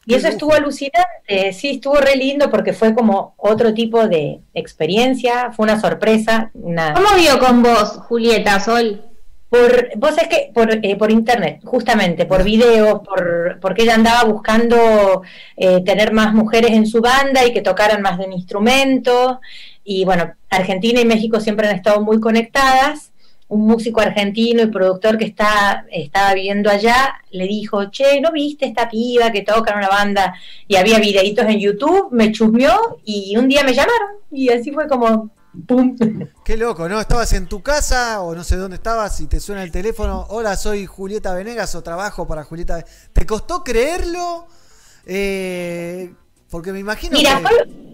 Y 0.05 0.15
eso 0.15 0.27
estuvo 0.27 0.53
alucinante, 0.53 1.53
sí, 1.53 1.71
estuvo 1.71 1.95
re 1.95 2.15
lindo 2.15 2.49
porque 2.49 2.73
fue 2.73 2.93
como 2.93 3.35
otro 3.37 3.73
tipo 3.73 4.07
de 4.07 4.41
experiencia, 4.53 5.51
fue 5.51 5.63
una 5.63 5.79
sorpresa. 5.79 6.51
Una... 6.53 6.93
¿Cómo 6.93 7.07
vio 7.15 7.39
con 7.39 7.63
vos, 7.63 7.99
Julieta, 8.07 8.59
Sol? 8.59 9.01
Por, 9.47 9.91
vos 9.97 10.17
es 10.17 10.27
que 10.27 10.51
por, 10.53 10.71
eh, 10.83 10.95
por 10.97 11.11
internet, 11.11 11.61
justamente, 11.63 12.25
por 12.25 12.43
videos, 12.43 13.01
por, 13.01 13.59
porque 13.61 13.83
ella 13.83 13.95
andaba 13.95 14.23
buscando 14.23 15.21
eh, 15.55 15.81
tener 15.85 16.11
más 16.11 16.33
mujeres 16.33 16.71
en 16.71 16.87
su 16.87 17.01
banda 17.01 17.45
y 17.45 17.53
que 17.53 17.61
tocaran 17.61 18.01
más 18.01 18.17
de 18.17 18.25
un 18.25 18.33
instrumento. 18.33 19.39
Y 19.83 20.05
bueno, 20.05 20.33
Argentina 20.49 20.99
y 20.99 21.05
México 21.05 21.39
siempre 21.39 21.67
han 21.67 21.75
estado 21.75 22.01
muy 22.01 22.19
conectadas. 22.19 23.12
Un 23.53 23.67
músico 23.67 24.01
argentino 24.01 24.63
y 24.63 24.67
productor 24.67 25.17
que 25.17 25.25
está, 25.25 25.85
estaba 25.91 26.33
viviendo 26.33 26.69
allá 26.69 27.21
le 27.31 27.47
dijo, 27.47 27.89
che, 27.91 28.21
¿no 28.21 28.31
viste 28.31 28.65
esta 28.65 28.89
piba 28.89 29.31
que 29.31 29.41
toca 29.41 29.71
en 29.71 29.79
una 29.79 29.89
banda? 29.89 30.33
Y 30.67 30.75
había 30.75 30.99
videitos 30.99 31.45
en 31.45 31.59
YouTube, 31.59 32.09
me 32.11 32.31
chusmeó 32.31 32.99
y 33.03 33.35
un 33.37 33.47
día 33.47 33.63
me 33.63 33.73
llamaron. 33.73 34.17
Y 34.31 34.49
así 34.49 34.71
fue 34.71 34.87
como, 34.87 35.29
¡pum! 35.67 35.97
Qué 36.45 36.57
loco, 36.57 36.87
¿no? 36.87 36.99
Estabas 36.99 37.33
en 37.33 37.47
tu 37.47 37.61
casa 37.61 38.21
o 38.21 38.35
no 38.35 38.43
sé 38.43 38.55
dónde 38.55 38.77
estabas 38.77 39.19
y 39.19 39.27
te 39.27 39.39
suena 39.39 39.63
el 39.63 39.71
teléfono. 39.71 40.25
Hola, 40.29 40.55
soy 40.55 40.85
Julieta 40.85 41.33
Venegas 41.33 41.75
o 41.75 41.83
trabajo 41.83 42.27
para 42.27 42.43
Julieta. 42.43 42.77
Ve-". 42.77 42.85
¿Te 43.13 43.25
costó 43.25 43.63
creerlo? 43.63 44.47
Eh, 45.05 46.13
porque 46.49 46.71
me 46.71 46.79
imagino 46.79 47.17
Mira, 47.17 47.37
que... 47.37 47.47
fue, 47.47 47.92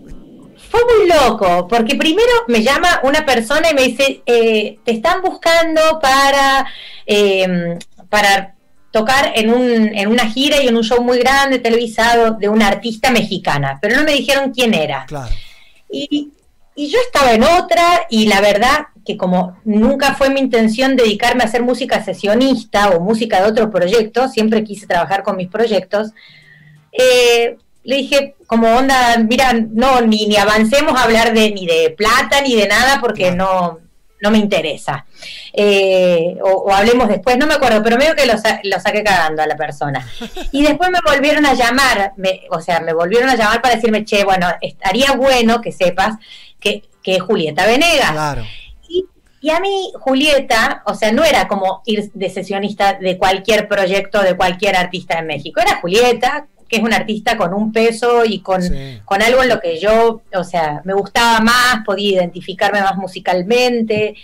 fue 0.70 0.82
muy 0.86 1.08
loco, 1.08 1.68
porque 1.68 1.96
primero 1.96 2.32
me 2.48 2.64
llama 2.64 3.02
una 3.04 3.26
persona 3.26 3.72
y 3.72 3.74
me 3.74 3.84
dice, 3.84 4.22
eh, 4.26 4.80
te 4.84 4.92
están 4.92 5.22
buscando 5.22 6.00
para, 6.02 6.66
eh, 7.06 7.78
para 8.10 8.56
tocar 8.92 9.34
en, 9.36 9.54
un, 9.54 9.96
en 9.96 10.08
una 10.10 10.30
gira 10.30 10.62
y 10.62 10.68
en 10.68 10.78
un 10.78 10.84
show 10.84 11.04
muy 11.04 11.20
grande, 11.20 11.60
televisado, 11.60 12.32
de 12.32 12.50
una 12.50 12.68
artista 12.68 13.12
mexicana, 13.12 13.80
pero 13.82 13.96
no 13.96 14.04
me 14.04 14.14
dijeron 14.14 14.52
quién 14.52 14.74
era. 14.74 15.06
Claro. 15.08 15.34
Y, 15.92 16.32
y 16.76 16.90
yo 16.90 16.98
estaba 17.06 17.34
en 17.34 17.44
otra 17.44 18.08
y 18.10 18.28
la 18.28 18.42
verdad 18.42 18.88
que 19.06 19.18
como 19.18 19.58
nunca 19.66 20.14
fue 20.14 20.30
mi 20.30 20.40
intención 20.40 20.96
dedicarme 20.96 21.44
a 21.44 21.48
hacer 21.48 21.64
música 21.64 22.04
sesionista 22.04 22.90
o 22.92 23.00
música 23.00 23.42
de 23.42 23.50
otro 23.50 23.72
proyecto, 23.72 24.28
siempre 24.28 24.64
quise 24.64 24.86
trabajar 24.86 25.24
con 25.24 25.36
mis 25.36 25.48
proyectos, 25.48 26.12
eh, 26.92 27.58
le 27.84 27.96
dije 27.98 28.36
como 28.48 28.68
onda, 28.76 29.18
mira, 29.18 29.54
no, 29.54 30.02
ni, 30.02 30.28
ni 30.28 30.36
avancemos 30.38 31.00
a 31.00 31.04
hablar 31.04 31.34
de 31.34 31.52
ni 31.52 31.66
de 31.66 31.92
plata 31.98 32.42
ni 32.42 32.56
de 32.56 32.68
nada 32.68 33.00
porque 33.00 33.32
no, 33.32 33.80
no 34.22 34.32
me 34.32 34.38
interesa. 34.38 35.06
Eh, 35.54 36.38
o, 36.44 36.50
o 36.50 36.72
hablemos 36.74 37.08
después, 37.08 37.38
no 37.38 37.48
me 37.48 37.54
acuerdo, 37.56 37.82
pero 37.84 37.98
medio 37.98 38.16
que 38.16 38.26
lo, 38.26 38.38
sa- 38.38 38.60
lo 38.64 38.80
saqué 38.80 39.04
cagando 39.04 39.42
a 39.42 39.48
la 39.48 39.56
persona. 39.56 40.06
Y 40.52 40.64
después 40.64 40.90
me 40.92 41.00
volvieron 41.06 41.46
a 41.46 41.54
llamar, 41.54 42.14
me- 42.18 42.42
o 42.52 42.60
sea, 42.62 42.80
me 42.82 42.94
volvieron 42.94 43.30
a 43.30 43.36
llamar 43.36 43.62
para 43.62 43.76
decirme, 43.76 44.04
che, 44.06 44.24
bueno, 44.24 44.48
estaría 44.62 45.12
bueno 45.14 45.62
que 45.62 45.72
sepas 45.72 46.16
que, 46.60 46.84
que 47.04 47.16
es 47.16 47.22
Julieta 47.22 47.66
Venegas. 47.66 48.12
Claro. 48.12 48.44
Y 49.42 49.52
a 49.52 49.62
mí, 49.62 49.94
Julieta, 50.02 50.84
o 50.86 50.94
sea, 50.96 51.14
no 51.14 51.24
era 51.24 51.48
como 51.48 51.82
ir 51.86 52.12
de 52.14 52.30
sesionista 52.30 52.96
de 52.96 53.18
cualquier 53.18 53.70
proyecto 53.70 54.22
de 54.22 54.36
cualquier 54.36 54.76
artista 54.76 55.18
en 55.18 55.28
México. 55.28 55.62
Era 55.62 55.78
Julieta, 55.80 56.48
que 56.70 56.78
es 56.78 56.84
una 56.84 56.98
artista 56.98 57.36
con 57.36 57.54
un 57.54 57.74
peso 57.74 58.24
y 58.24 58.40
con, 58.40 58.62
con 59.04 59.22
algo 59.22 59.42
en 59.42 59.50
lo 59.50 59.60
que 59.60 59.80
yo, 59.80 60.22
o 60.34 60.44
sea, 60.44 60.82
me 60.86 60.94
gustaba 60.94 61.40
más, 61.40 61.84
podía 61.84 62.14
identificarme 62.14 62.80
más 62.82 62.96
musicalmente. 62.96 64.16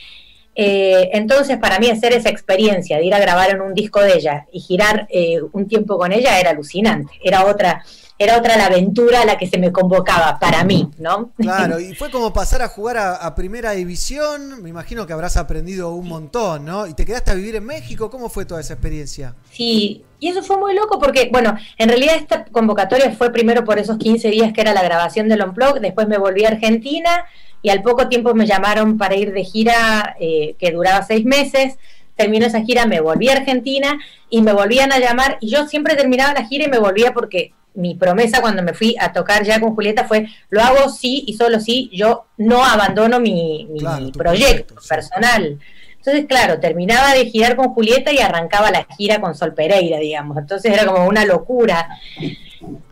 Eh, 0.57 1.09
entonces, 1.11 1.57
para 1.57 1.79
mí, 1.79 1.89
hacer 1.89 2.13
esa 2.13 2.29
experiencia 2.29 2.97
de 2.97 3.05
ir 3.05 3.13
a 3.13 3.19
grabar 3.19 3.49
en 3.49 3.59
un 3.59 3.73
disco 3.73 3.99
de 3.99 4.13
ella 4.15 4.45
y 4.53 4.61
girar 4.61 5.05
eh, 5.09 5.39
un 5.51 5.67
tiempo 5.67 5.97
con 5.97 6.13
ella 6.13 6.39
era 6.39 6.51
alucinante. 6.51 7.11
Era 7.21 7.45
otra, 7.45 7.83
era 8.17 8.37
otra 8.37 8.55
la 8.55 8.67
aventura 8.67 9.21
a 9.21 9.25
la 9.25 9.37
que 9.37 9.47
se 9.47 9.57
me 9.57 9.73
convocaba 9.73 10.39
para 10.39 10.63
mí, 10.63 10.89
¿no? 10.97 11.31
Claro, 11.35 11.79
y 11.81 11.93
fue 11.93 12.09
como 12.09 12.31
pasar 12.31 12.61
a 12.61 12.69
jugar 12.69 12.95
a, 12.95 13.15
a 13.15 13.35
primera 13.35 13.71
división. 13.71 14.63
Me 14.63 14.69
imagino 14.69 15.05
que 15.05 15.11
habrás 15.11 15.35
aprendido 15.35 15.93
un 15.93 16.07
montón, 16.07 16.63
¿no? 16.63 16.87
¿Y 16.87 16.93
te 16.93 17.05
quedaste 17.05 17.31
a 17.31 17.33
vivir 17.33 17.57
en 17.57 17.65
México? 17.65 18.09
¿Cómo 18.09 18.29
fue 18.29 18.45
toda 18.45 18.61
esa 18.61 18.75
experiencia? 18.75 19.35
Sí, 19.51 20.05
y 20.25 20.29
eso 20.29 20.41
fue 20.41 20.57
muy 20.57 20.73
loco 20.73 20.97
porque, 20.97 21.29
bueno, 21.31 21.55
en 21.77 21.87
realidad 21.87 22.15
esta 22.15 22.45
convocatoria 22.45 23.11
fue 23.11 23.31
primero 23.31 23.63
por 23.63 23.77
esos 23.77 23.99
15 23.99 24.31
días 24.31 24.53
que 24.53 24.61
era 24.61 24.73
la 24.73 24.81
grabación 24.81 25.29
del 25.29 25.43
Unplug, 25.43 25.79
después 25.79 26.07
me 26.07 26.17
volví 26.17 26.45
a 26.45 26.47
Argentina 26.47 27.25
y 27.61 27.69
al 27.69 27.83
poco 27.83 28.09
tiempo 28.09 28.33
me 28.33 28.47
llamaron 28.47 28.97
para 28.97 29.15
ir 29.15 29.33
de 29.33 29.43
gira 29.43 30.15
eh, 30.19 30.55
que 30.57 30.71
duraba 30.71 31.03
seis 31.03 31.25
meses. 31.25 31.77
Terminó 32.15 32.47
esa 32.47 32.63
gira, 32.63 32.87
me 32.87 33.01
volví 33.01 33.29
a 33.29 33.33
Argentina 33.33 33.99
y 34.27 34.41
me 34.41 34.51
volvían 34.51 34.91
a 34.91 34.97
llamar 34.97 35.37
y 35.41 35.51
yo 35.51 35.67
siempre 35.67 35.95
terminaba 35.95 36.33
la 36.33 36.47
gira 36.47 36.65
y 36.65 36.69
me 36.69 36.79
volvía 36.79 37.13
porque 37.13 37.53
mi 37.75 37.93
promesa 37.93 38.41
cuando 38.41 38.63
me 38.63 38.73
fui 38.73 38.95
a 38.99 39.13
tocar 39.13 39.43
ya 39.43 39.59
con 39.59 39.75
Julieta 39.75 40.05
fue, 40.05 40.25
lo 40.49 40.63
hago 40.63 40.89
sí 40.89 41.23
y 41.27 41.35
solo 41.35 41.59
sí, 41.59 41.91
yo 41.93 42.25
no 42.37 42.65
abandono 42.65 43.19
mi, 43.19 43.67
mi 43.69 44.11
proyecto 44.11 44.73
personal. 44.89 45.59
Entonces, 46.05 46.27
claro, 46.27 46.59
terminaba 46.59 47.13
de 47.13 47.25
girar 47.25 47.55
con 47.55 47.73
Julieta 47.73 48.11
y 48.13 48.19
arrancaba 48.19 48.69
la 48.69 48.85
gira 48.95 49.19
con 49.19 49.33
Sol 49.33 49.55
Pereira, 49.55 49.97
digamos. 49.97 50.37
Entonces 50.37 50.71
era 50.71 50.85
como 50.85 51.07
una 51.07 51.25
locura, 51.25 51.89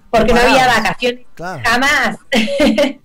porque 0.09 0.33
no 0.33 0.39
había 0.41 0.65
vacaciones 0.65 1.25
jamás. 1.63 2.17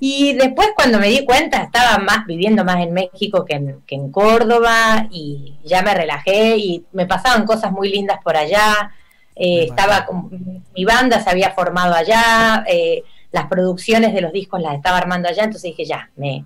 y 0.00 0.32
después 0.34 0.70
cuando 0.74 0.98
me 0.98 1.08
di 1.08 1.24
cuenta, 1.24 1.62
estaba 1.62 1.98
más 1.98 2.26
viviendo 2.26 2.64
más 2.64 2.80
en 2.82 2.92
México 2.92 3.44
que 3.44 3.54
en, 3.54 3.80
que 3.86 3.94
en 3.94 4.10
Córdoba 4.10 5.06
y 5.10 5.54
ya 5.64 5.82
me 5.82 5.94
relajé 5.94 6.56
y 6.56 6.84
me 6.92 7.06
pasaban 7.06 7.46
cosas 7.46 7.70
muy 7.70 7.90
lindas 7.90 8.18
por 8.22 8.36
allá. 8.36 8.90
Eh, 9.36 9.66
estaba 9.68 10.04
con- 10.06 10.62
mi 10.74 10.84
banda 10.84 11.20
se 11.22 11.30
había 11.30 11.50
formado 11.52 11.94
allá, 11.94 12.64
eh, 12.68 13.02
las 13.32 13.46
producciones 13.46 14.14
de 14.14 14.20
los 14.20 14.32
discos 14.32 14.60
las 14.60 14.74
estaba 14.74 14.98
armando 14.98 15.28
allá, 15.28 15.44
entonces 15.44 15.70
dije 15.70 15.84
ya, 15.84 16.10
me 16.16 16.44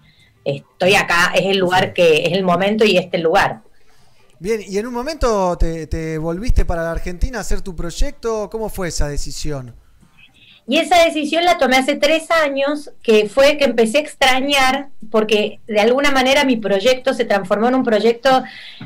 estoy 0.48 0.94
acá, 0.94 1.32
es 1.34 1.46
el 1.46 1.58
lugar 1.58 1.92
que 1.92 2.24
es 2.26 2.32
el 2.32 2.44
momento 2.44 2.84
y 2.84 2.96
este 2.96 3.16
el 3.16 3.22
lugar. 3.24 3.62
Bien, 4.40 4.60
y 4.66 4.78
en 4.78 4.86
un 4.86 4.94
momento 4.94 5.56
te, 5.58 5.86
te 5.86 6.16
volviste 6.18 6.64
para 6.64 6.82
la 6.84 6.92
Argentina 6.92 7.38
a 7.38 7.40
hacer 7.40 7.60
tu 7.60 7.74
proyecto. 7.74 8.48
¿Cómo 8.50 8.68
fue 8.68 8.88
esa 8.88 9.08
decisión? 9.08 9.74
Y 10.70 10.76
esa 10.76 11.02
decisión 11.02 11.46
la 11.46 11.56
tomé 11.56 11.78
hace 11.78 11.96
tres 11.96 12.30
años, 12.30 12.90
que 13.02 13.26
fue 13.26 13.56
que 13.56 13.64
empecé 13.64 13.96
a 13.96 14.00
extrañar, 14.02 14.88
porque 15.10 15.60
de 15.66 15.80
alguna 15.80 16.10
manera 16.10 16.44
mi 16.44 16.56
proyecto 16.56 17.14
se 17.14 17.24
transformó 17.24 17.68
en 17.68 17.74
un 17.76 17.84
proyecto 17.84 18.42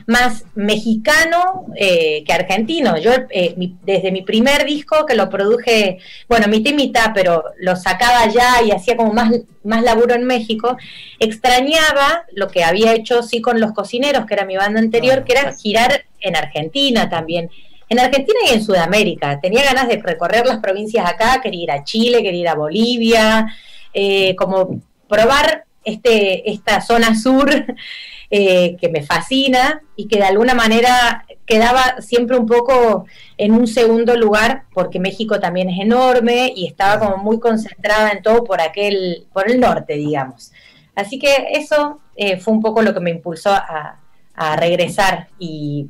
más 0.07 0.45
mexicano 0.55 1.67
eh, 1.77 2.23
que 2.25 2.33
argentino. 2.33 2.99
Yo 2.99 3.11
eh, 3.31 3.55
mi- 3.57 3.75
desde 3.83 4.13
mi 4.13 4.23
primer 4.23 4.65
disco, 4.65 5.07
que 5.07 5.17
lo 5.17 5.29
produje, 5.29 5.99
bueno, 6.29 6.47
mitad 6.47 6.71
y 6.71 6.75
mitad, 6.75 7.11
pero 7.15 7.43
lo 7.59 7.75
sacaba 7.75 8.21
allá 8.23 8.63
y 8.65 8.71
hacía 8.71 8.97
como 8.97 9.13
más, 9.13 9.33
más 9.65 9.83
laburo 9.83 10.15
en 10.15 10.23
México, 10.25 10.77
extrañaba 11.19 12.27
lo 12.33 12.47
que 12.47 12.63
había 12.63 12.93
hecho 12.95 13.25
sí 13.25 13.41
con 13.41 13.59
Los 13.61 13.73
Cocineros, 13.73 14.25
que 14.27 14.35
era 14.35 14.45
mi 14.45 14.57
banda 14.57 14.79
anterior, 14.79 15.25
que 15.25 15.33
era 15.33 15.53
girar 15.55 16.05
en 16.21 16.37
Argentina 16.37 17.09
también 17.11 17.51
en 17.93 18.01
Argentina 18.01 18.39
y 18.49 18.55
en 18.55 18.65
Sudamérica. 18.65 19.39
Tenía 19.41 19.65
ganas 19.65 19.87
de 19.87 19.99
recorrer 19.99 20.47
las 20.47 20.61
provincias 20.61 21.07
acá, 21.07 21.41
quería 21.43 21.63
ir 21.63 21.71
a 21.71 21.85
Chile, 21.85 22.23
quería 22.23 22.41
ir 22.41 22.49
a 22.49 22.55
Bolivia, 22.55 23.55
eh, 23.93 24.35
como 24.37 24.81
probar 25.09 25.65
este, 25.85 26.51
esta 26.51 26.81
zona 26.81 27.15
sur 27.15 27.51
eh, 28.31 28.77
que 28.81 28.89
me 28.89 29.03
fascina 29.03 29.83
y 29.95 30.09
que 30.09 30.17
de 30.17 30.25
alguna 30.25 30.55
manera 30.55 31.27
quedaba 31.45 32.01
siempre 32.01 32.39
un 32.39 32.47
poco 32.47 33.05
en 33.37 33.53
un 33.53 33.67
segundo 33.67 34.17
lugar 34.17 34.65
porque 34.73 34.99
México 34.99 35.39
también 35.39 35.69
es 35.69 35.79
enorme 35.79 36.51
y 36.57 36.67
estaba 36.67 36.99
como 36.99 37.23
muy 37.23 37.39
concentrada 37.41 38.11
en 38.13 38.23
todo 38.23 38.43
por 38.43 38.63
aquel, 38.63 39.27
por 39.35 39.51
el 39.51 39.61
norte, 39.61 39.95
digamos. 39.95 40.51
Así 40.95 41.19
que 41.19 41.49
eso 41.53 42.01
eh, 42.17 42.39
fue 42.39 42.55
un 42.55 42.63
poco 42.63 42.81
lo 42.81 42.95
que 42.95 43.01
me 43.01 43.11
impulsó 43.11 43.51
a, 43.51 44.01
a 44.35 44.57
regresar 44.57 45.29
y 45.39 45.89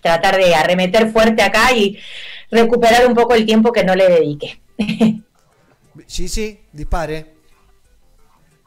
tratar 0.00 0.36
de 0.36 0.54
arremeter 0.54 1.10
fuerte 1.10 1.42
acá 1.42 1.72
y 1.72 1.98
recuperar 2.50 3.06
un 3.06 3.14
poco 3.14 3.34
el 3.34 3.46
tiempo 3.46 3.72
que 3.72 3.84
no 3.84 3.94
le 3.94 4.08
dediqué. 4.08 4.60
Sí, 6.06 6.28
sí, 6.28 6.60
dispare. 6.72 7.34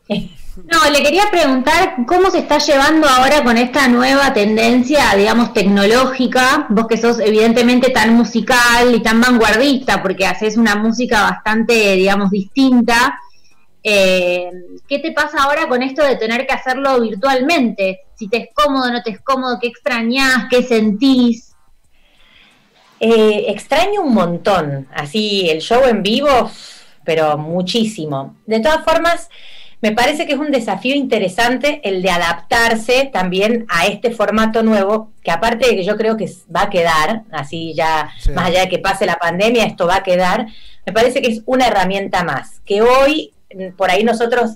No, 0.65 0.89
le 0.91 1.01
quería 1.01 1.29
preguntar 1.31 1.95
cómo 2.05 2.31
se 2.31 2.39
está 2.39 2.57
llevando 2.57 3.07
ahora 3.07 3.43
con 3.43 3.57
esta 3.57 3.87
nueva 3.87 4.33
tendencia, 4.33 5.15
digamos, 5.15 5.53
tecnológica, 5.53 6.67
vos 6.69 6.87
que 6.87 6.97
sos 6.97 7.19
evidentemente 7.19 7.91
tan 7.91 8.13
musical 8.13 8.93
y 8.93 9.01
tan 9.01 9.21
vanguardista, 9.21 10.01
porque 10.01 10.25
haces 10.25 10.57
una 10.57 10.75
música 10.75 11.21
bastante, 11.21 11.95
digamos, 11.95 12.31
distinta. 12.31 13.17
Eh, 13.83 14.51
¿Qué 14.87 14.99
te 14.99 15.11
pasa 15.11 15.43
ahora 15.43 15.67
con 15.67 15.81
esto 15.81 16.03
de 16.03 16.15
tener 16.17 16.45
que 16.45 16.53
hacerlo 16.53 16.99
virtualmente? 16.99 18.01
Si 18.15 18.27
te 18.27 18.37
es 18.37 18.49
cómodo, 18.53 18.91
no 18.91 19.01
te 19.01 19.11
es 19.11 19.21
cómodo, 19.21 19.57
qué 19.59 19.67
extrañás, 19.67 20.45
qué 20.49 20.63
sentís. 20.63 21.55
Eh, 22.99 23.45
extraño 23.47 24.01
un 24.01 24.13
montón, 24.13 24.87
así 24.93 25.49
el 25.49 25.61
show 25.61 25.85
en 25.85 26.03
vivo, 26.03 26.51
pero 27.05 27.37
muchísimo. 27.37 28.35
De 28.45 28.59
todas 28.59 28.83
formas, 28.83 29.29
me 29.81 29.93
parece 29.93 30.25
que 30.27 30.33
es 30.33 30.39
un 30.39 30.51
desafío 30.51 30.93
interesante 30.95 31.79
el 31.85 32.01
de 32.01 32.09
adaptarse 32.11 33.09
también 33.13 33.65
a 33.69 33.85
este 33.87 34.11
formato 34.11 34.63
nuevo, 34.63 35.13
que 35.23 35.31
aparte 35.31 35.67
de 35.67 35.75
que 35.77 35.85
yo 35.85 35.95
creo 35.95 36.17
que 36.17 36.29
va 36.53 36.63
a 36.63 36.69
quedar, 36.69 37.23
así 37.31 37.73
ya, 37.73 38.11
Sí. 38.19 38.31
más 38.31 38.47
allá 38.47 38.61
de 38.61 38.69
que 38.69 38.79
pase 38.79 39.05
la 39.05 39.15
pandemia, 39.17 39.63
esto 39.63 39.87
va 39.87 39.97
a 39.97 40.03
quedar, 40.03 40.47
me 40.85 40.91
parece 40.91 41.21
que 41.21 41.31
es 41.31 41.41
una 41.45 41.67
herramienta 41.67 42.25
más, 42.25 42.59
que 42.65 42.81
hoy 42.81 43.31
por 43.75 43.89
ahí 43.89 44.03
nosotros 44.03 44.51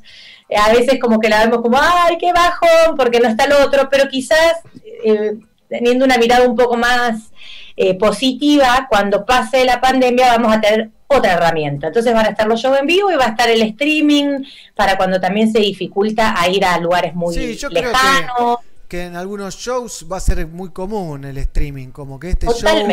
eh, 0.49 0.55
a 0.57 0.71
veces 0.71 0.99
como 0.99 1.19
que 1.19 1.29
la 1.29 1.39
vemos 1.39 1.61
como, 1.61 1.79
ay, 1.79 2.17
qué 2.19 2.31
bajón, 2.33 2.95
porque 2.97 3.19
no 3.19 3.27
está 3.27 3.47
lo 3.47 3.63
otro, 3.63 3.89
pero 3.89 4.09
quizás 4.09 4.59
eh, 5.03 5.33
teniendo 5.67 6.05
una 6.05 6.17
mirada 6.17 6.47
un 6.47 6.55
poco 6.55 6.77
más 6.77 7.31
eh, 7.75 7.95
positiva, 7.95 8.87
cuando 8.89 9.25
pase 9.25 9.65
la 9.65 9.81
pandemia 9.81 10.37
vamos 10.37 10.55
a 10.55 10.61
tener 10.61 10.89
otra 11.07 11.33
herramienta. 11.33 11.87
Entonces 11.87 12.13
van 12.13 12.25
a 12.25 12.29
estar 12.29 12.47
los 12.47 12.61
shows 12.61 12.79
en 12.79 12.87
vivo 12.87 13.11
y 13.11 13.15
va 13.15 13.25
a 13.25 13.29
estar 13.29 13.49
el 13.49 13.61
streaming 13.61 14.43
para 14.75 14.97
cuando 14.97 15.19
también 15.19 15.51
se 15.51 15.59
dificulta 15.59 16.35
a 16.39 16.47
ir 16.49 16.65
a 16.65 16.77
lugares 16.79 17.13
muy 17.15 17.33
Sí, 17.33 17.55
yo 17.55 17.69
creo 17.69 17.91
lejanos. 17.91 18.59
que, 18.59 18.72
que 18.93 19.05
en 19.05 19.15
algunos 19.15 19.55
shows 19.55 20.05
va 20.11 20.17
a 20.17 20.19
ser 20.19 20.45
muy 20.45 20.69
común 20.69 21.25
el 21.25 21.39
streaming, 21.39 21.87
como 21.87 22.19
que 22.19 22.29
este 22.29 22.45
show 22.45 22.87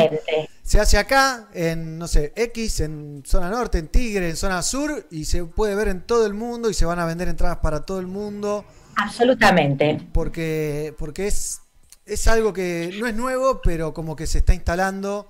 se 0.63 0.81
hace 0.81 0.97
acá, 0.97 1.51
en, 1.53 1.99
no 1.99 2.09
sé, 2.09 2.33
X, 2.35 2.81
en 2.81 3.23
zona 3.27 3.51
norte, 3.51 3.77
en 3.77 3.89
Tigre, 3.89 4.31
en 4.31 4.37
zona 4.39 4.63
sur, 4.63 5.07
y 5.11 5.27
se 5.27 5.45
puede 5.45 5.75
ver 5.75 5.89
en 5.89 6.01
todo 6.01 6.25
el 6.25 6.33
mundo 6.33 6.71
y 6.71 6.75
se 6.75 6.87
van 6.87 7.01
a 7.01 7.05
vender 7.05 7.29
entradas 7.29 7.59
para 7.59 7.85
todo 7.85 8.01
el 8.01 8.07
mundo. 8.07 8.65
Absolutamente. 8.97 10.09
Porque, 10.15 10.95
porque 10.97 11.27
es, 11.27 11.61
es 12.07 12.27
algo 12.29 12.55
que 12.55 12.97
no 12.99 13.07
es 13.07 13.15
nuevo, 13.15 13.61
pero 13.63 13.93
como 13.93 14.17
que 14.17 14.27
se 14.27 14.39
está 14.39 14.55
instalando 14.55 15.29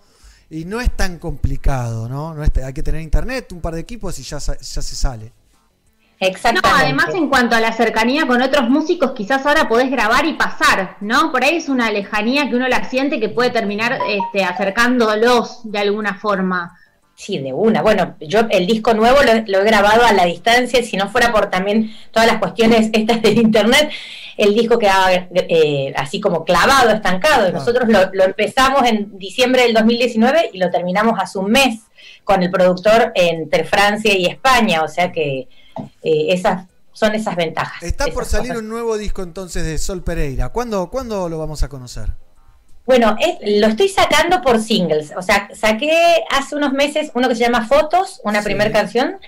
y 0.51 0.67
no 0.67 0.81
es 0.81 0.97
tan 0.97 1.19
complicado, 1.19 2.09
¿no? 2.09 2.33
no 2.33 2.45
es- 2.45 2.57
hay 2.65 2.73
que 2.73 2.85
tener 2.85 3.01
internet, 3.01 3.51
un 3.51 3.61
par 3.61 3.75
de 3.75 3.81
equipos 3.81 4.17
y 4.21 4.23
ya, 4.23 4.39
ya 4.39 4.57
se 4.61 4.95
sale. 4.95 5.33
Exactamente. 6.21 6.69
No, 6.69 6.77
además 6.77 7.15
en 7.15 7.31
cuanto 7.31 7.57
a 7.57 7.61
la 7.61 7.73
cercanía 7.73 8.27
con 8.27 8.43
otros 8.43 8.69
músicos, 8.69 9.13
quizás 9.13 9.47
ahora 9.47 9.69
podés 9.69 9.91
grabar 9.91 10.27
y 10.27 10.35
pasar, 10.35 10.97
¿no? 11.01 11.33
Por 11.33 11.43
ahí 11.43 11.57
es 11.57 11.71
una 11.71 11.91
lejanía 11.91 12.51
que 12.51 12.57
uno 12.57 12.69
la 12.69 12.85
siente 12.85 13.19
que 13.19 13.31
puede 13.31 13.49
terminar 13.49 13.99
este, 14.07 14.45
acercándolos 14.45 15.61
de 15.65 15.79
alguna 15.79 16.15
forma. 16.15 16.77
Sí, 17.15 17.39
de 17.39 17.55
una. 17.55 17.81
Bueno, 17.81 18.17
yo 18.21 18.41
el 18.51 18.67
disco 18.67 18.93
nuevo 18.93 19.17
lo, 19.23 19.33
lo 19.47 19.61
he 19.61 19.65
grabado 19.65 20.05
a 20.05 20.13
la 20.13 20.27
distancia, 20.27 20.83
si 20.83 20.99
no 20.99 21.09
fuera 21.09 21.33
por 21.33 21.49
también 21.49 21.91
todas 22.11 22.27
las 22.27 22.39
cuestiones 22.39 22.91
estas 22.93 23.23
del 23.23 23.39
internet, 23.39 23.91
el 24.37 24.55
disco 24.55 24.79
quedaba 24.79 25.13
eh, 25.13 25.93
así 25.97 26.21
como 26.21 26.45
clavado, 26.45 26.91
estancado. 26.91 27.49
Y 27.49 27.53
Nosotros 27.53 27.89
lo, 27.89 28.11
lo 28.13 28.25
empezamos 28.25 28.87
en 28.87 29.19
diciembre 29.19 29.63
del 29.63 29.73
2019 29.73 30.51
y 30.53 30.59
lo 30.59 30.71
terminamos 30.71 31.19
hace 31.19 31.39
un 31.39 31.51
mes 31.51 31.81
con 32.25 32.43
el 32.43 32.51
productor 32.51 33.13
entre 33.15 33.65
Francia 33.65 34.15
y 34.15 34.27
España, 34.27 34.83
o 34.83 34.89
sea 34.89 35.11
que 35.13 35.49
eh, 36.03 36.27
esas 36.31 36.67
son 36.93 37.15
esas 37.15 37.37
ventajas. 37.37 37.83
Está 37.83 38.07
por 38.09 38.25
salir 38.25 38.49
cosas. 38.49 38.63
un 38.63 38.69
nuevo 38.69 38.97
disco 38.99 39.23
entonces 39.23 39.65
de 39.65 39.79
Sol 39.79 40.03
Pereira. 40.03 40.49
¿Cuándo, 40.51 40.91
¿cuándo 40.91 41.29
lo 41.29 41.39
vamos 41.39 41.63
a 41.63 41.69
conocer? 41.69 42.11
Bueno, 42.87 43.17
es- 43.21 43.39
lo 43.61 43.69
estoy 43.69 43.89
sacando 43.89 44.43
por 44.43 44.59
singles. 44.61 45.13
O 45.17 45.23
sea, 45.23 45.49
saqué 45.55 45.93
hace 46.31 46.57
unos 46.57 46.73
meses 46.73 47.11
uno 47.15 47.29
que 47.29 47.35
se 47.37 47.43
llama 47.45 47.67
Fotos, 47.67 48.21
una 48.25 48.41
Sí. 48.41 48.47
primera 48.47 48.73
canción. 48.73 49.19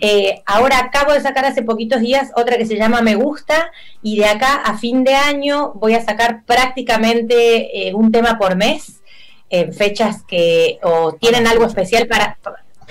Eh, 0.00 0.42
ahora 0.44 0.78
acabo 0.78 1.14
de 1.14 1.22
sacar 1.22 1.46
hace 1.46 1.62
poquitos 1.62 2.00
días 2.02 2.30
otra 2.36 2.58
que 2.58 2.66
se 2.66 2.76
llama 2.76 3.00
Me 3.00 3.14
Gusta. 3.14 3.70
Y 4.02 4.18
de 4.18 4.26
acá 4.26 4.56
a 4.56 4.76
fin 4.76 5.02
de 5.04 5.14
año 5.14 5.72
voy 5.74 5.94
a 5.94 6.04
sacar 6.04 6.42
prácticamente 6.44 7.88
eh, 7.88 7.94
un 7.94 8.12
tema 8.12 8.38
por 8.38 8.56
mes. 8.56 9.00
En 9.48 9.72
fechas 9.72 10.22
que 10.26 10.78
o 10.82 11.12
tienen 11.14 11.46
algo 11.46 11.64
especial 11.64 12.06
para. 12.08 12.36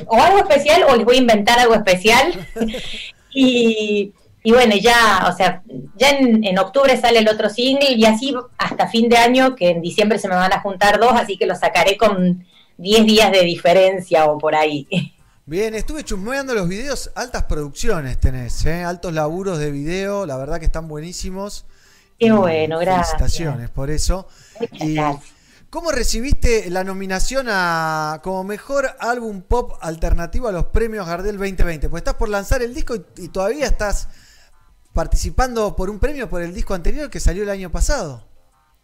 O 0.08 0.16
algo 0.22 0.40
especial 0.40 0.84
o 0.90 0.96
les 0.96 1.06
voy 1.06 1.16
a 1.18 1.20
inventar 1.20 1.60
algo 1.60 1.74
especial. 1.74 2.48
y, 3.30 4.14
y 4.44 4.52
bueno, 4.52 4.76
ya, 4.76 5.28
o 5.32 5.36
sea, 5.36 5.64
ya 5.96 6.10
en, 6.12 6.44
en 6.44 6.60
octubre 6.60 6.96
sale 6.98 7.20
el 7.20 7.28
otro 7.28 7.50
single 7.50 7.92
y 7.94 8.06
así 8.06 8.36
hasta 8.58 8.88
fin 8.88 9.10
de 9.10 9.18
año, 9.18 9.56
que 9.56 9.70
en 9.70 9.82
diciembre 9.82 10.20
se 10.20 10.28
me 10.28 10.36
van 10.36 10.54
a 10.54 10.62
juntar 10.62 11.00
dos, 11.00 11.14
así 11.14 11.38
que 11.38 11.46
lo 11.46 11.56
sacaré 11.56 11.98
con 11.98 12.46
10 12.78 13.06
días 13.06 13.32
de 13.32 13.42
diferencia 13.42 14.26
o 14.26 14.38
por 14.38 14.56
ahí. 14.56 14.88
Bien, 15.48 15.76
estuve 15.76 16.04
chusmeando 16.04 16.56
los 16.56 16.68
videos, 16.68 17.12
altas 17.16 17.44
producciones 17.44 18.20
tenés, 18.20 18.66
¿eh? 18.66 18.84
altos 18.84 19.14
laburos 19.14 19.60
de 19.60 19.72
video, 19.72 20.26
la 20.26 20.38
verdad 20.38 20.60
que 20.60 20.66
están 20.66 20.88
buenísimos. 20.88 21.66
Qué 22.18 22.32
bueno, 22.32 22.80
gracias. 22.80 23.18
Felicitaciones 23.18 23.70
por 23.70 23.90
eso. 23.90 24.28
y 24.72 24.98
¿Cómo 25.76 25.92
recibiste 25.92 26.70
la 26.70 26.86
nominación 26.86 27.48
a 27.50 28.22
como 28.24 28.46
mejor 28.46 28.96
álbum 28.98 29.42
pop 29.42 29.74
alternativo 29.82 30.48
a 30.48 30.54
los 30.54 30.68
premios 30.68 31.06
Gardel 31.06 31.38
2020? 31.38 31.90
Pues 31.90 32.00
estás 32.00 32.14
por 32.14 32.30
lanzar 32.30 32.64
el 32.64 32.74
disco 32.74 32.96
y, 33.18 33.28
todavía 33.28 33.66
estás 33.66 34.08
participando 34.94 35.76
por 35.76 35.90
un 35.90 36.00
premio 36.00 36.30
por 36.30 36.42
el 36.42 36.54
disco 36.54 36.76
anterior 36.76 37.10
que 37.10 37.20
salió 37.20 37.44
el 37.44 37.50
año 37.50 37.74
pasado. 37.74 38.26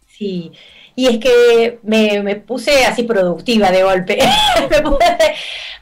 Sí, 0.06 0.52
y 0.94 1.06
es 1.06 1.16
que 1.16 1.78
me, 1.82 2.36
puse 2.36 2.84
así 2.84 3.04
productiva 3.04 3.70
de 3.70 3.84
golpe. 3.84 4.18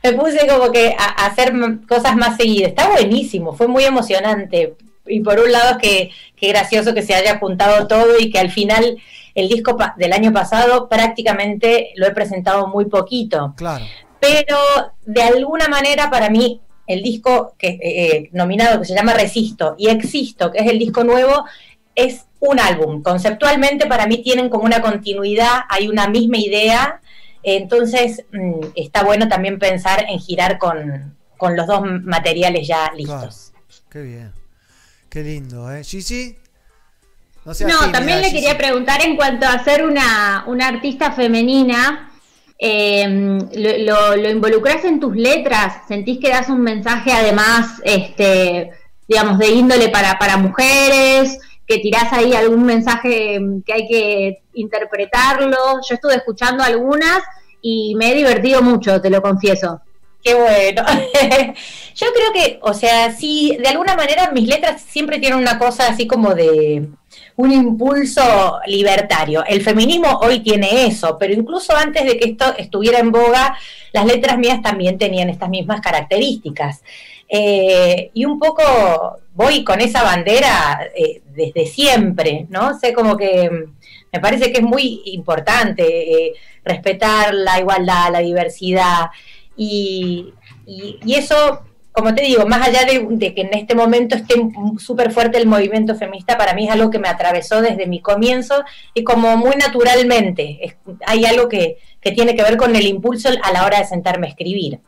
me, 0.04 0.12
puse, 0.12 0.46
como 0.46 0.70
que 0.70 0.94
a, 0.96 1.26
hacer 1.26 1.52
cosas 1.88 2.14
más 2.14 2.36
seguidas. 2.36 2.68
Está 2.68 2.88
buenísimo, 2.88 3.52
fue 3.52 3.66
muy 3.66 3.82
emocionante. 3.82 4.76
Y 5.08 5.18
por 5.22 5.40
un 5.40 5.50
lado, 5.50 5.76
que, 5.76 6.12
que 6.36 6.50
gracioso 6.50 6.94
que 6.94 7.02
se 7.02 7.16
haya 7.16 7.40
juntado 7.40 7.88
todo 7.88 8.16
y 8.16 8.30
que 8.30 8.38
al 8.38 8.52
final 8.52 8.96
el 9.34 9.48
disco 9.48 9.76
del 9.96 10.12
año 10.12 10.32
pasado 10.32 10.88
prácticamente 10.88 11.92
lo 11.96 12.06
he 12.06 12.12
presentado 12.12 12.68
muy 12.68 12.86
poquito. 12.86 13.54
Claro. 13.56 13.84
Pero 14.20 14.56
de 15.04 15.22
alguna 15.22 15.68
manera 15.68 16.10
para 16.10 16.30
mí 16.30 16.60
el 16.86 17.02
disco 17.02 17.54
que 17.56 17.78
eh, 17.82 18.30
nominado 18.32 18.80
que 18.80 18.86
se 18.86 18.94
llama 18.94 19.14
Resisto 19.14 19.76
y 19.78 19.88
Existo, 19.88 20.50
que 20.50 20.58
es 20.58 20.66
el 20.68 20.78
disco 20.78 21.04
nuevo, 21.04 21.44
es 21.94 22.26
un 22.40 22.58
álbum. 22.58 23.02
Conceptualmente 23.02 23.86
para 23.86 24.06
mí 24.06 24.22
tienen 24.22 24.48
como 24.48 24.64
una 24.64 24.82
continuidad, 24.82 25.60
hay 25.68 25.88
una 25.88 26.08
misma 26.08 26.38
idea, 26.38 27.00
entonces 27.42 28.24
mm, 28.32 28.72
está 28.74 29.04
bueno 29.04 29.28
también 29.28 29.58
pensar 29.58 30.04
en 30.08 30.18
girar 30.18 30.58
con, 30.58 31.16
con 31.36 31.56
los 31.56 31.66
dos 31.66 31.82
materiales 32.02 32.66
ya 32.66 32.90
listos. 32.94 33.52
Qué 33.88 34.02
bien. 34.02 34.32
Qué 35.08 35.22
lindo, 35.22 35.72
¿eh? 35.72 35.82
Gigi. 35.82 36.36
No, 37.66 37.90
también 37.92 38.20
le 38.20 38.32
quería 38.32 38.56
preguntar 38.56 39.02
en 39.02 39.16
cuanto 39.16 39.46
a 39.46 39.62
ser 39.64 39.84
una, 39.84 40.44
una 40.46 40.68
artista 40.68 41.12
femenina, 41.12 42.10
eh, 42.62 43.38
lo, 43.54 43.78
lo, 43.78 44.16
lo 44.16 44.30
involucras 44.30 44.84
en 44.84 45.00
tus 45.00 45.16
letras? 45.16 45.82
¿Sentís 45.88 46.18
que 46.20 46.28
das 46.28 46.48
un 46.48 46.60
mensaje 46.60 47.12
además, 47.12 47.80
este, 47.84 48.70
digamos, 49.08 49.38
de 49.38 49.48
índole 49.48 49.88
para, 49.88 50.18
para 50.18 50.36
mujeres? 50.36 51.38
¿Que 51.66 51.78
tirás 51.78 52.12
ahí 52.12 52.34
algún 52.34 52.64
mensaje 52.64 53.40
que 53.64 53.72
hay 53.72 53.88
que 53.88 54.42
interpretarlo? 54.54 55.80
Yo 55.88 55.94
estuve 55.94 56.16
escuchando 56.16 56.62
algunas 56.62 57.22
y 57.62 57.94
me 57.96 58.12
he 58.12 58.14
divertido 58.14 58.60
mucho, 58.60 59.00
te 59.00 59.08
lo 59.08 59.22
confieso. 59.22 59.80
Qué 60.22 60.34
bueno. 60.34 60.84
Yo 61.94 62.06
creo 62.14 62.32
que, 62.34 62.58
o 62.62 62.74
sea, 62.74 63.12
sí, 63.12 63.56
de 63.60 63.68
alguna 63.68 63.96
manera 63.96 64.30
mis 64.32 64.48
letras 64.48 64.82
siempre 64.82 65.18
tienen 65.18 65.38
una 65.38 65.58
cosa 65.58 65.88
así 65.88 66.06
como 66.06 66.34
de 66.34 66.88
un 67.36 67.52
impulso 67.52 68.60
libertario. 68.66 69.44
El 69.46 69.62
feminismo 69.62 70.18
hoy 70.22 70.40
tiene 70.40 70.86
eso, 70.86 71.16
pero 71.18 71.32
incluso 71.32 71.74
antes 71.74 72.04
de 72.04 72.18
que 72.18 72.30
esto 72.30 72.54
estuviera 72.58 72.98
en 72.98 73.10
boga, 73.10 73.56
las 73.92 74.04
letras 74.04 74.38
mías 74.38 74.60
también 74.62 74.98
tenían 74.98 75.30
estas 75.30 75.48
mismas 75.48 75.80
características. 75.80 76.82
Eh, 77.28 78.10
y 78.12 78.24
un 78.24 78.38
poco 78.38 78.62
voy 79.34 79.62
con 79.62 79.80
esa 79.80 80.02
bandera 80.02 80.90
eh, 80.94 81.22
desde 81.32 81.64
siempre, 81.66 82.46
¿no? 82.50 82.76
sé, 82.78 82.92
como 82.92 83.16
que 83.16 83.48
mm, 83.48 83.76
me 84.12 84.20
parece 84.20 84.50
que 84.50 84.58
es 84.58 84.64
muy 84.64 85.02
importante 85.06 85.84
eh, 85.84 86.32
respetar 86.64 87.32
la 87.32 87.60
igualdad, 87.60 88.10
la 88.12 88.18
diversidad. 88.18 89.10
Y, 89.62 90.32
y- 90.66 90.98
y 91.04 91.14
eso, 91.16 91.60
como 91.92 92.14
te 92.14 92.22
digo, 92.22 92.46
más 92.46 92.66
allá 92.66 92.86
de, 92.86 93.06
de 93.10 93.34
que 93.34 93.42
en 93.42 93.52
este 93.52 93.74
momento 93.74 94.16
esté 94.16 94.34
súper 94.78 95.12
fuerte 95.12 95.36
el 95.36 95.46
movimiento 95.46 95.94
feminista, 95.94 96.38
para 96.38 96.54
mí 96.54 96.66
es 96.66 96.72
algo 96.72 96.88
que 96.90 96.98
me 96.98 97.08
atravesó 97.08 97.60
desde 97.60 97.86
mi 97.86 98.00
comienzo 98.00 98.64
y 98.94 99.04
como 99.04 99.36
muy 99.36 99.54
naturalmente. 99.56 100.58
Es- 100.64 100.76
hay 101.06 101.26
algo 101.26 101.46
que, 101.50 101.76
que 102.00 102.12
tiene 102.12 102.34
que 102.34 102.42
ver 102.42 102.56
con 102.56 102.74
el 102.74 102.86
impulso 102.86 103.28
a 103.42 103.52
la 103.52 103.66
hora 103.66 103.80
de 103.80 103.84
sentarme 103.84 104.28
a 104.28 104.30
escribir. 104.30 104.78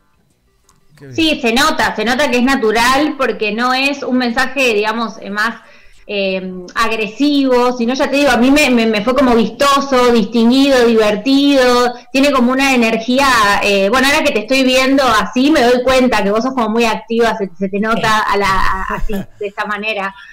Sí, 1.13 1.39
se 1.39 1.53
nota, 1.53 1.95
se 1.95 2.03
nota 2.05 2.31
que 2.31 2.37
es 2.37 2.43
natural 2.43 3.15
porque 3.17 3.51
no 3.51 3.73
es 3.75 4.01
un 4.01 4.17
mensaje, 4.17 4.73
digamos, 4.73 5.17
eh, 5.21 5.29
más 5.29 5.61
eh, 6.05 6.51
agresivo, 6.75 7.75
sino 7.77 7.93
ya 7.93 8.09
te 8.09 8.17
digo, 8.17 8.29
a 8.31 8.37
mí 8.37 8.51
me, 8.51 8.69
me- 8.69 8.85
me 8.85 9.03
fue 9.03 9.15
como 9.15 9.35
vistoso, 9.35 10.11
distinguido, 10.11 10.85
divertido, 10.85 11.93
tiene 12.11 12.31
como 12.31 12.51
una 12.51 12.73
energía, 12.75 13.27
eh, 13.63 13.89
bueno, 13.89 14.07
ahora 14.07 14.23
que 14.23 14.31
te 14.33 14.39
estoy 14.39 14.63
viendo 14.63 15.03
así 15.03 15.49
me 15.49 15.61
doy 15.61 15.81
cuenta 15.83 16.23
que 16.23 16.31
vos 16.31 16.43
sos 16.43 16.53
como 16.53 16.69
muy 16.69 16.85
activa, 16.85 17.35
se, 17.37 17.49
se 17.57 17.69
te 17.69 17.79
nota 17.79 18.19
a 18.19 18.37
la, 18.37 18.47
a- 18.49 18.95
así, 18.95 19.13
de 19.39 19.47
esta 19.47 19.65
manera. 19.65 20.13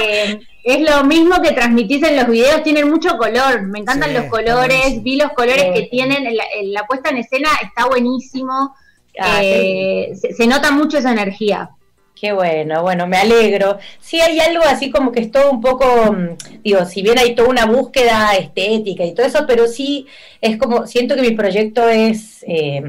Eh, 0.00 0.40
es 0.64 0.80
lo 0.90 1.04
mismo 1.04 1.40
que 1.40 1.52
transmitís 1.52 2.02
en 2.02 2.16
los 2.16 2.26
videos, 2.26 2.62
tienen 2.64 2.90
mucho 2.90 3.16
color, 3.16 3.62
me 3.62 3.78
encantan 3.80 4.10
Sí, 4.10 4.16
los 4.16 4.24
colores, 4.26 5.02
vi 5.02 5.16
los 5.16 5.30
colores 5.32 5.66
Sí. 5.66 5.72
que 5.74 5.88
tienen, 5.88 6.26
en 6.26 6.36
la, 6.36 6.44
la 6.64 6.86
puesta 6.86 7.10
en 7.10 7.18
escena 7.18 7.48
está 7.62 7.86
buenísimo. 7.86 8.74
Ah, 9.20 9.38
Eh, 9.42 10.12
se, 10.20 10.32
se 10.34 10.46
nota 10.48 10.70
mucho 10.72 10.98
esa 10.98 11.12
energía. 11.12 11.70
Qué 12.22 12.32
bueno, 12.32 12.82
bueno, 12.82 13.08
me 13.08 13.16
alegro. 13.16 13.78
Sí 13.98 14.20
hay 14.20 14.38
algo 14.38 14.62
así 14.62 14.92
como 14.92 15.10
que 15.10 15.18
es 15.22 15.32
todo 15.32 15.50
un 15.50 15.60
poco, 15.60 16.12
mm, 16.12 16.62
digo, 16.62 16.84
si 16.84 17.02
bien 17.02 17.18
hay 17.18 17.34
toda 17.34 17.48
una 17.48 17.66
búsqueda 17.66 18.36
estética 18.36 19.04
y 19.04 19.12
todo 19.12 19.26
eso, 19.26 19.44
pero 19.44 19.66
sí 19.66 20.06
es 20.40 20.56
como, 20.56 20.86
siento 20.86 21.16
que 21.16 21.22
mi 21.22 21.32
proyecto 21.32 21.88
es, 21.88 22.44
eh, 22.46 22.80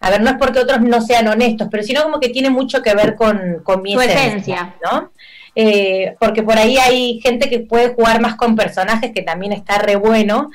a 0.00 0.08
ver, 0.08 0.22
no 0.22 0.30
es 0.30 0.36
porque 0.38 0.58
otros 0.58 0.80
no 0.80 1.02
sean 1.02 1.28
honestos, 1.28 1.68
pero 1.70 1.82
sino 1.82 2.02
como 2.02 2.18
que 2.18 2.30
tiene 2.30 2.48
mucho 2.48 2.80
que 2.80 2.94
ver 2.94 3.14
con, 3.14 3.60
con 3.62 3.82
mi 3.82 3.92
esencia, 3.92 4.26
esencia. 4.28 4.76
¿no? 4.90 5.12
Eh, 5.54 6.16
porque 6.18 6.42
por 6.42 6.56
ahí 6.56 6.78
hay 6.78 7.20
gente 7.20 7.50
que 7.50 7.60
puede 7.60 7.92
jugar 7.92 8.22
más 8.22 8.36
con 8.36 8.56
personajes 8.56 9.12
que 9.12 9.20
también 9.20 9.52
está 9.52 9.76
re 9.76 9.96
bueno, 9.96 10.50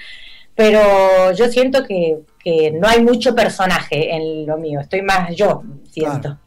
pero 0.55 1.33
yo 1.33 1.49
siento 1.49 1.83
que, 1.83 2.17
que 2.39 2.71
no 2.71 2.87
hay 2.87 3.03
mucho 3.03 3.35
personaje 3.35 4.15
en 4.15 4.47
lo 4.47 4.57
mío, 4.57 4.79
estoy 4.79 5.03
más 5.03 5.35
yo, 5.35 5.61
siento. 5.91 6.19
Claro. 6.19 6.44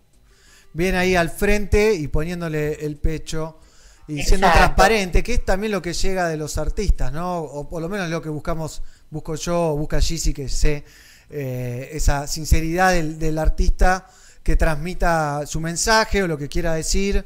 Bien 0.72 0.94
ahí 0.94 1.16
al 1.16 1.30
frente 1.30 1.94
y 1.94 2.08
poniéndole 2.08 2.84
el 2.84 2.96
pecho 2.96 3.58
y 4.06 4.22
siendo 4.22 4.46
Exacto. 4.46 4.64
transparente, 4.74 5.22
que 5.22 5.34
es 5.34 5.44
también 5.44 5.72
lo 5.72 5.82
que 5.82 5.92
llega 5.92 6.28
de 6.28 6.36
los 6.36 6.56
artistas, 6.56 7.12
¿no? 7.12 7.38
O 7.38 7.68
por 7.68 7.82
lo 7.82 7.88
menos 7.88 8.08
lo 8.08 8.22
que 8.22 8.30
buscamos, 8.30 8.82
busco 9.10 9.34
yo, 9.34 9.72
o 9.72 9.76
busca 9.76 10.00
Gizzy, 10.00 10.32
que 10.32 10.48
sé, 10.48 10.84
eh, 11.30 11.90
esa 11.92 12.26
sinceridad 12.26 12.92
del, 12.92 13.18
del 13.18 13.38
artista 13.38 14.06
que 14.42 14.56
transmita 14.56 15.44
su 15.46 15.60
mensaje 15.60 16.22
o 16.22 16.26
lo 16.26 16.38
que 16.38 16.48
quiera 16.48 16.72
decir 16.72 17.22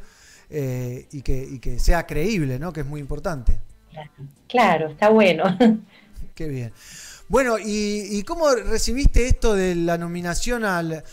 eh, 0.50 1.06
y, 1.12 1.22
que, 1.22 1.40
y 1.40 1.60
que 1.60 1.78
sea 1.78 2.04
creíble, 2.04 2.58
¿no? 2.58 2.72
Que 2.72 2.80
es 2.80 2.86
muy 2.86 3.00
importante. 3.00 3.60
Claro, 4.48 4.88
está 4.88 5.08
bueno. 5.08 5.44
Qué 6.34 6.48
bien. 6.48 6.72
Bueno, 7.28 7.58
¿y, 7.58 8.08
y 8.10 8.22
cómo 8.24 8.52
recibiste 8.54 9.26
esto 9.26 9.54
de 9.54 9.76
la 9.76 9.98
nominación 9.98 10.64
al, 10.64 11.04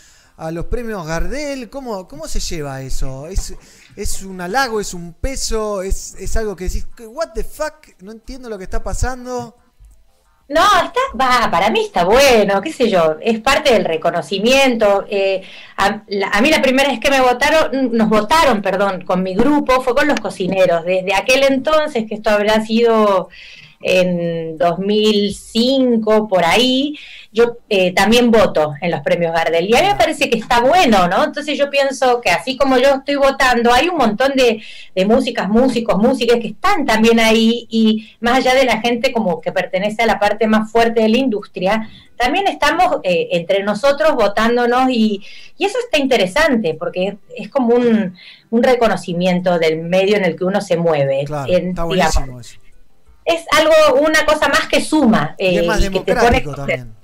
a 0.46 0.50
los 0.50 0.66
premios 0.66 1.06
Gardel? 1.06 1.68
¿Cómo, 1.70 2.08
cómo 2.08 2.26
se 2.26 2.40
lleva 2.40 2.80
eso? 2.82 3.26
¿Es, 3.26 3.54
¿Es 3.96 4.22
un 4.22 4.40
halago? 4.40 4.80
¿Es 4.80 4.94
un 4.94 5.12
peso? 5.12 5.82
¿Es, 5.82 6.14
¿Es 6.18 6.36
algo 6.36 6.56
que 6.56 6.64
decís, 6.64 6.86
what 7.08 7.30
the 7.34 7.44
fuck? 7.44 7.74
No 8.00 8.12
entiendo 8.12 8.48
lo 8.48 8.56
que 8.58 8.64
está 8.64 8.82
pasando. 8.82 9.56
No, 10.48 10.62
está, 10.84 11.00
va, 11.20 11.48
para 11.48 11.70
mí 11.70 11.80
está 11.84 12.04
bueno, 12.04 12.60
qué 12.60 12.72
sé 12.72 12.90
yo, 12.90 13.14
es 13.20 13.38
parte 13.40 13.72
del 13.72 13.84
reconocimiento. 13.84 15.04
eh, 15.08 15.42
a, 15.76 16.02
la- 16.08 16.40
mí 16.40 16.50
la 16.50 16.60
primera 16.60 16.88
vez 16.88 16.98
que 16.98 17.08
me 17.10 17.20
votaron, 17.20 17.92
nos 17.96 18.08
votaron, 18.08 18.60
perdón, 18.60 19.04
con 19.04 19.22
mi 19.22 19.34
grupo, 19.36 19.80
fue 19.80 19.94
con 19.94 20.08
los 20.08 20.18
cocineros. 20.18 20.84
Desde 20.84 21.14
aquel 21.14 21.44
entonces, 21.44 22.04
que 22.08 22.16
esto 22.16 22.30
habrá 22.30 22.64
sido 22.66 23.28
en 23.80 24.58
2005, 24.58 26.28
por 26.28 26.44
ahí, 26.44 26.98
yo 27.32 27.58
eh, 27.68 27.92
también 27.94 28.30
voto 28.30 28.74
en 28.80 28.90
los 28.90 29.00
premios 29.02 29.32
Gardel. 29.32 29.68
Y 29.68 29.76
a 29.76 29.82
mí 29.82 29.88
me 29.88 29.94
parece 29.94 30.28
que 30.28 30.38
está 30.38 30.60
bueno, 30.60 31.06
¿no? 31.06 31.22
Entonces 31.24 31.56
yo 31.56 31.70
pienso 31.70 32.20
que 32.20 32.30
así 32.30 32.56
como 32.56 32.76
yo 32.76 32.96
estoy 32.96 33.14
votando, 33.14 33.72
hay 33.72 33.88
un 33.88 33.96
montón 33.96 34.32
de, 34.34 34.62
de 34.94 35.04
músicas, 35.04 35.48
músicos, 35.48 35.96
músicas 35.96 36.40
que 36.40 36.48
están 36.48 36.84
también 36.84 37.20
ahí 37.20 37.66
y 37.70 38.10
más 38.20 38.38
allá 38.38 38.54
de 38.54 38.64
la 38.64 38.80
gente 38.80 39.12
como 39.12 39.40
que 39.40 39.52
pertenece 39.52 40.02
a 40.02 40.06
la 40.06 40.18
parte 40.18 40.48
más 40.48 40.72
fuerte 40.72 41.02
de 41.02 41.08
la 41.08 41.18
industria, 41.18 41.88
también 42.16 42.48
estamos 42.48 42.96
eh, 43.04 43.28
entre 43.32 43.62
nosotros 43.62 44.14
votándonos 44.14 44.90
y, 44.90 45.22
y, 45.56 45.64
eso 45.64 45.78
está 45.78 45.98
interesante 45.98 46.74
porque 46.78 47.16
es, 47.34 47.48
como 47.48 47.74
un, 47.74 48.16
un, 48.50 48.62
reconocimiento 48.62 49.58
del 49.58 49.78
medio 49.78 50.16
en 50.16 50.24
el 50.24 50.36
que 50.36 50.44
uno 50.44 50.60
se 50.60 50.76
mueve. 50.76 51.24
Claro, 51.24 51.50
está 51.50 51.84
buenísimo 51.84 52.40
eso. 52.40 52.56
Es 53.24 53.44
algo, 53.56 54.00
una 54.00 54.26
cosa 54.26 54.48
más 54.48 54.66
que 54.66 54.80
suma. 54.80 55.34
y 55.38 55.56
es 55.56 55.62
eh, 55.62 55.66
más 55.66 55.80
y 55.80 55.84
democrático 55.84 56.54
también. 56.54 56.99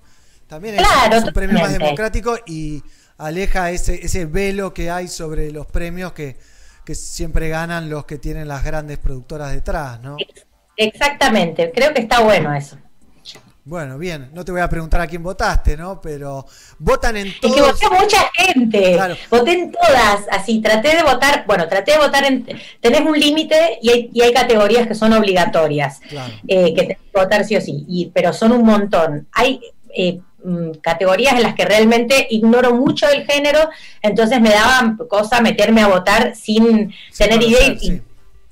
También 0.48 0.76
es, 0.76 0.82
claro, 0.86 1.16
es 1.16 1.24
un 1.24 1.32
premio 1.32 1.58
más 1.58 1.72
democrático 1.72 2.36
y 2.46 2.82
aleja 3.18 3.70
ese, 3.70 4.04
ese 4.04 4.26
velo 4.26 4.72
que 4.72 4.90
hay 4.90 5.08
sobre 5.08 5.50
los 5.50 5.66
premios 5.66 6.12
que, 6.12 6.36
que 6.84 6.94
siempre 6.94 7.48
ganan 7.48 7.90
los 7.90 8.04
que 8.06 8.18
tienen 8.18 8.46
las 8.48 8.64
grandes 8.64 8.98
productoras 8.98 9.52
detrás, 9.52 10.00
¿no? 10.00 10.16
Exactamente, 10.76 11.72
creo 11.74 11.92
que 11.94 12.02
está 12.02 12.20
bueno 12.20 12.54
eso. 12.54 12.76
Bueno, 13.64 13.98
bien, 13.98 14.30
no 14.32 14.44
te 14.44 14.52
voy 14.52 14.60
a 14.60 14.68
preguntar 14.68 15.00
a 15.00 15.08
quién 15.08 15.24
votaste, 15.24 15.76
¿no? 15.76 16.00
Pero 16.00 16.46
votan 16.78 17.16
en 17.16 17.26
Es 17.26 17.40
todos. 17.40 17.56
que 17.80 17.88
voté 17.88 18.00
mucha 18.00 18.30
gente, 18.36 18.92
Claro. 18.92 19.16
voté 19.28 19.52
en 19.54 19.72
todas, 19.72 20.20
así, 20.30 20.60
traté 20.60 20.94
de 20.94 21.02
votar, 21.02 21.44
bueno, 21.48 21.66
traté 21.66 21.92
de 21.92 21.98
votar 21.98 22.24
en, 22.26 22.46
tenés 22.80 23.00
un 23.00 23.18
límite 23.18 23.80
y 23.82 23.90
hay, 23.90 24.10
y 24.14 24.22
hay 24.22 24.32
categorías 24.32 24.86
que 24.86 24.94
son 24.94 25.12
obligatorias, 25.14 25.98
Claro. 26.08 26.32
eh, 26.46 26.74
que 26.74 26.82
tenés 26.82 26.98
que 27.12 27.18
votar 27.20 27.44
sí 27.44 27.56
o 27.56 27.60
sí, 27.60 27.84
y, 27.88 28.12
pero 28.14 28.32
son 28.32 28.52
un 28.52 28.62
montón. 28.64 29.26
Hay 29.32 29.58
eh, 29.96 30.20
mm, 30.46 30.78
categorías 30.80 31.34
en 31.34 31.42
las 31.42 31.54
que 31.54 31.64
realmente 31.64 32.26
ignoro 32.30 32.74
mucho 32.74 33.08
el 33.08 33.26
género, 33.26 33.68
entonces 34.02 34.40
me 34.40 34.50
daba 34.50 34.96
cosa 35.08 35.40
meterme 35.40 35.82
a 35.82 35.88
votar 35.88 36.34
sin, 36.34 36.94
tener 37.16 37.42
idea 37.42 37.76
y, 37.80 38.00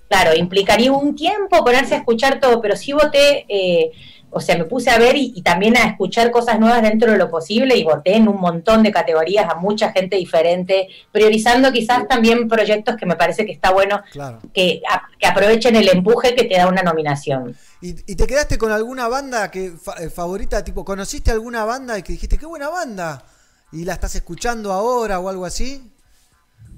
claro, 0.08 0.34
implicaría 0.36 0.92
un 0.92 1.14
tiempo 1.14 1.64
ponerse 1.64 1.94
a 1.94 1.98
escuchar 1.98 2.40
todo, 2.40 2.60
pero 2.60 2.76
sí 2.76 2.92
voté, 2.92 3.46
eh, 3.48 3.92
o 4.34 4.40
sea, 4.40 4.58
me 4.58 4.64
puse 4.64 4.90
a 4.90 4.98
ver 4.98 5.16
y, 5.16 5.32
y 5.34 5.42
también 5.42 5.76
a 5.76 5.84
escuchar 5.86 6.30
cosas 6.30 6.58
nuevas 6.60 6.82
dentro 6.82 7.10
de 7.12 7.18
lo 7.18 7.30
posible 7.30 7.76
y 7.76 7.84
voté 7.84 8.16
en 8.16 8.28
un 8.28 8.40
montón 8.40 8.82
de 8.82 8.90
categorías 8.92 9.48
a 9.48 9.54
mucha 9.54 9.92
gente 9.92 10.16
diferente, 10.16 10.88
priorizando 11.12 11.72
quizás 11.72 12.06
también 12.08 12.48
proyectos 12.48 12.96
que 12.96 13.06
me 13.06 13.16
parece 13.16 13.46
que 13.46 13.52
está 13.52 13.70
bueno 13.70 14.02
Claro. 14.12 14.40
que, 14.52 14.82
a- 14.90 15.02
que 15.18 15.26
aprovechen 15.26 15.76
el 15.76 15.88
empuje 15.88 16.34
que 16.34 16.44
te 16.44 16.56
da 16.56 16.66
una 16.68 16.82
nominación. 16.82 17.56
¿Y, 17.80 17.90
y 18.10 18.16
te 18.16 18.26
quedaste 18.26 18.58
con 18.58 18.72
alguna 18.72 19.08
banda 19.08 19.50
que 19.50 19.70
fa- 19.72 19.96
eh, 20.02 20.10
favorita? 20.10 20.64
Tipo, 20.64 20.84
¿conociste 20.84 21.30
alguna 21.30 21.64
banda 21.64 21.98
y 21.98 22.02
que 22.02 22.12
dijiste, 22.12 22.36
qué 22.38 22.46
buena 22.46 22.68
banda? 22.68 23.24
¿Y 23.72 23.84
la 23.84 23.94
estás 23.94 24.14
escuchando 24.14 24.72
ahora 24.72 25.18
o 25.20 25.28
algo 25.28 25.44
así? 25.44 25.90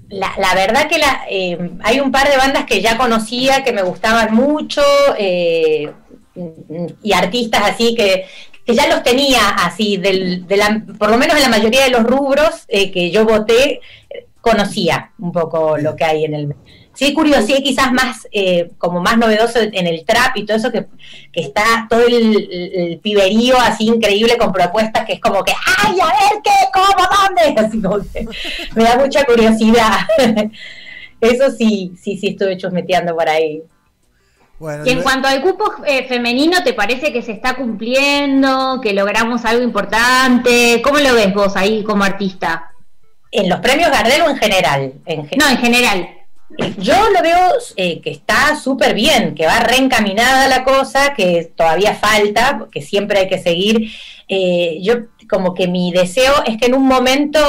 La, 0.09 0.31
la 0.37 0.55
verdad 0.55 0.87
que 0.87 0.97
la, 0.99 1.23
eh, 1.29 1.71
hay 1.83 1.99
un 1.99 2.11
par 2.13 2.29
de 2.29 2.37
bandas 2.37 2.63
que 2.65 2.81
ya 2.81 2.97
conocía, 2.97 3.63
que 3.65 3.73
me 3.73 3.81
gustaban 3.81 4.33
mucho, 4.33 4.81
eh, 5.17 5.91
y 7.03 7.13
artistas 7.13 7.61
así 7.63 7.95
que, 7.95 8.25
que 8.65 8.75
ya 8.75 8.87
los 8.87 9.03
tenía 9.03 9.49
así, 9.49 9.97
del, 9.97 10.45
de 10.45 10.57
la, 10.57 10.83
por 10.97 11.09
lo 11.09 11.17
menos 11.17 11.35
en 11.37 11.43
la 11.43 11.49
mayoría 11.49 11.83
de 11.83 11.89
los 11.89 12.03
rubros 12.03 12.65
eh, 12.67 12.91
que 12.91 13.11
yo 13.11 13.25
voté, 13.25 13.79
conocía 14.41 15.11
un 15.19 15.31
poco 15.31 15.77
lo 15.77 15.95
que 15.95 16.05
hay 16.05 16.25
en 16.25 16.33
el... 16.33 16.55
Sí, 16.93 17.13
curiosidad 17.13 17.59
quizás 17.63 17.91
más, 17.91 18.27
eh, 18.31 18.71
como 18.79 19.01
más 19.01 19.19
novedoso 19.19 19.59
en 19.59 19.85
el 19.85 20.03
trap 20.03 20.35
y 20.35 20.45
todo 20.45 20.57
eso, 20.57 20.71
que, 20.71 20.87
que 21.31 21.41
está 21.41 21.85
todo 21.87 22.01
el, 22.07 22.49
el 22.51 22.99
piberío 22.99 23.55
así 23.59 23.85
increíble 23.85 24.35
con 24.35 24.51
propuestas 24.51 25.05
que 25.05 25.13
es 25.13 25.21
como 25.21 25.43
que, 25.43 25.51
¡ay, 25.77 25.95
a 25.99 26.05
ver 26.07 26.41
qué, 26.43 26.51
cómo, 26.73 27.07
dónde! 27.07 27.61
Así 27.67 27.81
como 27.81 27.99
que 27.99 28.27
me 28.73 28.83
da 28.83 28.97
mucha 28.97 29.25
curiosidad. 29.25 30.07
Eso 31.21 31.51
sí, 31.51 31.93
sí, 32.01 32.17
sí 32.17 32.29
estuve 32.29 32.57
chusmeteando 32.57 33.15
por 33.15 33.29
ahí. 33.29 33.61
Bueno, 34.59 34.83
Y 34.85 34.89
en 34.89 35.01
cuanto 35.03 35.27
al 35.27 35.41
cupo 35.41 35.71
eh, 35.85 36.05
femenino, 36.07 36.63
¿te 36.63 36.73
parece 36.73 37.13
que 37.13 37.21
se 37.21 37.31
está 37.31 37.55
cumpliendo? 37.55 38.79
¿Que 38.81 38.93
logramos 38.93 39.45
algo 39.45 39.63
importante? 39.63 40.81
¿Cómo 40.83 40.97
lo 40.99 41.13
ves 41.13 41.33
vos 41.33 41.55
ahí 41.55 41.83
como 41.83 42.03
artista? 42.03 42.71
¿En 43.31 43.49
los 43.49 43.59
premios 43.59 43.91
Gardel 43.91 44.21
o 44.23 44.29
en 44.29 44.37
general? 44.37 44.93
En 45.05 45.27
gen- 45.27 45.39
No, 45.39 45.47
en 45.49 45.57
general. 45.57 46.09
Yo 46.77 46.95
lo 47.11 47.21
veo 47.21 47.37
eh, 47.75 47.99
que 48.01 48.09
está 48.09 48.55
súper 48.55 48.93
bien, 48.95 49.35
que 49.35 49.45
va 49.45 49.59
reencaminada 49.59 50.47
la 50.47 50.63
cosa, 50.63 51.13
que 51.13 51.51
todavía 51.55 51.93
falta, 51.93 52.65
que 52.71 52.81
siempre 52.81 53.19
hay 53.19 53.27
que 53.27 53.37
seguir. 53.37 53.91
Eh, 54.29 54.79
yo 54.81 54.95
como 55.29 55.53
que 55.53 55.67
mi 55.67 55.91
deseo 55.91 56.33
es 56.45 56.57
que 56.57 56.67
en 56.67 56.75
un 56.75 56.85
momento 56.85 57.39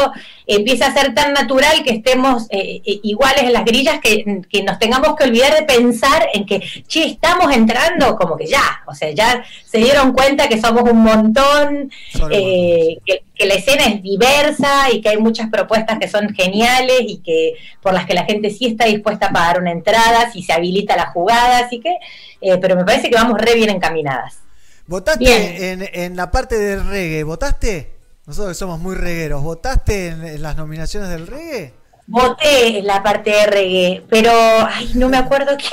empiece 0.47 0.85
a 0.85 0.93
ser 0.93 1.15
tan 1.15 1.35
natural 1.35 1.83
que 1.85 1.93
estemos 1.93 2.47
eh, 2.51 2.81
eh, 2.85 3.01
iguales 3.03 3.45
en 3.45 3.53
las 3.53 3.65
grillas, 3.65 4.01
que, 4.01 4.43
que 4.49 4.63
nos 4.63 4.79
tengamos 4.79 5.15
que 5.15 5.25
olvidar 5.25 5.55
de 5.55 5.63
pensar 5.63 6.27
en 6.33 6.47
que, 6.47 6.61
che, 6.87 7.05
estamos 7.05 7.55
entrando, 7.55 8.17
como 8.17 8.37
que 8.37 8.47
ya, 8.47 8.83
o 8.87 8.95
sea, 8.95 9.11
ya 9.11 9.45
se 9.65 9.79
dieron 9.79 10.13
cuenta 10.13 10.49
que 10.49 10.61
somos 10.61 10.91
un 10.91 11.03
montón, 11.03 11.91
eh, 12.31 12.99
que, 13.05 13.23
que 13.35 13.47
la 13.47 13.55
escena 13.55 13.85
es 13.85 14.03
diversa 14.03 14.91
y 14.93 15.01
que 15.01 15.11
hay 15.11 15.19
muchas 15.19 15.49
propuestas 15.51 15.99
que 15.99 16.09
son 16.09 16.31
geniales 16.35 17.03
y 17.03 17.19
que 17.19 17.55
por 17.83 17.93
las 17.93 18.07
que 18.07 18.15
la 18.15 18.25
gente 18.25 18.51
sí 18.51 18.67
está 18.67 18.87
dispuesta 18.87 19.27
a 19.27 19.33
pagar 19.33 19.61
una 19.61 19.71
entrada, 19.71 20.31
si 20.33 20.43
se 20.43 20.53
habilita 20.53 20.97
la 20.97 21.07
jugada, 21.07 21.59
así 21.59 21.79
que, 21.81 21.95
eh, 22.41 22.57
pero 22.59 22.75
me 22.75 22.85
parece 22.85 23.11
que 23.11 23.17
vamos 23.17 23.39
re 23.39 23.55
bien 23.55 23.71
encaminadas. 23.71 24.48
¿Votaste 24.89 25.71
en, 25.71 25.87
en 25.93 26.17
la 26.17 26.31
parte 26.31 26.59
del 26.59 26.89
reggae? 26.89 27.23
¿Votaste? 27.23 27.95
Nosotros 28.25 28.53
que 28.53 28.59
somos 28.59 28.81
muy 28.81 28.95
regueros, 28.95 29.43
¿votaste 29.43 30.09
en, 30.09 30.27
en 30.27 30.43
las 30.43 30.57
nominaciones 30.57 31.11
del 31.11 31.27
reggae? 31.27 31.75
Voté 32.07 32.79
en 32.79 32.87
la 32.87 33.03
parte 33.03 33.29
de 33.29 33.47
reggae, 33.47 34.07
pero 34.09 34.33
ay, 34.67 34.93
no 34.95 35.11
me 35.11 35.19
acuerdo 35.19 35.55
qué 35.59 35.67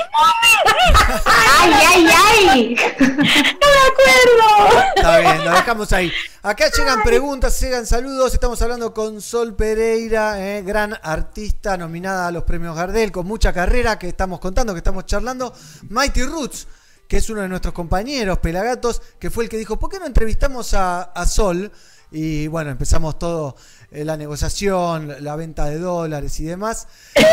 ¡Ay, 1.24 1.72
ay, 1.72 2.08
ay! 2.26 2.76
No 3.00 3.06
me 3.08 3.80
acuerdo. 3.88 4.84
Está 4.96 5.18
bien, 5.18 5.44
lo 5.46 5.50
dejamos 5.50 5.92
ahí. 5.94 6.12
Acá 6.42 6.70
llegan 6.76 7.02
preguntas, 7.02 7.58
llegan 7.58 7.86
saludos. 7.86 8.34
Estamos 8.34 8.60
hablando 8.60 8.92
con 8.92 9.22
Sol 9.22 9.56
Pereira, 9.56 10.46
eh, 10.46 10.62
gran 10.62 10.94
artista 11.02 11.78
nominada 11.78 12.26
a 12.26 12.30
los 12.32 12.44
premios 12.44 12.76
Gardel, 12.76 13.12
con 13.12 13.26
mucha 13.26 13.54
carrera 13.54 13.98
que 13.98 14.08
estamos 14.08 14.40
contando, 14.40 14.74
que 14.74 14.78
estamos 14.78 15.06
charlando. 15.06 15.54
Mighty 15.88 16.22
Roots, 16.22 16.66
que 17.08 17.18
es 17.18 17.30
uno 17.30 17.42
de 17.42 17.48
nuestros 17.48 17.74
compañeros, 17.74 18.38
Pelagatos, 18.38 19.02
que 19.18 19.30
fue 19.30 19.44
el 19.44 19.50
que 19.50 19.58
dijo, 19.58 19.78
¿por 19.78 19.90
qué 19.90 19.98
no 19.98 20.06
entrevistamos 20.06 20.74
a, 20.74 21.26
Sol? 21.26 21.72
Y 22.10 22.46
bueno, 22.46 22.70
empezamos 22.70 23.18
todo, 23.18 23.56
eh, 23.90 24.04
la 24.04 24.16
negociación, 24.16 25.16
la 25.20 25.36
venta 25.36 25.66
de 25.66 25.78
dólares 25.78 26.38
y 26.40 26.44
demás. 26.44 26.88
Eh, 27.14 27.24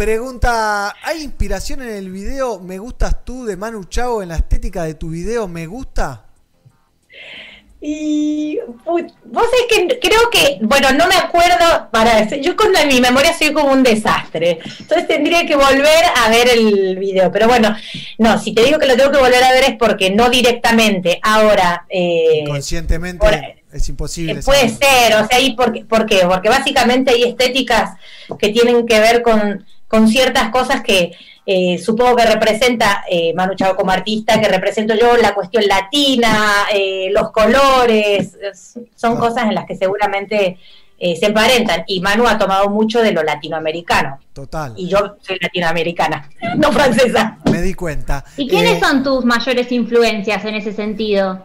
Pregunta, 0.00 0.94
¿hay 1.04 1.22
inspiración 1.22 1.82
en 1.82 1.90
el 1.90 2.10
video 2.10 2.58
Me 2.58 2.78
gustas 2.78 3.22
tú 3.22 3.44
de 3.44 3.58
Manu 3.58 3.84
Chao 3.84 4.22
en 4.22 4.30
la 4.30 4.36
estética 4.36 4.84
de 4.84 4.94
tu 4.94 5.10
video 5.10 5.46
Me 5.46 5.66
gusta? 5.66 6.29
Y 7.82 8.58
vos 8.84 9.02
es 9.02 9.76
que 9.76 9.98
creo 10.00 10.28
que, 10.30 10.58
bueno, 10.60 10.92
no 10.92 11.06
me 11.06 11.14
acuerdo 11.14 11.88
para 11.90 12.28
yo 12.28 12.54
con 12.54 12.72
mi 12.86 13.00
memoria 13.00 13.32
soy 13.32 13.54
como 13.54 13.72
un 13.72 13.82
desastre. 13.82 14.58
Entonces 14.80 15.08
tendría 15.08 15.46
que 15.46 15.56
volver 15.56 16.04
a 16.16 16.28
ver 16.28 16.50
el 16.50 16.98
video. 16.98 17.32
Pero 17.32 17.48
bueno, 17.48 17.74
no, 18.18 18.38
si 18.38 18.52
te 18.52 18.64
digo 18.64 18.78
que 18.78 18.86
lo 18.86 18.96
tengo 18.96 19.10
que 19.10 19.18
volver 19.18 19.42
a 19.42 19.52
ver 19.52 19.64
es 19.64 19.76
porque 19.78 20.10
no 20.10 20.28
directamente. 20.28 21.20
Ahora, 21.22 21.86
eh, 21.88 22.44
Conscientemente 22.46 23.60
es 23.72 23.88
imposible. 23.88 24.32
Eh, 24.32 24.42
Puede 24.44 24.68
ser, 24.68 25.14
o 25.16 25.26
sea, 25.26 25.40
¿y 25.40 25.54
por, 25.54 25.72
qué? 25.72 25.84
por 25.84 26.04
qué? 26.04 26.20
Porque 26.28 26.50
básicamente 26.50 27.12
hay 27.12 27.22
estéticas 27.22 27.96
que 28.38 28.50
tienen 28.50 28.86
que 28.86 29.00
ver 29.00 29.22
con, 29.22 29.64
con 29.88 30.08
ciertas 30.08 30.50
cosas 30.50 30.82
que 30.82 31.12
eh, 31.46 31.78
supongo 31.78 32.16
que 32.16 32.26
representa 32.26 33.04
eh, 33.10 33.32
Manu 33.34 33.54
Chao 33.54 33.74
como 33.76 33.90
artista, 33.90 34.40
que 34.40 34.48
represento 34.48 34.94
yo, 34.94 35.16
la 35.16 35.34
cuestión 35.34 35.64
latina, 35.66 36.66
eh, 36.72 37.08
los 37.12 37.30
colores, 37.32 38.36
es- 38.40 38.78
son 38.94 39.16
cosas 39.16 39.44
en 39.44 39.54
las 39.54 39.66
que 39.66 39.76
seguramente 39.76 40.58
eh, 41.02 41.16
se 41.16 41.26
emparentan. 41.26 41.84
Y 41.86 42.00
Manu 42.00 42.26
ha 42.28 42.36
tomado 42.36 42.68
mucho 42.68 43.02
de 43.02 43.12
lo 43.12 43.22
latinoamericano. 43.22 44.18
Total, 44.34 44.74
Y 44.76 44.86
yo 44.86 45.16
soy 45.22 45.38
latinoamericana, 45.40 46.28
no 46.56 46.70
francesa. 46.72 47.38
me 47.50 47.62
di 47.62 47.72
cuenta. 47.74 48.22
¿Y 48.36 48.46
quiénes 48.46 48.74
Eh, 48.76 48.80
son 48.80 49.02
tus 49.02 49.24
mayores 49.24 49.72
influencias 49.72 50.44
en 50.44 50.54
ese 50.56 50.72
sentido? 50.74 51.42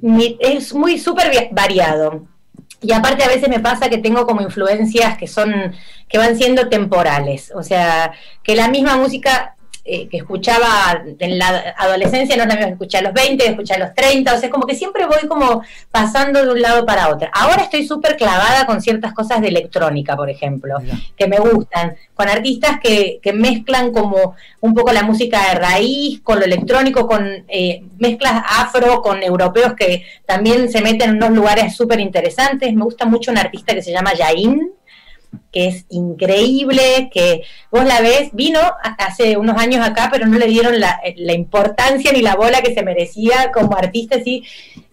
Mi- 0.00 0.36
es 0.40 0.74
muy 0.74 0.98
súper 0.98 1.48
variado. 1.52 2.26
Y 2.80 2.92
aparte 2.92 3.24
a 3.24 3.28
veces 3.28 3.48
me 3.48 3.60
pasa 3.60 3.88
que 3.88 3.98
tengo 3.98 4.26
como 4.26 4.42
influencias 4.42 5.16
que 5.16 5.26
son, 5.26 5.74
que 6.08 6.18
van 6.18 6.36
siendo 6.36 6.68
temporales. 6.68 7.52
O 7.54 7.62
sea, 7.62 8.12
que 8.42 8.54
la 8.54 8.68
misma 8.68 8.96
música, 8.96 9.56
eh, 9.88 10.08
que 10.08 10.16
escuchaba 10.16 11.04
en 11.18 11.38
la 11.38 11.74
adolescencia 11.78 12.36
no 12.36 12.42
es 12.42 12.48
la 12.48 12.54
misma 12.54 12.66
que 12.66 12.72
escuché 12.72 12.98
a 12.98 13.02
los 13.02 13.12
20, 13.12 13.44
que 13.44 13.50
escuché 13.50 13.74
a 13.74 13.78
los 13.78 13.94
30, 13.94 14.34
o 14.34 14.38
sea, 14.38 14.50
como 14.50 14.66
que 14.66 14.74
siempre 14.74 15.06
voy 15.06 15.28
como 15.28 15.62
pasando 15.92 16.44
de 16.44 16.50
un 16.50 16.60
lado 16.60 16.84
para 16.84 17.08
otro. 17.08 17.28
Ahora 17.32 17.62
estoy 17.62 17.86
súper 17.86 18.16
clavada 18.16 18.66
con 18.66 18.82
ciertas 18.82 19.12
cosas 19.12 19.40
de 19.40 19.48
electrónica, 19.48 20.16
por 20.16 20.28
ejemplo, 20.28 20.78
que 21.16 21.28
me 21.28 21.38
gustan, 21.38 21.94
con 22.14 22.28
artistas 22.28 22.80
que, 22.82 23.20
que 23.22 23.32
mezclan 23.32 23.92
como 23.92 24.34
un 24.60 24.74
poco 24.74 24.92
la 24.92 25.04
música 25.04 25.40
de 25.50 25.60
raíz 25.60 26.20
con 26.22 26.40
lo 26.40 26.44
electrónico, 26.44 27.06
con 27.06 27.44
eh, 27.46 27.84
mezclas 27.98 28.42
afro, 28.44 29.02
con 29.02 29.22
europeos 29.22 29.74
que 29.74 30.04
también 30.26 30.68
se 30.68 30.80
meten 30.80 31.10
en 31.10 31.16
unos 31.16 31.30
lugares 31.30 31.76
súper 31.76 32.00
interesantes. 32.00 32.74
Me 32.74 32.82
gusta 32.82 33.04
mucho 33.04 33.30
un 33.30 33.38
artista 33.38 33.72
que 33.72 33.82
se 33.82 33.92
llama 33.92 34.14
Yain, 34.14 34.72
que 35.52 35.68
es 35.68 35.86
increíble, 35.88 37.08
que 37.12 37.42
vos 37.70 37.84
la 37.84 38.00
ves, 38.00 38.30
vino 38.32 38.60
hace 38.98 39.36
unos 39.36 39.56
años 39.56 39.86
acá, 39.86 40.08
pero 40.12 40.26
no 40.26 40.38
le 40.38 40.46
dieron 40.46 40.78
la, 40.80 41.00
la 41.16 41.32
importancia 41.32 42.12
ni 42.12 42.20
la 42.20 42.36
bola 42.36 42.62
que 42.62 42.74
se 42.74 42.82
merecía 42.82 43.50
como 43.52 43.76
artista, 43.76 44.16
así, 44.16 44.44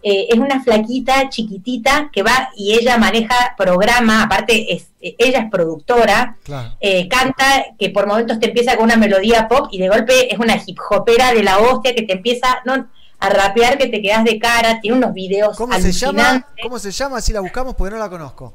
eh, 0.02 0.28
es 0.30 0.38
una 0.38 0.62
flaquita 0.62 1.28
chiquitita 1.28 2.10
que 2.12 2.22
va 2.22 2.50
y 2.56 2.74
ella 2.74 2.98
maneja 2.98 3.54
programa, 3.56 4.22
aparte 4.22 4.72
es, 4.74 4.88
ella 5.00 5.40
es 5.40 5.50
productora, 5.50 6.36
eh, 6.80 7.08
canta, 7.08 7.64
que 7.78 7.90
por 7.90 8.06
momentos 8.06 8.40
te 8.40 8.46
empieza 8.46 8.76
con 8.76 8.84
una 8.84 8.96
melodía 8.96 9.48
pop 9.48 9.68
y 9.70 9.78
de 9.78 9.88
golpe 9.88 10.32
es 10.32 10.38
una 10.38 10.56
hip 10.64 10.78
hopera 10.90 11.32
de 11.32 11.42
la 11.42 11.58
hostia 11.58 11.94
que 11.94 12.02
te 12.02 12.14
empieza, 12.14 12.62
no, 12.64 12.88
a 13.18 13.28
rapear 13.28 13.78
que 13.78 13.86
te 13.86 14.02
quedas 14.02 14.24
de 14.24 14.38
cara, 14.38 14.80
tiene 14.80 14.96
unos 14.96 15.14
videos 15.14 15.56
¿Cómo 15.56 15.78
se 15.78 15.92
llama? 15.92 16.46
¿Cómo 16.62 16.78
se 16.78 16.90
llama? 16.90 17.20
Si 17.20 17.32
la 17.32 17.40
buscamos 17.40 17.74
porque 17.74 17.94
no 17.94 17.98
la 17.98 18.10
conozco. 18.10 18.54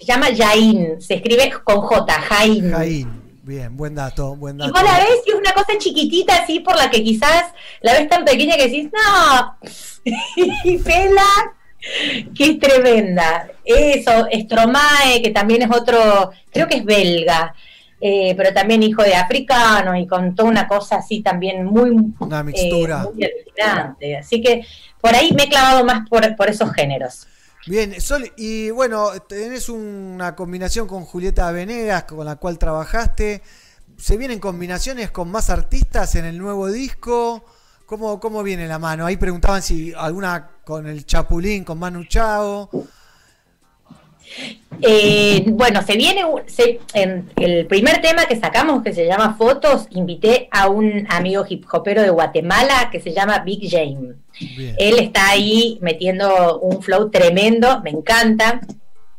Se 0.00 0.06
llama 0.06 0.28
Jain, 0.34 0.98
se 0.98 1.14
escribe 1.14 1.52
con 1.62 1.82
J, 1.82 2.12
Jain. 2.12 2.72
Jain. 2.72 3.20
Bien, 3.42 3.76
buen 3.76 3.94
dato, 3.94 4.34
buen 4.34 4.56
dato. 4.56 4.70
Y 4.70 4.72
vos 4.72 4.82
la 4.82 4.98
ves 4.98 5.22
y 5.26 5.30
es 5.30 5.34
una 5.34 5.52
cosa 5.52 5.76
chiquitita 5.76 6.36
así 6.36 6.60
por 6.60 6.74
la 6.76 6.90
que 6.90 7.02
quizás 7.02 7.52
la 7.82 7.92
ves 7.92 8.08
tan 8.08 8.24
pequeña 8.24 8.56
que 8.56 8.68
decís, 8.68 8.88
no, 8.92 9.58
y 10.64 10.78
pela, 10.84 11.54
que 12.34 12.44
es 12.44 12.58
tremenda. 12.58 13.50
Eso, 13.64 14.26
Stromae, 14.32 15.20
que 15.22 15.30
también 15.30 15.62
es 15.62 15.70
otro, 15.70 16.30
creo 16.50 16.66
que 16.66 16.76
es 16.76 16.84
belga, 16.84 17.54
eh, 18.00 18.34
pero 18.36 18.54
también 18.54 18.82
hijo 18.82 19.02
de 19.02 19.14
africano 19.14 19.94
y 19.96 20.06
con 20.06 20.34
toda 20.34 20.48
una 20.48 20.66
cosa 20.66 20.96
así 20.96 21.20
también 21.20 21.66
muy, 21.66 21.90
una 22.18 22.42
mixtura. 22.42 23.02
Eh, 23.02 23.12
muy 23.12 23.24
alucinante. 23.24 24.16
Así 24.16 24.40
que 24.40 24.64
por 24.98 25.14
ahí 25.14 25.32
me 25.32 25.42
he 25.42 25.48
clavado 25.48 25.84
más 25.84 26.08
por, 26.08 26.36
por 26.36 26.48
esos 26.48 26.72
géneros. 26.72 27.26
Bien, 27.66 28.00
Sol, 28.00 28.32
y 28.36 28.70
bueno, 28.70 29.10
tenés 29.28 29.68
una 29.68 30.34
combinación 30.34 30.88
con 30.88 31.04
Julieta 31.04 31.50
Venegas, 31.52 32.04
con 32.04 32.24
la 32.24 32.36
cual 32.36 32.58
trabajaste. 32.58 33.42
¿Se 33.98 34.16
vienen 34.16 34.40
combinaciones 34.40 35.10
con 35.10 35.30
más 35.30 35.50
artistas 35.50 36.14
en 36.14 36.24
el 36.24 36.38
nuevo 36.38 36.68
disco? 36.68 37.44
¿Cómo, 37.84 38.18
cómo 38.18 38.42
viene 38.42 38.66
la 38.66 38.78
mano? 38.78 39.04
Ahí 39.04 39.18
preguntaban 39.18 39.60
si 39.60 39.92
alguna 39.92 40.52
con 40.64 40.86
el 40.86 41.04
Chapulín, 41.04 41.64
con 41.64 41.78
Manu 41.78 42.04
Chao. 42.04 42.70
Eh, 44.82 45.44
bueno, 45.48 45.82
se 45.82 45.96
viene 45.96 46.24
en 46.94 47.30
el 47.36 47.66
primer 47.66 48.00
tema 48.00 48.24
que 48.26 48.36
sacamos 48.36 48.82
que 48.82 48.94
se 48.94 49.06
llama 49.06 49.34
Fotos, 49.36 49.86
invité 49.90 50.48
a 50.50 50.68
un 50.68 51.06
amigo 51.10 51.44
hip 51.48 51.66
hopero 51.70 52.02
de 52.02 52.10
Guatemala 52.10 52.88
que 52.90 53.00
se 53.00 53.12
llama 53.12 53.40
Big 53.40 53.68
James. 53.70 54.16
Él 54.78 54.98
está 54.98 55.30
ahí 55.30 55.78
metiendo 55.82 56.60
un 56.60 56.82
flow 56.82 57.10
tremendo, 57.10 57.80
me 57.82 57.90
encanta. 57.90 58.60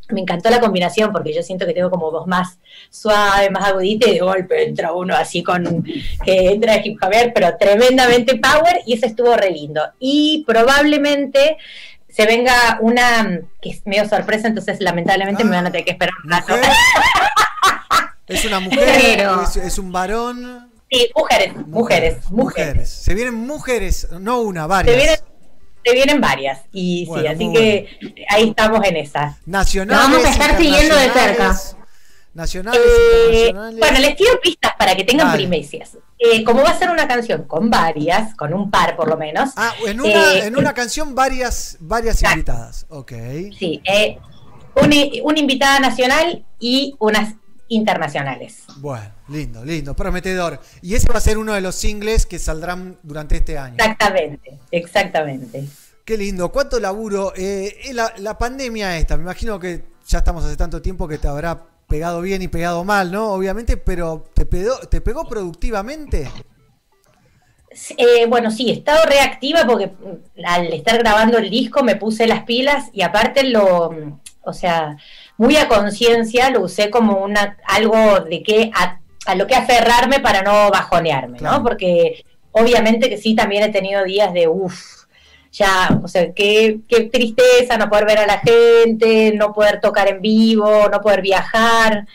Me 0.10 0.20
encantó 0.20 0.50
la 0.50 0.60
combinación 0.60 1.14
porque 1.14 1.34
yo 1.34 1.42
siento 1.42 1.66
que 1.66 1.72
tengo 1.72 1.90
como 1.90 2.12
voz 2.12 2.28
más 2.28 2.60
suave, 2.90 3.50
más 3.50 3.70
agudita 3.70 4.10
y 4.10 4.16
de 4.16 4.20
golpe 4.20 4.66
entra 4.66 4.92
uno 4.92 5.16
así 5.16 5.42
con 5.42 5.86
que 6.26 6.50
entra 6.50 6.74
de 6.74 6.82
hip 6.84 7.02
hopper, 7.02 7.32
pero 7.34 7.56
tremendamente 7.58 8.38
power 8.38 8.82
y 8.86 8.96
eso 8.96 9.06
estuvo 9.06 9.34
re 9.38 9.52
lindo. 9.52 9.82
Y 10.00 10.44
probablemente 10.46 11.56
se 12.12 12.26
venga 12.26 12.78
una 12.82 13.42
que 13.62 13.70
es 13.70 13.86
medio 13.86 14.08
sorpresa, 14.08 14.48
entonces 14.48 14.80
lamentablemente 14.80 15.44
me 15.44 15.56
van 15.56 15.68
a 15.68 15.72
tener 15.72 15.86
que 15.86 15.92
esperar 15.92 16.14
un 16.24 16.32
rato. 16.32 16.56
¿Es 18.28 18.46
una 18.46 18.60
mujer? 18.60 19.28
¿Es, 19.64 19.78
un 19.78 19.92
varón? 19.92 20.72
Sí, 20.90 21.10
mujeres, 21.16 21.56
mujeres, 21.68 22.32
mujeres, 22.32 22.90
Se 22.90 23.14
vienen 23.14 23.36
mujeres, 23.36 24.08
no 24.20 24.42
una, 24.42 24.68
varias. 24.68 24.94
Se 24.94 25.02
vienen, 25.02 25.20
se 25.86 25.94
vienen 25.94 26.22
varias. 26.22 26.62
Y 26.72 27.10
sí, 27.14 27.28
así 27.28 27.52
que 27.52 27.98
ahí 28.30 28.50
estamos 28.50 28.86
en 28.86 28.98
esa. 28.98 29.38
Nacionales. 29.46 30.04
vamos 30.04 30.26
a 30.26 30.30
estar 30.32 30.58
siguiendo 30.58 30.96
de 30.96 31.10
cerca. 31.12 31.58
Nacionales, 32.34 32.82
eh. 32.86 33.54
Bueno, 33.54 34.00
les 34.00 34.16
tiro 34.16 34.40
pistas 34.42 34.74
para 34.78 34.96
que 34.96 35.04
tengan 35.04 35.34
primicias. 35.34 35.98
Eh, 36.24 36.44
como 36.44 36.62
va 36.62 36.70
a 36.70 36.78
ser 36.78 36.92
una 36.92 37.08
canción 37.08 37.46
con 37.46 37.72
varias, 37.72 38.36
con 38.36 38.54
un 38.54 38.70
par 38.70 38.96
por 38.96 39.10
lo 39.10 39.18
menos. 39.18 39.54
Ah, 39.56 39.74
en 39.88 40.00
una, 40.00 40.34
eh, 40.34 40.46
en 40.46 40.56
una 40.56 40.72
canción 40.72 41.16
varias, 41.16 41.78
varias 41.80 42.22
invitadas. 42.22 42.86
Ok. 42.90 43.12
Sí, 43.58 43.82
eh, 43.84 44.20
una, 44.76 44.96
una 45.24 45.40
invitada 45.40 45.80
nacional 45.80 46.46
y 46.60 46.96
unas 47.00 47.34
internacionales. 47.70 48.66
Bueno, 48.78 49.12
lindo, 49.30 49.66
lindo, 49.66 49.96
prometedor. 49.96 50.60
Y 50.84 50.94
ese 50.94 51.12
va 51.12 51.18
a 51.18 51.22
ser 51.22 51.40
uno 51.40 51.54
de 51.54 51.62
los 51.62 51.74
singles 51.74 52.28
que 52.28 52.38
saldrán 52.38 53.00
durante 53.02 53.38
este 53.38 53.58
año. 53.58 53.78
Exactamente, 53.80 54.60
exactamente. 54.70 55.66
Qué 56.06 56.18
lindo, 56.18 56.52
cuánto 56.52 56.80
laburo. 56.80 57.34
Eh, 57.36 57.90
la, 57.94 58.14
la 58.20 58.38
pandemia 58.38 58.96
esta, 58.96 59.18
me 59.18 59.24
imagino 59.24 59.60
que 59.60 59.86
ya 60.06 60.20
estamos 60.20 60.46
hace 60.46 60.56
tanto 60.56 60.84
tiempo 60.84 61.08
que 61.08 61.18
te 61.18 61.28
habrá 61.28 61.71
pegado 61.92 62.22
bien 62.22 62.42
y 62.42 62.48
pegado 62.48 62.86
mal, 62.86 63.12
¿no? 63.12 63.34
Obviamente, 63.34 63.76
pero 63.76 64.24
¿te 64.34 64.46
pegó, 64.46 64.78
te 64.90 65.02
pegó 65.02 65.26
productivamente? 65.26 66.32
Eh, 67.98 68.26
bueno, 68.28 68.50
sí, 68.50 68.70
he 68.70 68.74
estado 68.74 69.06
reactiva 69.06 69.66
porque 69.68 69.92
al 70.46 70.72
estar 70.72 70.98
grabando 71.00 71.38
el 71.38 71.50
disco 71.50 71.84
me 71.84 71.98
puse 71.98 72.28
las 72.28 72.44
pilas 72.44 72.86
y 72.94 73.02
aparte 73.02 73.44
lo, 73.44 74.20
o 74.42 74.54
sea, 74.54 74.96
muy 75.38 75.58
a 75.58 75.68
conciencia 75.68 76.50
lo 76.50 76.62
usé 76.62 76.90
como 76.90 77.18
una 77.18 77.58
algo 77.66 78.22
de 78.22 78.42
que 78.42 78.72
a, 78.74 79.02
a 79.26 79.36
lo 79.36 79.46
que 79.46 79.56
aferrarme 79.56 80.22
para 80.22 80.44
no 80.44 80.72
bajonearme, 80.72 81.40
¿no? 81.40 81.62
Porque 81.62 82.24
obviamente 82.54 83.10
que 83.10 83.18
sí, 83.18 83.36
también 83.36 83.64
he 83.64 83.70
tenido 83.70 84.06
días 84.06 84.34
de 84.34 84.48
uff, 84.48 85.01
ya, 85.52 86.00
o 86.02 86.08
sea, 86.08 86.34
qué, 86.34 86.80
qué, 86.88 87.10
tristeza 87.10 87.78
no 87.78 87.90
poder 87.90 88.06
ver 88.06 88.20
a 88.20 88.28
la 88.28 88.40
gente, 88.40 89.34
no 89.36 89.54
poder 89.54 89.82
tocar 89.82 90.08
en 90.08 90.22
vivo, 90.22 90.88
no 90.90 91.02
poder 91.02 91.22
viajar. 91.22 92.08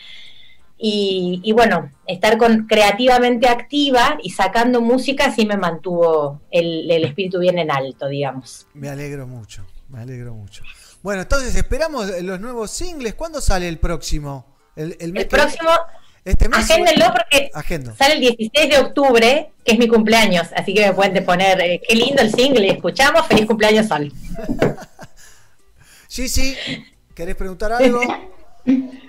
Y, 0.79 1.41
y 1.43 1.53
bueno, 1.53 1.91
estar 2.07 2.37
con, 2.37 2.67
creativamente 2.67 3.47
activa 3.47 4.17
y 4.21 4.31
sacando 4.31 4.81
música 4.81 5.31
sí 5.31 5.45
me 5.45 5.57
mantuvo 5.57 6.41
el, 6.51 6.89
el, 6.89 7.03
espíritu 7.03 7.39
bien 7.39 7.59
en 7.59 7.71
alto, 7.71 8.07
digamos. 8.07 8.67
Me 8.73 8.89
alegro 8.89 9.27
mucho, 9.27 9.65
me 9.89 9.99
alegro 9.99 10.33
mucho. 10.33 10.63
Bueno, 11.03 11.21
entonces 11.21 11.55
esperamos 11.55 12.09
los 12.21 12.39
nuevos 12.39 12.71
singles. 12.71 13.13
¿Cuándo 13.13 13.39
sale 13.39 13.67
el 13.67 13.79
próximo? 13.79 14.45
El, 14.75 14.95
el, 14.99 15.17
el 15.17 15.27
próximo, 15.27 15.69
este 16.27 16.49
mes 16.49 16.59
Agéndenlo 16.59 17.05
porque 17.11 17.49
Agendo. 17.53 17.95
sale 17.95 18.15
el 18.15 18.19
16 18.21 18.69
de 18.69 18.79
octubre, 18.79 19.49
que 19.63 19.71
es 19.73 19.79
mi 19.79 19.87
cumpleaños, 19.87 20.47
así 20.55 20.73
que 20.73 20.87
me 20.87 20.93
pueden 20.93 21.25
poner, 21.25 21.59
eh, 21.61 21.81
qué 21.87 21.95
lindo 21.95 22.21
el 22.21 22.33
single, 22.33 22.69
escuchamos, 22.69 23.25
feliz 23.27 23.45
cumpleaños 23.45 23.87
Sol. 23.87 24.11
sí, 26.07 26.27
sí, 26.27 26.55
¿querés 27.15 27.35
preguntar 27.35 27.73
algo? 27.73 28.01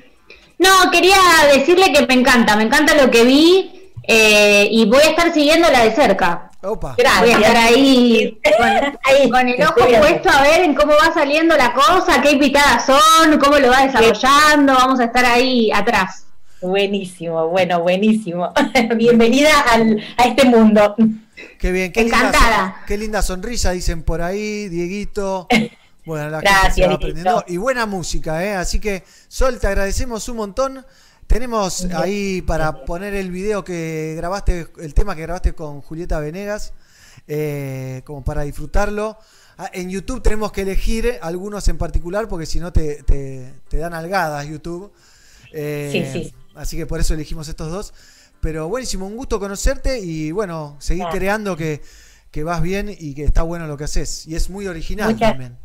No, 0.60 0.90
quería 0.90 1.16
decirle 1.54 1.92
que 1.92 2.04
me 2.04 2.14
encanta, 2.14 2.56
me 2.56 2.64
encanta 2.64 2.92
lo 2.94 3.12
que 3.12 3.22
vi 3.22 3.92
eh, 4.02 4.66
y 4.70 4.86
voy 4.86 5.02
a 5.02 5.10
estar 5.10 5.32
siguiéndola 5.32 5.84
de 5.84 5.92
cerca. 5.92 6.50
Opa. 6.62 6.96
Gracias. 6.98 7.20
Voy 7.20 7.30
a 7.30 7.46
estar 7.46 7.56
ahí 7.56 8.40
con, 8.58 8.98
ahí, 9.04 9.30
con 9.30 9.48
el 9.48 9.62
ojo 9.62 10.00
puesto 10.00 10.30
a 10.30 10.42
ver 10.42 10.62
en 10.62 10.74
cómo 10.74 10.94
va 10.94 11.14
saliendo 11.14 11.56
la 11.56 11.72
cosa, 11.72 12.20
qué 12.20 12.32
invitadas 12.32 12.86
son, 12.86 13.38
cómo 13.38 13.58
lo 13.58 13.70
va 13.70 13.86
desarrollando, 13.86 14.74
vamos 14.74 14.98
a 14.98 15.04
estar 15.04 15.24
ahí 15.24 15.70
atrás. 15.70 16.27
Buenísimo, 16.60 17.48
bueno, 17.48 17.82
buenísimo. 17.82 18.52
Bienvenida 18.96 19.60
al, 19.60 20.02
a 20.16 20.24
este 20.24 20.44
mundo. 20.44 20.96
Qué 21.58 21.70
bien, 21.70 21.92
qué 21.92 22.00
Encantada. 22.00 22.64
Linda, 22.64 22.84
qué 22.86 22.98
linda 22.98 23.22
sonrisa, 23.22 23.70
dicen 23.70 24.02
por 24.02 24.22
ahí, 24.22 24.68
Dieguito. 24.68 25.46
Bueno, 26.04 26.30
la 26.30 26.40
Gracias, 26.40 26.62
gente 26.62 26.82
se 26.82 26.88
va 26.88 26.94
aprendiendo. 26.94 27.44
Y 27.46 27.58
buena 27.58 27.84
música, 27.84 28.42
¿eh? 28.42 28.54
Así 28.54 28.80
que, 28.80 29.04
Sol, 29.28 29.58
te 29.58 29.66
agradecemos 29.66 30.28
un 30.30 30.38
montón. 30.38 30.86
Tenemos 31.26 31.84
ahí 31.94 32.40
para 32.40 32.86
poner 32.86 33.14
el 33.14 33.30
video 33.30 33.62
que 33.62 34.14
grabaste, 34.16 34.68
el 34.80 34.94
tema 34.94 35.14
que 35.14 35.22
grabaste 35.22 35.52
con 35.52 35.82
Julieta 35.82 36.18
Venegas, 36.18 36.72
eh, 37.26 38.00
como 38.06 38.24
para 38.24 38.42
disfrutarlo. 38.42 39.18
Ah, 39.58 39.68
en 39.72 39.90
YouTube 39.90 40.22
tenemos 40.22 40.50
que 40.50 40.62
elegir 40.62 41.18
algunos 41.20 41.68
en 41.68 41.76
particular 41.76 42.26
porque 42.26 42.46
si 42.46 42.58
no 42.58 42.72
te, 42.72 43.02
te, 43.02 43.52
te 43.68 43.76
dan 43.76 43.92
algadas 43.92 44.46
YouTube. 44.46 44.90
Eh, 45.52 46.10
sí, 46.12 46.24
sí. 46.24 46.34
Así 46.54 46.76
que 46.76 46.86
por 46.86 47.00
eso 47.00 47.14
elegimos 47.14 47.48
estos 47.48 47.70
dos. 47.70 47.94
Pero 48.40 48.68
buenísimo, 48.68 49.06
un 49.06 49.16
gusto 49.16 49.40
conocerte 49.40 49.98
y 50.00 50.30
bueno, 50.32 50.76
seguir 50.78 51.04
Ah. 51.06 51.10
creando 51.12 51.56
que, 51.56 51.82
que 52.30 52.44
vas 52.44 52.62
bien 52.62 52.88
y 52.96 53.14
que 53.14 53.24
está 53.24 53.42
bueno 53.42 53.66
lo 53.66 53.76
que 53.76 53.84
haces. 53.84 54.26
Y 54.26 54.36
es 54.36 54.48
muy 54.50 54.66
original 54.68 55.12
Muchas- 55.12 55.30
también. 55.30 55.58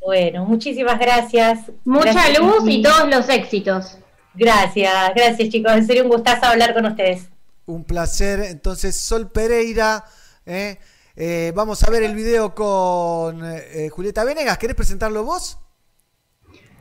Bueno, 0.00 0.44
muchísimas 0.44 0.98
gracias. 0.98 1.60
Mucha 1.84 2.12
Gracias, 2.12 2.38
luz 2.38 2.62
y 2.66 2.82
todos 2.82 3.08
los 3.08 3.28
éxitos. 3.28 3.98
Gracias, 4.34 4.92
gracias 5.14 5.48
chicos. 5.48 5.72
En 5.72 5.86
serio, 5.86 6.02
un 6.04 6.10
gustazo 6.10 6.46
hablar 6.46 6.74
con 6.74 6.84
ustedes. 6.86 7.24
Un 7.66 7.84
placer. 7.84 8.40
Entonces, 8.40 8.96
Sol 8.96 9.30
Pereira. 9.30 10.04
¿eh? 10.44 10.78
Eh, 11.16 11.52
vamos 11.54 11.82
a 11.84 11.90
ver 11.90 12.02
el 12.02 12.14
video 12.14 12.54
con 12.54 13.40
eh, 13.44 13.88
Julieta 13.90 14.24
Venegas. 14.24 14.58
¿Querés 14.58 14.76
presentarlo 14.76 15.24
vos? 15.24 15.56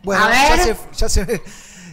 Bueno, 0.04 0.26
A 0.26 0.32
ya 0.58 0.58
se, 0.64 0.76
ya, 0.98 1.08
se, 1.10 1.42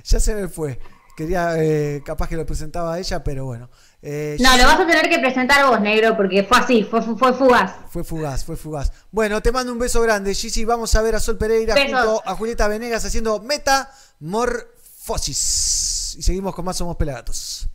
ya 0.05 0.21
se 0.21 0.35
me 0.35 0.49
fue. 0.49 0.79
Quería, 1.17 1.55
eh, 1.63 2.03
capaz 2.05 2.29
que 2.29 2.37
lo 2.37 2.47
presentaba 2.47 2.99
ella, 2.99 3.23
pero 3.23 3.45
bueno. 3.45 3.69
Eh, 4.01 4.37
No, 4.41 4.57
lo 4.57 4.65
vas 4.65 4.81
a 4.81 4.87
tener 4.87 5.07
que 5.09 5.19
presentar 5.19 5.67
vos, 5.67 5.81
negro, 5.81 6.17
porque 6.17 6.45
fue 6.45 6.57
así, 6.59 6.83
fue, 6.85 7.03
fue, 7.03 7.17
fue 7.17 7.35
fugaz. 7.35 7.73
Fue 7.91 8.03
fugaz, 8.05 8.45
fue 8.45 8.57
fugaz. 8.57 8.91
Bueno, 9.11 9.43
te 9.43 9.53
mando 9.53 9.73
un 9.73 9.79
beso 9.79 10.01
grande, 10.01 10.35
Gigi. 10.35 10.65
Vamos 10.65 10.95
a 10.95 11.03
ver 11.03 11.17
a 11.17 11.21
Sol 11.21 11.37
Pereira 11.37 11.75
Besos. 11.75 11.91
junto 11.93 12.23
a 12.27 12.35
Julieta 12.35 12.69
Venegas 12.69 13.05
haciendo 13.05 13.41
Metamorfosis. 13.41 16.15
Y 16.19 16.23
seguimos 16.23 16.55
con 16.55 16.65
más 16.65 16.77
Somos 16.79 16.97
Pelagatos. 16.97 17.69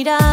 Había 0.00 0.29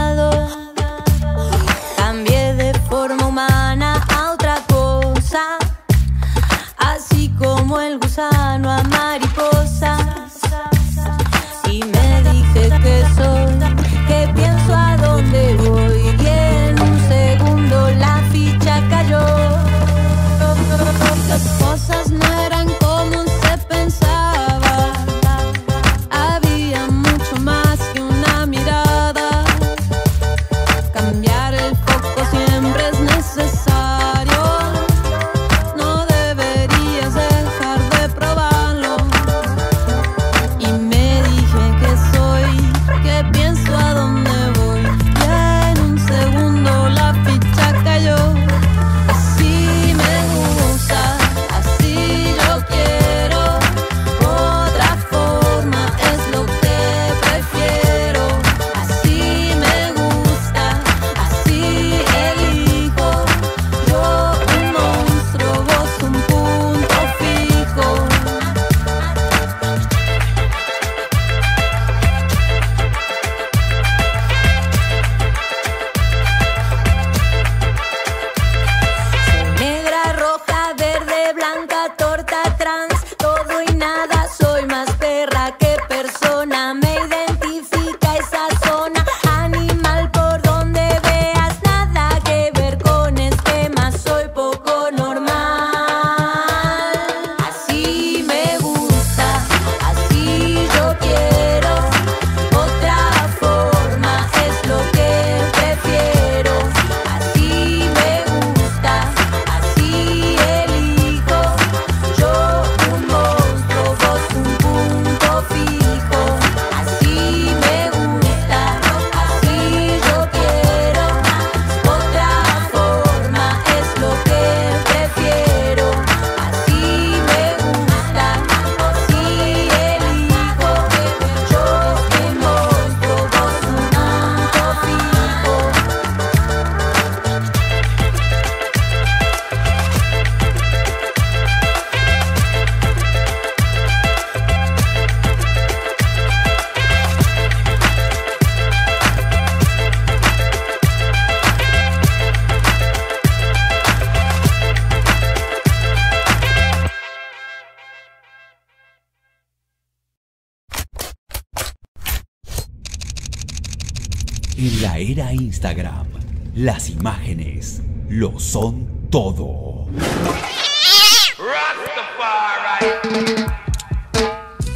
todo. 169.09 169.85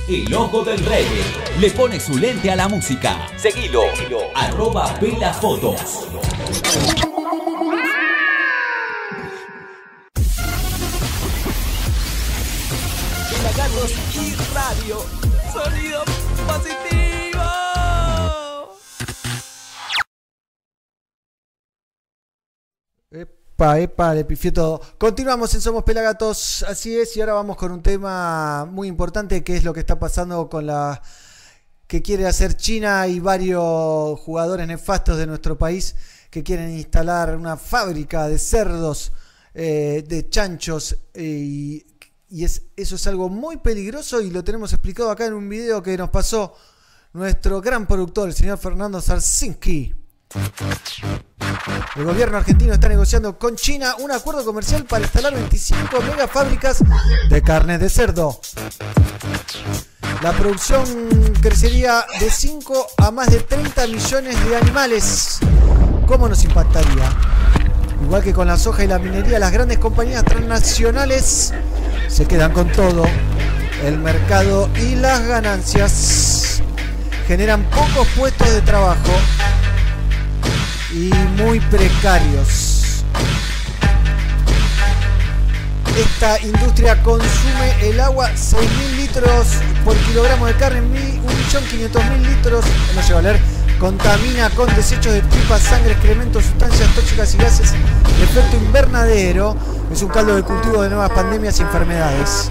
El 0.08 0.34
ojo 0.34 0.64
del 0.64 0.84
reggae 0.86 1.24
le 1.60 1.72
pone 1.72 1.99
su 1.99 2.18
lente 2.18 2.52
a 2.52 2.56
la 2.56 2.68
música. 2.68 3.28
Seguilo. 3.38 3.84
Arroba 4.36 4.94
Pela 4.99 5.34
Fotos. 5.34 6.08
Y 14.14 14.36
radio. 14.53 15.20
Epa, 23.77 24.15
epa, 24.15 24.27
pifié 24.27 24.52
todo. 24.52 24.81
Continuamos 24.98 25.53
en 25.53 25.61
Somos 25.61 25.84
Pelagatos, 25.84 26.64
así 26.68 26.95
es, 26.98 27.15
y 27.15 27.22
ahora 27.22 27.34
vamos 27.34 27.56
con 27.56 27.72
un 27.72 27.81
tema 27.81 28.65
muy 28.65 28.88
importante 28.88 29.43
que 29.43 29.56
es 29.56 29.64
lo 29.64 29.73
que 29.73 29.80
está 29.80 29.99
pasando 29.99 30.49
con 30.49 30.65
la 30.65 31.02
que 31.88 32.02
quiere 32.02 32.27
hacer 32.27 32.56
China 32.56 33.07
y 33.07 33.19
varios 33.19 34.19
jugadores 34.19 34.68
nefastos 34.68 35.18
de 35.18 35.27
nuestro 35.27 35.57
país 35.57 35.95
que 36.30 36.43
quieren 36.43 36.72
instalar 36.72 37.35
una 37.35 37.56
fábrica 37.56 38.27
de 38.27 38.39
cerdos, 38.39 39.11
eh, 39.53 40.03
de 40.07 40.30
chanchos, 40.30 40.98
eh, 41.14 41.23
y, 41.23 41.85
y 42.30 42.43
es, 42.43 42.64
eso 42.76 42.95
es 42.95 43.07
algo 43.07 43.30
muy 43.30 43.57
peligroso 43.57 44.22
y 44.22 44.31
lo 44.31 44.43
tenemos 44.43 44.73
explicado 44.73 45.11
acá 45.11 45.26
en 45.26 45.34
un 45.34 45.48
video 45.48 45.81
que 45.84 45.98
nos 45.98 46.10
pasó 46.10 46.56
nuestro 47.14 47.61
gran 47.61 47.88
productor, 47.88 48.30
el 48.30 48.35
señor 48.35 48.57
Fernando 48.57 48.99
Sarsinski. 49.02 50.01
El 51.95 52.06
gobierno 52.06 52.38
argentino 52.38 52.74
está 52.74 52.88
negociando 52.88 53.38
con 53.38 53.56
China 53.56 53.95
un 53.99 54.12
acuerdo 54.12 54.45
comercial 54.45 54.86
para 54.86 55.03
instalar 55.03 55.34
25 55.34 56.02
megafábricas 56.02 56.84
de 57.30 57.41
carne 57.41 57.78
de 57.78 57.90
cerdo. 57.90 58.40
La 60.22 60.32
producción 60.34 60.86
crecería 61.41 62.06
de 62.20 62.30
5 62.30 62.88
a 62.98 63.12
más 63.12 63.30
de 63.32 63.40
30 63.40 63.88
millones 63.88 64.45
de 64.45 64.56
animales. 64.56 65.40
¿Cómo 66.06 66.30
nos 66.30 66.44
impactaría? 66.44 67.10
Igual 68.03 68.24
que 68.24 68.34
con 68.34 68.48
la 68.48 68.58
soja 68.58 68.84
y 68.84 68.88
la 68.88 68.99
minería, 68.99 69.40
las 69.40 69.52
grandes 69.52 69.80
compañías 69.80 70.24
transnacionales 70.24 71.53
se 72.08 72.26
quedan 72.26 72.53
con 72.53 72.72
todo. 72.72 73.06
el 73.84 73.98
mercado 73.98 74.70
y 74.76 74.95
las 74.95 75.26
ganancias 75.26 76.62
generan 77.28 77.64
pocos 77.72 78.08
puestos 78.16 78.52
de 78.52 78.62
trabajo 78.62 79.12
y 80.93 81.11
muy 81.41 81.59
precarios. 81.59 83.03
Esta 85.97 86.39
industria 86.41 87.01
consume 87.03 87.89
el 87.89 87.99
agua 87.99 88.30
6.000 88.31 88.95
litros 88.95 89.47
por 89.84 89.95
kilogramo 89.97 90.45
de 90.45 90.53
carne, 90.55 90.81
1.500.000 90.81 92.27
litros, 92.27 92.65
no 92.95 93.01
llego 93.01 93.19
a 93.19 93.22
leer, 93.22 93.39
contamina 93.80 94.49
con 94.51 94.73
desechos 94.76 95.13
de 95.13 95.22
tripas, 95.22 95.61
sangre, 95.61 95.93
excrementos, 95.93 96.45
sustancias 96.45 96.89
tóxicas 96.95 97.34
y 97.34 97.38
gases 97.38 97.72
de 97.73 98.23
efecto 98.23 98.57
invernadero. 98.57 99.55
Es 99.91 100.01
un 100.01 100.09
caldo 100.09 100.35
de 100.35 100.43
cultivo 100.43 100.81
de 100.81 100.89
nuevas 100.89 101.11
pandemias 101.11 101.59
y 101.59 101.63
enfermedades. 101.63 102.49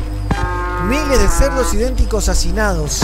Miles 0.87 1.19
de 1.19 1.29
cerdos 1.29 1.73
idénticos 1.73 2.29
hacinados. 2.29 3.01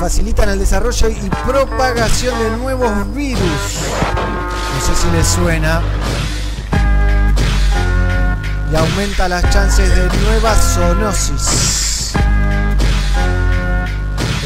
Facilitan 0.00 0.48
el 0.48 0.60
desarrollo 0.60 1.08
y 1.08 1.28
propagación 1.44 2.38
de 2.38 2.50
nuevos 2.58 3.14
virus. 3.16 3.42
No 3.42 4.80
sé 4.86 4.94
si 4.94 5.10
les 5.10 5.26
suena. 5.26 5.80
Y 8.70 8.76
aumenta 8.76 9.28
las 9.28 9.42
chances 9.50 9.88
de 9.96 10.08
nueva 10.20 10.54
zoonosis. 10.54 12.12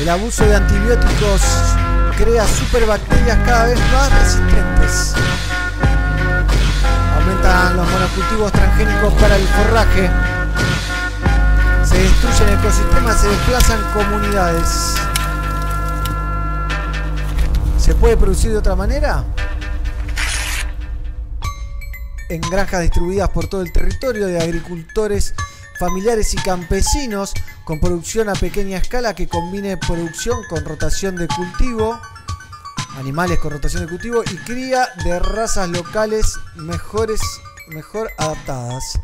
El 0.00 0.08
abuso 0.08 0.42
de 0.46 0.56
antibióticos 0.56 1.42
crea 2.16 2.46
superbacterias 2.46 3.36
cada 3.44 3.66
vez 3.66 3.78
más 3.92 4.10
resistentes. 4.10 5.14
Aumentan 7.18 7.76
los 7.76 7.90
monocultivos 7.90 8.52
transgénicos 8.52 9.12
para 9.14 9.36
el 9.36 9.46
forraje. 9.48 10.10
Se 11.84 11.98
destruyen 11.98 12.58
ecosistemas, 12.58 13.20
se 13.20 13.28
desplazan 13.28 13.80
comunidades. 13.92 15.11
¿Se 17.82 17.96
puede 17.96 18.16
producir 18.16 18.52
de 18.52 18.58
otra 18.58 18.76
manera? 18.76 19.24
En 22.28 22.40
granjas 22.42 22.82
distribuidas 22.82 23.28
por 23.30 23.48
todo 23.48 23.60
el 23.60 23.72
territorio 23.72 24.28
de 24.28 24.40
agricultores 24.40 25.34
familiares 25.80 26.32
y 26.32 26.36
campesinos 26.36 27.34
con 27.64 27.80
producción 27.80 28.28
a 28.28 28.34
pequeña 28.34 28.78
escala 28.78 29.16
que 29.16 29.26
combine 29.26 29.76
producción 29.78 30.38
con 30.48 30.64
rotación 30.64 31.16
de 31.16 31.26
cultivo, 31.26 32.00
animales 32.98 33.40
con 33.40 33.50
rotación 33.50 33.82
de 33.82 33.88
cultivo 33.88 34.22
y 34.30 34.36
cría 34.36 34.86
de 35.02 35.18
razas 35.18 35.68
locales 35.68 36.38
mejores, 36.54 37.20
mejor 37.66 38.12
adaptadas. 38.16 39.00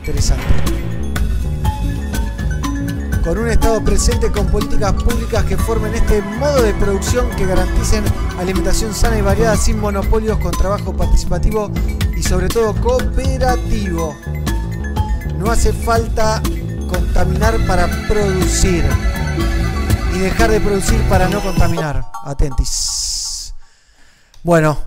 Interesante. 0.00 1.05
Con 3.26 3.38
un 3.38 3.48
Estado 3.48 3.82
presente 3.82 4.30
con 4.30 4.46
políticas 4.46 4.92
públicas 4.92 5.44
que 5.46 5.56
formen 5.56 5.92
este 5.92 6.22
modo 6.22 6.62
de 6.62 6.72
producción 6.74 7.28
que 7.30 7.44
garanticen 7.44 8.04
alimentación 8.38 8.94
sana 8.94 9.18
y 9.18 9.20
variada 9.20 9.56
sin 9.56 9.80
monopolios 9.80 10.38
con 10.38 10.52
trabajo 10.52 10.96
participativo 10.96 11.68
y 12.16 12.22
sobre 12.22 12.46
todo 12.46 12.72
cooperativo. 12.80 14.14
No 15.38 15.50
hace 15.50 15.72
falta 15.72 16.40
contaminar 16.88 17.58
para 17.66 17.88
producir 18.06 18.84
y 20.14 20.18
dejar 20.20 20.52
de 20.52 20.60
producir 20.60 21.02
para 21.08 21.28
no 21.28 21.42
contaminar. 21.42 22.08
Atentis. 22.24 23.52
Bueno, 24.44 24.78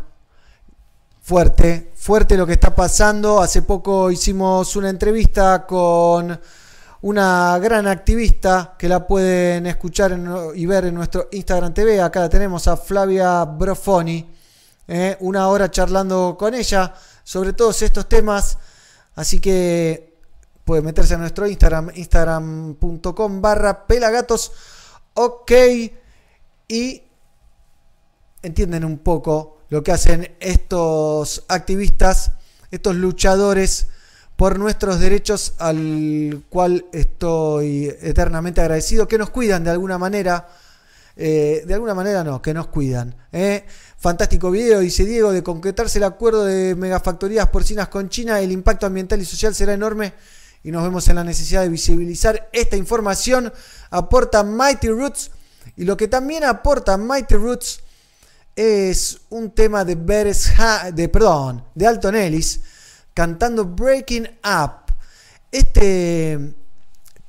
fuerte, 1.22 1.92
fuerte 1.94 2.38
lo 2.38 2.48
que 2.48 2.54
está 2.54 2.74
pasando. 2.74 3.42
Hace 3.42 3.64
poco 3.64 4.10
hicimos 4.10 4.78
una 4.78 4.90
entrevista 4.90 5.66
con 5.68 6.40
una 7.02 7.58
gran 7.60 7.88
activista 7.88 8.76
que 8.78 8.90
la 8.90 9.08
pueden 9.08 9.66
escuchar 9.68 10.20
y 10.56 10.66
ver 10.66 10.86
en 10.86 10.96
nuestro 10.96 11.30
Instagram 11.32 11.74
TV. 11.74 12.02
Acá 12.02 12.22
la 12.22 12.30
tenemos 12.30 12.68
a 12.68 12.76
Flavia 12.78 13.46
Brofoni. 13.46 14.30
eh, 14.88 15.16
una 15.20 15.48
hora 15.48 15.70
charlando 15.70 16.36
con 16.38 16.54
ella 16.56 16.94
sobre 17.24 17.54
todos 17.54 17.82
estos 17.84 18.10
temas. 18.10 18.58
Así 19.16 19.40
que 19.40 20.18
puede 20.66 20.82
meterse 20.82 21.14
a 21.14 21.18
nuestro 21.18 21.48
Instagram, 21.48 21.92
instagram.com 21.96 23.42
barra 23.42 23.86
pelagatos. 23.88 24.52
Ok. 25.14 25.52
Y 26.68 27.04
entienden 28.42 28.84
un 28.84 29.00
poco 29.00 29.60
lo 29.70 29.84
que 29.84 29.92
hacen 29.92 30.36
estos 30.40 31.46
activistas, 31.48 32.32
estos 32.72 32.96
luchadores 32.96 33.88
por 34.40 34.58
nuestros 34.58 35.02
derechos 35.02 35.52
al 35.58 36.44
cual 36.48 36.86
estoy 36.94 37.94
eternamente 38.02 38.62
agradecido, 38.62 39.06
que 39.06 39.18
nos 39.18 39.32
cuidan 39.32 39.66
de 39.66 39.72
alguna 39.72 39.98
manera. 39.98 40.48
eh, 41.18 41.64
de 41.68 41.74
alguna 41.74 41.94
manera 41.94 42.24
no, 42.24 42.42
que 42.42 42.54
nos 42.54 42.68
cuidan. 42.68 43.14
¿eh? 43.34 43.66
Fantástico 43.98 44.50
video, 44.50 44.80
dice 44.80 45.04
Diego, 45.04 45.34
de 45.34 45.44
concretarse 45.44 45.98
el 45.98 46.06
acuerdo 46.06 46.46
de 46.46 46.74
megafactorías 46.76 47.50
porcinas 47.50 47.90
con 47.90 48.08
China, 48.08 48.40
el 48.40 48.54
impacto 48.54 48.86
ambiental 48.86 49.20
y 49.20 49.26
social 49.26 49.54
será 49.54 49.74
enorme 49.74 50.14
y 50.64 50.72
nos 50.72 50.84
vemos 50.84 51.06
en 51.10 51.18
la 51.18 51.26
necesidad 51.26 51.64
de 51.64 51.68
visibilizar 51.70 52.48
esta 52.54 52.78
información. 52.78 53.52
Aporta 53.90 54.44
Mighty 54.44 54.88
Roots 54.88 55.32
y 55.76 55.84
lo 55.84 55.98
que 55.98 56.08
también 56.08 56.46
aporta 56.46 56.98
Mighty 56.98 57.36
Roots 57.36 57.82
es 58.56 59.20
un 59.30 59.52
tema 59.52 59.84
de 59.84 59.96
Beres 59.96 60.50
Ha- 60.58 60.92
de 60.92 61.10
perdón, 61.10 61.66
de 61.76 61.88
Alton 61.88 62.16
Ellis 62.16 62.62
cantando 63.20 63.66
Breaking 63.66 64.30
Up. 64.46 64.94
Este 65.52 66.40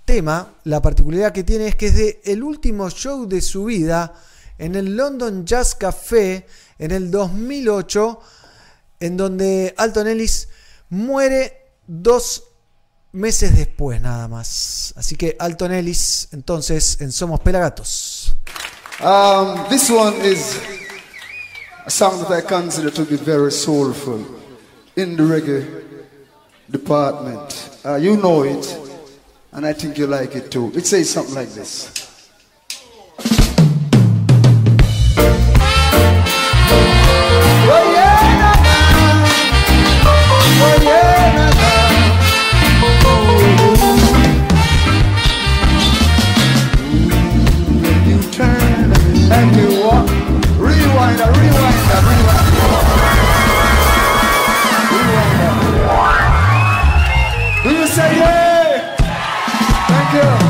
tema, 0.05 0.55
la 0.63 0.81
particularidad 0.81 1.33
que 1.33 1.43
tiene 1.43 1.67
es 1.67 1.75
que 1.75 1.87
es 1.87 1.97
de 1.97 2.21
el 2.27 2.45
último 2.45 2.89
show 2.91 3.27
de 3.27 3.41
su 3.41 3.65
vida 3.65 4.15
en 4.57 4.77
el 4.77 4.97
London 4.97 5.45
Jazz 5.45 5.75
Café 5.75 6.47
en 6.79 6.93
el 6.93 7.11
2008, 7.11 8.21
en 9.01 9.17
donde 9.17 9.75
Alton 9.77 10.07
Ellis 10.07 10.47
muere 10.91 11.73
dos 11.89 12.45
meses 13.11 13.57
después 13.57 14.01
nada 14.01 14.29
más. 14.29 14.95
Así 14.97 15.17
que 15.17 15.35
Alton 15.41 15.73
Ellis, 15.73 16.29
entonces, 16.31 17.01
en 17.01 17.11
Somos 17.11 17.41
Pelagatos. 17.41 18.37
Um, 19.03 19.69
this 19.69 19.91
one 19.91 20.15
is 20.25 20.57
a 21.85 21.91
song 21.91 22.23
that 22.29 22.39
I 22.39 22.43
consider 22.47 22.93
to 22.93 23.05
be 23.05 23.17
very 23.17 23.51
soulful 23.51 24.40
in 24.97 25.17
the 25.17 25.23
reggae 25.23 25.85
department. 26.71 27.79
Uh, 27.85 27.97
you 27.97 28.17
know 28.17 28.43
it, 28.43 28.79
and 29.53 29.67
I 29.67 29.73
think 29.73 29.99
you 29.99 30.07
like 30.07 30.35
it 30.37 30.51
too. 30.51 30.73
It 30.75 30.87
says 30.87 31.11
something 31.11 31.35
like 31.35 31.51
this. 31.51 31.97
Oh 37.73 37.93
yeah, 37.95 38.21
say 57.91 58.17
yeah? 58.19 58.97
Thank 59.89 60.45
you. 60.45 60.50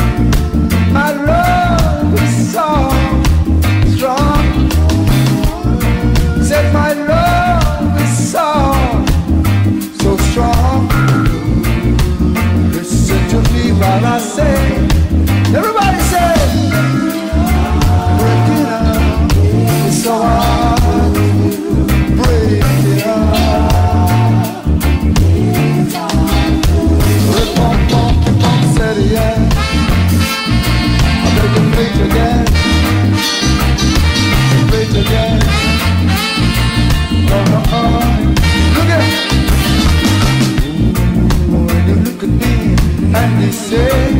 say. 43.61 44.10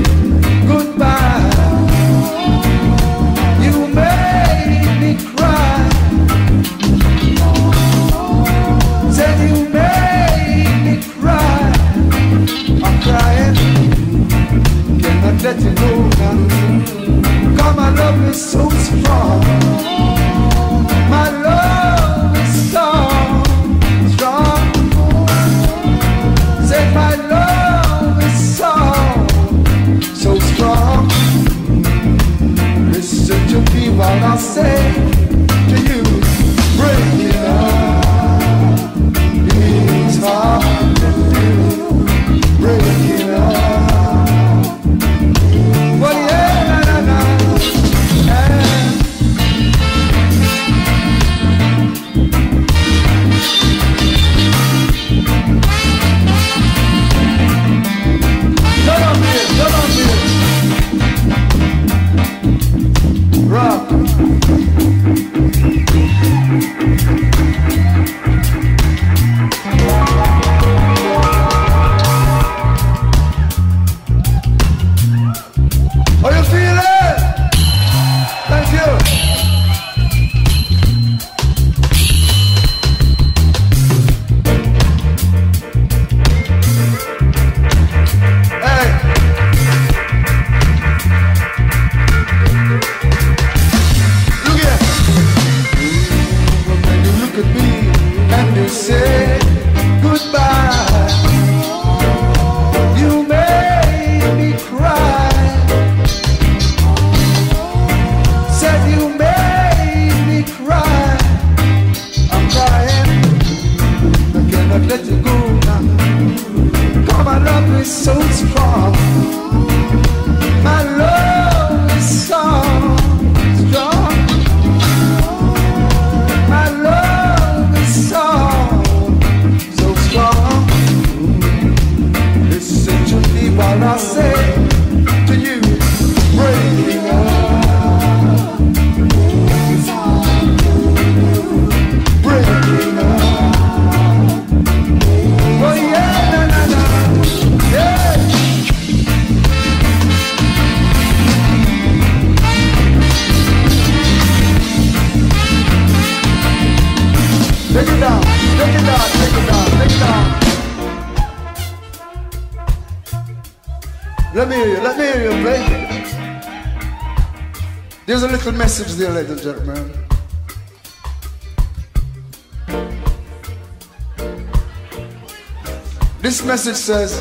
Message 176.52 176.76
says, 176.76 177.14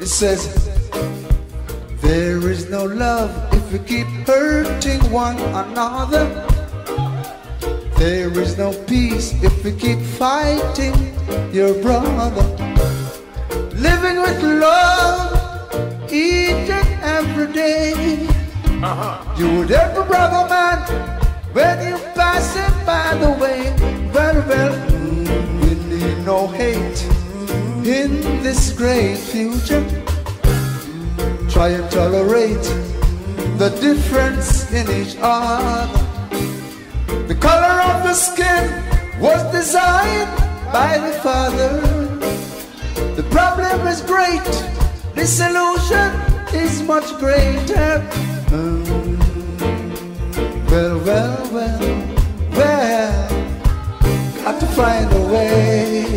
it 0.00 0.06
says, 0.06 0.42
there 2.00 2.38
is 2.48 2.70
no 2.70 2.84
love 2.84 3.32
if 3.52 3.72
we 3.72 3.80
keep 3.80 4.06
hurting 4.28 5.00
one 5.10 5.36
another. 5.62 6.24
There 7.98 8.30
is 8.38 8.56
no 8.56 8.70
peace 8.84 9.34
if 9.42 9.64
we 9.64 9.72
keep 9.72 9.98
fighting 9.98 10.94
your 11.52 11.74
brother. 11.82 12.46
Living 13.74 14.22
with 14.22 14.40
love 14.40 15.34
each 16.12 16.70
and 16.70 16.90
every 17.02 17.52
day. 17.52 18.24
Uh-huh. 18.84 19.34
You 19.36 19.58
would 19.58 19.70
a 19.72 20.04
brother 20.06 20.48
man 20.48 20.73
We 24.46 25.74
need 25.88 26.18
no 26.26 26.48
hate 26.48 27.02
in 27.86 28.20
this 28.42 28.72
great 28.72 29.16
future. 29.16 29.82
Try 31.48 31.68
and 31.68 31.90
tolerate 31.90 32.62
the 33.56 33.70
difference 33.80 34.70
in 34.70 34.90
each 34.90 35.16
other. 35.20 35.88
The 37.26 37.34
color 37.36 37.80
of 37.90 38.02
the 38.02 38.12
skin 38.12 38.82
was 39.18 39.40
designed 39.50 40.36
by 40.70 40.98
the 40.98 41.12
Father. 41.22 41.80
The 43.16 43.22
problem 43.30 43.86
is 43.86 44.02
great, 44.02 44.44
the 45.14 45.26
solution 45.26 46.10
is 46.52 46.82
much 46.82 47.08
greater. 47.18 48.04
Well, 50.68 50.98
well, 50.98 51.50
well, 51.52 52.03
got 54.54 54.60
to 54.60 54.66
find 54.76 55.12
a 55.12 55.20
way. 55.32 56.14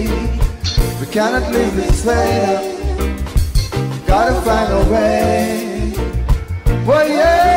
We 1.00 1.08
cannot 1.08 1.52
live 1.52 1.76
this 1.76 2.06
way. 2.06 2.44
Now. 2.46 4.06
Gotta 4.06 4.42
find 4.42 4.74
a 4.74 4.92
way. 4.92 5.94
Well, 6.86 7.08
yeah, 7.10 7.57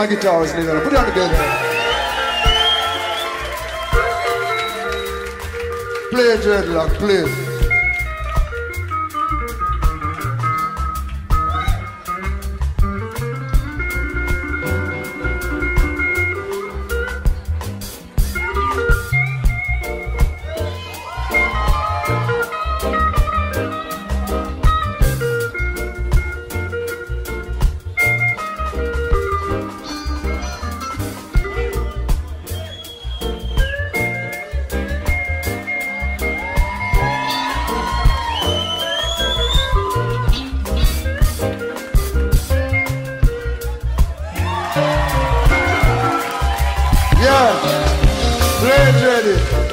my 0.00 0.06
guitar 0.06 0.42
is 0.42 0.54
leaving. 0.54 0.80
Put 0.80 0.94
it 0.94 0.98
on 0.98 1.04
together. 1.04 1.36
Play 6.10 6.36
dreadlock, 6.38 6.94
please. 6.94 7.39
Ready. 49.22 49.69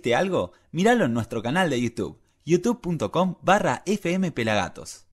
Perdiste 0.00 0.14
algo? 0.14 0.52
Míralo 0.72 1.04
en 1.04 1.14
nuestro 1.14 1.42
canal 1.42 1.70
de 1.70 1.80
YouTube, 1.80 2.18
youtube.com 2.44 3.36
barra 3.42 3.82
fmpelagatos. 3.86 5.06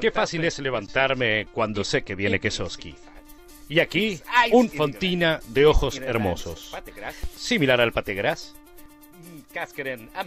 Qué 0.00 0.10
fácil 0.10 0.44
es 0.44 0.58
levantarme 0.58 1.46
cuando 1.52 1.84
sé 1.84 2.02
que 2.02 2.14
viene 2.14 2.40
Kesoski. 2.40 2.94
Y 3.68 3.80
aquí, 3.80 4.20
un 4.52 4.70
fontina 4.70 5.40
de 5.48 5.66
ojos 5.66 5.98
hermosos. 5.98 6.74
Similar 7.36 7.80
al 7.80 7.92
pategras. 7.92 8.54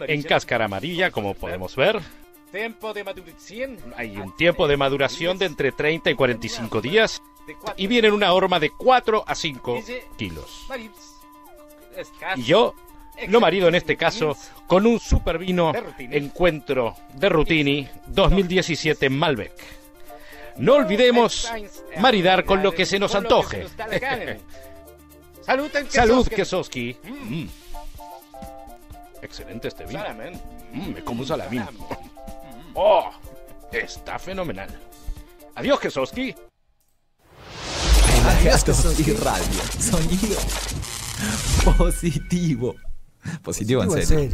En 0.06 0.22
cáscara 0.22 0.64
amarilla, 0.64 1.10
como 1.10 1.34
podemos 1.34 1.74
ver. 1.76 2.00
Hay 3.96 4.16
un 4.16 4.36
tiempo 4.36 4.68
de 4.68 4.76
maduración 4.76 5.38
de 5.38 5.46
entre 5.46 5.72
30 5.72 6.10
y 6.10 6.14
45 6.14 6.80
días. 6.80 7.22
Y 7.76 7.86
viene 7.86 8.08
en 8.08 8.14
una 8.14 8.32
horma 8.32 8.60
de 8.60 8.70
4 8.70 9.24
a 9.26 9.34
5 9.34 9.80
kilos. 10.16 10.66
Y 12.36 12.42
yo 12.42 12.74
lo 13.26 13.40
marido 13.40 13.68
en 13.68 13.74
este 13.74 13.96
caso 13.96 14.36
con 14.66 14.86
un 14.86 15.00
super 15.00 15.38
vino 15.38 15.72
Encuentro 15.98 16.94
de 17.14 17.28
Rutini 17.28 17.88
2017 18.06 19.10
Malbec. 19.10 19.52
No 20.58 20.74
olvidemos 20.74 21.50
maridar 21.98 22.44
con 22.44 22.62
lo 22.62 22.72
que 22.72 22.86
se 22.86 22.98
nos 22.98 23.14
antoje. 23.14 23.66
Salud, 25.88 26.28
Kesoski. 26.28 26.96
Mm. 27.04 27.46
Excelente 29.22 29.68
este 29.68 29.86
vino. 29.86 30.04
Mm, 30.72 30.92
me 30.92 31.04
como 31.04 31.20
un 31.22 31.26
salamín. 31.26 31.64
Oh, 32.80 33.10
está 33.72 34.20
fenomenal. 34.20 34.68
Adiós, 35.56 35.80
Kesoski. 35.80 36.32
Pelagatos 38.06 39.00
y 39.00 39.12
radio. 39.14 39.60
Sonido 39.80 40.38
positivo. 41.76 42.76
Positivo 43.42 43.82
en 43.82 44.06
serio. 44.06 44.30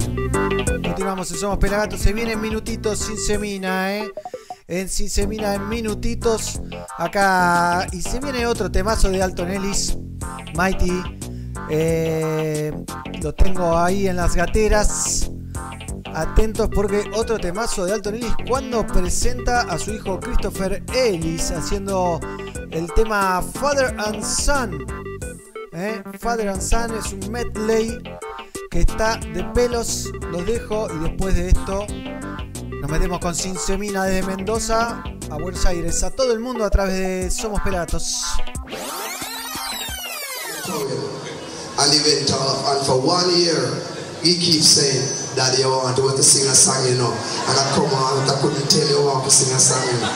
Continuamos 0.82 1.30
en 1.30 1.38
Somos 1.38 1.58
Pelagatos. 1.58 2.00
Se 2.00 2.12
vienen 2.12 2.40
minutitos 2.40 2.98
sin 2.98 3.18
semina, 3.18 3.96
¿eh? 3.96 4.10
En 4.66 4.88
Sin 4.88 5.10
Semina 5.10 5.54
en 5.54 5.68
minutitos. 5.68 6.60
Acá. 6.96 7.86
Y 7.92 8.00
se 8.00 8.20
viene 8.20 8.46
otro 8.46 8.70
temazo 8.70 9.10
de 9.10 9.22
Alton 9.22 9.50
Ellis. 9.50 9.96
Mighty. 10.56 11.02
Eh, 11.70 12.72
lo 13.22 13.34
tengo 13.34 13.76
ahí 13.76 14.08
en 14.08 14.16
las 14.16 14.34
gateras. 14.34 15.30
Atentos 16.14 16.68
porque 16.72 17.10
otro 17.14 17.38
temazo 17.38 17.84
de 17.84 17.92
Alton 17.92 18.14
Ellis 18.14 18.34
cuando 18.48 18.86
presenta 18.86 19.62
a 19.62 19.78
su 19.78 19.92
hijo 19.92 20.20
Christopher 20.20 20.82
Ellis 20.94 21.50
haciendo 21.50 22.20
el 22.70 22.90
tema 22.94 23.42
Father 23.42 23.94
and 23.98 24.22
Son. 24.22 24.78
¿eh? 25.72 26.02
Father 26.20 26.48
and 26.48 26.62
Son 26.62 26.94
es 26.96 27.12
un 27.12 27.32
medley 27.32 27.98
que 28.74 28.80
está 28.80 29.16
de 29.32 29.44
pelos. 29.54 30.10
Los 30.32 30.44
dejo 30.44 30.88
y 30.92 30.98
después 30.98 31.36
de 31.36 31.50
esto 31.50 31.86
nos 32.80 32.90
metemos 32.90 33.20
con 33.20 33.32
Sin 33.32 33.56
Semina 33.56 34.02
desde 34.02 34.26
Mendoza 34.26 35.04
a 35.30 35.36
Buenos 35.36 35.64
Aires. 35.64 36.02
A 36.02 36.10
todo 36.10 36.32
el 36.32 36.40
mundo 36.40 36.64
a 36.64 36.70
través 36.70 36.98
de 36.98 37.30
Somos 37.30 37.60
Pelatos. 37.62 38.24
and 41.76 41.92
event 41.92 42.30
off. 42.32 42.66
And 42.70 42.86
for 42.86 42.98
one 42.98 43.30
year, 43.36 43.54
he 44.22 44.34
keeps 44.34 44.66
saying, 44.66 45.06
Daddy, 45.36 45.62
I 45.62 45.66
want 45.68 45.96
to 45.96 46.22
sing 46.22 46.48
a 46.50 46.54
song, 46.54 46.86
you 46.88 46.96
know. 46.98 47.12
And 47.12 47.58
I 47.58 47.70
come 47.74 47.94
on, 47.94 48.28
I 48.28 48.34
couldn't 48.40 48.70
tell 48.70 48.88
you 48.88 49.02
I 49.02 49.14
want 49.14 49.24
to 49.24 49.30
sing 49.30 49.54
a 49.54 49.58
song, 49.58 49.86
you 49.86 50.00
know. 50.02 50.10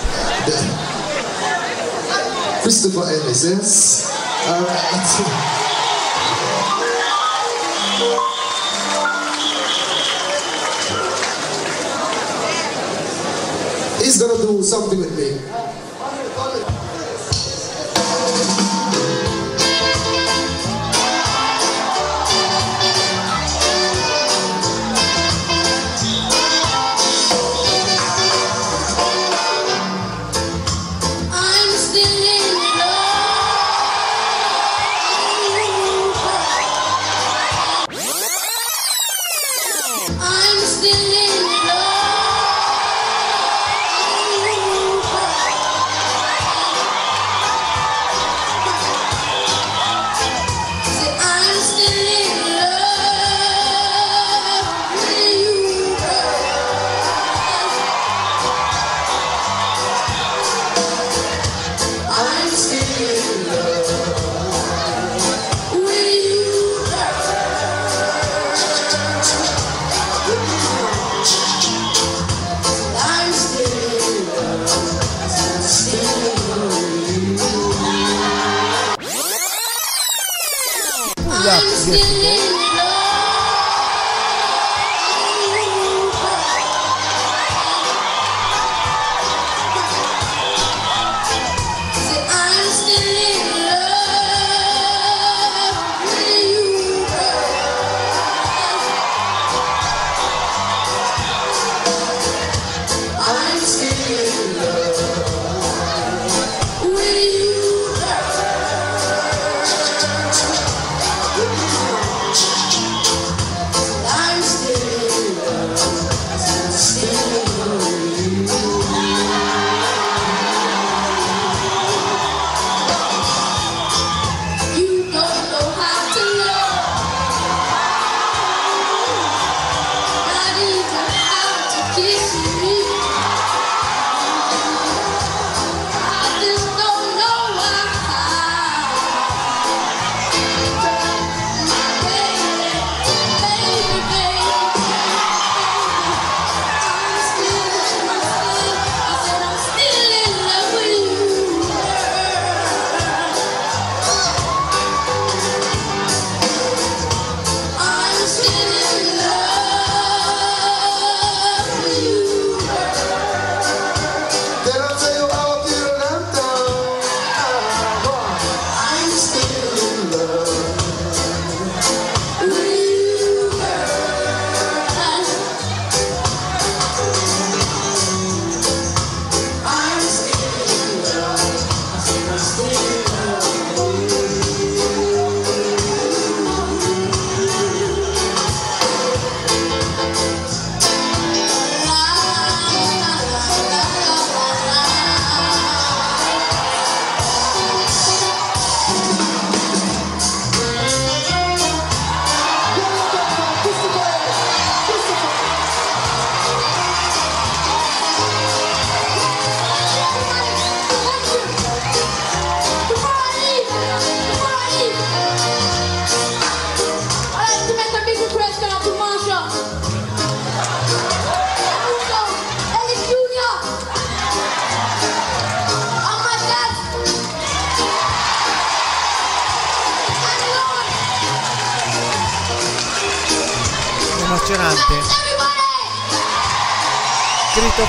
Christopher 2.63 3.07
Ellis, 3.07 3.45
yes? 3.45 4.11
All 4.49 4.63
right, 4.63 5.55
He's 13.99 14.23
going 14.23 14.37
to 14.37 14.47
do 14.47 14.63
something 14.63 14.99
with 15.01 15.17
me. 15.17 15.48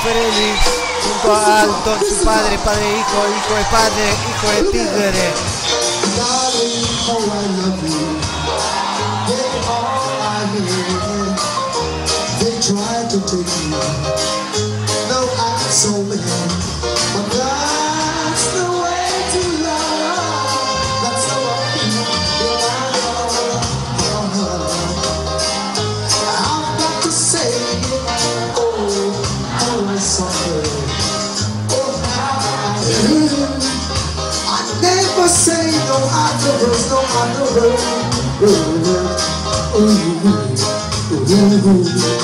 Ellis 0.05 0.59
junto 1.03 1.33
a 1.35 1.61
Alton, 1.61 1.99
su 1.99 2.23
padre, 2.23 2.57
padre, 2.63 2.99
hijo, 2.99 3.19
hijo 3.37 3.55
de 3.55 3.63
padre, 3.65 4.05
hijo 4.29 4.47
de 4.51 4.63
tigre. 4.71 5.33
They 12.39 12.55
try 12.61 13.03
to 13.09 13.19
take 13.27 13.53
me. 13.69 13.77
I'm 15.39 15.71
so 15.71 16.01
mad. 16.03 16.38
Hollywood. 41.39 42.18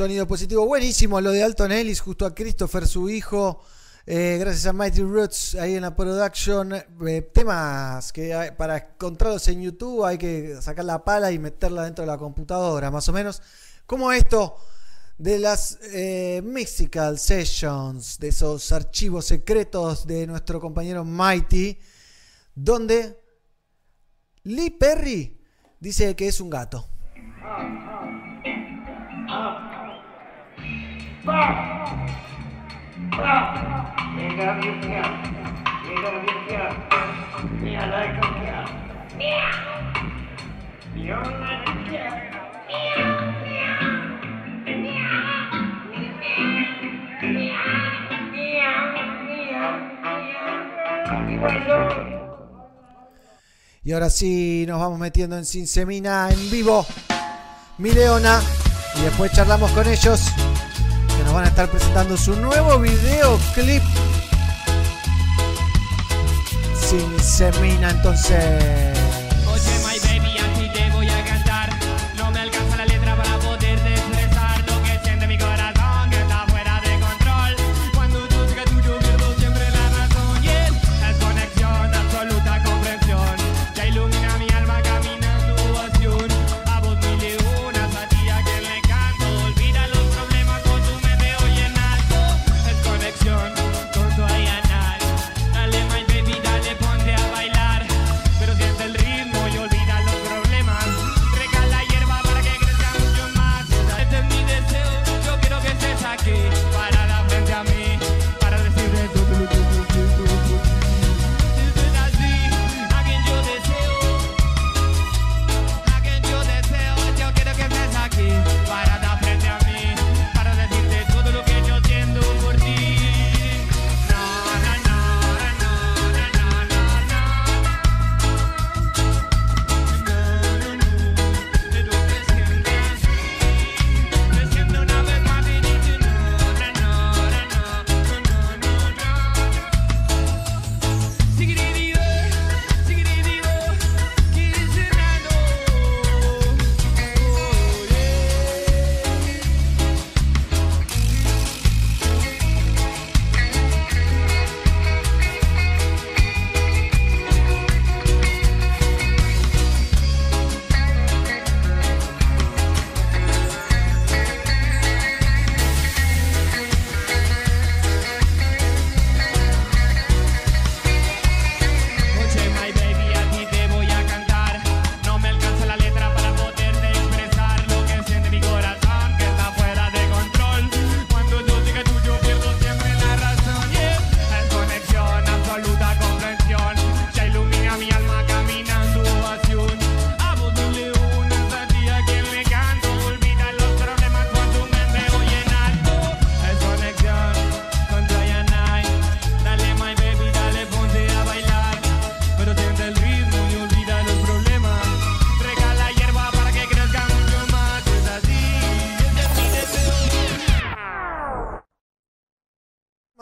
Sonido 0.00 0.26
positivo, 0.26 0.64
buenísimo 0.64 1.20
lo 1.20 1.30
de 1.30 1.42
Alton 1.42 1.72
Ellis, 1.72 2.00
justo 2.00 2.24
a 2.24 2.34
Christopher, 2.34 2.86
su 2.86 3.10
hijo. 3.10 3.62
Eh, 4.06 4.38
gracias 4.40 4.64
a 4.64 4.72
Mighty 4.72 5.02
Roots 5.02 5.56
ahí 5.56 5.74
en 5.74 5.82
la 5.82 5.94
production. 5.94 6.72
Eh, 6.72 7.20
temas 7.34 8.10
que 8.10 8.32
hay- 8.32 8.52
para 8.52 8.78
encontrarlos 8.78 9.46
en 9.48 9.60
YouTube 9.60 10.02
hay 10.06 10.16
que 10.16 10.56
sacar 10.62 10.86
la 10.86 11.04
pala 11.04 11.30
y 11.32 11.38
meterla 11.38 11.84
dentro 11.84 12.00
de 12.02 12.06
la 12.06 12.16
computadora, 12.16 12.90
más 12.90 13.06
o 13.10 13.12
menos. 13.12 13.42
Como 13.84 14.10
esto 14.10 14.56
de 15.18 15.38
las 15.38 15.78
eh, 15.92 16.42
Sessions, 17.18 18.18
de 18.18 18.28
esos 18.28 18.72
archivos 18.72 19.26
secretos 19.26 20.06
de 20.06 20.26
nuestro 20.26 20.62
compañero 20.62 21.04
Mighty, 21.04 21.78
donde 22.54 23.20
Lee 24.44 24.70
Perry 24.70 25.38
dice 25.78 26.16
que 26.16 26.26
es 26.26 26.40
un 26.40 26.48
gato. 26.48 26.88
Y 53.82 53.92
ahora 53.92 54.10
sí 54.10 54.64
nos 54.68 54.78
vamos 54.78 54.98
metiendo 54.98 55.36
en 55.36 55.44
Sin 55.44 55.66
Semina 55.66 56.30
en 56.30 56.50
vivo. 56.50 56.86
Mi 57.78 57.90
Leona. 57.90 58.40
Y 58.96 59.02
después 59.02 59.32
charlamos 59.32 59.70
con 59.72 59.88
ellos. 59.88 60.32
Que 61.20 61.24
nos 61.24 61.34
van 61.34 61.44
a 61.44 61.48
estar 61.48 61.68
presentando 61.68 62.16
su 62.16 62.34
nuevo 62.34 62.78
videoclip. 62.78 63.82
Sin 66.74 67.20
Semina 67.20 67.90
entonces. 67.90 68.89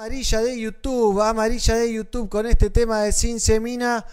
Amarilla 0.08 0.40
de 0.40 0.58
YouTube, 0.58 1.20
amarilla 1.20 1.74
de 1.74 1.92
YouTube 1.92 2.30
con 2.30 2.46
este 2.46 2.70
tema 2.70 3.02
de 3.02 3.12
Sin 3.12 3.38
Semina. 3.38 4.06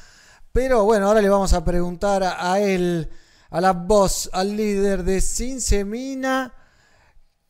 Pero 0.52 0.84
bueno, 0.84 1.08
ahora 1.08 1.22
le 1.22 1.30
vamos 1.30 1.54
a 1.54 1.64
preguntar 1.64 2.22
a, 2.22 2.60
él, 2.60 3.10
a 3.50 3.62
la 3.62 3.72
voz, 3.72 4.30
al 4.34 4.58
líder 4.58 5.06
de 5.06 5.22
Sin 5.22 5.62
Semina, 5.62 6.54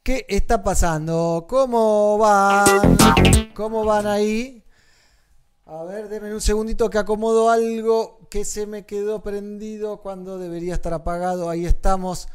¿qué 0.03 0.27
está 0.29 0.61
pasando? 0.61 1.47
¿Cómo 1.49 2.19
van? 2.19 2.97
¿Cómo 3.55 3.83
van 3.83 4.05
ahí? 4.05 4.63
A 5.65 5.83
ver, 5.83 6.07
denme 6.07 6.31
un 6.31 6.39
segundito 6.39 6.87
que 6.91 6.99
acomodo 6.99 7.49
algo 7.49 8.27
que 8.29 8.45
se 8.45 8.67
me 8.67 8.85
quedó 8.85 9.23
prendido 9.23 10.01
cuando 10.01 10.37
debería 10.37 10.75
estar 10.75 10.93
apagado. 10.93 11.49
Ahí 11.49 11.65
estamos. 11.65 12.27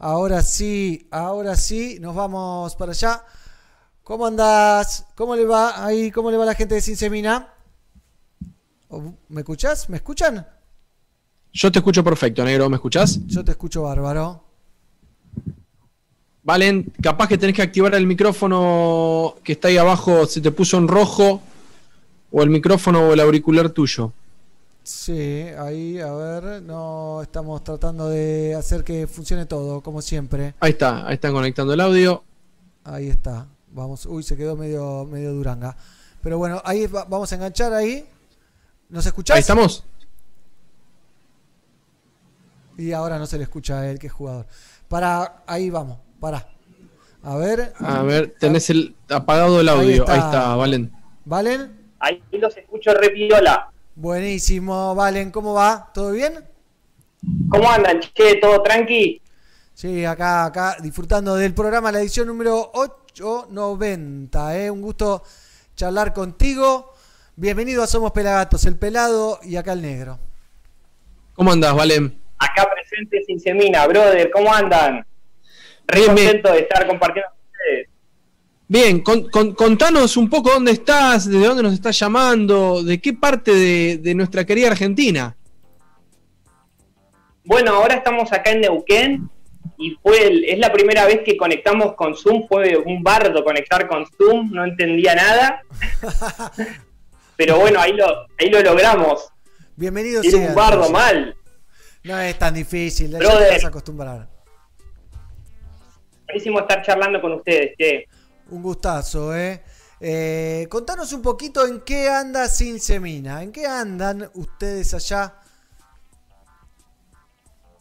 Ahora 0.00 0.42
sí, 0.42 1.06
ahora 1.12 1.54
sí, 1.54 1.98
nos 2.00 2.16
vamos 2.16 2.74
para 2.74 2.90
allá. 2.90 3.24
¿Cómo 4.04 4.26
andás? 4.26 5.06
¿Cómo 5.14 5.36
le 5.36 5.44
va 5.44 5.84
ahí? 5.84 6.10
¿Cómo 6.10 6.30
le 6.30 6.36
va 6.36 6.44
la 6.44 6.54
gente 6.54 6.74
de 6.74 6.80
Sin 6.80 6.96
Semina? 6.96 7.48
¿O- 8.88 9.14
¿Me 9.28 9.40
escuchás? 9.42 9.88
¿Me 9.88 9.96
escuchan? 9.96 10.46
Yo 11.52 11.70
te 11.70 11.78
escucho 11.78 12.02
perfecto, 12.02 12.44
negro, 12.44 12.68
¿me 12.68 12.76
escuchás? 12.76 13.24
Yo 13.26 13.44
te 13.44 13.52
escucho 13.52 13.82
bárbaro. 13.82 14.42
Valen, 16.42 16.92
capaz 17.00 17.28
que 17.28 17.38
tenés 17.38 17.54
que 17.54 17.62
activar 17.62 17.94
el 17.94 18.06
micrófono 18.06 19.36
que 19.44 19.52
está 19.52 19.68
ahí 19.68 19.76
abajo, 19.76 20.26
se 20.26 20.40
te 20.40 20.50
puso 20.50 20.78
en 20.78 20.88
rojo, 20.88 21.40
o 22.32 22.42
el 22.42 22.50
micrófono 22.50 23.08
o 23.08 23.12
el 23.12 23.20
auricular 23.20 23.70
tuyo. 23.70 24.12
Sí, 24.82 25.12
ahí, 25.58 26.00
a 26.00 26.12
ver, 26.12 26.62
no 26.62 27.20
estamos 27.22 27.62
tratando 27.62 28.08
de 28.08 28.56
hacer 28.56 28.82
que 28.82 29.06
funcione 29.06 29.46
todo, 29.46 29.80
como 29.82 30.02
siempre. 30.02 30.54
Ahí 30.58 30.72
está, 30.72 31.06
ahí 31.06 31.14
están 31.14 31.32
conectando 31.32 31.74
el 31.74 31.80
audio. 31.80 32.24
Ahí 32.82 33.08
está. 33.08 33.46
Vamos, 33.72 34.06
uy, 34.06 34.22
se 34.22 34.36
quedó 34.36 34.56
medio, 34.56 35.04
medio 35.04 35.32
duranga. 35.32 35.76
Pero 36.22 36.38
bueno, 36.38 36.60
ahí 36.64 36.86
va- 36.86 37.04
vamos 37.04 37.32
a 37.32 37.34
enganchar 37.34 37.72
ahí. 37.72 38.06
¿Nos 38.88 39.04
escuchás? 39.06 39.34
Ahí 39.36 39.40
estamos. 39.40 39.84
Y 42.76 42.92
ahora 42.92 43.18
no 43.18 43.26
se 43.26 43.36
le 43.38 43.44
escucha 43.44 43.80
a 43.80 43.90
él, 43.90 43.98
que 43.98 44.06
es 44.06 44.12
jugador. 44.12 44.46
Para, 44.88 45.42
ahí 45.46 45.70
vamos, 45.70 45.98
para. 46.20 46.48
A 47.22 47.36
ver, 47.36 47.72
A 47.78 48.02
ver, 48.02 48.34
tenés 48.38 48.68
el 48.70 48.96
apagado 49.08 49.60
el 49.60 49.68
audio. 49.68 50.04
Ahí 50.08 50.18
está. 50.18 50.26
está, 50.26 50.54
Valen. 50.56 50.92
¿Valen? 51.24 51.92
Ahí 52.00 52.20
los 52.32 52.56
escucho 52.56 52.92
re 52.94 53.10
piola. 53.10 53.70
Buenísimo, 53.94 54.94
Valen, 54.94 55.30
¿cómo 55.30 55.54
va? 55.54 55.90
¿Todo 55.94 56.10
bien? 56.12 56.44
¿Cómo 57.48 57.70
andan, 57.70 58.00
che? 58.00 58.36
¿Todo 58.36 58.60
tranqui? 58.62 59.20
Sí, 59.74 60.04
acá, 60.04 60.46
acá, 60.46 60.76
disfrutando 60.82 61.36
del 61.36 61.54
programa, 61.54 61.92
la 61.92 62.00
edición 62.00 62.26
número 62.26 62.70
890. 63.12 64.58
¿eh? 64.58 64.70
Un 64.70 64.80
gusto 64.82 65.22
charlar 65.76 66.12
contigo. 66.12 66.92
Bienvenido 67.36 67.82
a 67.82 67.86
Somos 67.86 68.12
Pelagatos, 68.12 68.64
el 68.66 68.76
pelado 68.76 69.38
y 69.42 69.56
acá 69.56 69.72
el 69.74 69.82
negro. 69.82 70.18
¿Cómo 71.34 71.52
andás, 71.52 71.74
Valen? 71.74 72.18
Acá 72.38 72.68
presente 72.72 73.22
sin 73.26 73.38
semina, 73.40 73.86
brother. 73.86 74.30
¿Cómo 74.30 74.52
andan? 74.52 75.04
Re 75.86 76.00
Bien, 76.00 76.14
bien. 76.14 76.26
contento 76.28 76.52
de 76.52 76.58
estar 76.60 76.86
compartiendo 76.86 77.30
con 77.30 77.38
ustedes. 77.50 77.88
Bien, 78.68 79.00
con- 79.02 79.28
con- 79.30 79.54
contanos 79.54 80.16
un 80.16 80.30
poco 80.30 80.50
dónde 80.50 80.72
estás, 80.72 81.28
de 81.28 81.38
dónde 81.38 81.62
nos 81.62 81.74
estás 81.74 81.98
llamando, 81.98 82.82
de 82.82 83.00
qué 83.00 83.12
parte 83.12 83.52
de, 83.54 83.98
de 83.98 84.14
nuestra 84.14 84.44
querida 84.46 84.68
Argentina. 84.68 85.36
Bueno, 87.44 87.74
ahora 87.74 87.96
estamos 87.96 88.32
acá 88.32 88.50
en 88.52 88.60
Neuquén 88.62 89.28
y 89.78 89.96
fue 90.02 90.26
el- 90.26 90.44
es 90.44 90.58
la 90.58 90.72
primera 90.72 91.04
vez 91.06 91.20
que 91.24 91.36
conectamos 91.36 91.94
con 91.94 92.14
Zoom. 92.16 92.46
Fue 92.48 92.76
un 92.76 93.02
bardo 93.02 93.42
conectar 93.44 93.88
con 93.88 94.06
Zoom, 94.16 94.52
no 94.52 94.64
entendía 94.64 95.14
nada. 95.14 95.62
Pero 97.36 97.58
bueno, 97.58 97.80
ahí 97.80 97.92
lo, 97.92 98.06
ahí 98.38 98.50
lo 98.50 98.60
logramos. 98.62 99.28
Bienvenido 99.76 100.20
Era 100.22 100.30
sea, 100.30 100.48
un 100.48 100.54
bardo 100.54 100.90
mal. 100.90 101.34
No 102.04 102.18
es 102.20 102.38
tan 102.38 102.54
difícil, 102.54 103.10
ya 103.12 103.18
te 103.18 103.50
vas 103.50 103.64
a 103.64 103.68
acostumbrar. 103.68 104.28
Buenísimo 106.26 106.60
estar 106.60 106.82
charlando 106.82 107.20
con 107.20 107.32
ustedes, 107.32 107.74
che. 107.78 108.06
Un 108.50 108.62
gustazo, 108.62 109.34
¿eh? 109.36 109.62
Eh, 110.00 110.66
Contanos 110.68 111.12
un 111.12 111.22
poquito 111.22 111.66
en 111.66 111.80
qué 111.82 112.08
anda 112.08 112.48
Sin 112.48 112.80
Semina. 112.80 113.42
¿En 113.42 113.52
qué 113.52 113.66
andan 113.66 114.28
ustedes 114.34 114.94
allá? 114.94 115.34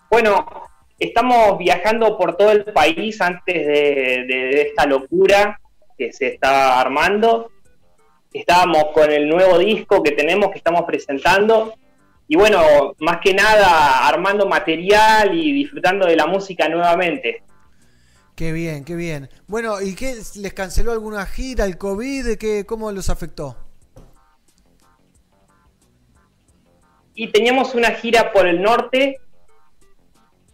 Bueno, 0.09 0.45
estamos 1.05 1.57
viajando 1.57 2.17
por 2.17 2.37
todo 2.37 2.51
el 2.51 2.63
país 2.65 3.19
antes 3.21 3.55
de, 3.55 4.25
de- 4.27 4.49
de 4.55 4.61
esta 4.61 4.85
locura 4.85 5.59
que 5.97 6.13
se 6.13 6.27
está 6.27 6.79
armando. 6.79 7.51
Estábamos 8.33 8.85
con 8.93 9.11
el 9.11 9.27
nuevo 9.27 9.57
disco 9.57 10.01
que 10.01 10.11
tenemos, 10.11 10.51
que 10.51 10.57
estamos 10.59 10.83
presentando. 10.83 11.73
Y 12.27 12.37
bueno, 12.37 12.95
más 12.99 13.19
que 13.21 13.33
nada 13.33 14.07
armando 14.07 14.45
material 14.45 15.37
y 15.37 15.51
disfrutando 15.51 16.05
de 16.07 16.15
la 16.15 16.27
música 16.27 16.69
nuevamente. 16.69 17.43
Qué 18.35 18.53
bien, 18.53 18.85
qué 18.85 18.95
bien. 18.95 19.29
Bueno, 19.47 19.81
¿y 19.81 19.93
qué 19.95 20.15
les 20.35 20.53
canceló 20.53 20.93
alguna 20.93 21.25
gira, 21.25 21.65
el 21.65 21.77
COVID? 21.77 22.37
¿Qué, 22.37 22.65
¿Cómo 22.65 22.91
los 22.91 23.09
afectó? 23.09 23.57
Y 27.13 27.27
teníamos 27.27 27.75
una 27.75 27.91
gira 27.91 28.31
por 28.31 28.47
el 28.47 28.61
norte, 28.61 29.19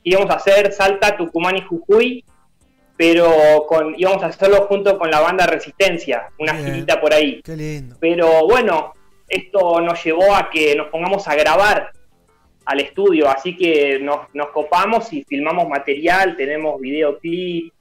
íbamos 0.09 0.29
a 0.31 0.35
hacer 0.35 0.71
Salta, 0.71 1.15
Tucumán 1.17 1.57
y 1.57 1.61
Jujuy, 1.61 2.23
pero 2.95 3.65
con, 3.67 3.93
íbamos 3.97 4.23
a 4.23 4.27
hacerlo 4.27 4.65
junto 4.67 4.97
con 4.97 5.11
la 5.11 5.19
banda 5.19 5.45
Resistencia, 5.45 6.29
una 6.39 6.53
Bien. 6.53 6.65
girita 6.65 6.99
por 6.99 7.13
ahí. 7.13 7.41
Qué 7.43 7.55
lindo. 7.55 7.95
Pero 7.99 8.47
bueno, 8.47 8.93
esto 9.27 9.81
nos 9.81 10.03
llevó 10.03 10.33
a 10.35 10.49
que 10.49 10.75
nos 10.75 10.87
pongamos 10.87 11.27
a 11.27 11.35
grabar 11.35 11.91
al 12.65 12.79
estudio, 12.79 13.29
así 13.29 13.55
que 13.55 13.99
nos, 13.99 14.33
nos 14.33 14.49
copamos 14.49 15.11
y 15.13 15.23
filmamos 15.23 15.67
material, 15.69 16.35
tenemos 16.35 16.79
videoclip. 16.81 17.73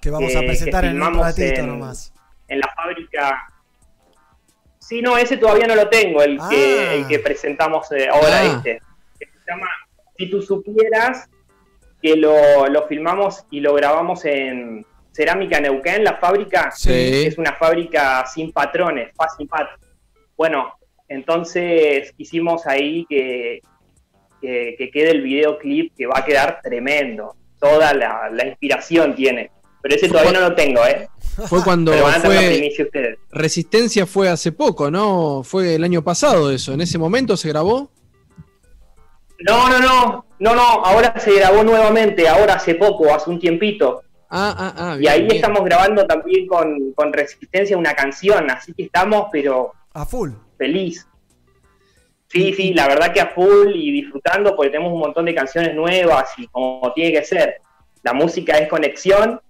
Que 0.00 0.10
vamos 0.10 0.34
a 0.36 0.40
que- 0.40 0.46
presentar 0.46 0.84
en 0.84 0.90
un 0.90 0.96
filmamos 0.96 1.26
ratito 1.26 1.60
en- 1.60 1.66
nomás. 1.66 2.12
En 2.48 2.60
la 2.60 2.68
fábrica. 2.74 3.52
Sí, 4.78 5.02
no, 5.02 5.18
ese 5.18 5.36
todavía 5.36 5.66
no 5.66 5.74
lo 5.74 5.88
tengo, 5.88 6.22
el, 6.22 6.38
Ah. 6.40 6.48
que, 6.50 6.94
el 6.96 7.06
que 7.06 7.18
presentamos 7.18 7.90
eh, 7.92 8.08
ahora 8.08 8.40
Ah. 8.40 8.44
este. 8.56 8.80
Que 9.18 9.26
se 9.26 9.38
llama 9.50 9.66
Si 10.18 10.28
tú 10.28 10.42
supieras, 10.42 11.28
que 12.02 12.16
lo, 12.16 12.66
lo 12.68 12.86
filmamos 12.86 13.44
y 13.50 13.60
lo 13.60 13.74
grabamos 13.74 14.24
en 14.24 14.84
Cerámica 15.12 15.60
Neuquén, 15.60 16.04
la 16.04 16.16
fábrica. 16.16 16.70
Sí. 16.70 17.26
Es 17.26 17.38
una 17.38 17.54
fábrica 17.54 18.24
sin 18.26 18.52
patrones, 18.52 19.12
paz 19.16 19.34
sin 19.36 19.48
pat. 19.48 19.68
Bueno, 20.36 20.72
entonces 21.08 22.12
hicimos 22.18 22.66
ahí 22.66 23.06
que, 23.08 23.60
que, 24.40 24.74
que 24.76 24.90
quede 24.90 25.10
el 25.10 25.22
videoclip 25.22 25.94
que 25.96 26.06
va 26.06 26.18
a 26.18 26.24
quedar 26.24 26.60
tremendo. 26.62 27.34
Toda 27.58 27.92
la, 27.94 28.30
la 28.32 28.46
inspiración 28.46 29.14
tiene. 29.14 29.50
Pero 29.82 29.94
ese 29.94 30.08
todavía 30.08 30.32
no 30.32 30.40
lo 30.40 30.54
tengo, 30.54 30.84
¿eh? 30.84 31.08
Fue 31.46 31.62
cuando 31.62 31.92
fue. 31.92 32.72
Resistencia 33.30 34.06
fue 34.06 34.28
hace 34.28 34.52
poco, 34.52 34.90
¿no? 34.90 35.42
Fue 35.44 35.76
el 35.76 35.84
año 35.84 36.02
pasado 36.02 36.50
eso. 36.50 36.72
¿En 36.72 36.80
ese 36.80 36.98
momento 36.98 37.36
se 37.36 37.48
grabó? 37.48 37.90
No, 39.46 39.68
no, 39.68 39.78
no, 39.80 40.24
no, 40.40 40.54
no, 40.54 40.62
ahora 40.84 41.14
se 41.20 41.32
grabó 41.34 41.62
nuevamente, 41.62 42.28
ahora 42.28 42.54
hace 42.54 42.74
poco, 42.74 43.12
hace 43.14 43.30
un 43.30 43.38
tiempito. 43.38 44.02
Ah, 44.30 44.54
ah, 44.58 44.74
ah. 44.76 44.96
y 45.00 45.06
ahí 45.06 45.22
bien. 45.22 45.36
estamos 45.36 45.64
grabando 45.64 46.06
también 46.06 46.46
con, 46.46 46.92
con 46.92 47.12
Resistencia 47.12 47.76
una 47.78 47.94
canción, 47.94 48.50
así 48.50 48.74
que 48.74 48.82
estamos, 48.84 49.28
pero 49.32 49.72
A 49.94 50.04
full. 50.04 50.32
feliz. 50.58 51.06
Sí, 52.30 52.52
sí, 52.52 52.74
la 52.74 52.86
verdad 52.88 53.12
que 53.12 53.20
a 53.22 53.28
full 53.28 53.68
y 53.74 53.90
disfrutando 53.90 54.54
porque 54.54 54.70
tenemos 54.70 54.92
un 54.92 54.98
montón 55.00 55.24
de 55.24 55.34
canciones 55.34 55.74
nuevas 55.74 56.30
y 56.36 56.46
como 56.48 56.92
tiene 56.94 57.12
que 57.12 57.24
ser. 57.24 57.60
La 58.02 58.12
música 58.12 58.58
es 58.58 58.68
conexión 58.68 59.40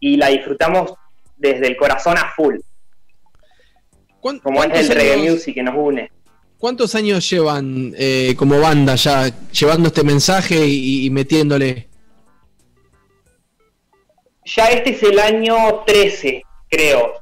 y 0.00 0.16
la 0.16 0.28
disfrutamos 0.28 0.94
desde 1.36 1.66
el 1.66 1.76
corazón 1.76 2.16
a 2.16 2.30
full. 2.34 2.56
¿Cuán- 4.20 4.38
Como 4.38 4.64
es 4.64 4.88
el 4.90 4.96
reggae 4.96 5.30
music 5.30 5.54
que 5.54 5.62
nos 5.62 5.74
une. 5.76 6.10
¿Cuántos 6.64 6.94
años 6.94 7.28
llevan 7.28 7.92
eh, 7.94 8.34
como 8.38 8.58
banda 8.58 8.94
ya 8.94 9.30
llevando 9.52 9.88
este 9.88 10.02
mensaje 10.02 10.66
y, 10.66 11.10
metiéndole? 11.10 11.88
Ya 14.46 14.68
este 14.68 14.92
es 14.92 15.02
el 15.02 15.18
año 15.18 15.82
13, 15.84 16.42
creo. 16.70 17.20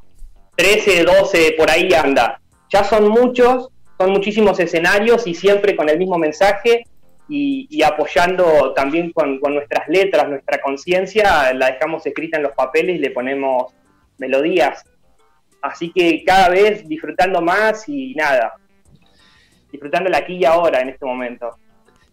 13, 0.54 1.02
12, 1.02 1.54
por 1.58 1.68
ahí 1.72 1.92
anda. 1.92 2.40
Ya 2.72 2.84
son 2.84 3.08
muchos, 3.08 3.70
son 3.98 4.12
muchísimos 4.12 4.60
escenarios 4.60 5.26
y 5.26 5.34
siempre 5.34 5.74
con 5.74 5.88
el 5.88 5.98
mismo 5.98 6.18
mensaje 6.18 6.84
y, 7.28 7.82
apoyando 7.82 8.72
también 8.74 9.10
con 9.10 9.40
nuestras 9.40 9.88
letras, 9.88 10.28
nuestra 10.28 10.60
conciencia, 10.60 11.52
la 11.52 11.72
dejamos 11.72 12.06
escrita 12.06 12.36
en 12.36 12.44
los 12.44 12.52
papeles 12.52 12.94
y 12.94 13.00
le 13.00 13.10
ponemos 13.10 13.72
melodías. 14.18 14.84
Así 15.60 15.90
que 15.92 16.22
cada 16.24 16.48
vez 16.48 16.86
disfrutando 16.86 17.42
más 17.42 17.88
y 17.88 18.14
nada, 18.14 18.54
disfrutando 19.72 20.08
el 20.08 20.14
aquí 20.14 20.34
y 20.36 20.44
ahora 20.44 20.80
en 20.82 20.90
este 20.90 21.04
momento. 21.04 21.50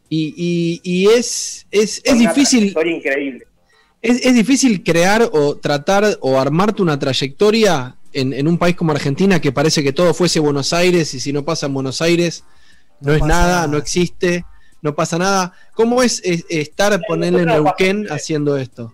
Y, 0.09 0.33
y- 0.35 0.81
y 0.83 1.07
es, 1.09 1.67
es, 1.69 2.01
es 2.03 2.13
Una 2.13 2.21
difícil. 2.31 2.59
trayectoria 2.73 2.95
increíble. 2.95 3.45
Es, 4.01 4.25
es 4.25 4.33
difícil 4.33 4.83
crear 4.83 5.29
o 5.33 5.57
tratar 5.57 6.05
o 6.21 6.39
armarte 6.39 6.81
una 6.81 6.97
trayectoria 6.97 7.97
en, 8.13 8.33
en 8.33 8.47
un 8.47 8.57
país 8.57 8.75
como 8.75 8.91
Argentina 8.93 9.39
que 9.39 9.51
parece 9.51 9.83
que 9.83 9.91
todo 9.93 10.13
fuese 10.13 10.39
Buenos 10.39 10.73
Aires 10.73 11.13
y 11.13 11.19
si 11.19 11.31
no 11.33 11.43
pasa 11.45 11.65
en 11.67 11.73
Buenos 11.75 12.01
Aires 12.01 12.43
no, 13.01 13.11
No 13.11 13.13
es 13.17 13.21
nada, 13.21 13.47
nada. 13.55 13.67
no 13.67 13.77
existe, 13.77 14.45
no 14.81 14.95
pasa 14.95 15.17
nada. 15.17 15.53
¿Cómo 15.73 16.01
es, 16.01 16.21
estar, 16.23 16.99
ponerle 17.07 17.41
en 17.41 17.47
Neuquén 17.49 18.07
haciendo 18.09 18.57
esto? 18.57 18.93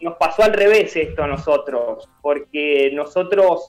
nos 0.00 0.16
pasó 0.18 0.42
al 0.44 0.52
revés 0.52 0.94
esto 0.94 1.22
a 1.22 1.26
nosotros, 1.26 2.08
porque 2.22 2.90
nosotros, 2.94 3.66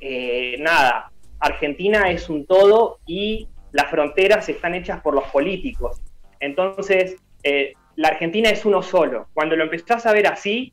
eh, 0.00 0.56
nada, 0.60 1.09
Argentina 1.40 2.10
es 2.10 2.28
un 2.28 2.46
todo 2.46 3.00
y 3.06 3.48
las 3.72 3.90
fronteras 3.90 4.48
están 4.48 4.74
hechas 4.74 5.00
por 5.00 5.14
los 5.14 5.24
políticos. 5.24 6.00
Entonces, 6.38 7.16
eh, 7.42 7.72
la 7.96 8.08
Argentina 8.08 8.50
es 8.50 8.64
uno 8.64 8.82
solo. 8.82 9.28
Cuando 9.34 9.56
lo 9.56 9.64
empezás 9.64 10.06
a 10.06 10.12
ver 10.12 10.26
así, 10.26 10.72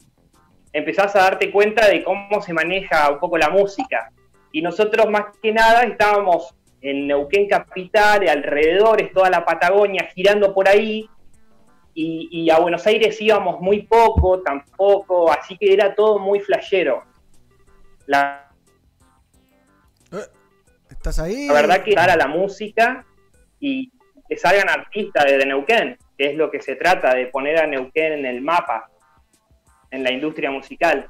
empezás 0.73 1.15
a 1.15 1.19
darte 1.19 1.51
cuenta 1.51 1.87
de 1.87 2.03
cómo 2.03 2.41
se 2.41 2.53
maneja 2.53 3.09
un 3.11 3.19
poco 3.19 3.37
la 3.37 3.49
música. 3.49 4.11
Y 4.51 4.61
nosotros 4.61 5.09
más 5.09 5.25
que 5.41 5.51
nada 5.51 5.83
estábamos 5.83 6.53
en 6.81 7.07
Neuquén 7.07 7.47
Capital, 7.47 8.27
alrededores, 8.27 9.11
toda 9.11 9.29
la 9.29 9.45
Patagonia, 9.45 10.09
girando 10.13 10.53
por 10.53 10.67
ahí, 10.67 11.09
y, 11.93 12.29
y 12.31 12.49
a 12.51 12.59
Buenos 12.59 12.85
Aires 12.85 13.19
íbamos 13.19 13.59
muy 13.59 13.81
poco, 13.83 14.41
tampoco, 14.41 15.31
así 15.31 15.57
que 15.57 15.73
era 15.73 15.95
todo 15.95 16.19
muy 16.19 16.39
flashero. 16.39 17.03
La, 18.05 18.46
¿Estás 20.97 21.19
ahí? 21.19 21.47
la 21.47 21.53
verdad 21.53 21.83
que 21.83 21.95
dar 21.95 22.09
a 22.09 22.15
la 22.15 22.27
música 22.27 23.05
y 23.59 23.91
que 24.27 24.37
salgan 24.37 24.69
artistas 24.69 25.25
desde 25.25 25.45
Neuquén, 25.45 25.97
que 26.17 26.31
es 26.31 26.35
lo 26.35 26.51
que 26.51 26.61
se 26.61 26.75
trata, 26.75 27.13
de 27.15 27.27
poner 27.27 27.57
a 27.59 27.67
Neuquén 27.67 28.13
en 28.13 28.25
el 28.25 28.41
mapa, 28.41 28.89
en 29.91 30.03
la 30.03 30.11
industria 30.11 30.51
musical. 30.51 31.07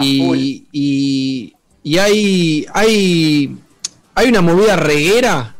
Y, 0.00 0.66
y, 0.72 1.56
y 1.82 1.98
hay, 1.98 2.66
hay, 2.72 3.56
hay 4.14 4.28
una 4.28 4.40
movida 4.40 4.76
reguera 4.76 5.54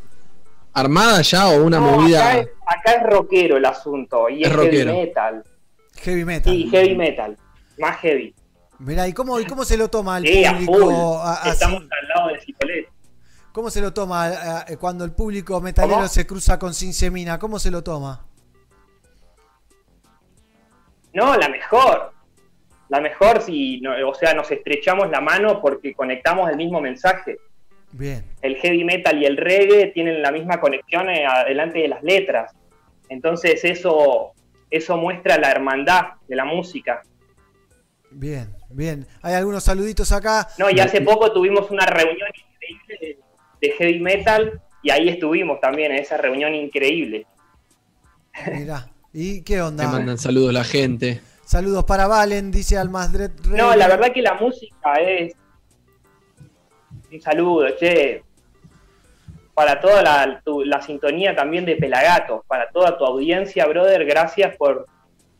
armada 0.73 1.21
ya 1.21 1.49
o 1.49 1.63
una 1.63 1.79
No, 1.79 1.91
movida... 1.91 2.29
acá, 2.31 2.39
es, 2.39 2.47
acá 2.65 2.91
es 2.93 3.03
rockero 3.03 3.57
el 3.57 3.65
asunto, 3.65 4.27
y 4.29 4.43
Es 4.43 4.49
heavy 4.51 4.85
metal. 4.85 5.43
Heavy 5.97 6.25
metal. 6.25 6.53
Sí, 6.53 6.69
heavy 6.69 6.95
metal, 6.95 7.37
más 7.77 7.97
heavy. 7.99 8.35
Mirá, 8.79 9.07
¿y 9.07 9.13
cómo, 9.13 9.39
y 9.39 9.45
cómo 9.45 9.63
se 9.63 9.77
lo 9.77 9.87
toma 9.89 10.17
el 10.17 10.25
Sí, 10.27 10.45
a 10.45 10.51
público? 10.53 10.73
full. 10.73 10.93
a- 10.93 11.33
así? 11.33 11.49
Estamos 11.49 11.81
al 11.81 12.07
lado 12.09 12.27
de 12.29 12.39
Cipolletti. 12.41 12.87
¿Cómo 13.53 13.69
se 13.69 13.79
lo 13.79 13.93
toma 13.93 14.65
cuando 14.79 15.05
el 15.05 15.13
público 15.13 15.61
metalero 15.61 15.95
¿Cómo? 15.95 16.07
se 16.09 16.27
cruza 16.27 16.59
con 16.59 16.73
Sin 16.73 16.93
Semina? 16.93 17.39
¿Cómo 17.39 17.57
se 17.57 17.71
lo 17.71 17.83
toma? 17.83 18.25
No, 21.13 21.35
la 21.37 21.47
mejor. 21.49 22.11
La 22.89 22.99
mejor 22.99 23.41
si, 23.41 23.79
no- 23.81 23.93
o 24.09 24.13
sea, 24.13 24.33
nos 24.33 24.51
estrechamos 24.51 25.09
la 25.09 25.21
mano 25.21 25.61
porque 25.61 25.93
conectamos 25.93 26.49
el 26.49 26.57
mismo 26.57 26.81
mensaje. 26.81 27.37
Bien. 27.91 28.25
El 28.41 28.57
heavy 28.57 28.83
metal 28.83 29.21
y 29.21 29.25
el 29.25 29.37
reggae 29.37 29.87
tienen 29.93 30.21
la 30.21 30.31
misma 30.31 30.59
conexión 30.59 31.09
eh, 31.09 31.25
adelante 31.25 31.79
de 31.79 31.87
las 31.87 32.03
letras. 32.03 32.53
Entonces 33.07 33.63
eso, 33.63 34.33
eso 34.69 34.97
muestra 34.97 35.37
la 35.37 35.49
hermandad 35.49 36.15
de 36.27 36.35
la 36.35 36.43
música. 36.45 37.01
Bien, 38.11 38.53
bien. 38.75 39.07
Hay 39.21 39.33
algunos 39.33 39.63
saluditos 39.63 40.11
acá. 40.11 40.47
No, 40.57 40.69
y 40.69 40.79
hace 40.79 41.01
poco 41.01 41.31
tuvimos 41.31 41.69
una 41.71 41.85
reunión 41.85 42.27
increíble 42.29 42.97
de, 43.61 43.67
de 43.67 43.73
heavy 43.73 43.99
metal 43.99 44.61
y 44.83 44.89
ahí 44.91 45.09
estuvimos 45.09 45.59
también 45.59 45.91
en 45.91 45.99
esa 45.99 46.17
reunión 46.17 46.53
increíble. 46.53 47.25
Mirá. 48.53 48.87
¿Y 49.13 49.41
qué 49.43 49.55
Me 49.55 49.61
onda? 49.61 49.87
mandan 49.87 50.17
saludos 50.17 50.53
la 50.53 50.63
gente. 50.63 51.21
Saludos 51.45 51.85
para 51.85 52.07
Valen, 52.07 52.51
dice 52.51 52.77
Almasdred 52.77 53.31
Rey. 53.45 53.57
No, 53.57 53.75
la 53.75 53.87
verdad 53.87 54.11
que 54.11 54.21
la 54.21 54.33
música 54.33 54.93
es 54.95 55.33
un 57.11 57.21
saludo, 57.21 57.67
che, 57.79 58.23
para 59.53 59.79
toda 59.79 60.01
la, 60.01 60.41
tu- 60.43 60.63
la 60.65 60.81
sintonía 60.81 61.33
también 61.35 61.63
de 61.65 61.75
Pelagatos, 61.77 62.41
para 62.47 62.69
toda 62.71 62.97
tu 62.97 63.05
audiencia, 63.05 63.65
brother, 63.67 64.05
gracias 64.05 64.57
por, 64.57 64.85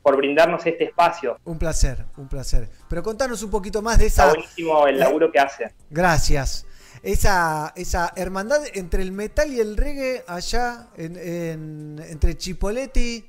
por 0.06 0.17
brindarnos 0.17 0.64
este 0.67 0.84
espacio. 0.84 1.40
Un 1.45 1.58
placer, 1.58 2.06
un 2.17 2.27
placer. 2.27 2.69
Pero 2.88 3.01
contanos 3.01 3.42
un 3.42 3.50
poquito 3.50 3.82
más 3.82 3.98
de 3.98 4.06
Está 4.06 4.25
esa. 4.25 4.34
buenísimo 4.35 4.85
el 4.85 5.00
laburo 5.00 5.32
que 5.32 5.40
hace. 5.40 5.74
Gracias. 5.90 6.67
Esa, 7.01 7.74
esa 7.75 8.14
hermandad 8.16 8.59
entre 8.75 9.01
el 9.01 9.11
metal 9.11 9.51
y 9.51 9.59
el 9.59 9.75
reggae 9.75 10.24
allá 10.27 10.90
en, 10.95 11.17
en- 11.17 12.00
entre 12.08 12.38
Chipoleti 12.38 13.25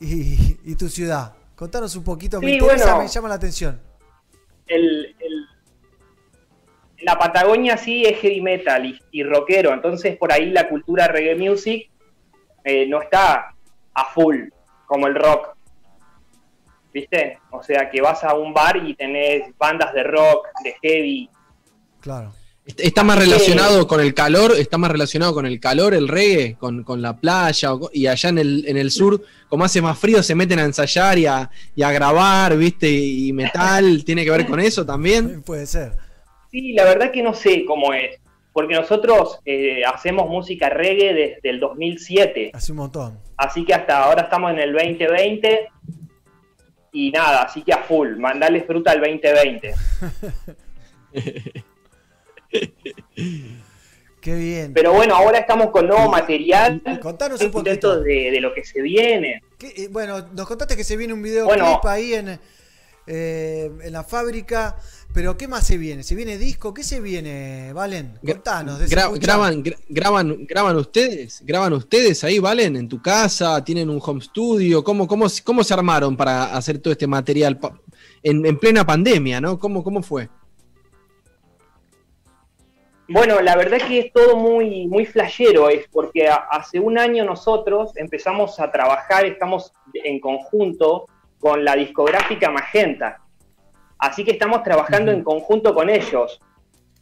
y, 0.00 0.56
y 0.64 0.76
tu 0.76 0.88
ciudad. 0.88 1.34
Contanos 1.54 1.94
un 1.94 2.04
poquito, 2.04 2.40
me 2.40 2.46
Sí, 2.46 2.52
interesa, 2.54 2.84
bueno. 2.94 3.02
me 3.02 3.08
llama 3.08 3.28
la 3.28 3.34
atención. 3.34 3.78
El, 4.66 5.14
el- 5.20 5.46
la 7.02 7.18
Patagonia 7.18 7.76
sí 7.76 8.06
es 8.06 8.18
heavy 8.18 8.40
metal 8.40 8.86
y, 8.86 8.98
y 9.10 9.24
rockero, 9.24 9.74
entonces 9.74 10.16
por 10.16 10.32
ahí 10.32 10.50
la 10.52 10.70
cultura 10.70 11.06
reggae 11.06 11.34
music 11.36 11.90
eh, 12.64 12.86
no 12.86 13.02
está 13.02 13.54
a 13.92 14.04
full 14.06 14.48
como 14.86 15.06
el 15.06 15.14
rock. 15.16 15.54
¿Viste? 16.92 17.38
O 17.50 17.62
sea 17.62 17.88
que 17.90 18.00
vas 18.00 18.22
a 18.24 18.34
un 18.34 18.52
bar 18.52 18.76
y 18.76 18.94
tenés 18.94 19.56
bandas 19.58 19.94
de 19.94 20.02
rock, 20.02 20.46
de 20.62 20.74
heavy. 20.82 21.30
Claro. 22.00 22.32
Está 22.64 23.02
más 23.02 23.18
relacionado 23.18 23.88
con 23.88 24.00
el 24.00 24.14
calor, 24.14 24.52
está 24.56 24.78
más 24.78 24.92
relacionado 24.92 25.34
con 25.34 25.46
el 25.46 25.58
calor, 25.58 25.94
el 25.94 26.06
reggae, 26.06 26.54
con, 26.54 26.84
con 26.84 27.02
la 27.02 27.16
playa, 27.16 27.70
y 27.92 28.06
allá 28.06 28.28
en 28.28 28.38
el, 28.38 28.64
en 28.68 28.76
el 28.76 28.92
sur, 28.92 29.20
como 29.48 29.64
hace 29.64 29.82
más 29.82 29.98
frío, 29.98 30.22
se 30.22 30.36
meten 30.36 30.60
a 30.60 30.64
ensayar 30.64 31.18
y 31.18 31.26
a, 31.26 31.50
y 31.74 31.82
a 31.82 31.90
grabar, 31.90 32.56
¿viste? 32.56 32.88
Y 32.88 33.32
metal, 33.32 34.04
¿tiene 34.06 34.24
que 34.24 34.30
ver 34.30 34.46
con 34.46 34.60
eso 34.60 34.86
también? 34.86 35.42
Puede 35.42 35.66
ser. 35.66 35.92
Sí, 36.52 36.72
la 36.72 36.84
verdad 36.84 37.10
que 37.10 37.22
no 37.22 37.34
sé 37.34 37.64
cómo 37.64 37.92
es, 37.92 38.20
porque 38.52 38.74
nosotros 38.74 39.40
eh, 39.44 39.82
hacemos 39.84 40.28
música 40.28 40.68
reggae 40.68 41.14
desde 41.14 41.50
el 41.50 41.58
2007. 41.58 42.52
Hace 42.54 42.70
un 42.70 42.78
montón. 42.78 43.18
Así 43.36 43.64
que 43.64 43.74
hasta 43.74 44.04
ahora 44.04 44.22
estamos 44.22 44.52
en 44.52 44.60
el 44.60 44.72
2020 44.72 45.68
y 46.92 47.10
nada, 47.10 47.42
así 47.42 47.62
que 47.62 47.72
a 47.72 47.78
full, 47.84 48.16
mandarles 48.16 48.64
fruta 48.66 48.90
al 48.92 49.00
2020. 49.00 49.74
Qué 54.20 54.34
bien. 54.36 54.72
Pero 54.72 54.92
bueno, 54.92 55.16
ahora 55.16 55.38
estamos 55.38 55.70
con 55.70 55.88
nuevo 55.88 56.08
material. 56.08 56.80
Contanos 57.00 57.40
un 57.40 57.50
poquito. 57.50 58.00
de, 58.00 58.30
de 58.30 58.40
lo 58.40 58.54
que 58.54 58.64
se 58.64 58.80
viene. 58.80 59.42
¿Qué- 59.58 59.72
eh, 59.76 59.88
bueno, 59.90 60.28
nos 60.32 60.46
contaste 60.46 60.76
que 60.76 60.84
se 60.84 60.96
viene 60.96 61.12
un 61.12 61.22
video 61.22 61.44
Bueno. 61.46 61.64
clip 61.80 61.84
ahí 61.90 62.14
en, 62.14 62.38
eh, 63.08 63.70
en 63.82 63.92
la 63.92 64.04
fábrica. 64.04 64.76
Pero 65.14 65.36
¿qué 65.36 65.46
más 65.46 65.66
se 65.66 65.76
viene? 65.76 66.02
¿Se 66.02 66.14
viene 66.14 66.38
disco? 66.38 66.72
¿Qué 66.72 66.82
se 66.82 66.98
viene, 67.00 67.72
Valen? 67.74 68.18
Contanos. 68.26 68.80
Gra- 68.90 69.12
graban, 69.20 69.62
gra- 69.62 69.76
graban, 69.88 70.46
graban 70.46 70.76
ustedes, 70.76 71.42
graban 71.44 71.74
ustedes 71.74 72.24
ahí, 72.24 72.38
¿valen? 72.38 72.76
En 72.76 72.88
tu 72.88 73.02
casa, 73.02 73.62
tienen 73.62 73.90
un 73.90 74.00
home 74.02 74.22
studio, 74.22 74.82
¿cómo, 74.82 75.06
cómo, 75.06 75.28
se- 75.28 75.44
cómo 75.44 75.62
se 75.64 75.74
armaron 75.74 76.16
para 76.16 76.56
hacer 76.56 76.78
todo 76.78 76.92
este 76.92 77.06
material 77.06 77.58
en, 78.22 78.46
en 78.46 78.58
plena 78.58 78.86
pandemia, 78.86 79.38
¿no? 79.40 79.58
¿Cómo, 79.58 79.84
cómo 79.84 80.02
fue? 80.02 80.30
Bueno, 83.08 83.42
la 83.42 83.56
verdad 83.56 83.78
que 83.86 83.98
es 83.98 84.12
todo 84.14 84.36
muy, 84.36 84.86
muy 84.86 85.04
flashero, 85.04 85.68
es 85.68 85.86
porque 85.92 86.28
a- 86.28 86.46
hace 86.50 86.80
un 86.80 86.96
año 86.98 87.24
nosotros 87.26 87.90
empezamos 87.96 88.58
a 88.60 88.70
trabajar, 88.72 89.26
estamos 89.26 89.72
en 89.92 90.20
conjunto 90.20 91.06
con 91.38 91.64
la 91.66 91.76
discográfica 91.76 92.50
Magenta. 92.50 93.18
Así 94.02 94.24
que 94.24 94.32
estamos 94.32 94.64
trabajando 94.64 95.12
en 95.12 95.22
conjunto 95.22 95.72
con 95.76 95.88
ellos. 95.88 96.40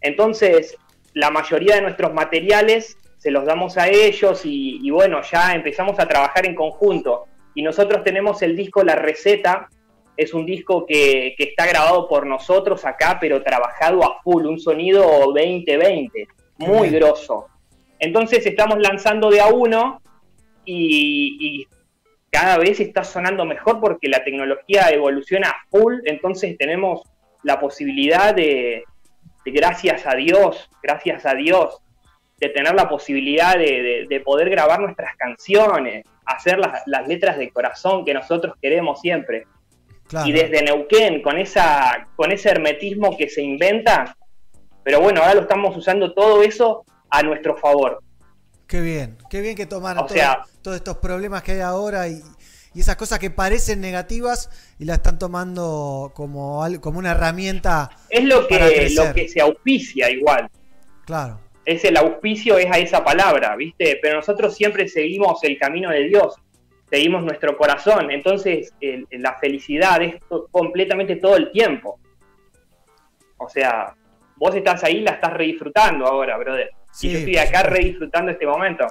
Entonces, 0.02 0.76
la 1.14 1.30
mayoría 1.30 1.76
de 1.76 1.80
nuestros 1.80 2.12
materiales 2.12 2.98
se 3.16 3.30
los 3.30 3.46
damos 3.46 3.78
a 3.78 3.88
ellos 3.88 4.44
y, 4.44 4.86
y 4.86 4.90
bueno, 4.90 5.22
ya 5.22 5.54
empezamos 5.54 5.98
a 5.98 6.06
trabajar 6.06 6.44
en 6.44 6.54
conjunto. 6.54 7.24
Y 7.54 7.62
nosotros 7.62 8.04
tenemos 8.04 8.42
el 8.42 8.54
disco 8.54 8.84
La 8.84 8.96
Receta, 8.96 9.70
es 10.14 10.34
un 10.34 10.44
disco 10.44 10.84
que, 10.84 11.34
que 11.38 11.44
está 11.44 11.64
grabado 11.66 12.06
por 12.06 12.26
nosotros 12.26 12.84
acá, 12.84 13.16
pero 13.18 13.42
trabajado 13.42 14.04
a 14.04 14.20
full, 14.20 14.44
un 14.44 14.60
sonido 14.60 15.02
2020, 15.34 16.28
muy 16.58 16.90
grosso. 16.90 17.46
Entonces 17.98 18.44
estamos 18.44 18.78
lanzando 18.78 19.30
de 19.30 19.40
a 19.40 19.46
uno 19.46 20.02
y, 20.66 21.38
y 21.40 21.66
cada 22.30 22.58
vez 22.58 22.78
está 22.80 23.02
sonando 23.04 23.44
mejor 23.44 23.80
porque 23.80 24.08
la 24.08 24.22
tecnología 24.24 24.88
evoluciona 24.90 25.48
a 25.50 25.56
full, 25.68 25.96
entonces 26.04 26.56
tenemos 26.56 27.02
la 27.42 27.58
posibilidad 27.58 28.34
de, 28.34 28.84
de 29.44 29.50
gracias 29.50 30.06
a 30.06 30.14
Dios, 30.14 30.68
gracias 30.82 31.26
a 31.26 31.34
Dios, 31.34 31.80
de 32.38 32.48
tener 32.50 32.74
la 32.74 32.88
posibilidad 32.88 33.54
de, 33.54 33.82
de- 33.82 34.06
de 34.08 34.20
poder 34.20 34.48
grabar 34.48 34.80
nuestras 34.80 35.16
canciones, 35.16 36.04
hacer 36.24 36.58
las, 36.58 36.82
las 36.86 37.06
letras 37.08 37.36
de 37.36 37.50
corazón 37.50 38.04
que 38.04 38.14
nosotros 38.14 38.54
queremos 38.62 39.00
siempre. 39.00 39.46
Claro. 40.08 40.26
Y 40.28 40.32
desde 40.32 40.62
Neuquén, 40.62 41.22
con, 41.22 41.38
esa, 41.38 42.08
con 42.16 42.32
ese 42.32 42.50
hermetismo 42.50 43.16
que 43.16 43.28
se 43.28 43.42
inventa, 43.42 44.16
pero 44.82 45.00
bueno, 45.00 45.20
ahora 45.20 45.34
lo 45.34 45.40
estamos 45.42 45.76
usando 45.76 46.14
todo 46.14 46.42
eso 46.42 46.84
a 47.10 47.22
nuestro 47.22 47.56
favor. 47.56 48.00
Qué 48.70 48.80
bien, 48.80 49.18
qué 49.28 49.40
bien 49.40 49.56
que 49.56 49.66
tomaron 49.66 50.06
todo- 50.06 50.14
sea- 50.16 50.44
todos 50.62 50.76
estos 50.76 50.98
problemas 50.98 51.42
que 51.42 51.52
hay 51.52 51.60
ahora 51.60 52.06
y, 52.06 52.22
y 52.72 52.80
esas 52.80 52.94
cosas 52.94 53.18
que 53.18 53.28
parecen 53.28 53.80
negativas 53.80 54.48
y 54.78 54.84
la 54.84 54.94
están 54.94 55.18
tomando 55.18 56.12
como, 56.14 56.64
como 56.80 57.00
una 57.00 57.10
herramienta. 57.10 57.90
Es 58.08 58.22
lo 58.22 58.46
que, 58.46 58.90
lo 58.94 59.12
que 59.12 59.26
se 59.28 59.40
auspicia 59.40 60.08
igual. 60.08 60.48
Claro. 61.04 61.40
Es 61.64 61.84
el 61.84 61.96
auspicio, 61.96 62.58
es 62.58 62.70
a 62.70 62.78
esa 62.78 63.02
palabra, 63.02 63.56
¿viste? 63.56 63.98
Pero 64.00 64.18
nosotros 64.18 64.54
siempre 64.54 64.86
seguimos 64.86 65.42
el 65.42 65.58
camino 65.58 65.90
de 65.90 66.04
Dios, 66.04 66.36
seguimos 66.88 67.24
nuestro 67.24 67.56
corazón. 67.56 68.12
Entonces, 68.12 68.72
el- 68.80 69.08
la 69.10 69.36
felicidad 69.40 70.00
es 70.00 70.14
completamente 70.52 71.16
todo 71.16 71.34
el 71.36 71.50
tiempo. 71.50 71.98
O 73.36 73.48
sea, 73.48 73.96
vos 74.36 74.54
estás 74.54 74.84
ahí, 74.84 75.00
la 75.00 75.12
estás 75.12 75.32
redisfrutando 75.32 76.06
ahora, 76.06 76.36
brother. 76.38 76.70
Sí, 76.92 77.08
y 77.08 77.12
yo 77.12 77.18
estoy 77.18 77.36
acá 77.38 77.62
redisfrutando 77.62 78.32
este 78.32 78.46
momento. 78.46 78.86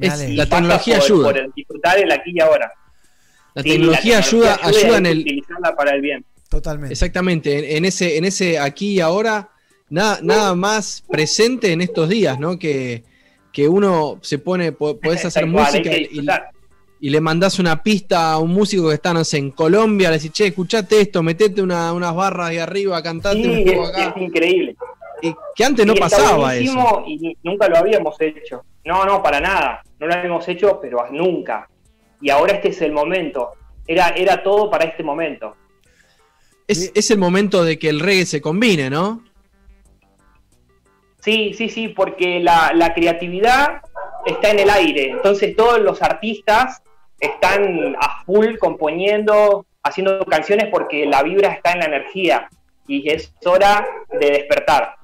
Es- 0.00 0.28
Y 0.28 0.34
la 0.36 0.46
tecnología 0.46 0.96
por- 0.96 1.04
ayuda. 1.04 1.28
Por 1.28 1.38
el 1.38 1.52
disfrutar 1.54 1.98
el 1.98 2.12
aquí 2.12 2.30
y 2.34 2.40
ahora. 2.40 2.72
La 3.54 3.62
Sí, 3.62 3.70
tecnología 3.70 4.18
ayuda, 4.18 4.58
ayuda 4.62 4.98
en 4.98 5.06
el. 5.06 5.18
utilizarla 5.20 5.74
para 5.74 5.94
el 5.94 6.00
bien. 6.00 6.24
Totalmente. 6.48 6.92
Exactamente, 6.92 7.58
en, 7.58 7.76
en 7.78 7.84
ese, 7.84 8.16
en 8.16 8.24
ese 8.24 8.58
aquí 8.58 8.94
y 8.94 9.00
ahora, 9.00 9.50
nada, 9.88 10.18
nada 10.22 10.54
más 10.54 11.02
presente 11.08 11.72
en 11.72 11.80
estos 11.80 12.08
días, 12.08 12.38
¿no? 12.40 12.58
Que, 12.58 13.04
que 13.52 13.68
uno 13.68 14.18
se 14.22 14.38
pone, 14.38 14.72
po- 14.72 14.98
podés 14.98 15.24
hacer 15.26 15.46
música 15.46 15.90
y, 15.96 17.08
le 17.10 17.20
mandás 17.20 17.58
una 17.58 17.82
pista 17.82 18.32
a 18.32 18.38
un 18.38 18.52
músico 18.52 18.88
que 18.88 18.94
está, 18.94 19.12
no 19.14 19.24
sé, 19.24 19.38
en 19.38 19.50
Colombia, 19.52 20.10
le 20.10 20.16
decís, 20.18 20.32
che, 20.32 20.48
escuchate 20.48 21.00
esto, 21.00 21.22
metete 21.22 21.62
una- 21.62 21.92
unas 21.92 22.14
barras 22.14 22.50
de 22.50 22.60
arriba, 22.60 23.02
cantate 23.02 23.42
Sí, 23.42 23.48
un 23.48 23.58
es, 23.68 23.72
poco 23.72 23.86
acá. 23.86 24.14
es 24.16 24.22
increíble. 24.22 24.76
Y 25.22 25.34
que 25.54 25.64
antes 25.64 25.86
no 25.86 25.94
Y 25.94 26.00
pasaba 26.00 26.56
eso. 26.56 27.04
Y 27.06 27.36
nunca 27.42 27.68
lo 27.68 27.78
habíamos 27.78 28.20
hecho. 28.20 28.64
No, 28.84 29.04
no, 29.04 29.22
para 29.22 29.40
nada. 29.40 29.82
No 29.98 30.06
lo 30.06 30.14
habíamos 30.14 30.46
hecho, 30.48 30.78
pero 30.80 31.06
nunca. 31.10 31.68
Y 32.20 32.30
ahora 32.30 32.54
este 32.54 32.68
es 32.68 32.82
el 32.82 32.92
momento. 32.92 33.52
Era, 33.86 34.10
era 34.10 34.42
todo 34.42 34.70
para 34.70 34.84
este 34.84 35.02
momento. 35.02 35.56
Es, 36.68 36.92
es 36.94 37.10
el 37.10 37.18
momento 37.18 37.64
de 37.64 37.78
que 37.78 37.88
el 37.88 38.00
reggae 38.00 38.26
se 38.26 38.40
combine, 38.40 38.90
¿no? 38.90 39.24
Sí, 41.20 41.52
sí, 41.54 41.68
sí, 41.68 41.88
porque 41.88 42.40
la, 42.40 42.72
la 42.74 42.94
creatividad 42.94 43.82
está 44.24 44.50
en 44.50 44.60
el 44.60 44.70
aire. 44.70 45.10
Entonces 45.10 45.54
todos 45.56 45.78
los 45.80 46.02
artistas 46.02 46.82
están 47.18 47.96
a 48.00 48.24
full 48.24 48.56
componiendo, 48.58 49.66
haciendo 49.82 50.24
canciones 50.24 50.68
porque 50.70 51.06
la 51.06 51.22
vibra 51.22 51.52
está 51.52 51.72
en 51.72 51.80
la 51.80 51.84
energía. 51.86 52.48
Y 52.86 53.08
es 53.10 53.34
hora 53.44 53.86
de 54.18 54.30
despertar. 54.30 54.96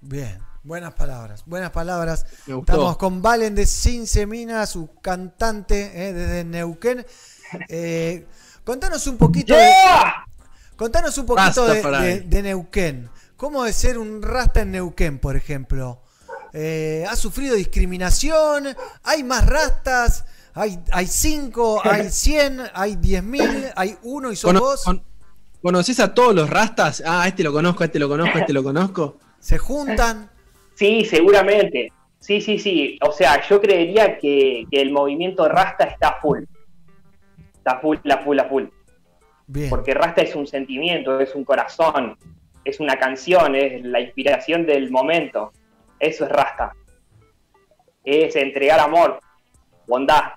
Bien, 0.00 0.38
buenas 0.62 0.94
palabras, 0.94 1.42
buenas 1.46 1.70
palabras. 1.70 2.24
Estamos 2.46 2.96
con 2.96 3.20
Valen 3.22 3.54
de 3.54 3.66
Sin 3.66 4.06
Semina, 4.06 4.66
su 4.66 4.94
cantante 5.00 6.08
eh, 6.08 6.12
desde 6.12 6.44
Neuquén. 6.44 7.04
Eh, 7.68 8.26
contanos 8.64 9.06
un 9.06 9.18
poquito 9.18 9.54
de, 9.54 9.70
contanos 10.76 11.16
un 11.18 11.26
poquito 11.26 11.66
de, 11.66 11.74
Rastafari. 11.82 12.06
de- 12.06 12.20
de 12.20 12.42
Neuquén. 12.42 13.10
¿Cómo 13.36 13.64
es 13.66 13.76
ser 13.76 13.98
un 13.98 14.22
rasta 14.22 14.60
en 14.62 14.72
Neuquén, 14.72 15.18
por 15.18 15.36
ejemplo? 15.36 16.02
Eh, 16.52 17.06
¿Ha 17.08 17.16
sufrido 17.16 17.54
discriminación? 17.54 18.68
¿Hay 19.04 19.22
más 19.22 19.46
rastas? 19.46 20.24
¿Hay, 20.54 20.82
hay 20.92 21.06
cinco? 21.06 21.80
¿Hay 21.84 22.10
cien? 22.10 22.60
¿Hay 22.74 22.96
diez 22.96 23.22
mil? 23.22 23.66
¿Hay 23.76 23.98
uno 24.02 24.32
y 24.32 24.36
sos 24.36 24.48
Cono- 24.50 24.60
vos? 24.60 24.84
con- 24.84 25.04
¿Conoces 25.62 26.00
a 26.00 26.14
todos 26.14 26.34
los 26.34 26.48
rastas? 26.48 27.02
Ah, 27.04 27.28
este 27.28 27.42
lo 27.42 27.52
conozco, 27.52 27.84
este 27.84 27.98
lo 27.98 28.08
conozco, 28.08 28.38
este 28.38 28.54
lo 28.54 28.62
conozco. 28.62 29.18
¿Se 29.40 29.58
juntan? 29.58 30.30
Sí, 30.74 31.04
seguramente. 31.04 31.92
Sí, 32.18 32.40
sí, 32.40 32.58
sí. 32.58 32.98
O 33.06 33.12
sea, 33.12 33.46
yo 33.48 33.60
creería 33.60 34.18
que, 34.18 34.66
que 34.70 34.80
el 34.80 34.92
movimiento 34.92 35.48
Rasta 35.48 35.84
está 35.84 36.18
full. 36.20 36.44
Está 37.54 37.80
full, 37.80 37.96
la 38.04 38.18
full, 38.18 38.36
la 38.36 38.44
full. 38.44 38.64
Bien. 39.46 39.70
Porque 39.70 39.94
Rasta 39.94 40.22
es 40.22 40.36
un 40.36 40.46
sentimiento, 40.46 41.18
es 41.18 41.34
un 41.34 41.44
corazón, 41.44 42.16
es 42.64 42.78
una 42.78 42.98
canción, 42.98 43.56
es 43.56 43.82
la 43.84 44.00
inspiración 44.00 44.66
del 44.66 44.90
momento. 44.90 45.52
Eso 45.98 46.24
es 46.24 46.30
Rasta. 46.30 46.72
Es 48.04 48.36
entregar 48.36 48.78
amor, 48.80 49.20
bondad. 49.86 50.34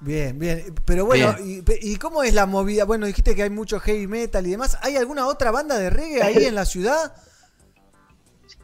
Bien, 0.00 0.38
bien. 0.38 0.74
Pero 0.84 1.06
bueno, 1.06 1.34
y, 1.44 1.62
y 1.80 1.96
cómo 1.96 2.22
es 2.22 2.34
la 2.34 2.46
movida? 2.46 2.84
Bueno, 2.84 3.06
dijiste 3.06 3.34
que 3.34 3.44
hay 3.44 3.50
mucho 3.50 3.80
heavy 3.80 4.06
metal 4.06 4.46
y 4.46 4.50
demás. 4.50 4.78
¿Hay 4.82 4.96
alguna 4.96 5.26
otra 5.26 5.50
banda 5.50 5.78
de 5.78 5.90
reggae 5.90 6.22
ahí 6.22 6.44
en 6.44 6.54
la 6.54 6.64
ciudad? 6.64 7.14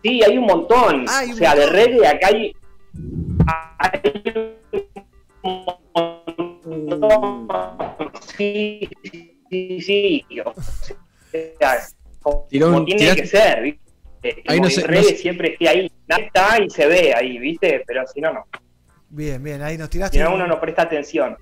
Sí, 0.02 0.22
hay 0.24 0.38
un 0.38 0.46
montón. 0.46 1.04
Ah, 1.08 1.18
hay 1.20 1.32
o 1.32 1.34
sea, 1.36 1.54
de 1.54 1.66
reggae 1.66 2.06
acá 2.06 2.28
hay, 2.28 2.54
hay 3.78 4.00
un 6.64 6.88
montón. 6.88 7.48
Sí, 8.36 8.88
sí, 9.50 9.80
sí. 9.80 10.24
O 10.44 10.54
sea, 11.32 11.78
como, 12.22 12.46
tiene 12.48 12.84
tiraste- 13.02 13.16
que 13.16 13.26
ser, 13.26 13.62
¿viste? 13.62 13.82
El 14.22 14.42
Ahí 14.46 14.60
no 14.60 14.70
sé- 14.70 14.82
reggae 14.86 15.02
no 15.02 15.08
sé- 15.08 15.16
siempre 15.16 15.52
esté 15.52 15.68
ahí. 15.68 15.92
Está 16.08 16.60
y 16.62 16.70
se 16.70 16.86
ve 16.86 17.12
ahí, 17.14 17.38
¿viste? 17.38 17.82
Pero 17.86 18.06
si 18.06 18.20
no, 18.20 18.32
no. 18.32 18.46
Bien, 19.10 19.42
bien. 19.42 19.62
Ahí 19.62 19.76
nos 19.78 19.90
tiraste 19.90 20.18
Si 20.18 20.22
no, 20.22 20.30
un, 20.30 20.36
uno 20.36 20.46
no 20.46 20.60
presta 20.60 20.82
atención. 20.82 21.36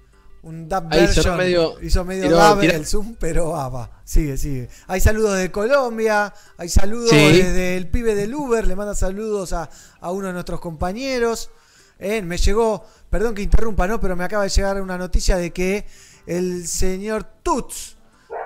Un 0.47 0.69
dub 0.69 0.85
Ahí 0.91 1.01
version. 1.01 1.37
medio- 1.37 1.81
Hizo 1.83 2.05
medio 2.05 2.25
tiró- 2.25 2.55
dub 2.55 2.63
el 2.63 2.87
Zoom, 2.87 3.17
pero 3.19 3.57
ah, 3.57 3.69
va. 3.69 3.91
Sigue, 4.05 4.37
sigue. 4.37 4.69
Hay 4.87 5.01
saludos 5.01 5.37
de 5.39 5.51
Colombia. 5.51 6.33
Hay 6.57 6.69
saludos 6.69 7.11
Sí. 7.11 7.17
desde 7.17 7.77
el 7.77 7.89
pibe 7.91 8.15
del 8.15 8.35
Uber. 8.35 8.67
Le 8.67 8.77
manda 8.77 8.95
saludos 8.95 9.53
a, 9.53 9.69
a 10.01 10.11
uno 10.13 10.29
de 10.29 10.33
nuestros 10.33 10.61
compañeros. 10.61 11.51
Eh, 11.99 12.23
me 12.23 12.37
llegó, 12.39 12.85
perdón 13.11 13.35
que 13.35 13.43
interrumpa, 13.43 13.87
¿no? 13.87 14.01
Pero 14.01 14.15
me 14.17 14.25
acaba 14.25 14.45
de 14.45 14.51
llegar 14.51 14.81
una 14.81 14.97
noticia 14.99 15.37
de 15.37 15.51
que 15.53 15.87
el 16.27 16.67
señor 16.69 17.25
Tuts, 17.43 17.97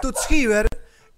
Tuts 0.01 0.27
Giver, 0.29 0.69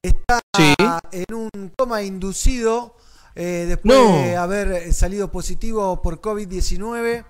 está 0.03 0.41
Sí. 0.57 0.75
en 1.13 1.35
un 1.35 1.73
coma 1.79 2.03
inducido 2.03 2.97
eh, 3.35 3.65
después 3.69 3.97
No. 3.99 4.17
de 4.17 4.37
haber 4.37 4.93
salido 4.93 5.31
positivo 5.31 6.03
por 6.03 6.21
COVID-19. 6.21 7.25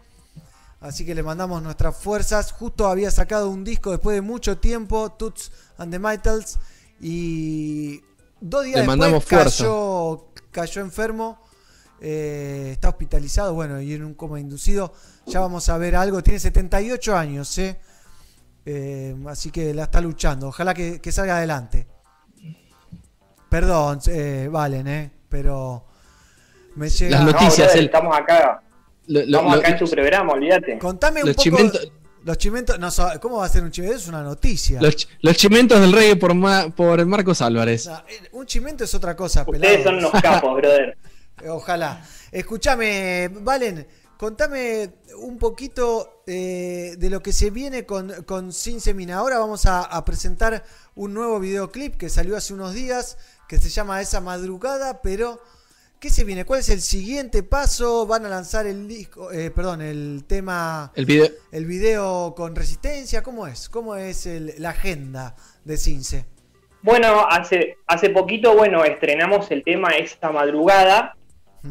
Así 0.83 1.07
que 1.07 1.15
le 1.15 1.23
mandamos 1.23 1.63
nuestras 1.63 1.97
fuerzas. 1.97 2.53
Justo 2.53 2.89
había 2.89 3.11
sacado 3.11 3.49
un 3.49 3.63
disco 3.65 3.91
después 3.93 4.15
de 4.17 4.21
mucho 4.21 4.59
tiempo, 4.59 5.13
Toots 5.13 5.53
and 5.79 5.93
the 5.93 5.99
Mitals. 5.99 6.59
Y 7.01 8.01
dos 8.41 8.65
días 8.65 8.77
Le 8.77 8.81
después 8.83 8.99
mandamos 8.99 9.25
cayó, 9.25 10.27
cayó 10.51 10.83
enfermo. 10.83 11.41
eh, 12.01 12.71
está 12.73 12.89
hospitalizado, 12.89 13.55
bueno, 13.55 13.81
y 13.81 13.95
en 13.95 14.03
un 14.05 14.15
coma 14.15 14.41
inducido. 14.41 14.93
Ya 15.27 15.39
vamos 15.39 15.69
a 15.69 15.79
ver 15.79 15.95
algo. 15.95 16.21
Tiene 16.23 16.41
78 16.41 17.17
años, 17.17 17.57
¿eh? 17.59 17.79
Eh, 18.67 19.17
así 19.29 19.51
que 19.53 19.73
la 19.73 19.85
está 19.85 20.01
luchando. 20.01 20.49
Ojalá 20.49 20.75
que, 20.75 21.01
que 21.01 21.13
salga 21.13 21.37
adelante. 21.37 21.87
Perdón, 23.49 24.01
eh, 24.07 24.49
Valen, 24.51 24.89
¿eh? 24.89 25.13
Pero 25.29 25.85
me 26.77 26.89
llega... 26.89 27.19
Las 27.19 27.25
noticias, 27.33 27.57
brother, 27.69 27.79
el- 27.79 27.85
estamos 27.87 28.17
acá. 28.17 28.63
Lo- 29.07 29.21
lo- 29.21 29.25
estamos 29.27 29.55
lo- 29.55 29.61
acá 29.61 29.69
en 29.71 29.79
tu 29.79 29.91
programa, 29.91 30.33
olvídate. 30.33 30.79
Contame 30.79 31.21
un 31.23 31.29
Los 31.29 31.37
poco. 31.37 31.43
chimentos- 31.45 31.93
Los 32.25 32.39
chimentos. 32.39 32.79
No, 32.79 32.89
¿Cómo 33.21 33.39
va 33.39 33.47
a 33.47 33.49
ser 33.49 33.65
un 33.65 33.73
chimento? 33.73 33.97
Es 33.97 34.07
una 34.07 34.23
noticia. 34.23 34.81
Los, 34.81 34.97
ch- 34.97 35.09
los 35.23 35.37
chimentos 35.37 35.81
del 35.81 35.93
reggae 35.93 36.15
por, 36.15 36.35
Ma- 36.35 36.69
por 36.75 37.05
Marcos 37.05 37.43
Álvarez. 37.43 37.87
No, 37.87 37.97
eh, 38.09 38.29
un 38.33 38.47
chimento 38.47 38.85
es 38.85 38.95
otra 38.95 39.17
cosa, 39.17 39.43
Ustedes 39.47 39.79
pelado. 39.79 39.85
son 39.85 39.95
unos 39.97 40.23
capos, 40.23 40.55
brother. 40.57 40.97
Ojalá. 41.49 42.05
Escúchame, 42.31 43.29
Valen, 43.41 43.89
contame 44.17 44.91
un 45.19 45.37
poquito 45.39 46.23
eh, 46.27 46.95
de 46.97 47.11
lo 47.11 47.21
que 47.21 47.33
se 47.33 47.51
viene 47.51 47.85
con, 47.87 48.23
con 48.23 48.53
Sin 48.53 48.81
Semina. 48.81 49.17
Ahora 49.17 49.39
vamos 49.41 49.67
a, 49.67 49.81
a 49.83 50.05
presentar 50.05 50.63
un 50.95 51.15
nuevo 51.15 51.41
videoclip 51.41 51.97
que 51.97 52.09
salió 52.09 52.37
hace 52.37 52.55
unos 52.55 52.73
días, 52.73 53.17
que 53.49 53.59
se 53.59 53.69
llama 53.69 54.01
Esa 54.01 54.21
Madrugada, 54.21 55.03
pero 55.03 55.41
¿qué 56.03 56.11
se 56.11 56.25
viene? 56.25 56.45
¿Cuál 56.45 56.59
es 56.59 56.69
el 56.69 56.81
siguiente 56.81 57.45
paso? 57.45 58.09
¿Van 58.09 58.27
a 58.27 58.29
lanzar 58.29 58.67
el 58.67 58.89
disco, 58.89 59.31
eh, 59.31 59.53
perdón, 59.53 59.83
el 59.83 60.25
tema, 60.27 60.91
El 60.97 61.07
video. 61.07 61.29
el 61.53 61.65
video 61.65 62.35
con 62.37 62.57
resistencia? 62.57 63.23
¿Cómo 63.23 63.47
es? 63.47 63.69
¿Cómo 63.69 63.95
es 63.95 64.27
el- 64.27 64.53
la 64.59 64.71
agenda 64.71 65.37
de 65.65 65.77
Cince? 65.77 66.25
Bueno, 66.83 67.25
hace, 67.31 67.77
hace 67.87 68.11
poquito, 68.11 68.57
bueno, 68.57 68.85
estrenamos 68.85 69.49
el 69.53 69.63
tema 69.63 69.91
esta 69.91 70.33
madrugada 70.33 71.15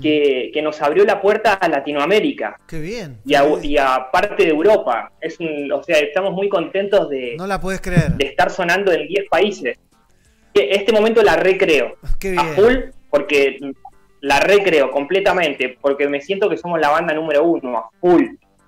que, 0.02 0.50
que 0.54 0.62
nos 0.62 0.82
abrió 0.82 1.04
la 1.04 1.20
puerta 1.22 1.56
a 1.56 1.68
Latinoamérica 1.68 2.58
Qué 2.66 2.80
bien. 2.80 3.20
y 3.26 3.36
a, 3.36 3.44
y 3.62 3.78
a 3.78 4.08
parte 4.14 4.46
de 4.46 4.50
Europa. 4.52 5.12
Es 5.20 5.38
un- 5.42 5.70
o 5.74 5.84
sea, 5.84 6.00
estamos 6.00 6.32
muy 6.32 6.48
contentos 6.48 7.10
de, 7.10 7.36
No 7.38 7.46
la 7.48 7.60
puedes 7.60 7.82
creer. 7.82 8.14
de 8.14 8.28
estar 8.28 8.50
sonando 8.50 8.94
en 8.94 9.06
10 9.10 9.26
países. 9.30 9.78
Este 10.54 10.94
momento 10.94 11.22
la 11.22 11.36
recreo 11.36 11.98
Qué 12.18 12.30
a 12.38 12.44
bien. 12.44 12.56
full 12.56 12.76
porque 13.10 13.58
la 14.22 14.40
recreo 14.40 14.92
completamente 14.92 15.78
porque 15.82 16.08
me 16.08 16.22
siento 16.22 16.50
que 16.50 16.58
somos 16.58 16.80
la 16.80 16.90
banda 16.90 17.14
número 17.14 17.44
uno, 17.44 17.78
a 17.78 17.90
full. 18.00 18.24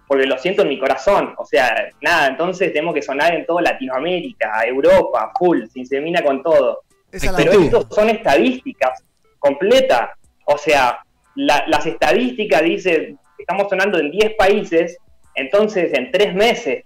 Porque 0.08 0.26
lo 0.26 0.38
siento 0.38 0.64
en 0.64 0.70
mi 0.70 0.78
corazón. 0.80 1.34
O 1.38 1.46
sea, 1.46 1.90
nada, 2.02 2.28
entonces 2.28 2.74
tenemos 2.74 2.94
que 2.94 3.02
sonar 3.02 3.34
en 3.34 3.46
toda 3.46 3.62
Latinoamérica, 3.62 4.64
Europa, 4.68 5.32
full, 5.40 5.64
sin 5.72 5.86
semina 5.88 6.22
con 6.22 6.44
todo. 6.44 6.82
Pero 7.10 7.32
actitud. 7.32 7.64
esto 7.64 7.88
son 7.90 8.10
estadísticas 8.10 9.04
completas. 9.40 10.10
O 10.46 10.58
sea, 10.58 11.00
la- 11.36 11.64
las 11.68 11.86
estadísticas 11.86 12.62
dicen, 12.64 13.18
estamos 13.38 13.68
sonando 13.70 13.98
en 13.98 14.12
10 14.12 14.34
países, 14.38 14.98
entonces 15.36 15.94
en 15.94 16.12
3 16.12 16.36
meses 16.36 16.84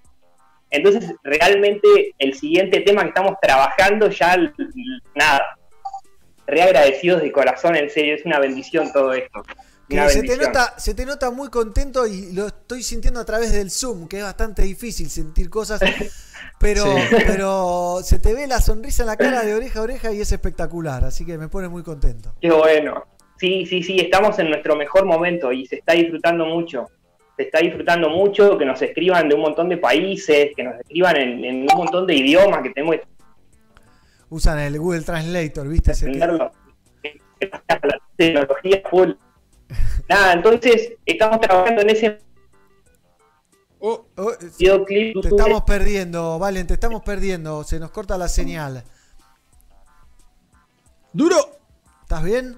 Entonces, 0.70 1.14
realmente 1.24 1.88
el 2.20 2.34
siguiente 2.34 2.82
tema 2.82 3.02
que 3.04 3.08
estamos 3.10 3.36
trabajando 3.42 4.10
ya, 4.10 4.36
nada, 5.16 5.57
re 6.48 6.62
agradecidos 6.62 7.22
de 7.22 7.32
corazón, 7.32 7.76
en 7.76 7.90
serio, 7.90 8.16
es 8.16 8.26
una 8.26 8.40
bendición 8.40 8.92
todo 8.92 9.14
esto. 9.14 9.44
Una 9.90 10.10
se 10.10 10.22
te, 10.24 10.36
nota, 10.36 10.74
se 10.78 10.94
te 10.94 11.06
nota 11.06 11.32
muy 11.32 11.50
contento 11.50 12.06
y 12.08 12.34
lo 12.34 12.48
estoy 12.48 12.84
sintiendo 12.84 13.22
a 13.22 13.26
través 13.26 13.54
del 13.54 13.72
Zoom, 13.72 14.08
que 14.10 14.18
es 14.18 14.24
bastante 14.24 14.64
difícil 14.64 15.10
sentir 15.10 15.50
cosas, 15.50 15.80
pero, 16.60 16.84
Sí. 16.84 17.16
pero 17.26 18.00
se 18.04 18.20
te 18.20 18.34
ve 18.34 18.48
la 18.48 18.60
sonrisa 18.60 19.04
en 19.04 19.08
la 19.08 19.16
cara 19.16 19.44
de 19.44 19.54
oreja 19.56 19.80
a 19.80 19.84
oreja 19.84 20.12
y 20.12 20.20
es 20.20 20.32
espectacular, 20.32 21.06
así 21.06 21.26
que 21.26 21.38
me 21.38 21.48
pone 21.48 21.70
muy 21.70 21.84
contento. 21.84 22.34
Qué 22.42 22.52
bueno. 22.52 23.06
Sí, 23.40 23.66
sí, 23.66 23.84
sí, 23.84 23.98
estamos 24.00 24.38
en 24.40 24.50
nuestro 24.50 24.76
mejor 24.76 25.06
momento 25.06 25.52
y 25.54 25.66
se 25.68 25.76
está 25.78 25.94
disfrutando 25.94 26.46
mucho. 26.46 26.90
Se 27.38 27.44
está 27.44 27.60
disfrutando 27.60 28.10
mucho, 28.10 28.58
que 28.58 28.66
nos 28.66 28.82
escriban 28.82 29.30
de 29.30 29.36
un 29.36 29.42
montón 29.42 29.70
de 29.70 29.78
países, 29.78 30.50
que 30.56 30.64
nos 30.64 30.80
escriban 30.80 31.16
en, 31.18 31.46
en 31.46 31.56
un 31.62 31.78
montón 31.78 32.08
de 32.08 32.16
idiomas, 32.16 32.64
que 32.64 32.72
tenemos 32.72 32.96
Usan 34.30 34.60
el 34.60 34.78
Google 34.80 35.02
Translator, 35.02 35.68
¿viste? 35.68 35.94
Se 35.94 36.06
que- 36.06 36.12
entenderlo. 36.14 36.52
La 37.70 38.02
tecnología 38.18 38.82
full. 38.90 39.12
Nada, 40.10 40.34
entonces 40.34 40.94
estamos 41.06 41.40
trabajando 41.42 41.82
en 41.82 41.90
ese 41.90 42.20
Oh, 43.80 44.06
videoclip. 44.58 45.22
Te 45.22 45.28
estamos 45.28 45.62
perdiendo, 45.62 46.40
Valen, 46.40 46.66
te 46.66 46.74
estamos 46.74 47.04
perdiendo, 47.04 47.64
se 47.64 47.80
nos 47.80 47.92
corta 47.92 48.18
la 48.18 48.28
señal. 48.28 48.84
¡Duro! 51.14 51.36
¿Estás 52.02 52.24
bien? 52.24 52.58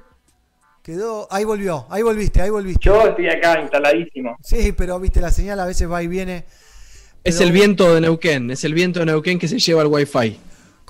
Quedó, 0.82 1.28
ahí 1.30 1.44
volvió, 1.44 1.86
ahí 1.90 2.02
volviste, 2.04 2.42
ahí 2.42 2.50
volviste. 2.50 2.80
Yo 2.86 3.08
estoy 3.08 3.28
acá 3.30 3.60
instaladísimo. 3.62 4.38
Sí, 4.42 4.72
pero 4.72 4.98
viste, 5.00 5.20
la 5.20 5.30
señal 5.32 5.60
a 5.60 5.66
veces 5.66 5.92
va 5.92 6.02
y 6.02 6.08
viene. 6.08 6.46
Es 7.24 7.42
el 7.42 7.52
viento 7.52 7.94
de 7.94 8.00
Neuquén, 8.02 8.50
es 8.52 8.64
el 8.64 8.74
viento 8.74 9.00
de 9.02 9.08
Neuquén 9.08 9.38
que 9.40 9.48
se 9.50 9.60
lleva 9.60 9.82
el 9.82 9.88
wifi. 9.90 10.40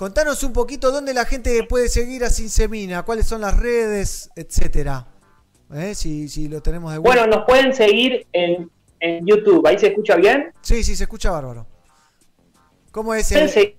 Contanos 0.00 0.42
un 0.44 0.54
poquito 0.54 0.90
dónde 0.90 1.12
la 1.12 1.26
gente 1.26 1.62
puede 1.64 1.90
seguir 1.90 2.24
a 2.24 2.30
Sinsemina, 2.30 3.02
cuáles 3.02 3.26
son 3.26 3.42
las 3.42 3.54
redes, 3.54 4.30
etcétera. 4.34 5.06
¿Eh? 5.74 5.94
Si, 5.94 6.26
si 6.30 6.48
lo 6.48 6.62
tenemos 6.62 6.90
de 6.92 6.96
vuelta. 6.96 7.20
Bueno, 7.20 7.36
nos 7.36 7.46
pueden 7.46 7.74
seguir 7.74 8.26
en, 8.32 8.70
en 8.98 9.26
YouTube. 9.26 9.66
¿Ahí 9.66 9.78
se 9.78 9.88
escucha 9.88 10.16
bien? 10.16 10.54
Sí, 10.62 10.82
sí, 10.84 10.96
se 10.96 11.04
escucha 11.04 11.30
bárbaro. 11.30 11.66
¿Cómo 12.90 13.12
es 13.12 13.30
el, 13.32 13.76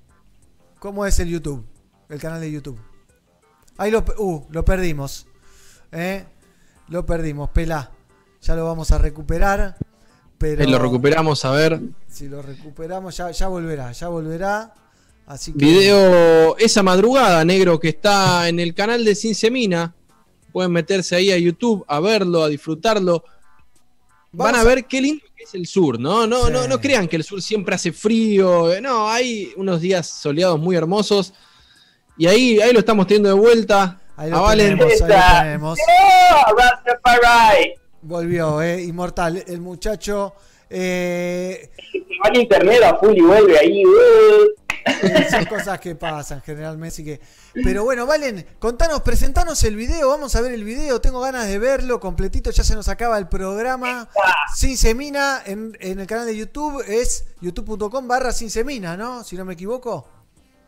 cómo 0.77 1.07
es 1.07 1.17
el 1.17 1.29
YouTube? 1.29 1.65
El 2.07 2.19
canal 2.19 2.39
de 2.39 2.51
YouTube. 2.51 2.79
Ahí 3.77 3.89
lo, 3.89 4.05
uh, 4.19 4.45
lo 4.51 4.63
perdimos. 4.63 5.25
¿Eh? 5.91 6.23
Lo 6.89 7.03
perdimos, 7.03 7.49
pelá. 7.49 7.89
Ya 8.43 8.55
lo 8.55 8.63
vamos 8.65 8.91
a 8.91 8.99
recuperar. 8.99 9.75
Pero 10.37 10.69
lo 10.69 10.77
recuperamos, 10.77 11.43
a 11.45 11.51
ver. 11.51 11.79
si 12.07 12.29
lo 12.29 12.43
recuperamos, 12.43 13.17
ya, 13.17 13.31
ya 13.31 13.47
volverá, 13.47 13.91
ya 13.91 14.07
volverá. 14.07 14.75
Así 15.31 15.53
que. 15.53 15.65
Video 15.65 16.57
esa 16.57 16.83
madrugada, 16.83 17.43
negro, 17.45 17.79
que 17.79 17.89
está 17.89 18.49
en 18.49 18.59
el 18.59 18.73
canal 18.73 19.05
de 19.05 19.15
Sinsemina. 19.15 19.93
Pueden 20.51 20.71
meterse 20.71 21.15
ahí 21.15 21.31
a 21.31 21.37
YouTube 21.37 21.85
a 21.87 21.99
verlo, 22.01 22.43
a 22.43 22.49
disfrutarlo. 22.49 23.23
Van 24.33 24.55
a 24.55 24.63
ver 24.63 24.85
qué 24.85 25.01
lindo 25.01 25.23
que 25.35 25.43
es 25.45 25.53
el 25.55 25.65
sur, 25.65 25.99
¿no? 25.99 26.27
No, 26.27 26.47
Sí. 26.47 26.51
no, 26.53 26.67
no 26.67 26.79
crean 26.81 27.07
que 27.07 27.15
el 27.15 27.23
sur 27.23 27.41
siempre 27.41 27.75
hace 27.75 27.91
frío. 27.93 28.71
eh, 28.73 28.81
No, 28.81 29.09
hay 29.09 29.53
unos 29.55 29.79
días 29.79 30.07
soleados 30.07 30.59
muy 30.59 30.75
hermosos. 30.75 31.33
Y 32.17 32.27
ahí, 32.27 32.59
ahí 32.59 32.73
lo 32.73 32.79
estamos 32.79 33.07
teniendo 33.07 33.29
de 33.29 33.35
vuelta. 33.35 34.01
Ahí 34.17 34.29
lo 34.29 34.45
tenemos, 34.49 34.85
ahí 34.85 34.99
lo 34.99 35.41
tenemos. 35.41 35.79
¡Oh, 35.79 36.55
Rastafari! 36.57 37.73
Volvió, 38.01 38.61
¿eh? 38.61 38.83
Inmortal. 38.83 39.43
El 39.47 39.61
muchacho. 39.61 40.33
Eh, 40.69 41.69
Se 41.91 41.99
va 42.23 42.29
el 42.33 42.41
internet 42.41 42.83
a 42.83 42.95
full 42.97 43.15
y 43.17 43.21
vuelve 43.21 43.57
ahí. 43.57 43.85
uh. 43.85 44.60
son 45.31 45.45
cosas 45.45 45.79
que 45.79 45.95
pasan 45.95 46.41
generalmente. 46.41 47.03
Que. 47.03 47.19
Pero 47.63 47.83
bueno, 47.83 48.05
Valen, 48.05 48.45
contanos, 48.59 49.01
presentanos 49.01 49.63
el 49.63 49.75
video. 49.75 50.09
Vamos 50.09 50.35
a 50.35 50.41
ver 50.41 50.53
el 50.53 50.63
video. 50.63 51.01
Tengo 51.01 51.21
ganas 51.21 51.47
de 51.47 51.59
verlo 51.59 51.99
completito. 51.99 52.51
Ya 52.51 52.63
se 52.63 52.75
nos 52.75 52.87
acaba 52.87 53.17
el 53.17 53.27
programa. 53.27 54.09
Sin 54.55 54.77
Semina 54.77 55.41
en, 55.45 55.77
en 55.79 55.99
el 55.99 56.07
canal 56.07 56.25
de 56.25 56.37
YouTube 56.37 56.83
es 56.87 57.25
youtube.com 57.41 58.07
barra 58.07 58.31
Sin 58.31 58.49
Semina, 58.49 58.97
¿no? 58.97 59.23
Si 59.23 59.35
no 59.35 59.45
me 59.45 59.53
equivoco. 59.53 60.07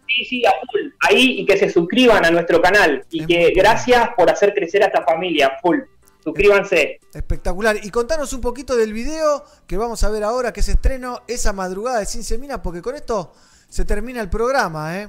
Sí, 0.07 0.25
sí, 0.25 0.45
a 0.45 0.51
full. 0.51 0.89
Ahí 1.01 1.41
y 1.41 1.45
que 1.45 1.57
se 1.57 1.69
suscriban 1.69 2.25
a 2.25 2.31
nuestro 2.31 2.61
canal. 2.61 3.05
Y 3.09 3.25
que 3.25 3.51
gracias 3.55 4.09
por 4.15 4.29
hacer 4.29 4.53
crecer 4.53 4.83
a 4.83 4.87
esta 4.87 5.03
familia. 5.03 5.57
Full. 5.61 5.79
Suscríbanse. 6.23 6.99
Espectacular. 7.13 7.77
Y 7.83 7.89
contanos 7.89 8.31
un 8.33 8.41
poquito 8.41 8.75
del 8.75 8.93
video 8.93 9.43
que 9.67 9.77
vamos 9.77 10.03
a 10.03 10.09
ver 10.09 10.23
ahora, 10.23 10.53
que 10.53 10.61
se 10.61 10.73
estreno 10.73 11.21
esa 11.27 11.51
madrugada 11.51 11.99
de 11.99 12.05
Sin 12.05 12.23
Semina, 12.23 12.61
porque 12.61 12.81
con 12.81 12.95
esto 12.95 13.33
se 13.73 13.85
termina 13.85 14.21
el 14.21 14.29
programa, 14.29 15.01
¿eh? 15.01 15.07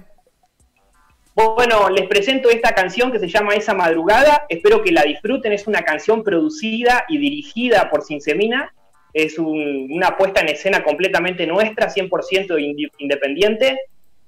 Bueno, 1.34 1.90
les 1.90 2.08
presento 2.08 2.48
esta 2.48 2.74
canción 2.74 3.12
que 3.12 3.18
se 3.18 3.28
llama 3.28 3.54
Esa 3.54 3.74
Madrugada. 3.74 4.46
Espero 4.48 4.82
que 4.82 4.90
la 4.90 5.02
disfruten. 5.02 5.52
Es 5.52 5.66
una 5.66 5.82
canción 5.82 6.24
producida 6.24 7.04
y 7.10 7.18
dirigida 7.18 7.90
por 7.90 8.04
Sinsemina. 8.04 8.72
Es 9.12 9.38
un- 9.38 9.88
una 9.92 10.16
puesta 10.16 10.40
en 10.40 10.48
escena 10.48 10.82
completamente 10.82 11.46
nuestra, 11.46 11.90
100% 11.90 12.56
indi- 12.58 12.90
independiente. 12.96 13.78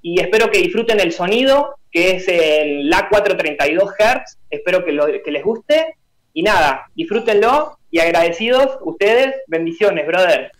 Y 0.02 0.20
espero 0.20 0.50
que 0.50 0.58
disfruten 0.58 1.00
el 1.00 1.12
sonido, 1.12 1.76
que 1.90 2.16
es 2.16 2.28
en 2.28 2.90
la 2.90 3.08
432 3.08 3.94
Hz. 3.98 4.36
Espero 4.50 4.84
que, 4.84 4.92
lo- 4.92 5.06
que 5.06 5.31
les 5.31 5.42
guste. 5.44 5.94
Y 6.34 6.42
nada, 6.42 6.90
disfrútenlo. 6.94 7.78
Y 7.90 8.00
agradecidos 8.00 8.76
ustedes. 8.82 9.34
Bendiciones, 9.47 10.06
brother. 10.06 10.52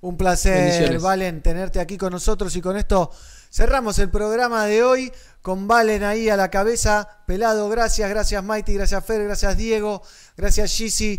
Un 0.00 0.16
placer. 0.16 0.98
Valen, 1.00 1.42
tenerte 1.42 1.80
aquí 1.80 1.96
con 1.96 2.12
nosotros 2.12 2.54
y 2.56 2.60
con 2.60 2.76
esto 2.76 3.10
cerramos 3.50 3.98
el 3.98 4.10
programa 4.10 4.66
de 4.66 4.82
hoy 4.84 5.12
con 5.40 5.66
Valen 5.66 6.04
ahí 6.04 6.28
a 6.28 6.36
la 6.36 6.50
cabeza. 6.50 7.22
Pelado, 7.26 7.68
gracias, 7.68 8.08
gracias 8.10 8.42
Mighty, 8.44 8.74
gracias 8.74 9.04
Fer, 9.04 9.24
gracias 9.24 9.56
Diego, 9.56 10.02
gracias 10.36 10.70
Gizzy, 10.72 11.18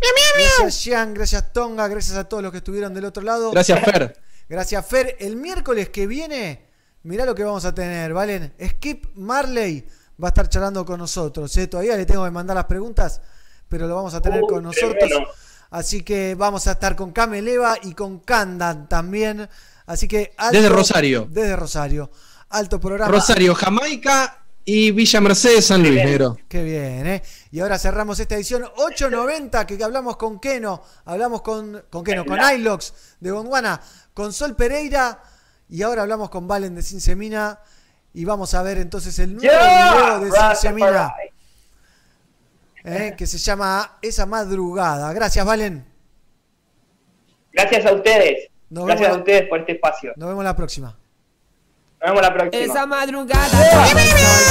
gracias 0.58 0.84
Jean, 0.84 1.12
gracias 1.14 1.52
Tonga, 1.52 1.88
gracias 1.88 2.16
a 2.16 2.24
todos 2.28 2.42
los 2.42 2.52
que 2.52 2.58
estuvieron 2.58 2.94
del 2.94 3.04
otro 3.06 3.22
lado. 3.22 3.50
Gracias, 3.50 3.80
Fer. 3.84 4.16
Gracias 4.48 4.86
Fer. 4.86 5.16
El 5.18 5.36
miércoles 5.36 5.88
que 5.90 6.06
viene, 6.06 6.68
mirá 7.02 7.26
lo 7.26 7.34
que 7.34 7.44
vamos 7.44 7.64
a 7.64 7.74
tener, 7.74 8.12
Valen. 8.14 8.54
Skip 8.64 9.06
Marley 9.16 9.86
va 10.22 10.28
a 10.28 10.30
estar 10.30 10.48
charlando 10.48 10.84
con 10.84 10.98
nosotros. 10.98 11.54
¿eh? 11.56 11.66
Todavía 11.66 11.96
le 11.96 12.06
tengo 12.06 12.24
que 12.24 12.30
mandar 12.30 12.54
las 12.56 12.64
preguntas, 12.66 13.20
pero 13.68 13.86
lo 13.86 13.96
vamos 13.96 14.14
a 14.14 14.20
tener 14.22 14.42
Uh, 14.42 14.46
con 14.46 14.62
nosotros. 14.62 15.10
bueno. 15.10 15.26
Así 15.70 16.02
que 16.02 16.34
vamos 16.34 16.66
a 16.66 16.72
estar 16.72 16.96
con 16.96 17.12
Cameleva 17.12 17.76
y 17.82 17.94
con 17.94 18.20
Candan 18.20 18.88
también. 18.88 19.48
Así 19.86 20.08
que 20.08 20.34
Desde 20.50 20.68
Rosario. 20.68 21.26
Desde 21.30 21.56
Rosario. 21.56 22.10
Alto 22.50 22.80
programa. 22.80 23.10
Rosario, 23.12 23.54
Jamaica 23.54 24.44
y 24.64 24.90
Villa 24.90 25.20
Mercedes, 25.20 25.66
San 25.66 25.82
Luis, 25.82 25.94
negro. 25.94 26.36
Qué 26.46 26.62
bien, 26.62 27.06
¿eh? 27.06 27.22
Y 27.50 27.60
ahora 27.60 27.78
cerramos 27.78 28.20
esta 28.20 28.34
edición 28.34 28.64
890 28.76 29.66
que 29.66 29.82
hablamos 29.82 30.16
con 30.18 30.38
Keno, 30.38 30.82
hablamos 31.06 31.40
con, 31.42 31.84
con 31.88 32.04
Keno, 32.04 32.26
con 32.26 32.38
Ilox 32.38 32.92
de 33.20 33.30
Gondwana, 33.30 33.80
con 34.12 34.32
Sol 34.32 34.56
Pereira 34.56 35.22
y 35.70 35.82
ahora 35.82 36.02
hablamos 36.02 36.28
con 36.28 36.46
Valen 36.46 36.74
de 36.74 36.82
Sinsemina 36.82 37.58
y 38.12 38.24
vamos 38.24 38.52
a 38.52 38.62
ver 38.62 38.78
entonces 38.78 39.18
el 39.18 39.36
nuevo 39.36 39.42
Yeah, 39.42 40.18
video 40.18 40.20
de 40.20 40.30
Rastafari. 40.38 41.30
¿Eh? 42.88 43.14
que 43.16 43.26
se 43.26 43.38
llama 43.38 43.98
Esa 44.02 44.26
Madrugada. 44.26 45.12
Gracias, 45.12 45.44
Valen. 45.44 45.84
Gracias 47.52 47.86
a 47.86 47.92
ustedes. 47.92 48.48
Nos 48.70 48.86
Gracias 48.86 49.08
vemos 49.08 49.16
a 49.16 49.20
ustedes 49.20 49.48
por 49.48 49.60
este 49.60 49.72
espacio. 49.72 50.12
Nos 50.16 50.28
vemos 50.28 50.44
la 50.44 50.54
próxima. 50.54 50.96
Nos 52.00 52.10
vemos 52.10 52.22
la 52.22 52.32
próxima. 52.34 52.64
Esa 52.64 52.86
madrugada 52.86 53.48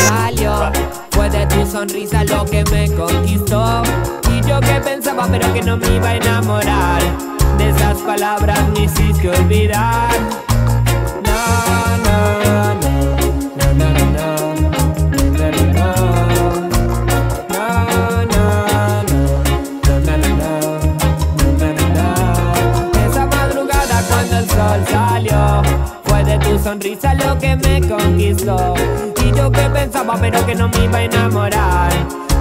salió 0.07 0.71
Fue 1.11 1.29
de 1.29 1.45
tu 1.47 1.65
sonrisa 1.65 2.25
lo 2.25 2.43
que 2.43 2.63
me 2.65 2.91
conquistó 2.93 3.83
Y 4.29 4.45
yo 4.45 4.59
que 4.59 4.81
pensaba 4.83 5.27
pero 5.31 5.53
que 5.53 5.61
no 5.61 5.77
me 5.77 5.87
iba 5.95 6.09
a 6.09 6.15
enamorar 6.17 7.01
De 7.57 7.69
esas 7.69 7.97
palabras 7.99 8.67
me 8.69 8.81
hiciste 8.81 9.29
olvidar 9.29 10.11
No, 11.23 11.97
no, 12.03 12.33
no 12.41 13.15
No, 13.55 13.73
no, 13.73 13.93
no, 13.93 14.05
no 14.11 14.26
sonrisa 26.67 27.13
lo 27.13 27.37
que 27.37 27.55
me 27.55 27.79
conquistó. 27.87 28.73
Y 29.25 29.37
yo 29.37 29.49
que 29.49 29.69
pensaba 29.69 30.17
pero 30.19 30.45
que 30.45 30.53
no 30.53 30.67
me 30.67 30.83
iba 30.83 30.97
a 30.97 31.03
enamorar. 31.03 31.93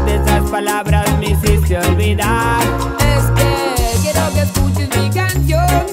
De 0.04 0.16
esas 0.16 0.50
palabras 0.50 1.06
me 1.20 1.30
hiciste 1.30 1.78
olvidar. 1.78 2.60
Es 3.12 3.24
que 3.36 4.00
quiero 4.02 4.22
que 4.34 4.40
escuches 4.40 4.88
mi 4.96 5.10
canción 5.10 5.86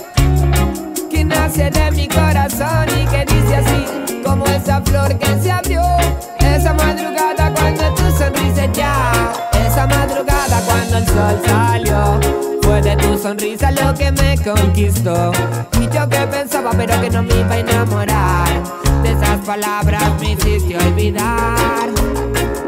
Que 1.12 1.24
nace 1.24 1.70
de 1.70 1.92
mi 1.92 2.08
corazón 2.08 2.88
y 3.00 3.06
que 3.06 3.24
dice 3.26 3.56
así 3.56 4.22
Como 4.24 4.46
esa 4.46 4.82
flor 4.82 5.16
que 5.20 5.40
se 5.40 5.52
abrió. 5.52 5.84
Esa 6.40 6.74
madrugada 6.74 7.54
cuando 7.54 7.94
tu 7.94 8.18
sonrisa 8.18 8.66
ya 8.74 9.32
Esa 9.68 9.86
madrugada 9.86 10.60
cuando 10.66 10.98
el 10.98 11.06
sol 11.06 11.42
salió 11.46 12.53
Fue 12.74 12.82
de 12.82 12.96
tu 12.96 13.16
sonrisa 13.20 13.70
lo 13.70 13.94
que 13.94 14.12
me 14.12 14.36
conquistó. 14.36 15.32
Y 15.80 15.96
yo 15.96 16.10
que 16.10 16.18
pensaba, 16.26 16.72
pero 16.76 17.00
que 17.02 17.10
no 17.12 17.22
me 17.22 17.40
iba 17.40 17.54
a 17.54 17.60
enamorar. 17.60 18.50
De 19.04 19.12
esas 19.12 19.38
palabras 19.46 20.02
me 20.20 20.32
hiciste 20.32 20.76
olvidar. 20.76 21.88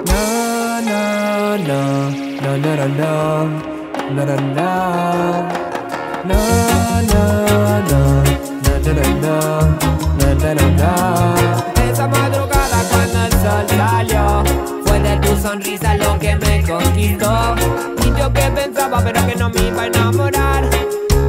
No, 0.05 0.81
no, 0.81 1.57
no, 1.57 2.11
no, 2.11 2.55
no, 2.55 2.75
no, 2.75 2.87
no, 2.87 3.45
no, 4.13 4.25
no, 4.25 4.35
no. 4.53 5.47
No, 6.23 6.37
no, 7.01 7.23
no, 7.89 8.23
no, 8.29 8.77
no, 8.83 8.93
no, 8.93 9.23
no, 9.23 9.49
no, 10.19 10.53
no, 10.53 10.69
no. 10.69 11.91
Esa 11.91 12.07
madrugada 12.07 12.77
cuando 12.91 13.25
el 13.25 13.31
sol 13.31 13.65
salió, 13.75 14.43
fue 14.85 14.99
de 14.99 15.17
tu 15.17 15.35
sonrisa 15.41 15.97
lo 15.97 16.19
que 16.19 16.35
me 16.35 16.61
conquistó. 16.61 17.55
Yo 18.25 18.33
que 18.33 18.49
pensaba, 18.49 19.03
pero 19.03 19.23
que 19.27 19.35
no 19.35 19.51
me 19.51 19.67
iba 19.67 19.83
a 19.83 19.85
enamorar. 19.85 20.67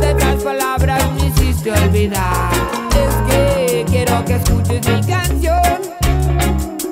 De 0.00 0.12
esas 0.12 0.42
palabras 0.42 1.12
me 1.12 1.26
hiciste 1.26 1.70
olvidar. 1.70 2.50
Es 2.90 3.14
que 3.28 3.84
quiero 3.86 4.24
que 4.24 4.36
escuches 4.36 4.88
mi 4.88 5.02
canción 5.02 5.60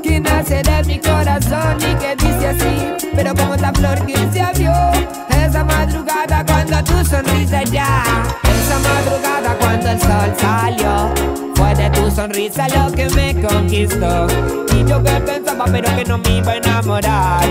que 0.02 0.20
nace 0.20 0.62
de 0.62 0.84
mi 0.84 0.98
corazón 0.98 1.78
y 1.78 1.94
que 1.94 2.16
dice 2.16 2.48
así, 2.48 3.08
pero 3.16 3.34
como 3.34 3.54
esta 3.54 3.72
flor 3.72 4.04
que 4.04 4.14
se 4.30 4.42
abrió, 4.42 4.74
esa 5.42 5.64
madrugada 5.64 6.44
cuando 6.44 6.84
tu 6.84 7.02
sonrisa 7.02 7.62
ya, 7.62 8.04
esa 8.42 8.78
madrugada 8.80 9.56
cuando 9.58 9.88
el 9.88 10.00
sol 10.02 10.34
salió, 10.38 11.14
de 11.76 11.90
tu 11.90 12.10
sonrisa 12.10 12.68
lo 12.68 12.92
que 12.92 13.08
me 13.10 13.34
conquistó, 13.42 14.26
y 14.74 14.88
yo 14.88 15.02
que 15.02 15.12
pensaba 15.20 15.64
pero 15.70 15.94
que 15.96 16.04
no 16.04 16.18
me 16.18 16.38
iba 16.38 16.52
a 16.52 16.56
enamorar, 16.56 17.46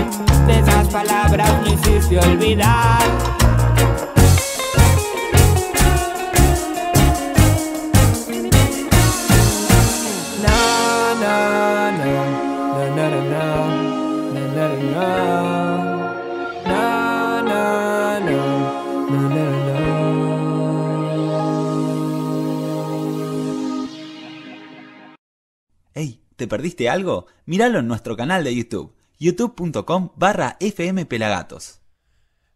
de 0.46 0.58
esas 0.58 0.88
palabras 0.88 1.50
me 1.62 1.74
hiciste 1.74 2.18
olvidar. 2.18 3.02
¿Te 26.36 26.46
perdiste 26.48 26.88
algo? 26.88 27.26
Míralo 27.46 27.78
en 27.80 27.88
nuestro 27.88 28.16
canal 28.16 28.44
de 28.44 28.54
YouTube, 28.54 28.94
youtube.com 29.18 30.10
barra 30.16 30.56
fmpelagatos. 30.60 31.80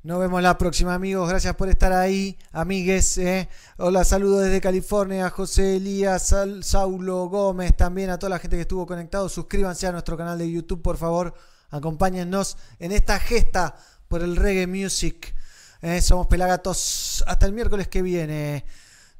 Nos 0.02 0.20
vemos 0.20 0.40
la 0.42 0.56
próxima, 0.56 0.94
amigos. 0.94 1.28
Gracias 1.28 1.54
por 1.56 1.68
estar 1.68 1.92
ahí, 1.92 2.38
amigues. 2.52 3.18
eh. 3.18 3.48
Hola, 3.78 4.04
saludos 4.04 4.44
desde 4.44 4.60
California, 4.60 5.28
José 5.28 5.76
Elías, 5.76 6.34
Saulo 6.62 7.28
Gómez, 7.28 7.76
también 7.76 8.08
a 8.10 8.18
toda 8.18 8.30
la 8.30 8.38
gente 8.38 8.56
que 8.56 8.62
estuvo 8.62 8.86
conectado. 8.86 9.28
Suscríbanse 9.28 9.86
a 9.88 9.92
nuestro 9.92 10.16
canal 10.16 10.38
de 10.38 10.50
YouTube, 10.50 10.82
por 10.82 10.96
favor. 10.96 11.34
Acompáñennos 11.70 12.56
en 12.78 12.92
esta 12.92 13.18
gesta 13.18 13.74
por 14.06 14.22
el 14.22 14.36
reggae 14.36 14.66
music. 14.66 15.34
eh. 15.82 16.00
Somos 16.00 16.28
Pelagatos. 16.28 17.22
Hasta 17.26 17.46
el 17.46 17.52
miércoles 17.52 17.88
que 17.88 18.00
viene. 18.00 18.64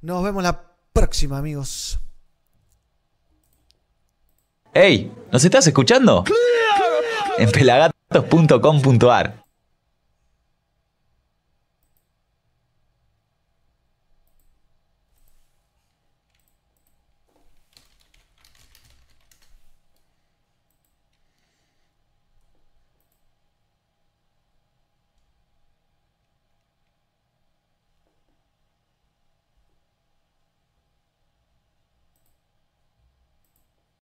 Nos 0.00 0.22
vemos 0.22 0.42
la 0.44 0.74
próxima, 0.92 1.38
amigos. 1.38 1.98
Hey, 4.74 5.10
¿nos 5.32 5.44
estás 5.44 5.66
escuchando? 5.66 6.24
En 7.38 7.50
pelagatos.com.ar 7.50 9.47